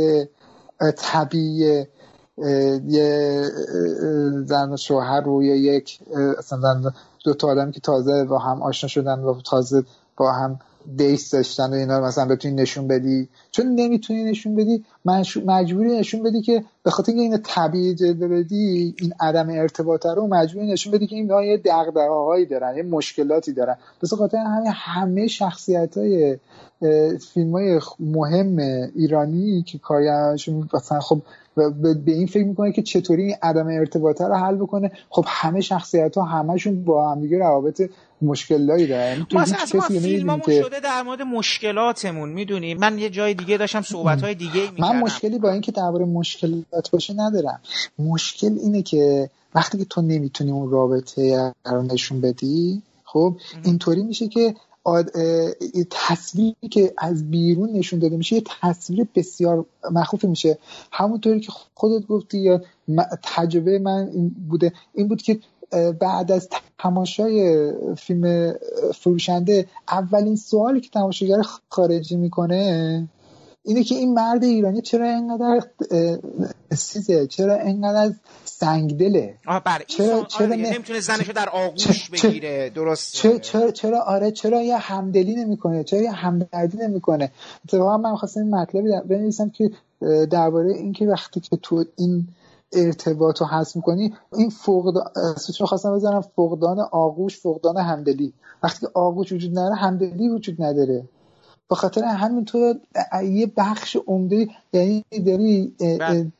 طبیعی 0.96 1.84
یه 2.86 3.44
زن 4.44 4.72
و 4.72 4.76
شوهر 4.76 5.20
رو 5.20 5.42
یا 5.42 5.54
یک 5.54 5.98
اصلا 6.38 6.92
دو 7.24 7.34
تا 7.34 7.48
آدمی 7.48 7.72
که 7.72 7.80
تازه 7.80 8.24
با 8.24 8.38
هم 8.38 8.62
آشنا 8.62 8.88
شدن 8.88 9.20
و 9.20 9.40
تازه 9.44 9.84
با 10.16 10.32
هم 10.32 10.58
دیس 10.96 11.34
داشتن 11.34 11.70
و 11.70 11.74
اینا 11.74 12.00
مثلا 12.00 12.34
بتونی 12.34 12.54
نشون 12.54 12.88
بدی. 12.88 13.28
چون 13.50 13.66
نمی‌تونی 13.66 14.24
نشون 14.24 14.54
بدی 14.54 14.84
مجبوری 15.46 15.98
نشون 15.98 16.22
بدی 16.22 16.42
که 16.42 16.64
به 16.82 16.90
خاطر 16.90 17.12
اینکه 17.12 17.22
اینو 17.22 17.38
طبیعی 17.44 17.94
جلوه 17.94 18.28
بدی 18.28 18.94
این 19.00 19.12
عدم 19.20 19.50
ارتباط 19.50 20.06
رو 20.06 20.26
مجبوری 20.26 20.72
نشون 20.72 20.92
بدی 20.92 21.06
که 21.06 21.16
این 21.16 21.30
یه 21.44 21.56
دغدغه‌هایی 21.56 22.46
دارن 22.46 22.76
یه 22.76 22.82
مشکلاتی 22.82 23.52
دارن. 23.52 23.76
بس 24.02 24.14
خاطر 24.14 24.36
همین 24.36 24.72
همه 24.74 25.26
شخصیت 25.26 25.98
های 25.98 26.38
فیلم 27.34 27.52
های 27.52 27.80
مهم 28.00 28.58
ایرانی 28.94 29.62
که 29.62 29.78
کارگردانشون 29.78 30.68
مثلا 30.74 31.00
خب 31.00 31.22
به 31.56 32.12
این 32.12 32.26
فکر 32.26 32.44
می‌کنه 32.44 32.72
که 32.72 32.82
چطوری 32.82 33.22
این 33.22 33.36
عدم 33.42 33.66
ارتباطه 33.66 34.24
رو 34.24 34.34
حل 34.34 34.56
بکنه. 34.56 34.92
خب 35.10 35.24
همه 35.28 35.60
شخصیت 35.60 36.16
ها 36.16 36.24
همشون 36.24 36.84
با 36.84 37.12
همدیگه 37.12 37.38
روابط 37.38 37.90
مشکلایی 38.22 38.86
دارن. 38.86 39.26
ما 39.32 39.40
اصلا 39.40 39.80
فیلممون 39.80 40.40
که... 40.40 40.62
شده 40.62 40.80
در 40.80 41.02
مورد 41.02 41.22
مشکلاتمون 41.22 42.28
می‌دونی؟ 42.28 42.74
من 42.74 42.98
یه 42.98 43.10
جای 43.10 43.34
دیگه 43.34 43.56
داشتم 43.56 43.82
صحبت 43.82 44.22
های 44.22 44.34
دیگه 44.34 44.60
می‌کردم. 44.60 44.92
من 44.92 45.00
مشکلی 45.00 45.38
با 45.38 45.50
اینکه 45.50 45.72
درباره 45.72 46.04
مشکلات 46.04 46.90
باشه 46.92 47.14
ندارم. 47.14 47.60
مشکل 47.98 48.58
اینه 48.62 48.82
که 48.82 49.30
وقتی 49.54 49.78
که 49.78 49.84
تو 49.84 50.02
نمی‌تونی 50.02 50.50
اون 50.50 50.70
رابطه 50.70 51.52
رو 51.64 51.82
نشون 51.82 52.20
بدی 52.20 52.82
خب 53.04 53.36
اینطوری 53.64 54.02
میشه 54.02 54.28
که 54.28 54.54
آد... 54.84 55.10
تصویری 55.90 56.68
که 56.70 56.94
از 56.98 57.30
بیرون 57.30 57.72
نشون 57.72 57.98
داده 57.98 58.16
میشه 58.16 58.36
یه 58.36 58.42
تصویر 58.60 59.06
بسیار 59.14 59.66
مخوفی 59.90 60.26
میشه. 60.26 60.58
همونطوری 60.92 61.40
که 61.40 61.52
خودت 61.74 62.06
گفتی 62.06 62.38
یا 62.38 62.62
تجربه 63.22 63.78
من 63.78 64.10
این 64.12 64.28
بوده 64.48 64.72
این 64.94 65.08
بود 65.08 65.22
که 65.22 65.38
بعد 66.00 66.32
از 66.32 66.48
تماشای 66.78 67.72
فیلم 67.98 68.54
فروشنده 68.94 69.66
اولین 69.88 70.36
سوالی 70.36 70.80
که 70.80 70.90
تماشاگر 70.90 71.42
خارجی 71.68 72.16
می‌کنه 72.16 73.08
اینه 73.64 73.84
که 73.84 73.94
این 73.94 74.14
مرد 74.14 74.44
ایرانی 74.44 74.82
چرا 74.82 75.06
اینقدر 75.06 75.62
سیزه 76.74 77.26
چرا 77.26 77.54
اینقدر 77.54 78.14
سنگدله 78.44 79.34
بله 79.64 79.84
چرا 79.86 80.24
چرا 80.24 80.46
آره 80.46 80.56
نمی‌تونه 80.56 81.00
زنشو 81.00 81.32
در 81.32 81.48
آغوش 81.48 82.10
بگیره 82.10 82.70
درست 82.70 83.12
چرا, 83.12 83.38
چرا 83.38 83.70
چرا 83.70 84.00
آره 84.00 84.30
چرا 84.30 84.62
یه 84.62 84.76
همدلی 84.76 85.34
نمی‌کنه؟ 85.34 85.84
چرا 85.84 86.00
یه 86.00 86.10
همدردی 86.10 86.78
نمی‌کنه؟ 86.78 87.32
اتفاقا 87.64 87.96
من 87.96 88.16
خواستم 88.16 88.40
این 88.40 88.54
مطلبی 88.54 88.88
بنویسم 89.08 89.50
که 89.50 89.70
درباره 90.30 90.72
اینکه 90.74 91.06
وقتی 91.06 91.40
که 91.40 91.56
تو 91.56 91.84
این 91.96 92.28
ارتباط 92.72 93.40
رو 93.40 93.46
حس 93.46 93.76
می‌کنی 93.76 94.14
این 94.36 94.50
فقدان 94.50 95.04
خواستم 95.64 95.94
بزنم 95.96 96.20
فقدان 96.20 96.80
آغوش 96.92 97.40
فقدان 97.40 97.76
همدلی. 97.76 98.32
وقتی 98.62 98.80
که 98.80 98.88
آغوش 98.94 99.32
وجود 99.32 99.50
نداره 99.50 99.74
همدلی 99.74 100.28
وجود 100.28 100.62
نداره. 100.62 101.04
به 101.70 101.76
خاطر 101.76 102.04
همین 102.04 102.44
تو 102.44 102.74
یه 103.24 103.52
بخش 103.56 103.96
عمده 104.06 104.48
یعنی 104.72 105.04
داری 105.26 105.72
بله. 105.78 106.32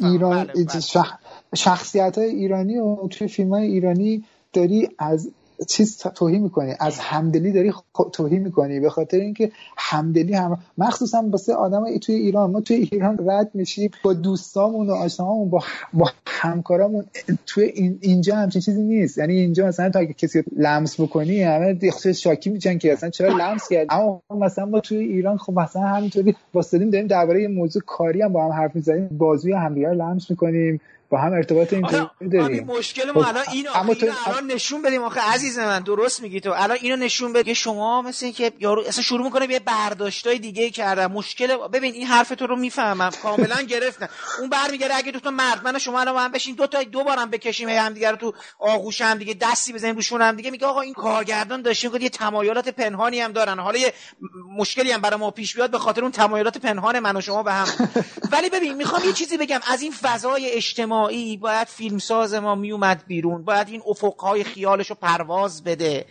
ایران 0.00 0.44
بله، 0.44 0.64
بله. 0.64 1.04
شخصیت 1.54 2.18
های 2.18 2.26
ایرانی 2.26 2.78
و 2.78 3.08
توی 3.10 3.28
فیلم 3.28 3.50
های 3.50 3.66
ایرانی 3.66 4.24
داری 4.52 4.88
از 4.98 5.30
چیز 5.68 5.96
توهی 5.96 6.38
می‌کنی. 6.38 6.74
از 6.80 6.98
همدلی 6.98 7.52
داری 7.52 7.72
توهی 8.12 8.38
می‌کنی 8.38 8.80
به 8.80 8.90
خاطر 8.90 9.16
اینکه 9.16 9.52
همدلی 9.76 10.34
هم 10.34 10.58
مخصوصا 10.78 11.24
واسه 11.30 11.54
آدم 11.54 11.98
توی 11.98 12.14
ایران. 12.14 12.50
ما 12.50 12.60
توی 12.60 12.88
ایران 12.92 13.18
رد 13.28 13.50
میشیم 13.54 13.90
با 14.04 14.12
دوستامون 14.12 14.90
و 14.90 14.92
آشنامون 14.92 15.50
با 15.50 15.62
با 15.92 16.10
همکارامون. 16.26 17.04
توی 17.46 17.64
این 17.64 17.98
اینجا 18.00 18.36
همچین 18.36 18.62
چیزی 18.62 18.82
نیست. 18.82 19.18
یعنی 19.18 19.38
اینجا 19.38 19.66
مثلا 19.66 19.90
تا 19.90 19.98
اگه 19.98 20.12
کسی 20.12 20.42
لمس 20.56 21.00
بکنی 21.00 21.42
همه 21.42 21.74
دیگه 21.74 22.12
شاکی 22.12 22.50
میشن 22.50 22.78
که 22.78 22.92
اصلا 22.92 23.10
چرا 23.10 23.36
لمس 23.36 23.68
کرد 23.68 23.86
اما 23.90 24.22
مثلا 24.30 24.66
ما 24.66 24.80
توی 24.80 24.98
ایران 24.98 25.36
خب 25.36 25.52
مثلا 25.52 25.82
همینطوری 25.82 26.34
واسطیم 26.54 26.90
داریم 26.90 27.06
درباره 27.06 27.42
یه 27.42 27.48
موضوع 27.48 27.82
کاری 27.86 28.22
هم 28.22 28.32
با 28.32 28.44
هم 28.44 28.50
حرف 28.52 28.76
می‌زنیم. 28.76 29.08
بازوی 29.08 29.52
همدیگه 29.52 29.88
لمس 29.88 30.30
می‌کنیم. 30.30 30.80
با 31.12 31.18
هم 31.18 31.32
ارتباط 31.32 31.72
اینطوری 31.72 32.06
داریم. 32.32 32.64
مشکل 32.64 33.10
ما 33.10 33.22
خب، 33.22 33.28
الان 33.28 33.44
اینو 33.52 33.70
اما 33.74 33.94
تو 33.94 34.06
الان 34.26 34.46
نشون 34.46 34.82
بدیم. 34.82 35.02
آخه 35.02 35.20
عزیز 35.20 35.58
من 35.58 35.80
درست 35.80 36.22
میگی 36.22 36.40
تو. 36.40 36.52
الان 36.52 36.78
اینو 36.80 36.96
نشون 36.96 37.32
بده 37.32 37.54
شما 37.54 38.02
مثل 38.02 38.26
اینکه 38.26 38.52
یارو 38.60 38.82
اصلا 38.86 39.02
شروع 39.02 39.24
می‌کنه 39.24 39.50
یه 39.50 39.58
برداشتای 39.58 40.38
دیگه 40.38 40.70
کردن. 40.70 41.06
مشکل 41.06 41.56
ببین 41.56 41.94
این 41.94 42.06
حرف 42.06 42.28
تو 42.28 42.46
رو 42.46 42.56
می‌فهمم. 42.56 43.10
کاملا 43.22 43.62
گرفتن 43.62 44.08
اون 44.40 44.48
برمیگره 44.50 44.94
اگه 44.94 45.12
دو 45.12 45.20
تا 45.20 45.30
مرد 45.30 45.64
من 45.64 45.78
شما 45.78 46.00
الان 46.00 46.14
با 46.14 46.20
هم 46.20 46.32
بشین 46.32 46.54
دو 46.54 46.66
تا 46.66 46.82
دو 46.82 47.04
بارم 47.04 47.30
بکشیم 47.30 47.68
هی 47.68 47.76
هم 47.76 47.92
دیگه 47.92 48.10
رو 48.10 48.16
تو 48.16 48.32
آغوش 48.58 49.00
هم 49.00 49.18
دیگه 49.18 49.34
دستی 49.40 49.72
بزنیم 49.72 49.94
روشون 49.94 50.22
هم 50.22 50.36
دیگه. 50.36 50.50
میگه 50.50 50.66
آقا 50.66 50.80
این 50.80 50.94
کارگردان 50.94 51.62
داشته 51.62 51.88
میگه 51.88 52.02
یه 52.02 52.08
تمایلات 52.08 52.68
پنهانی 52.68 53.20
هم 53.20 53.32
دارن. 53.32 53.58
حالا 53.58 53.78
یه 53.78 53.92
مشکلی 54.56 54.92
هم 54.92 55.00
برای 55.00 55.20
ما 55.20 55.30
پیش 55.30 55.56
بیاد 55.56 55.70
به 55.70 55.78
خاطر 55.78 56.02
اون 56.02 56.10
تمایلات 56.10 56.58
پنهان 56.58 56.98
من 56.98 57.16
و 57.16 57.20
شما 57.20 57.42
به 57.42 57.52
هم. 57.52 57.66
ولی 58.32 58.50
ببین 58.50 58.74
می‌خوام 58.74 59.04
یه 59.04 59.12
چیزی 59.12 59.36
بگم. 59.36 59.60
از 59.66 59.82
این 59.82 59.92
فضای 59.92 60.50
اجتماعی 60.50 61.01
اجتماعی 61.02 61.36
باید 61.36 61.68
فیلمساز 61.68 62.34
ما 62.34 62.54
میومد 62.54 63.04
بیرون 63.06 63.44
باید 63.44 63.68
این 63.68 63.82
افقهای 63.86 64.44
خیالش 64.44 64.90
رو 64.90 64.96
پرواز 65.00 65.64
بده. 65.64 66.06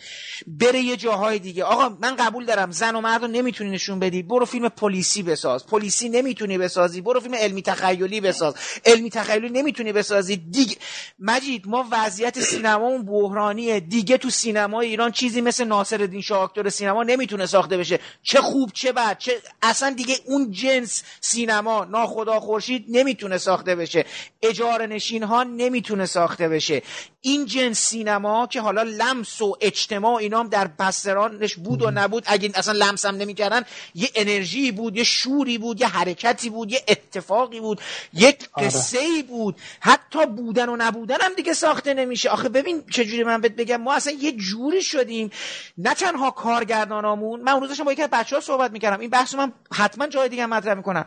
بره 0.47 0.79
یه 0.79 0.97
جاهای 0.97 1.39
دیگه. 1.39 1.63
آقا 1.63 1.97
من 2.01 2.15
قبول 2.15 2.45
دارم 2.45 2.71
زن 2.71 2.95
و 2.95 3.01
مرد 3.01 3.21
رو 3.21 3.27
نمی‌تونی 3.27 3.69
نشون 3.69 3.99
بدی. 3.99 4.23
برو 4.23 4.45
فیلم 4.45 4.69
پلیسی 4.69 5.23
بساز. 5.23 5.67
پلیسی 5.67 6.09
نمی‌تونی 6.09 6.57
بسازی. 6.57 7.01
برو 7.01 7.19
فیلم 7.19 7.35
علمی 7.35 7.61
تخیلی 7.61 8.21
بساز. 8.21 8.55
علمی 8.85 9.09
تخیلی 9.09 9.49
نمی‌تونی 9.49 9.91
بسازی. 9.91 10.35
دیگه 10.37 10.75
مجید 11.19 11.67
ما 11.67 11.85
وضعیت 11.91 12.39
سینمامون 12.39 13.05
بحرانیه. 13.05 13.79
دیگه 13.79 14.17
تو 14.17 14.29
سینما 14.29 14.81
ایران 14.81 15.11
چیزی 15.11 15.41
مثل 15.41 15.63
ناصرالدین 15.63 16.21
شاه 16.21 16.41
اکتور 16.41 16.69
سینما 16.69 17.03
نمی‌تونه 17.03 17.45
ساخته 17.45 17.77
بشه. 17.77 17.99
چه 18.23 18.41
خوب 18.41 18.71
چه 18.73 18.91
بد 18.91 19.17
چه 19.17 19.31
اصلا 19.61 19.89
دیگه 19.89 20.15
اون 20.25 20.51
جنس 20.51 21.03
سینما 21.21 21.85
ناخدا 21.85 22.39
خورشید 22.39 22.85
نمی‌تونه 22.89 23.37
ساخته 23.37 23.75
بشه. 23.75 24.05
اجاره 24.41 24.80
نشین 24.85 25.23
ها 25.23 25.43
نمی‌تونه 25.43 26.05
ساخته 26.05 26.49
بشه. 26.49 26.81
این 27.21 27.45
جنس 27.45 27.79
سینما 27.79 28.47
که 28.47 28.61
حالا 28.61 28.83
لمس 28.83 29.41
و 29.41 29.57
اجتماع 29.61 30.15
اینا 30.15 30.39
هم 30.39 30.47
در 30.47 30.67
بسترانش 30.67 31.55
بود 31.55 31.81
و 31.81 31.91
نبود 31.91 32.23
اگه 32.27 32.51
اصلا 32.55 32.73
لمس 32.73 33.05
هم 33.05 33.15
نمی‌کردن 33.15 33.61
یه 33.95 34.09
انرژی 34.15 34.71
بود 34.71 34.97
یه 34.97 35.03
شوری 35.03 35.57
بود 35.57 35.81
یه 35.81 35.87
حرکتی 35.87 36.49
بود 36.49 36.71
یه 36.71 36.83
اتفاقی 36.87 37.59
بود 37.59 37.81
یک 38.13 38.49
آره. 38.53 38.67
قصه 38.67 38.99
ای 38.99 39.23
بود. 39.23 39.55
حتی 39.79 40.25
بودن 40.25 40.69
و 40.69 40.75
نبودن 40.75 41.17
هم 41.21 41.33
دیگه 41.33 41.53
ساخته 41.53 41.93
نمیشه. 41.93 42.29
آخه 42.29 42.49
ببین 42.49 42.83
چجوری 42.91 43.23
من 43.23 43.41
بهت 43.41 43.55
بگم 43.55 43.81
ما 43.81 43.93
اصلا 43.93 44.13
یه 44.13 44.31
جوری 44.31 44.83
شدیم. 44.83 45.31
نه 45.77 45.93
تنها 45.93 46.31
کارگردانامون 46.31 47.41
من 47.41 47.51
اون 47.51 47.61
روزش 47.61 47.81
با 47.81 47.93
یکی 47.93 48.03
از 48.03 48.09
بچه 48.09 48.35
ها 48.35 48.41
صحبت 48.41 48.71
می‌کردم. 48.71 48.99
این 48.99 49.09
بحث 49.09 49.35
من 49.35 49.51
حتما 49.73 50.07
جای 50.07 50.29
دیگه 50.29 50.45
مطرح 50.45 50.73
می‌کنم. 50.73 51.05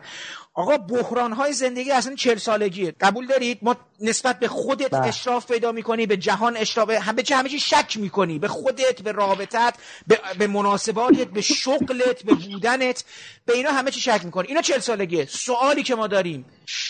آقا 0.57 0.77
بحران 0.77 1.33
های 1.33 1.53
زندگی 1.53 1.91
اصلا 1.91 2.15
چل 2.15 2.37
سالگیه. 2.37 2.95
قبول 3.01 3.27
دارید؟ 3.27 3.59
ما 3.63 3.77
نسبت 4.01 4.39
به 4.39 4.49
خودت 4.49 4.91
بله. 4.91 5.09
اشراف 5.09 5.47
پیدا 5.53 5.73
می‌کنی 5.73 6.07
به 6.07 6.17
جهان 6.17 6.57
اشراف 6.57 6.91
همه 6.91 7.23
چه 7.23 7.37
همه 7.37 7.49
چی 7.49 7.61
شک 7.61 7.97
می‌کنی. 7.97 8.39
به 8.39 8.49
خودت 8.49 9.03
به 9.03 9.13
رابطت 9.13 9.75
به, 10.07 10.21
به 10.39 10.47
مناسباتت 10.47 11.29
به 11.29 11.41
شغلت 11.41 12.23
به 12.23 12.35
بودنت 12.35 13.05
به 13.47 13.55
اینا 13.55 13.71
همه 13.71 13.91
چی 13.91 14.01
شک 14.01 14.21
می‌کنی. 14.25 14.49
اینا 14.49 14.63
چل 14.63 14.79
سالگیه. 14.79 15.27
سوالی 15.27 15.83
که 15.83 15.95
ما 15.95 16.07
داریم. 16.07 16.45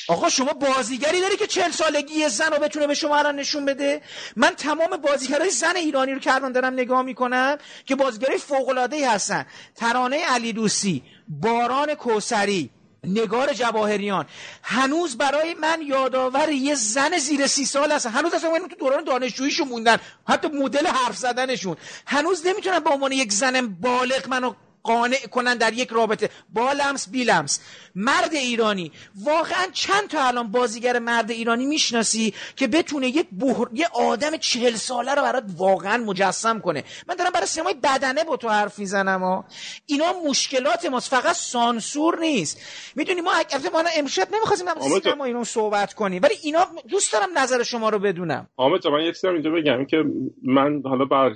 آقا 0.09 0.29
شما 0.29 0.53
بازیگری 0.53 1.21
داری 1.21 1.37
که 1.37 1.47
چل 1.47 1.71
سالگی 1.71 2.29
زن 2.29 2.51
رو 2.53 2.59
بتونه 2.59 2.87
به 2.87 2.95
شما 2.95 3.17
الان 3.17 3.37
نشون 3.37 3.65
بده؟ 3.65 4.03
من 4.37 4.51
تمام 4.51 4.97
بازیگرای 4.97 5.51
زن 5.51 5.77
ایرانی 5.77 6.13
رو 6.13 6.19
کردن 6.21 6.53
دارم 6.53 6.73
نگاه 6.73 7.03
می‌کنم 7.03 7.59
که 7.87 7.95
بازیگرای 7.95 8.39
فوق 8.39 8.69
العاده 8.69 9.11
هستن. 9.11 9.47
ترانه 9.75 10.25
علی 10.25 10.53
دوسی 10.53 11.03
باران 11.29 11.95
کوسری 11.95 12.71
نگار 13.07 13.53
جواهریان. 13.53 14.27
هنوز 14.63 15.17
برای 15.17 15.55
من 15.55 15.83
یادآور 15.83 16.49
یه 16.49 16.75
زن 16.75 17.19
زیر 17.19 17.47
سی 17.47 17.65
سال 17.65 17.93
هست. 17.93 18.07
هنوز 18.07 18.35
اصلا 18.35 18.59
تو 18.71 18.77
دوران 18.77 19.05
دانشجوییشون 19.05 19.69
موندن. 19.69 19.97
حتی 20.29 20.49
مدل 20.49 20.87
حرف 20.87 21.17
زدنشون. 21.17 21.77
هنوز 22.07 22.47
نمی‌تونن 22.47 22.79
به 22.79 22.91
عنوان 22.91 23.13
یک 23.13 23.33
زن 23.33 23.67
بالغ 23.67 24.29
منو 24.29 24.55
قانع 24.85 25.27
کنن 25.31 25.57
در 25.57 25.73
یک 25.73 25.89
رابطه. 25.89 26.31
با 26.55 26.73
لمس 26.73 27.09
بی 27.09 27.25
لمس. 27.25 27.61
مرد 27.95 28.35
ایرانی 28.35 28.93
واقعا 29.25 29.67
چند 29.73 30.09
تا 30.09 30.27
الان 30.27 30.51
بازیگر 30.51 30.99
مرد 30.99 31.31
ایرانی 31.31 31.67
می‌شناسی 31.67 32.35
که 32.57 32.67
بتونه 32.67 33.09
یه, 33.09 33.25
بحر... 33.41 33.67
یه 33.73 33.87
آدم 33.95 34.37
چهل 34.37 34.75
ساله 34.75 35.15
رو 35.15 35.23
برات 35.23 35.45
واقعا 35.57 36.05
مجسم 36.05 36.61
کنه. 36.61 36.85
من 37.09 37.15
دارم 37.15 37.31
برای 37.31 37.47
سینمای 37.47 37.75
بدنه 37.75 38.25
با 38.25 38.37
تو 38.37 38.49
حرف 38.49 38.79
می‌زنم 38.79 39.21
ها 39.21 39.45
اینا 39.87 40.13
مشکلات 40.29 40.87
ماست. 40.87 41.11
فقط 41.11 41.37
سانسور 41.37 42.19
نیست. 42.21 42.61
می‌دونی 42.97 43.21
ما 43.21 43.33
اگه 43.33 43.71
ما 43.71 43.85
امشب 43.97 44.29
نمی‌خواستیم 44.35 44.75
در 44.75 45.01
سینما 45.01 45.25
اینو 45.25 45.45
صحبت 45.45 45.95
کنیم. 45.95 46.23
ولی 46.23 46.35
اینا 46.43 46.67
دوست 46.89 47.13
دارم 47.13 47.39
نظر 47.39 47.63
شما 47.63 47.89
رو 47.89 47.99
بدونم. 47.99 48.49
آمد 48.57 48.87
من 48.87 49.01
یک 49.01 49.25
اینجا 49.25 49.51
بگم 49.51 49.85
که 49.85 50.05
من 50.43 50.83
حالا 50.85 51.05
بر 51.05 51.35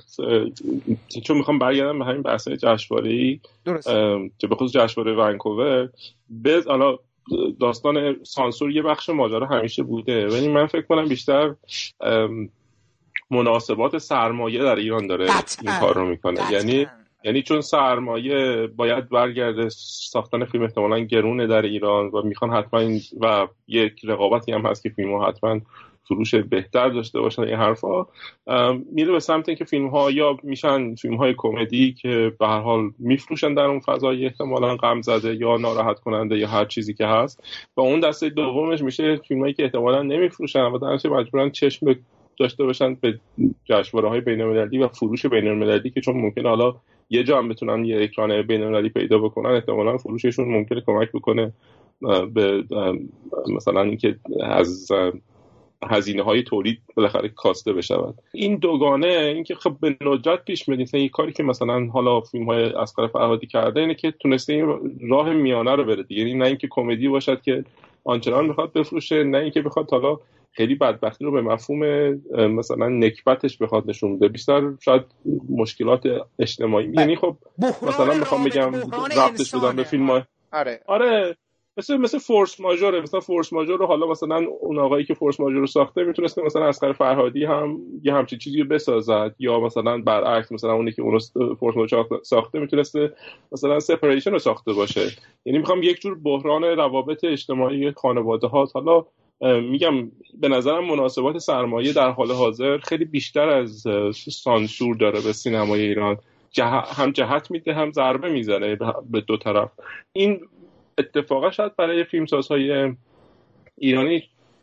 چون 1.27 1.37
می‌خوام 1.37 1.59
برگردم 1.59 1.99
به 1.99 2.05
همین 2.05 2.23
بحث 2.23 2.49
جشنواره 2.49 3.38
که 4.39 4.47
به 4.47 4.55
خصوص 4.55 4.73
جشنواره 4.73 5.17
ونکوور 5.17 5.89
به 6.31 6.65
حالا 6.67 6.99
داستان 7.61 8.25
سانسور 8.25 8.71
یه 8.71 8.83
بخش 8.83 9.09
ماجرا 9.11 9.47
همیشه 9.47 9.83
بوده 9.83 10.29
ولی 10.29 10.49
من 10.49 10.67
فکر 10.67 10.83
کنم 10.83 11.09
بیشتر 11.09 11.55
مناسبات 13.31 13.99
سرمایه 13.99 14.63
در 14.63 14.77
ایران 14.77 15.07
داره 15.07 15.27
این 15.63 15.79
کار 15.81 15.95
رو 15.95 16.07
می‌کنه. 16.07 16.53
یعنی 16.53 16.87
یعنی 17.25 17.43
چون 17.43 17.61
سرمایه 17.61 18.67
باید 18.67 19.09
برگرده 19.09 19.69
ساختن 19.69 20.45
فیلم 20.45 20.65
احتمالا 20.65 20.99
گرونه 20.99 21.47
در 21.47 21.63
ایران 21.63 22.07
و 22.07 22.23
می‌خوان 22.23 22.51
حتما 22.51 22.81
و 23.21 23.49
یک 23.69 24.01
رقابتی 24.05 24.53
هم 24.53 24.67
هست 24.67 24.83
که 24.83 24.89
فیلم 24.89 25.17
ها 25.17 25.29
حتما 25.29 25.61
فروش 26.09 26.35
بهتر 26.35 26.89
داشته 26.89 27.21
باشن 27.21 27.43
این 27.43 27.55
حرفا 27.55 28.07
میره 28.93 29.13
به 29.13 29.21
سمت 29.21 29.49
اینکه 29.49 29.65
فیلم 29.65 29.89
ها 29.89 30.11
یا 30.11 30.37
میشن 30.43 30.95
فیلم 30.95 31.17
های 31.17 31.35
کمدی 31.37 31.93
که 31.93 32.33
به 32.41 32.47
هر 32.47 32.61
حال 32.61 32.91
میفروشن 32.99 33.55
در 33.55 33.65
اون 33.65 33.81
فضای 33.81 34.27
احتمالا 34.27 34.77
غم 34.77 35.03
زده 35.03 35.35
یا 35.35 35.57
ناراحت 35.57 36.01
کننده 36.01 36.39
یا 36.39 36.49
هر 36.49 36.65
چیزی 36.65 36.95
که 36.95 37.07
هست. 37.07 37.43
و 37.77 37.81
اون 37.81 38.01
دسته 38.01 38.29
دومش 38.29 38.83
میشه 38.83 39.17
فیلم 39.17 39.41
هایی 39.41 39.55
که 39.55 39.65
احتمالا 39.65 40.03
نمیفروشن 40.03 40.63
و 40.63 40.79
در 40.79 41.11
مجبورن 41.11 41.51
چشم 41.51 41.95
داشته 42.39 42.65
باشن 42.65 42.95
به 42.95 43.21
جشنواره 43.65 44.09
های 44.09 44.21
بین 44.21 44.41
و 44.83 44.89
فروش 44.89 45.27
بین 45.27 45.91
که 45.91 46.01
چون 46.01 46.17
ممکن 46.17 46.47
حالا 46.47 46.75
یه 47.11 47.25
جا 47.25 47.39
هم 47.39 47.49
بتونن 47.49 47.85
یه 47.85 48.03
اکران 48.03 48.43
بین 48.43 48.89
پیدا 48.89 49.19
بکنن 49.19 49.51
احتمالا 49.51 49.97
فروششون 49.97 50.49
ممکنه 50.49 50.81
کمک 50.81 51.13
بکنه 51.13 51.53
به 52.35 52.65
مثلا 53.49 53.83
اینکه 53.83 54.17
از 54.43 54.93
هزینه 55.83 56.23
های 56.23 56.43
تولید 56.43 56.81
بالاخره 56.97 57.29
کاسته 57.29 57.73
بشود. 57.73 58.15
این 58.33 58.57
دوگانه 58.57 59.07
اینکه 59.07 59.55
خب 59.55 59.77
به 59.81 59.97
ندرت 60.01 60.45
پیش 60.45 60.69
میاد 60.69 60.89
این 60.93 61.09
کاری 61.09 61.33
که 61.33 61.43
مثلا 61.43 61.87
حالا 61.87 62.21
فیلم 62.21 62.47
های 62.47 62.65
اسقر 62.65 63.07
فرهادی 63.07 63.47
کرده 63.47 63.81
اینه 63.81 63.95
که 63.95 64.11
تونسته 64.11 64.53
این 64.53 64.79
راه 65.11 65.33
میانه 65.33 65.75
رو 65.75 65.85
بره 65.85 66.03
دیگه. 66.03 66.21
یعنی 66.21 66.35
نه 66.35 66.47
اینکه 66.47 66.69
کمدی 66.71 67.09
باشد 67.09 67.43
که 67.43 67.65
آنچنان 68.05 68.49
بخواد 68.49 68.73
بفروشه 68.73 69.25
نه 69.25 69.39
اینکه 69.39 69.63
بخواد 69.63 69.91
حالا 69.91 70.17
خیلی 70.53 70.75
بدبختی 70.75 71.25
رو 71.25 71.33
به 71.33 71.41
مفهوم 71.43 71.81
مثلا 72.49 72.89
نکبتش 72.89 73.59
بخواد 73.59 73.91
نشون 73.91 74.17
بده. 74.17 74.29
بیشتر 74.29 74.73
شاید 74.81 75.03
مشکلات 75.51 76.03
اجتماعی. 76.39 76.93
یعنی 76.99 77.17
خب 77.17 77.37
مثلا 77.59 78.15
می‌خوام 78.15 78.45
بگم 78.45 78.73
رفتش 79.17 79.55
بدم 79.55 79.77
به 79.77 79.83
فیلم 79.83 80.11
های 80.11 80.23
آره. 80.53 80.81
آره. 80.87 81.37
مثل 81.79 81.97
مثل 81.97 82.19
فورس 82.19 82.61
ماژور 82.61 83.01
مثلا 83.01 83.21
فورس 83.21 83.53
ماژور 83.53 83.79
رو 83.79 83.87
حالا 83.87 84.07
مثلا 84.07 84.47
اون 84.61 84.79
آقایی 84.79 85.05
که 85.05 85.15
فورس 85.15 85.41
ماژور 85.41 85.61
رو 85.61 85.67
ساخته 85.67 86.05
می‌تونسته 86.05 86.43
مثلا 86.43 86.69
اسقر 86.69 86.93
فرهادی 86.93 87.45
هم 87.45 87.79
یه 88.03 88.15
همچین 88.15 88.39
چیزی 88.39 88.61
رو 88.61 88.69
بسازد. 88.69 89.35
یا 89.39 89.61
مثلا 89.61 89.99
برعکس 89.99 90.53
مثلا 90.53 90.73
اونی 90.73 90.93
که 90.93 91.03
اون 91.03 91.19
فورس 91.55 91.77
ماژور 91.77 92.07
ساخته 92.23 92.59
می‌تونسته 92.59 93.13
مثلا 93.53 93.81
سپریشن 93.81 94.31
رو 94.31 94.39
ساخته 94.39 94.73
باشه. 94.73 95.07
یعنی 95.45 95.59
می‌خوام 95.59 95.83
یک 95.83 96.01
جور 96.01 96.15
بحران 96.15 96.65
روابط 96.65 97.25
اجتماعی 97.25 97.93
خانواده 97.93 98.47
ها 98.47 98.65
حالا 98.75 99.05
میگم 99.61 100.11
به 100.41 100.49
نظرم 100.49 100.85
مناسبات 100.85 101.39
سرمایه 101.39 101.93
در 101.93 102.11
حال 102.11 102.33
حاضر 102.33 102.79
خیلی 102.79 103.05
بیشتر 103.05 103.49
از 103.49 103.85
سانسور 104.31 104.97
داره 104.97 105.21
به 105.21 105.33
سینمای 105.33 105.81
ایران. 105.81 106.17
هم 106.87 107.11
جهت 107.11 107.51
میده 107.51 107.75
هم 107.75 107.93
ضربه 107.93 108.29
می‌زنه 108.29 108.79
به 109.11 109.21
دو 109.21 109.37
طرف. 109.37 109.71
این 110.13 110.41
اتفاقا 110.99 111.51
شاید 111.51 111.77
برای 111.77 112.05
فیلمسازهای 112.05 112.93
ایرانی 113.79 114.23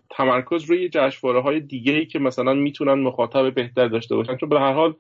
تمرکز 0.10 0.64
روی 0.64 0.90
جشنواره 0.90 1.42
های 1.42 1.60
دیگه 1.60 1.94
ای 1.94 2.06
که 2.06 2.20
مثلا 2.20 2.54
می‌تونن 2.54 2.94
مخاطب 2.94 3.54
بهتر 3.54 3.88
داشته 3.88 4.16
باشن. 4.16 4.38
چون 4.38 4.50
به 4.50 4.60
هر 4.60 4.74
حال 4.74 4.94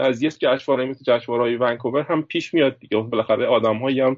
از 0.00 0.22
یک 0.22 0.34
جشنواره 0.40 0.84
مثل 0.84 1.04
جشنواره 1.04 1.42
های 1.44 1.56
ونکوور 1.56 2.02
هم 2.02 2.22
پیش 2.22 2.54
میاد 2.54 2.78
دیگه. 2.78 2.98
بالاخره 2.98 3.46
آدمهایی 3.46 4.00
هم 4.00 4.16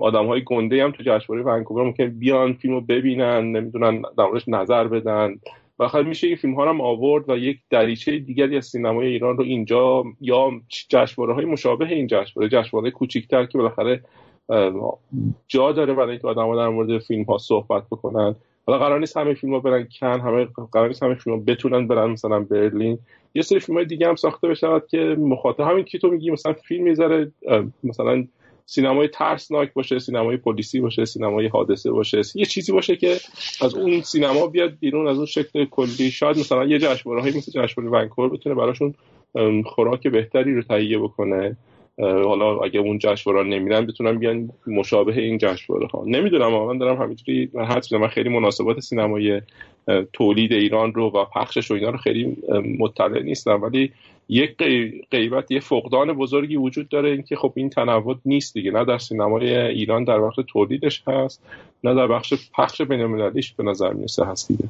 آدم 0.00 0.26
های 0.26 0.44
گنده 0.44 0.84
هم 0.84 0.90
تو 0.90 1.02
جشنواره 1.06 1.44
ونکوور 1.44 1.84
ممکن 1.84 2.08
بیان 2.08 2.52
فیلم 2.52 2.74
رو 2.74 2.80
ببینن 2.80 3.52
نمی‌دونن 3.52 4.02
در 4.18 4.26
نظر 4.46 4.88
بدن. 4.88 5.40
بالاخره 5.76 6.02
میشه 6.02 6.26
این 6.26 6.36
فیلم 6.36 6.54
ها 6.54 6.68
هم 6.68 6.80
آورد 6.80 7.30
و 7.30 7.36
یک 7.36 7.58
دریچه 7.70 8.18
دیگری 8.18 8.56
از 8.56 8.66
سینمای 8.66 9.06
ایران 9.06 9.36
رو 9.36 9.44
اینجا 9.44 10.04
یا 10.20 10.50
جشنواره 10.88 11.34
های 11.34 11.44
مشابه 11.44 11.86
این 11.86 12.06
جشنواره 12.06 12.48
جشنواره 12.48 12.90
کوچیکتر 12.90 13.46
که 13.46 13.58
بالاخره 13.58 14.02
جا 15.48 15.72
داره 15.72 15.94
برای 15.94 16.10
اینکه 16.10 16.28
آدم‌ها 16.28 16.56
در 16.56 16.68
مورد 16.68 16.98
فیلم 16.98 17.24
ها 17.24 17.38
صحبت 17.38 17.82
بکنن. 17.90 18.34
حالا 18.66 18.78
قرار 18.78 19.00
نیست 19.00 19.16
همه 19.16 19.34
فیلم 19.34 19.52
ها 19.52 19.60
برن 19.60 19.88
کن 20.00 20.20
همه 20.20 20.48
قرار 20.72 20.88
نیست 20.88 21.02
همه 21.02 21.14
فیلم 21.14 21.36
ها 21.36 21.42
بتونن 21.46 21.86
برن 21.86 22.10
مثلا 22.10 22.40
برلین. 22.40 22.98
یه 23.34 23.42
سری 23.42 23.60
فیلم 23.60 23.78
های 23.78 23.86
دیگه 23.86 24.08
هم 24.08 24.16
ساخته 24.16 24.48
بشود 24.48 24.86
که 24.86 25.16
مخاطب 25.18 25.60
همین 25.60 25.84
که 25.84 25.98
تو 25.98 26.08
میگی 26.08 26.30
مثلا 26.30 26.52
فیلم 26.52 26.84
می‌ذاره 26.84 27.32
مثلا 27.84 28.24
سینمای 28.66 29.08
ترسناک 29.08 29.72
باشه 29.72 29.98
سینمای 29.98 30.36
پلیسی 30.36 30.80
باشه 30.80 31.04
سینمای 31.04 31.46
حادثه 31.46 31.90
باشه. 31.90 32.22
یه 32.34 32.44
چیزی 32.44 32.72
باشه 32.72 32.96
که 32.96 33.16
از 33.62 33.74
اون 33.74 34.00
سینما 34.00 34.46
بیاد 34.46 34.72
بیرون 34.80 35.08
از 35.08 35.16
اون 35.16 35.26
شکل 35.26 35.64
کلی. 35.64 36.10
شاید 36.10 36.38
مثلا 36.38 36.64
یه 36.64 36.78
جشنواره 36.78 37.22
های 37.22 37.30
مثل 37.30 37.52
جشنواره 37.52 38.02
ونکوور 38.02 38.28
بتونه 38.28 38.54
براشون 38.54 38.94
خوراک 39.64 40.08
بهتری 40.08 40.54
رو 40.54 40.62
تهیه 40.62 40.98
بکنه. 40.98 41.56
حالا 42.00 42.58
اگه 42.58 42.80
اون 42.80 42.98
جشنواره 42.98 43.48
نمیرن 43.48 43.86
بتونن 43.86 44.18
بیان 44.18 44.50
مشابه 44.66 45.22
این 45.22 45.38
جشنواره 45.38 45.86
ها. 45.86 46.04
نمی‌دونم 46.06 46.66
من 46.66 46.78
دارم 46.78 47.02
همینجوری 47.02 47.50
حدس 47.68 47.92
من 47.92 48.08
خیلی 48.08 48.28
مناسبات 48.28 48.80
سینمای 48.80 49.42
تولید 50.12 50.52
ایران 50.52 50.94
رو 50.94 51.06
و 51.06 51.24
پخشش 51.24 51.70
و 51.70 51.74
اینا 51.74 51.90
رو 51.90 51.98
خیلی 51.98 52.36
مطلع 52.78 53.22
نیستم. 53.22 53.62
ولی 53.62 53.92
یک 54.28 54.56
غیبت 55.10 55.50
یه 55.50 55.60
فقدان 55.60 56.12
بزرگی 56.12 56.56
وجود 56.56 56.88
داره 56.88 57.10
اینکه 57.10 57.36
خب 57.36 57.52
این 57.56 57.70
تنوع 57.70 58.18
نیست 58.24 58.54
دیگه. 58.54 58.70
نه 58.70 58.84
در 58.84 58.98
سینمای 58.98 59.56
ایران 59.56 60.04
در 60.04 60.20
وقت 60.20 60.40
تولیدش 60.40 61.02
هست 61.06 61.42
نه 61.84 61.94
در 61.94 62.06
بخش 62.06 62.34
پخش 62.54 62.82
بین‌المللیش 62.82 63.52
به 63.52 63.62
نظر 63.62 63.92
می‌رسه 63.92 64.24
هست 64.24 64.48
دیگه. 64.48 64.64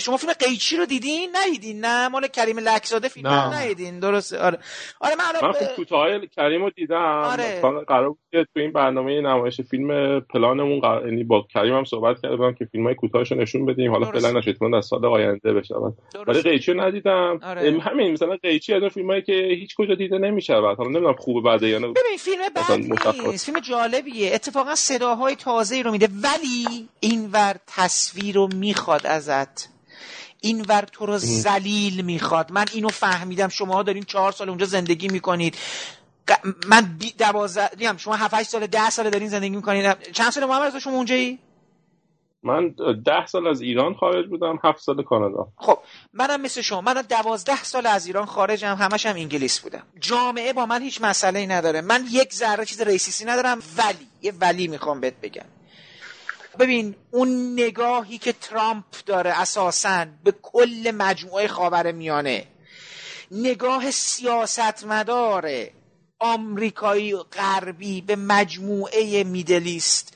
شما 0.00 0.16
فیلم 0.16 0.32
قیچی 0.32 0.76
رو 0.76 0.86
دیدین؟ 0.86 1.30
ندیدین 1.36 1.80
نه؟ 1.80 2.08
مال 2.08 2.26
کریم 2.26 2.58
لکزاده 2.58 3.08
فیلم 3.08 3.28
رو 3.28 3.52
ندیدین. 3.52 4.00
درسته. 4.00 4.38
آره. 4.38 4.58
آره 5.00 5.14
من 5.16 5.48
من 5.48 5.52
فیلم 5.52 5.70
کوتاه 5.76 6.08
کریم 6.36 6.62
رو 6.62 6.70
دیدم. 6.70 7.22
آره. 7.24 7.60
قرار 7.88 8.08
بود 8.08 8.18
که 8.30 8.46
تو 8.54 8.60
این 8.60 8.72
برنامه 8.72 9.20
نمایش 9.20 9.60
فیلم 9.60 10.20
پلانمون 10.20 10.80
قرار 10.80 11.08
یعنی 11.08 11.24
با 11.24 11.46
کریم 11.54 11.74
هم 11.74 11.84
صحبت 11.84 12.20
کردم 12.22 12.54
که 12.54 12.64
فیلم 12.64 12.84
های 12.84 12.94
کوتاهش 12.94 13.32
نشون 13.32 13.66
بدیم. 13.66 13.90
حالا 13.90 14.10
فعلا 14.10 14.30
نشد 14.38 14.56
از 14.76 14.86
سال 14.86 15.06
آینده 15.06 15.52
بشه 15.52 15.74
ولی 16.26 16.42
قیچی 16.42 16.72
رو 16.72 16.80
ندیدم. 16.80 17.40
آره. 17.42 17.80
همین 17.80 18.12
مثلا 18.12 18.36
قیچی 18.42 18.74
از 18.74 18.82
فیلمایی 18.82 19.22
که 19.22 19.32
هیچ 19.32 19.74
کجا 19.76 19.94
دیده 19.94 20.18
نمیشه 20.18 20.52
حالا 20.52 20.74
نمی‌دونم 20.84 21.14
خوبه 21.18 21.40
بعد 21.50 21.62
یا 21.62 21.78
نه. 21.78 21.86
ببین 21.86 22.16
فیلم 22.18 22.42
بد 22.56 22.72
نیست. 22.72 23.46
فیلم 23.46 23.60
جالبیه. 23.60 24.34
اتفاقا 24.34 24.74
صداهای 24.74 25.36
تازه 25.36 25.82
رو 25.82 25.90
میده 25.92 26.08
ولی 26.22 26.88
اینور 27.00 27.54
تصویر 27.66 28.34
رو 28.34 28.48
می‌خواد 28.54 29.06
ازت. 29.06 29.71
این 30.42 30.66
ور 30.68 30.82
تو 30.92 31.06
رو 31.06 31.18
زلیل 31.18 32.04
می‌خواد. 32.04 32.52
من 32.52 32.64
اینو 32.72 32.88
فهمیدم. 32.88 33.48
شما 33.48 33.82
دارین 33.82 34.02
چهار 34.04 34.32
سال 34.32 34.48
اونجا 34.48 34.66
زندگی 34.66 35.08
می‌کنید. 35.08 35.56
من 36.66 36.98
دوازده 37.18 37.98
شما 37.98 38.16
هفت 38.16 38.42
سال 38.42 38.66
ده 38.66 38.90
سال 38.90 39.10
دارین 39.10 39.28
زندگی 39.28 39.56
می‌کنید. 39.56 40.12
چند 40.12 40.30
سال 40.30 40.44
محمد 40.44 40.78
شما 40.78 40.92
اونجایی؟ 40.92 41.38
من 42.42 42.74
ده 43.04 43.26
سال 43.26 43.46
از 43.46 43.60
ایران 43.60 43.94
خارج 43.94 44.26
بودم 44.28 44.58
هفت 44.64 44.82
سال 44.82 45.02
کانادا. 45.02 45.48
خب 45.56 45.78
منم 46.12 46.40
مثل 46.40 46.60
شما. 46.60 46.80
من 46.80 47.02
دوازده 47.08 47.64
سال 47.64 47.86
از 47.86 48.06
ایران 48.06 48.26
خارجم 48.26 48.74
همش 48.74 49.06
هم 49.06 49.16
انگلیس 49.16 49.60
بودم. 49.60 49.82
جامعه 50.00 50.52
با 50.52 50.66
من 50.66 50.82
هیچ 50.82 51.00
مسئله 51.00 51.38
ای 51.38 51.46
نداره. 51.46 51.80
من 51.80 52.04
یک 52.10 52.34
ذره 52.34 52.64
چیز 52.64 52.80
ریسیسی 52.80 53.24
ندارم 53.24 53.58
ولی 53.76 54.08
یه 54.22 54.32
ولی 54.40 54.66
می‌خوام 54.66 55.00
بهت 55.00 55.14
بگم. 55.22 55.46
ببین 56.58 56.94
اون 57.10 57.52
نگاهی 57.52 58.18
که 58.18 58.32
ترامپ 58.32 58.84
داره 59.06 59.40
اساسا 59.40 60.06
به 60.24 60.32
کل 60.42 60.92
مجموعه 60.94 61.48
خاور 61.48 61.92
میانه 61.92 62.46
نگاه 63.30 63.90
سیاستمدار 63.90 65.50
آمریکایی 66.18 67.16
غربی 67.16 68.00
به 68.00 68.16
مجموعه 68.16 69.24
میدلیست 69.24 70.12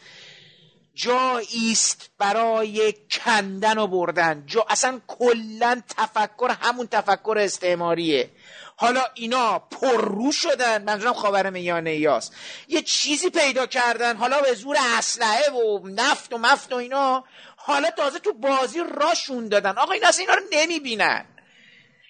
جایی 0.97 1.73
است 1.73 2.11
برای 2.19 2.95
کندن 3.11 3.79
و 3.79 3.87
بردن. 3.87 4.45
جا 4.47 4.67
اصلا 4.69 5.01
کلا 5.07 5.83
تفکر 5.97 6.57
همون 6.61 6.87
تفکر 6.87 7.37
استعماریه. 7.39 8.31
حالا 8.77 9.05
اینا 9.15 9.59
پررو 9.59 10.33
شدن. 10.33 10.83
منظورم 10.83 11.13
خاور 11.13 11.51
میانه 11.51 11.97
یاست 11.97 12.33
یه 12.69 12.83
چیزی 12.83 13.31
پیدا 13.31 13.67
کردن. 13.67 14.17
حالا 14.17 14.41
به 14.41 14.55
زور 14.55 14.77
اسلحه 14.99 15.51
و 15.51 15.89
نفت 15.89 16.33
و 16.33 16.39
مفت 16.39 16.73
و 16.73 16.77
اینا. 16.77 17.25
حالا 17.57 17.91
تازه 17.91 18.19
تو 18.19 18.33
بازی 18.33 18.83
راشون 18.95 19.49
دادن. 19.49 19.79
آقا 19.79 19.93
اینا 19.93 20.09
اصلا 20.09 20.21
اینا 20.21 20.35
رو 20.35 20.43
نمی‌بینن. 20.53 21.25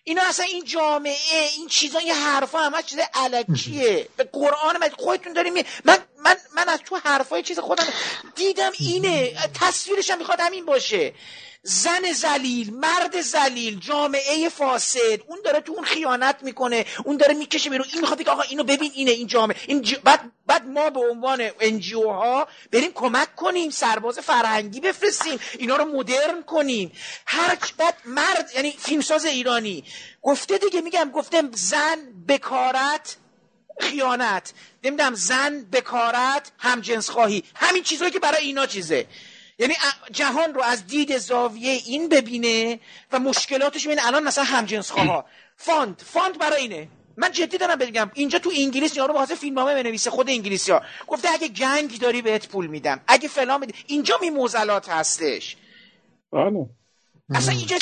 اینا 0.05 0.23
اصلا 0.29 0.47
این 0.47 0.65
جامعه 0.65 1.49
این 1.57 1.69
چیزا 1.69 2.01
یه 2.01 2.15
حرفا 2.15 2.59
همه 2.59 2.83
چیز 2.83 2.99
علکیه 3.15 4.09
به 4.17 4.25
قرآن 4.25 4.77
مجید 4.77 5.01
خودتون 5.01 5.33
داریم 5.33 5.55
من 5.85 5.99
من 6.25 6.37
من 6.57 6.69
از 6.69 6.81
تو 6.85 6.97
حرفای 7.05 7.43
چیز 7.43 7.59
خودم 7.59 7.87
دیدم 8.37 8.71
اینه. 8.79 9.35
تصویرش 9.61 10.11
هم 10.11 10.19
می‌خواد 10.19 10.41
همین 10.41 10.67
باشه. 10.67 11.15
زن 11.69 12.13
زلیل 12.13 12.75
مرد 12.75 13.21
زلیل 13.21 13.79
جامعه 13.81 14.49
فاسد. 14.49 15.21
اون 15.27 15.39
داره 15.45 15.61
تو 15.61 15.73
اون 15.73 15.85
خیانت 15.85 16.37
می‌کنه. 16.43 16.87
اون 17.05 17.17
داره 17.17 17.35
می‌کشه 17.35 17.71
بیرون. 17.71 17.87
این 17.93 18.01
می‌خواد 18.01 18.19
بگه 18.19 18.31
آقا 18.31 18.43
اینو 18.43 18.65
ببین 18.65 18.93
اینه 18.95 19.11
این 19.11 19.27
جامعه. 19.27 19.57
این 19.67 19.83
ج... 19.83 19.95
بعد 20.05 20.21
بعد 20.47 20.67
ما 20.67 20.91
به 20.91 21.01
عنوان 21.11 21.51
انجیو 21.61 22.11
ها 22.11 22.49
بریم 22.73 22.93
کمک 22.93 23.37
کنیم 23.37 23.71
سرباز 23.71 24.19
فرهنگی 24.19 24.81
بفرستیم 24.81 25.39
اینا 25.59 25.77
رو 25.77 25.85
مدرن 25.85 26.43
کنیم. 26.43 26.93
هر 27.27 27.59
بعد 27.79 27.95
مرد 28.05 28.51
یعنی 28.55 28.75
فیلمساز 28.79 29.25
ایرانی. 29.25 29.85
گفته 30.23 30.59
دیگه 30.59 30.81
میگم 30.81 31.11
گفته 31.11 31.43
زن 31.53 31.99
بکارت 32.29 33.17
خیانت. 33.81 34.53
نمی‌دونم 34.85 35.15
زن 35.15 35.65
بکارت 35.73 36.53
هم 36.59 36.81
جنس 36.81 37.11
خواهی 37.11 37.45
همین 37.55 37.83
چیزهایی 37.83 38.13
که 38.13 38.19
برای 38.19 38.43
اینا 38.43 38.67
چیزه. 38.67 39.07
یعنی 39.59 39.75
جهان 40.11 40.55
رو 40.55 40.63
از 40.63 40.87
دید 40.87 41.19
زاویه 41.19 41.71
این 41.87 42.09
ببینه 42.09 42.81
و 43.13 43.19
مشکلاتش 43.19 43.87
ببینه 43.87 44.07
الان 44.07 44.23
مثلا 44.23 44.45
همجنس 44.45 44.91
ها 44.91 45.25
فاند. 45.57 46.03
فاند 46.05 46.39
برای 46.39 46.63
اینه. 46.63 46.89
من 47.17 47.33
جدی 47.33 47.59
دارم 47.59 47.79
بگم 47.79 48.11
اینجا 48.15 48.39
تو 48.39 48.51
انگلیس 48.57 48.97
یارو 48.97 49.15
واسه 49.15 49.35
فیلمنامه 49.35 49.75
بنویسه 49.75 50.11
خود 50.11 50.31
انگلیسی 50.31 50.73
ها. 50.73 50.83
گفته 51.07 51.29
اگه 51.35 51.49
گنگ 51.49 51.99
داری 51.99 52.23
بهت 52.23 52.49
پول 52.49 52.67
میدم. 52.67 53.01
اگه 53.07 53.29
فلان 53.29 53.61
میدم 53.61 53.79
اینجا 53.87 54.15
می 54.21 54.31
موزلات 54.31 54.89
هستش. 54.89 55.57
بله. 56.33 56.67
اصلا 57.35 57.55
اینجا 57.55 57.79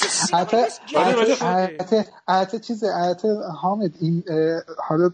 چه 2.51 2.59
چیز 2.59 2.85
حامد 3.61 3.91
این 4.01 4.25
حالا 4.89 5.11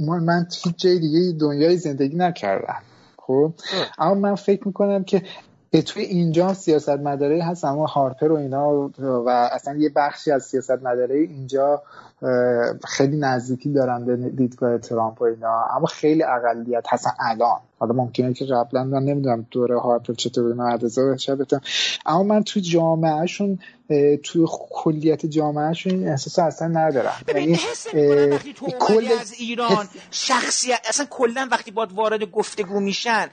من 0.00 0.46
هیچ 0.64 0.76
جای 0.76 0.98
دیگه 0.98 1.38
دنیای 1.40 1.76
زندگی 1.76 2.16
نکردم. 2.16 2.82
خب؟ 3.16 3.52
اما 3.98 4.14
من 4.14 4.34
فکر 4.34 4.66
می‌کنم 4.68 5.04
که 5.04 5.22
توی 5.72 6.02
اینجا 6.02 6.54
سیاست 6.54 6.88
مداره 6.88 7.44
هست 7.44 7.64
اما 7.64 7.86
هارپر 7.86 8.32
و 8.32 8.36
اینا 8.36 8.90
و 8.98 9.28
اصلا 9.28 9.76
یه 9.76 9.88
بخشی 9.96 10.30
از 10.30 10.44
سیاست 10.44 10.82
مداره 10.82 11.18
اینجا 11.18 11.82
خیلی 12.84 13.16
نزدیکی 13.16 13.72
دارن 13.72 14.04
به 14.04 14.16
دیدگاه 14.16 14.78
ترامپ 14.78 15.22
و 15.22 15.24
اینا. 15.24 15.64
اما 15.76 15.86
خیلی 15.86 16.22
اقلیت 16.22 16.84
هستن 16.88 17.10
الان. 17.20 17.60
حالا 17.78 17.92
ممکنه 17.92 18.34
که 18.34 18.44
قبلا 18.44 18.84
من 18.84 19.02
نمی‌دونم 19.02 19.46
دوره 19.50 19.80
هارپر 19.80 20.12
چطور 20.12 20.46
اینا 20.46 20.68
عدزا 20.68 21.16
شبتم 21.16 21.60
اما 22.06 22.22
من 22.22 22.42
تو 22.42 22.60
جامعهشون 22.60 23.58
تو 24.22 24.46
کلیت 24.70 25.26
جامعهشون 25.26 25.92
این 25.92 26.08
احساس 26.08 26.38
اصلا 26.38 26.68
ندارم. 26.68 27.14
یعنی 27.28 27.58
وقتی 28.32 28.52
تو 28.52 28.66
کل... 28.66 29.08
از 29.20 29.32
ایران 29.38 29.88
شخصیت 30.10 30.80
اصلا 30.88 31.06
کلا 31.10 31.48
وقتی 31.50 31.70
باید 31.70 31.92
وارد 31.92 32.24
گفتگو 32.30 32.80
میشن 32.80 33.26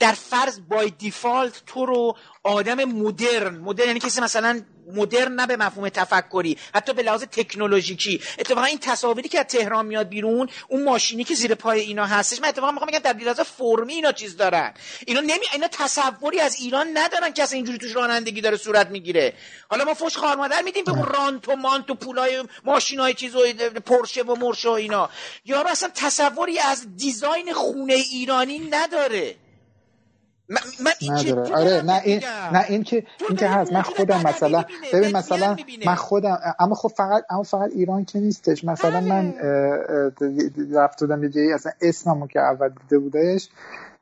در 0.00 0.12
فرض 0.12 0.60
بای 0.68 0.90
دیفالت 0.98 1.62
تو 1.66 1.86
رو 1.86 2.16
آدم 2.42 2.84
مدرن. 2.84 3.56
مدرن 3.56 3.86
یعنی 3.86 4.00
کسی 4.00 4.20
مثلا 4.20 4.62
مدرن 4.94 5.32
نه 5.32 5.46
به 5.46 5.56
مفهوم 5.56 5.88
تفکری 5.88 6.58
حتی 6.74 6.92
به 6.92 7.02
لحاظ 7.02 7.22
تکنولوژیکی. 7.22 8.20
اتفاقا 8.38 8.64
این 8.64 8.78
تصاویری 8.78 9.28
که 9.28 9.38
از 9.38 9.46
تهران 9.46 9.86
میاد 9.86 10.08
بیرون 10.08 10.48
اون 10.68 10.84
ماشینی 10.84 11.24
که 11.24 11.34
زیر 11.34 11.54
پای 11.54 11.80
اینا 11.80 12.06
هستش 12.06 12.40
من 12.40 12.48
اتفاقا 12.48 12.72
می‌خوام 12.72 12.90
بگم 12.90 12.98
در 12.98 13.12
لحاظ 13.12 13.40
فرمی 13.40 13.94
اینا 13.94 14.12
چیز 14.12 14.36
دارن. 14.36 14.74
اینا 15.06 15.20
نمی 15.20 15.46
اینا 15.52 15.68
تصوری 15.68 16.40
از 16.40 16.56
ایران 16.60 16.86
ندارن 16.94 17.32
که 17.32 17.44
اینجوری 17.52 17.78
توش 17.78 17.96
رانندگی 17.96 18.40
داره 18.40 18.56
صورت 18.56 18.90
می‌گیره. 18.90 19.34
حالا 19.70 19.84
ما 19.84 19.94
فوش 19.94 20.16
خار 20.16 20.36
مادر 20.36 20.62
میدیم 20.62 20.84
به 20.84 20.92
اون 20.92 21.04
رانت 21.04 21.48
و 21.48 21.56
مانت 21.56 21.90
و 21.90 21.94
پولای 21.94 22.44
ماشینای 22.64 23.14
چیز 23.14 23.36
و 23.36 23.40
پرشه 23.86 24.22
و 24.22 24.34
مرشه 24.34 24.68
و 24.68 24.72
اینا. 24.72 25.10
یارو 25.44 25.68
اصلا 25.68 25.90
تصوری 25.94 26.58
از 26.58 26.96
دیزاین 26.96 27.52
خونه 27.52 27.94
ایرانی 27.94 28.58
نداره. 28.58 29.36
من, 30.48 30.60
من 30.84 31.14
نداره. 31.14 31.54
آره 31.54 31.82
نه 31.82 32.00
این 32.04 32.22
نه 32.52 32.64
این 32.68 32.82
که 32.82 33.04
این 33.28 33.36
که 33.36 33.48
هست. 33.48 33.72
من 33.72 33.82
خودم 33.82 34.22
مثلا 34.22 34.64
ببین 34.92 35.16
مثلا 35.16 35.56
من 35.86 35.94
خودم 35.94 36.38
اما 36.58 36.74
خب 36.74 36.88
فقط 36.88 37.24
اما 37.30 37.42
فقط 37.42 37.70
ایران 37.70 38.04
که 38.04 38.18
نیستش. 38.18 38.64
مثلا 38.64 39.00
من 39.00 39.34
آره. 39.38 40.12
رفت 40.72 41.00
بودم 41.00 41.22
یه 41.22 41.28
جایی 41.28 41.52
اصلا 41.52 41.72
اسممو 41.80 42.26
که 42.26 42.40
اول 42.40 42.68
دیده 42.68 42.98
بودش 42.98 43.48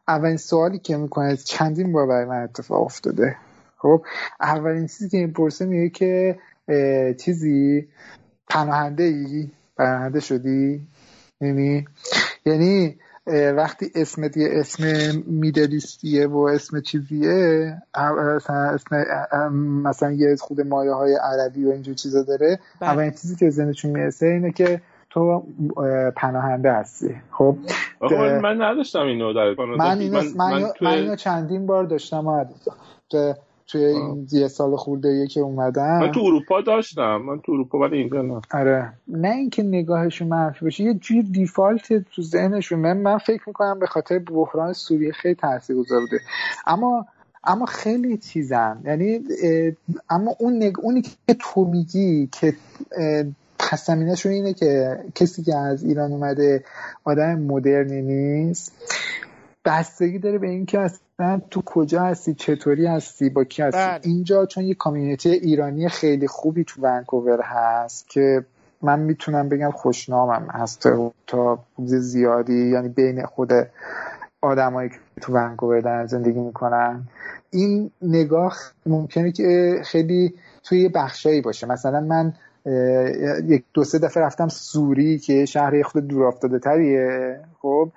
اولین 0.09 0.37
سوالی 0.37 0.79
که 0.79 0.97
می‌کنه 0.97 1.37
چندین 1.37 1.93
بار 1.93 2.07
برای 2.07 2.25
من 2.25 2.43
اتفاق 2.43 2.83
افتاده. 2.83 3.37
خب 3.79 4.05
اولین 4.41 4.87
چیزی 4.87 5.09
که 5.09 5.19
می‌پرسه 5.19 5.65
میگه 5.65 5.89
که 5.89 6.39
چیزی؟ 7.19 7.89
پناهنده 8.49 9.03
ای 9.03 9.51
پناهنده 9.77 10.21
شدی؟ 10.21 10.87
یعنی 11.41 11.85
یعنی 12.45 12.99
وقتی 13.57 13.87
اسم 13.95 14.29
دیگه 14.29 14.49
اسم 14.53 14.85
میدلیستیه 15.27 16.27
و 16.27 16.39
اسم 16.39 16.81
چیزیه 16.81 17.73
مثلا 18.37 18.57
اسم 18.57 18.97
مثلا 19.85 20.13
یه 20.13 20.37
خود 20.37 20.61
مایه 20.61 20.93
های 20.93 21.15
عربی 21.15 21.65
و 21.65 21.71
اینجور 21.71 21.95
چیزا 21.95 22.23
داره 22.23 22.59
بله. 22.81 22.91
اولین 22.91 23.11
چیزی 23.11 23.37
که 23.37 23.51
ذهنشون 23.51 23.91
می‌رسه 23.91 24.27
اینه 24.27 24.53
که 24.53 24.81
تو 25.11 25.47
پناهنده 26.17 26.73
هستی. 26.73 27.17
خب 27.31 27.57
من 28.43 28.63
نداشتم 28.63 29.07
اینو 29.07 29.33
در 29.33 29.55
من 29.79 29.99
اینو, 29.99 30.23
من, 30.37 30.65
من, 30.81 30.93
اینو 30.93 31.17
چندین 31.17 31.67
بار 31.67 31.85
داشتم 31.85 32.47
توی 33.67 33.85
این 33.85 34.27
یه 34.33 34.49
سال 34.49 34.77
خورده 34.77 35.27
که 35.27 35.41
اومدم 35.41 35.99
من 35.99 36.13
تو 36.13 36.21
اروپا 36.21 36.61
داشتم. 36.61 37.17
من 37.17 37.41
تو 37.41 37.53
اروپا 37.53 37.79
ولی 37.79 37.99
اینجا 37.99 38.23
نه. 38.23 38.41
آره. 38.55 38.93
نه 39.09 39.31
اینکه 39.31 39.63
نگاهشون 39.63 40.29
منفی 40.29 40.65
باشه 40.65 40.85
یه 40.85 40.95
جور 40.95 41.25
دیفالت 41.33 41.93
تو 41.93 42.23
ذهنشون. 42.23 42.79
من 42.79 42.97
من 42.97 43.19
فکر 43.19 43.43
می‌کنم 43.47 43.79
به 43.79 43.87
خاطر 43.87 44.19
بحران 44.19 44.73
سوریه 44.73 45.13
خیلی 45.13 45.35
تاثیرگذار 45.35 46.01
بوده. 46.01 46.21
اما 46.67 47.07
اما 47.45 47.67
خیلی 47.67 48.17
چیزن. 48.17 48.83
یعنی 48.85 49.21
اما 50.11 50.35
اون 50.39 50.63
نگ... 50.63 50.75
اونی 50.83 51.03
که 51.03 51.35
تو 51.41 51.65
میگی 51.65 52.29
که 52.33 52.55
پس 53.59 53.91
اینه 53.91 54.53
که 54.53 54.99
کسی 55.15 55.43
که 55.43 55.57
از 55.57 55.85
ایران 55.85 56.13
اومده 56.13 56.65
آدم 57.05 57.39
مدرنی 57.39 58.03
نیست 58.03 58.73
بستگی 59.65 60.19
داره 60.19 60.39
به 60.39 60.49
اینکه 60.49 60.91
اصلا 61.19 61.41
تو 61.51 61.63
کجا 61.65 62.03
هستی؟ 62.03 62.35
چطوری 62.35 62.87
هستی؟ 62.87 63.29
با 63.31 63.45
کی 63.45 63.63
هستی؟ 63.63 63.79
بله. 63.79 64.01
اینجا 64.03 64.47
چون 64.47 64.65
یه 64.65 64.75
کامیونیتی 64.75 65.31
ایرانی 65.31 65.89
خیلی 65.89 66.27
خوبی 66.27 66.65
تو 66.65 66.83
ونکوور 66.83 67.41
هست 67.43 68.09
که 68.09 68.45
من 68.83 68.99
می‌تونم 68.99 69.49
بگم 69.49 69.71
خوشنامم 69.71 70.49
هست 70.51 70.89
تا 71.27 71.59
زیادی. 71.79 72.71
یعنی 72.71 72.89
بین 72.89 73.27
خود 73.27 73.53
آدمایی 74.43 74.89
که 74.89 74.97
تو 75.21 75.33
ونکوور 75.33 75.81
دارن 75.81 76.07
زندگی 76.07 76.41
می‌کنن. 76.41 77.03
این 77.51 77.91
نگاه 78.03 78.57
ممکنه 78.87 79.33
که 79.33 79.81
خیلی 79.85 80.35
توی 80.63 80.89
بخشایی 80.89 81.41
باشه. 81.41 81.67
مثلا 81.67 82.01
من 82.01 82.33
یک 83.49 83.65
دو 83.75 83.85
سه 83.85 83.99
دفعه 83.99 84.23
رفتم 84.23 84.49
سوری 84.49 85.19
که 85.19 85.45
شهر 85.45 85.83
خود 85.83 86.09
دور 86.09 86.27
افتاده 86.27 86.59
تریه. 86.59 87.41
خب؟ 87.63 87.89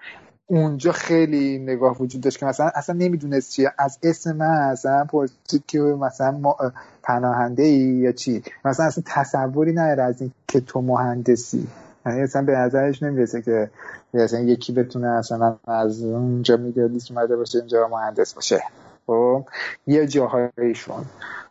اونجا 0.51 0.91
خیلی 0.91 1.57
نگاه 1.57 1.97
وجود 2.01 2.21
داشت 2.21 2.38
که 2.38 2.45
مثلا 2.45 2.71
اصلا 2.76 2.95
نمی‌دونست 2.95 3.51
چیه. 3.51 3.73
از 3.77 3.97
اسم 4.03 4.35
من 4.35 4.45
اصلا 4.45 5.05
پرسید 5.05 5.63
که 5.67 5.80
مثلا 5.80 6.31
ما 6.31 6.57
پناهنده 7.03 7.63
ای 7.63 7.77
یا 7.77 8.11
چی. 8.11 8.43
مثلا 8.65 8.85
اصلا 8.85 9.03
تصوری 9.07 9.73
نداره 9.73 10.03
از 10.03 10.21
این 10.21 10.31
که 10.47 10.59
تو 10.59 10.81
مهندسی. 10.81 11.67
یعنی 12.05 12.21
اصلا 12.21 12.41
به 12.41 12.57
نظرش 12.57 13.03
نمی‌رسه 13.03 13.41
که 13.41 13.69
اصلا 14.13 14.39
یکی 14.39 14.73
بتونه 14.73 15.07
اصلا 15.07 15.57
از 15.67 16.03
اونجا 16.03 16.55
لیست 16.76 17.11
اومده 17.11 17.35
باشه 17.35 17.59
اینجا 17.59 17.88
مهندس 17.88 18.34
باشه. 18.34 18.63
خب 19.07 19.45
یه 19.88 20.07
جاهایشون 20.07 21.05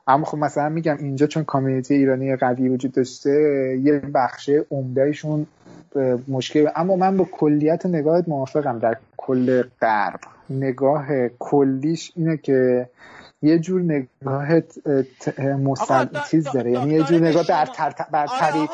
اما 0.09 0.25
خب 0.25 0.39
مثلا 0.39 0.69
میگم 0.69 0.97
اینجا 0.99 1.27
چون 1.27 1.45
کامیونیتی 1.45 1.95
ایرانی 1.95 2.37
قوی 2.37 2.69
وجود 2.69 2.93
داشته 2.93 3.31
یه 3.83 3.99
بخشه 3.99 4.65
عمدهشون 4.71 5.47
مشکل. 6.29 6.69
اما 6.77 6.97
من 6.97 7.17
با 7.17 7.25
کلیت 7.25 7.87
نگاهت 7.87 8.29
موافقم. 8.29 8.79
در 8.79 8.97
کل 9.17 9.63
غرب 9.81 10.21
نگاه 10.51 11.29
کلیش 11.39 12.13
اینه 12.17 12.37
که 12.37 12.89
یه 13.43 13.59
جور 13.59 13.81
نگاه 13.81 14.49
مستند 15.57 16.25
چیز 16.31 16.45
داره. 16.45 16.71
یعنی 16.71 16.95
یه 16.95 17.03
جور 17.03 17.19
نگاه 17.19 17.47
برتر 17.47 17.95
برتری 18.11 18.69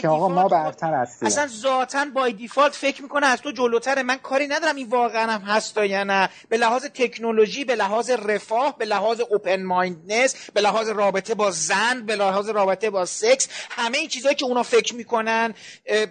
که 0.00 0.08
آقا 0.08 0.28
ما 0.28 0.48
برتر 0.48 0.94
هستیم. 0.94 1.26
اصلا 1.26 1.46
ذاتا 1.46 2.04
بای 2.14 2.32
دیفالت 2.32 2.74
فکر 2.74 3.02
می‌کنه 3.02 3.26
از 3.26 3.40
تو 3.40 3.52
جلوتره. 3.52 4.02
من 4.02 4.16
کاری 4.16 4.46
ندارم 4.46 4.76
این 4.76 4.88
واقعا 4.88 5.32
هم 5.32 5.40
هست 5.40 5.76
یا 5.76 6.04
نه. 6.04 6.28
به 6.48 6.56
لحاظ 6.56 6.84
تکنولوژی 6.84 7.64
به 7.64 7.74
لحاظ 7.74 8.10
رفاه 8.10 8.78
به 8.78 8.84
لحاظ 8.84 9.20
اوپن 9.20 9.62
مایندنس 9.62 10.50
به 10.50 10.60
لحاظ 10.60 10.88
رابطه 10.88 11.34
با 11.34 11.50
زن 11.50 12.02
به 12.06 12.16
لحاظ 12.16 12.48
رابطه 12.48 12.90
با 12.90 13.04
سکس 13.04 13.48
همه 13.70 13.98
این 13.98 14.08
چیزهایی 14.08 14.36
که 14.36 14.44
اونا 14.44 14.62
فکر 14.62 14.94
می‌کنن 14.94 15.54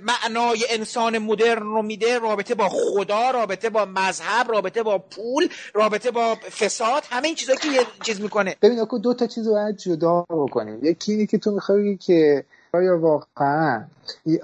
معنای 0.01 0.65
انسان 0.69 1.17
مدرن 1.17 1.61
رو 1.61 1.81
میده 1.81 2.19
رابطه 2.19 2.55
با 2.55 2.69
خدا 2.69 3.31
رابطه 3.31 3.69
با 3.69 3.85
مذهب 3.85 4.51
رابطه 4.51 4.83
با 4.83 4.97
پول 4.97 5.49
رابطه 5.73 6.11
با 6.11 6.35
فساد. 6.35 7.02
همه 7.09 7.27
این 7.27 7.35
چیزایی 7.35 7.59
که 7.59 7.67
یه 7.67 7.81
چیز 8.03 8.21
می‌کنه. 8.21 8.55
ببین 8.61 8.79
اکو 8.79 8.97
دو 8.97 9.13
تا 9.13 9.27
چیز 9.27 9.47
رو 9.47 9.53
باید 9.53 9.77
جدا 9.77 10.25
بکنیم. 10.29 10.79
یکی 10.81 11.11
اینه 11.11 11.25
که 11.25 11.37
تو 11.37 11.51
می‌خوای 11.51 11.97
که 11.97 12.45
آیا 12.73 12.99
واقعا 12.99 13.83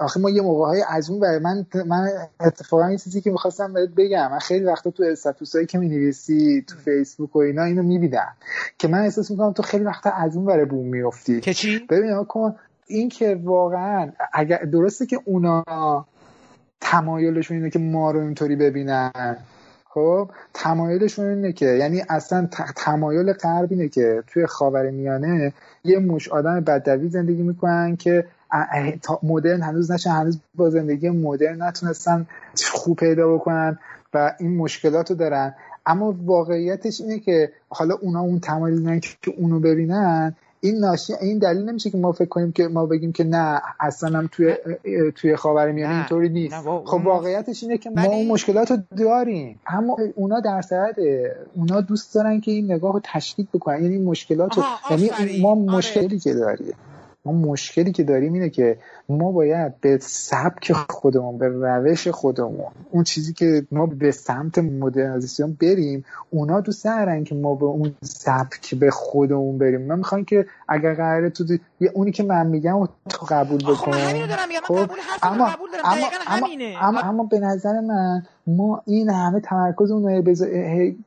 آخه 0.00 0.20
ما 0.20 0.30
یه 0.30 0.42
موقع 0.42 0.66
های 0.66 0.84
از 0.88 1.10
اون 1.10 1.20
برای 1.20 1.38
من 1.38 1.66
من 1.86 2.08
اتفاقا 2.40 2.86
این 2.86 2.98
چیزی 2.98 3.20
که 3.20 3.30
می‌خواستم 3.30 3.72
بهت 3.72 3.88
بگم. 3.88 4.30
من 4.30 4.38
خیلی 4.38 4.64
وقتا 4.64 4.90
تو 4.90 5.02
استاتوس 5.02 5.54
هایی 5.54 5.66
که 5.66 5.78
می‌نویسی 5.78 6.64
تو 6.66 6.76
فیسبوک 6.76 7.36
و 7.36 7.38
اینا 7.38 7.64
اینو 7.64 7.82
می‌بینم 7.82 8.32
که 8.78 8.88
من 8.88 8.98
احساس 8.98 9.30
می‌کنم 9.30 9.52
تو 9.52 9.62
خیلی 9.62 9.84
وقتا 9.84 10.10
از 10.10 10.36
اون 10.36 10.44
برای 10.44 10.64
بوم 10.64 10.86
میفتی 10.86 11.40
که 11.40 11.54
چی؟ 11.54 11.78
ببین 11.78 12.24
کن 12.24 12.56
این 12.86 13.08
که 13.08 13.40
واقعا 13.44 14.12
اگر 14.32 14.58
درسته 14.58 15.06
که 15.06 15.20
اونا 15.24 15.64
تمایلشون 16.80 17.56
اینه 17.56 17.70
که 17.70 17.78
ما 17.78 18.10
رو 18.10 18.20
اینطوری 18.20 18.56
ببینن. 18.56 19.36
خب 19.92 20.30
تمایلشون 20.54 21.26
اینه 21.26 21.52
که 21.52 21.66
یعنی 21.66 22.02
اصلا 22.08 22.48
تمایل 22.76 23.32
غرب 23.32 23.68
اینه 23.70 23.88
که 23.88 24.22
توی 24.26 24.46
خاور 24.46 24.90
میانه 24.90 25.52
یه 25.84 25.98
مش 25.98 26.28
آدم 26.28 26.60
بدوی 26.60 27.08
زندگی 27.08 27.42
می‌کنن 27.42 27.96
که 27.96 28.26
مدرن 29.22 29.62
هنوز 29.62 29.90
نشه 29.90 30.10
هنوز 30.10 30.38
با 30.54 30.70
زندگی 30.70 31.10
مدرن 31.10 31.62
نتونستن 31.62 32.26
خوب 32.72 32.96
پیدا 32.96 33.34
بکنن 33.34 33.78
و 34.14 34.34
این 34.40 34.56
مشکلات 34.56 35.10
رو 35.10 35.16
دارن. 35.16 35.54
اما 35.86 36.14
واقعیتش 36.24 37.00
اینه 37.00 37.18
که 37.18 37.52
حالا 37.68 37.94
اونا 37.94 38.20
اون 38.20 38.40
تمایل 38.40 38.98
که 38.98 39.34
اونو 39.36 39.60
ببینن 39.60 40.36
این 40.62 40.78
ناشی 40.78 41.12
این 41.20 41.38
دلیل 41.38 41.62
نمیشه 41.62 41.90
که 41.90 41.98
ما 41.98 42.12
فکر 42.12 42.28
کنیم 42.28 42.52
که 42.52 42.68
ما 42.68 42.86
بگیم 42.86 43.12
که 43.12 43.24
نه 43.24 43.62
اصلا 43.80 44.18
هم 44.18 44.28
توی 44.32 44.54
توی 45.14 45.36
خاورمیانه 45.36 45.94
اینطوری 45.94 46.28
نیست. 46.28 46.54
خب 46.84 47.00
واقعیتش 47.04 47.62
اینه 47.62 47.78
که 47.78 47.90
ما 47.90 48.04
اون 48.04 48.26
مشکلات 48.28 48.70
رو 48.70 48.76
داریم. 48.98 49.60
اما 49.66 49.96
اونا 50.14 50.40
در 50.40 50.62
صورت 50.62 50.96
اونا 51.56 51.80
دوست 51.80 52.14
دارن 52.14 52.40
که 52.40 52.52
این 52.52 52.72
نگاه 52.72 52.92
رو 52.92 53.00
تشدید 53.04 53.48
بکنن. 53.54 53.82
یعنی 53.82 53.98
مشکلات 53.98 54.58
رو 54.58 54.64
یعنی 54.90 55.40
ما 55.42 55.50
آره. 55.50 55.60
مشکلی 55.60 56.18
که 56.18 56.34
داریم. 56.34 56.74
ما 57.24 57.32
مشکلی 57.32 57.92
که 57.92 58.02
داریم 58.02 58.32
اینه 58.32 58.50
که 58.50 58.78
ما 59.08 59.32
باید 59.32 59.80
به 59.80 59.98
سبک 60.02 60.72
خودمون 60.72 61.38
به 61.38 61.48
روش 61.48 62.08
خودمون 62.08 62.72
اون 62.90 63.04
چیزی 63.04 63.32
که 63.32 63.66
ما 63.72 63.86
به 63.86 64.10
سمت 64.10 64.58
مدرنیزاسیون 64.58 65.56
بریم 65.60 66.04
اونا 66.30 66.60
دوست 66.60 66.84
دارن 66.84 67.24
که 67.24 67.34
ما 67.34 67.54
به 67.54 67.64
اون 67.64 67.94
سبک 68.02 68.74
به 68.74 68.90
خودمون 68.90 69.58
بریم. 69.58 69.80
من 69.80 69.98
می‌خوام 69.98 70.24
که 70.24 70.46
اگر 70.68 70.94
قراره 70.94 71.30
تو 71.30 71.44
یه 71.80 71.90
اونی 71.94 72.12
که 72.12 72.22
من 72.22 72.46
میگم 72.46 72.88
تو 73.08 73.26
قبول 73.28 73.62
بکن. 73.62 73.92
خب 74.62 74.90
اما 75.22 75.48
اما 75.84 76.46
اما, 76.80 77.00
اما 77.00 77.24
به 77.24 77.40
نظر 77.40 77.80
من 77.80 78.22
ما 78.46 78.82
این 78.86 79.10
همه 79.10 79.40
تمرکز 79.40 79.90
اون 79.90 80.24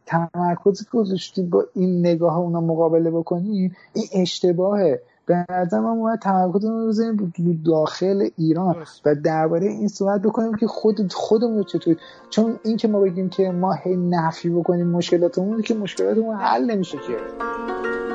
تمرکز 0.06 0.90
گذاشتیم 0.90 1.50
با 1.50 1.66
این 1.76 2.00
نگاه 2.00 2.38
اونا 2.38 2.62
مقابله 2.62 3.12
بکنیم 3.12 3.76
این 3.94 4.06
اشتباهه. 4.14 5.02
به 5.26 5.46
نظر 5.50 5.80
ما 5.80 5.96
باید 5.96 6.20
تمرکزمون 6.20 6.80
رو 6.82 6.88
بزنیم 6.88 7.62
داخل 7.66 8.30
ایران 8.38 8.76
و 9.06 9.16
درباره 9.16 9.68
این 9.68 9.88
صحبت 9.88 10.22
بکنیم 10.22 10.56
که 10.56 10.68
خود 10.68 11.14
خودمون 11.14 11.64
چطور 11.64 11.96
چون 12.30 12.60
این 12.64 12.78
که 12.78 12.88
ما 12.88 13.00
بگیم 13.00 13.30
که 13.30 13.52
ما 13.52 13.74
هی 13.74 13.96
نفی 13.96 14.50
بکنیم 14.50 14.88
مشکلاتمون 14.88 15.62
که 15.62 15.74
مشکلاتمون 15.74 16.36
حل 16.36 16.66
نمیشه 16.66 16.98
که. 16.98 18.13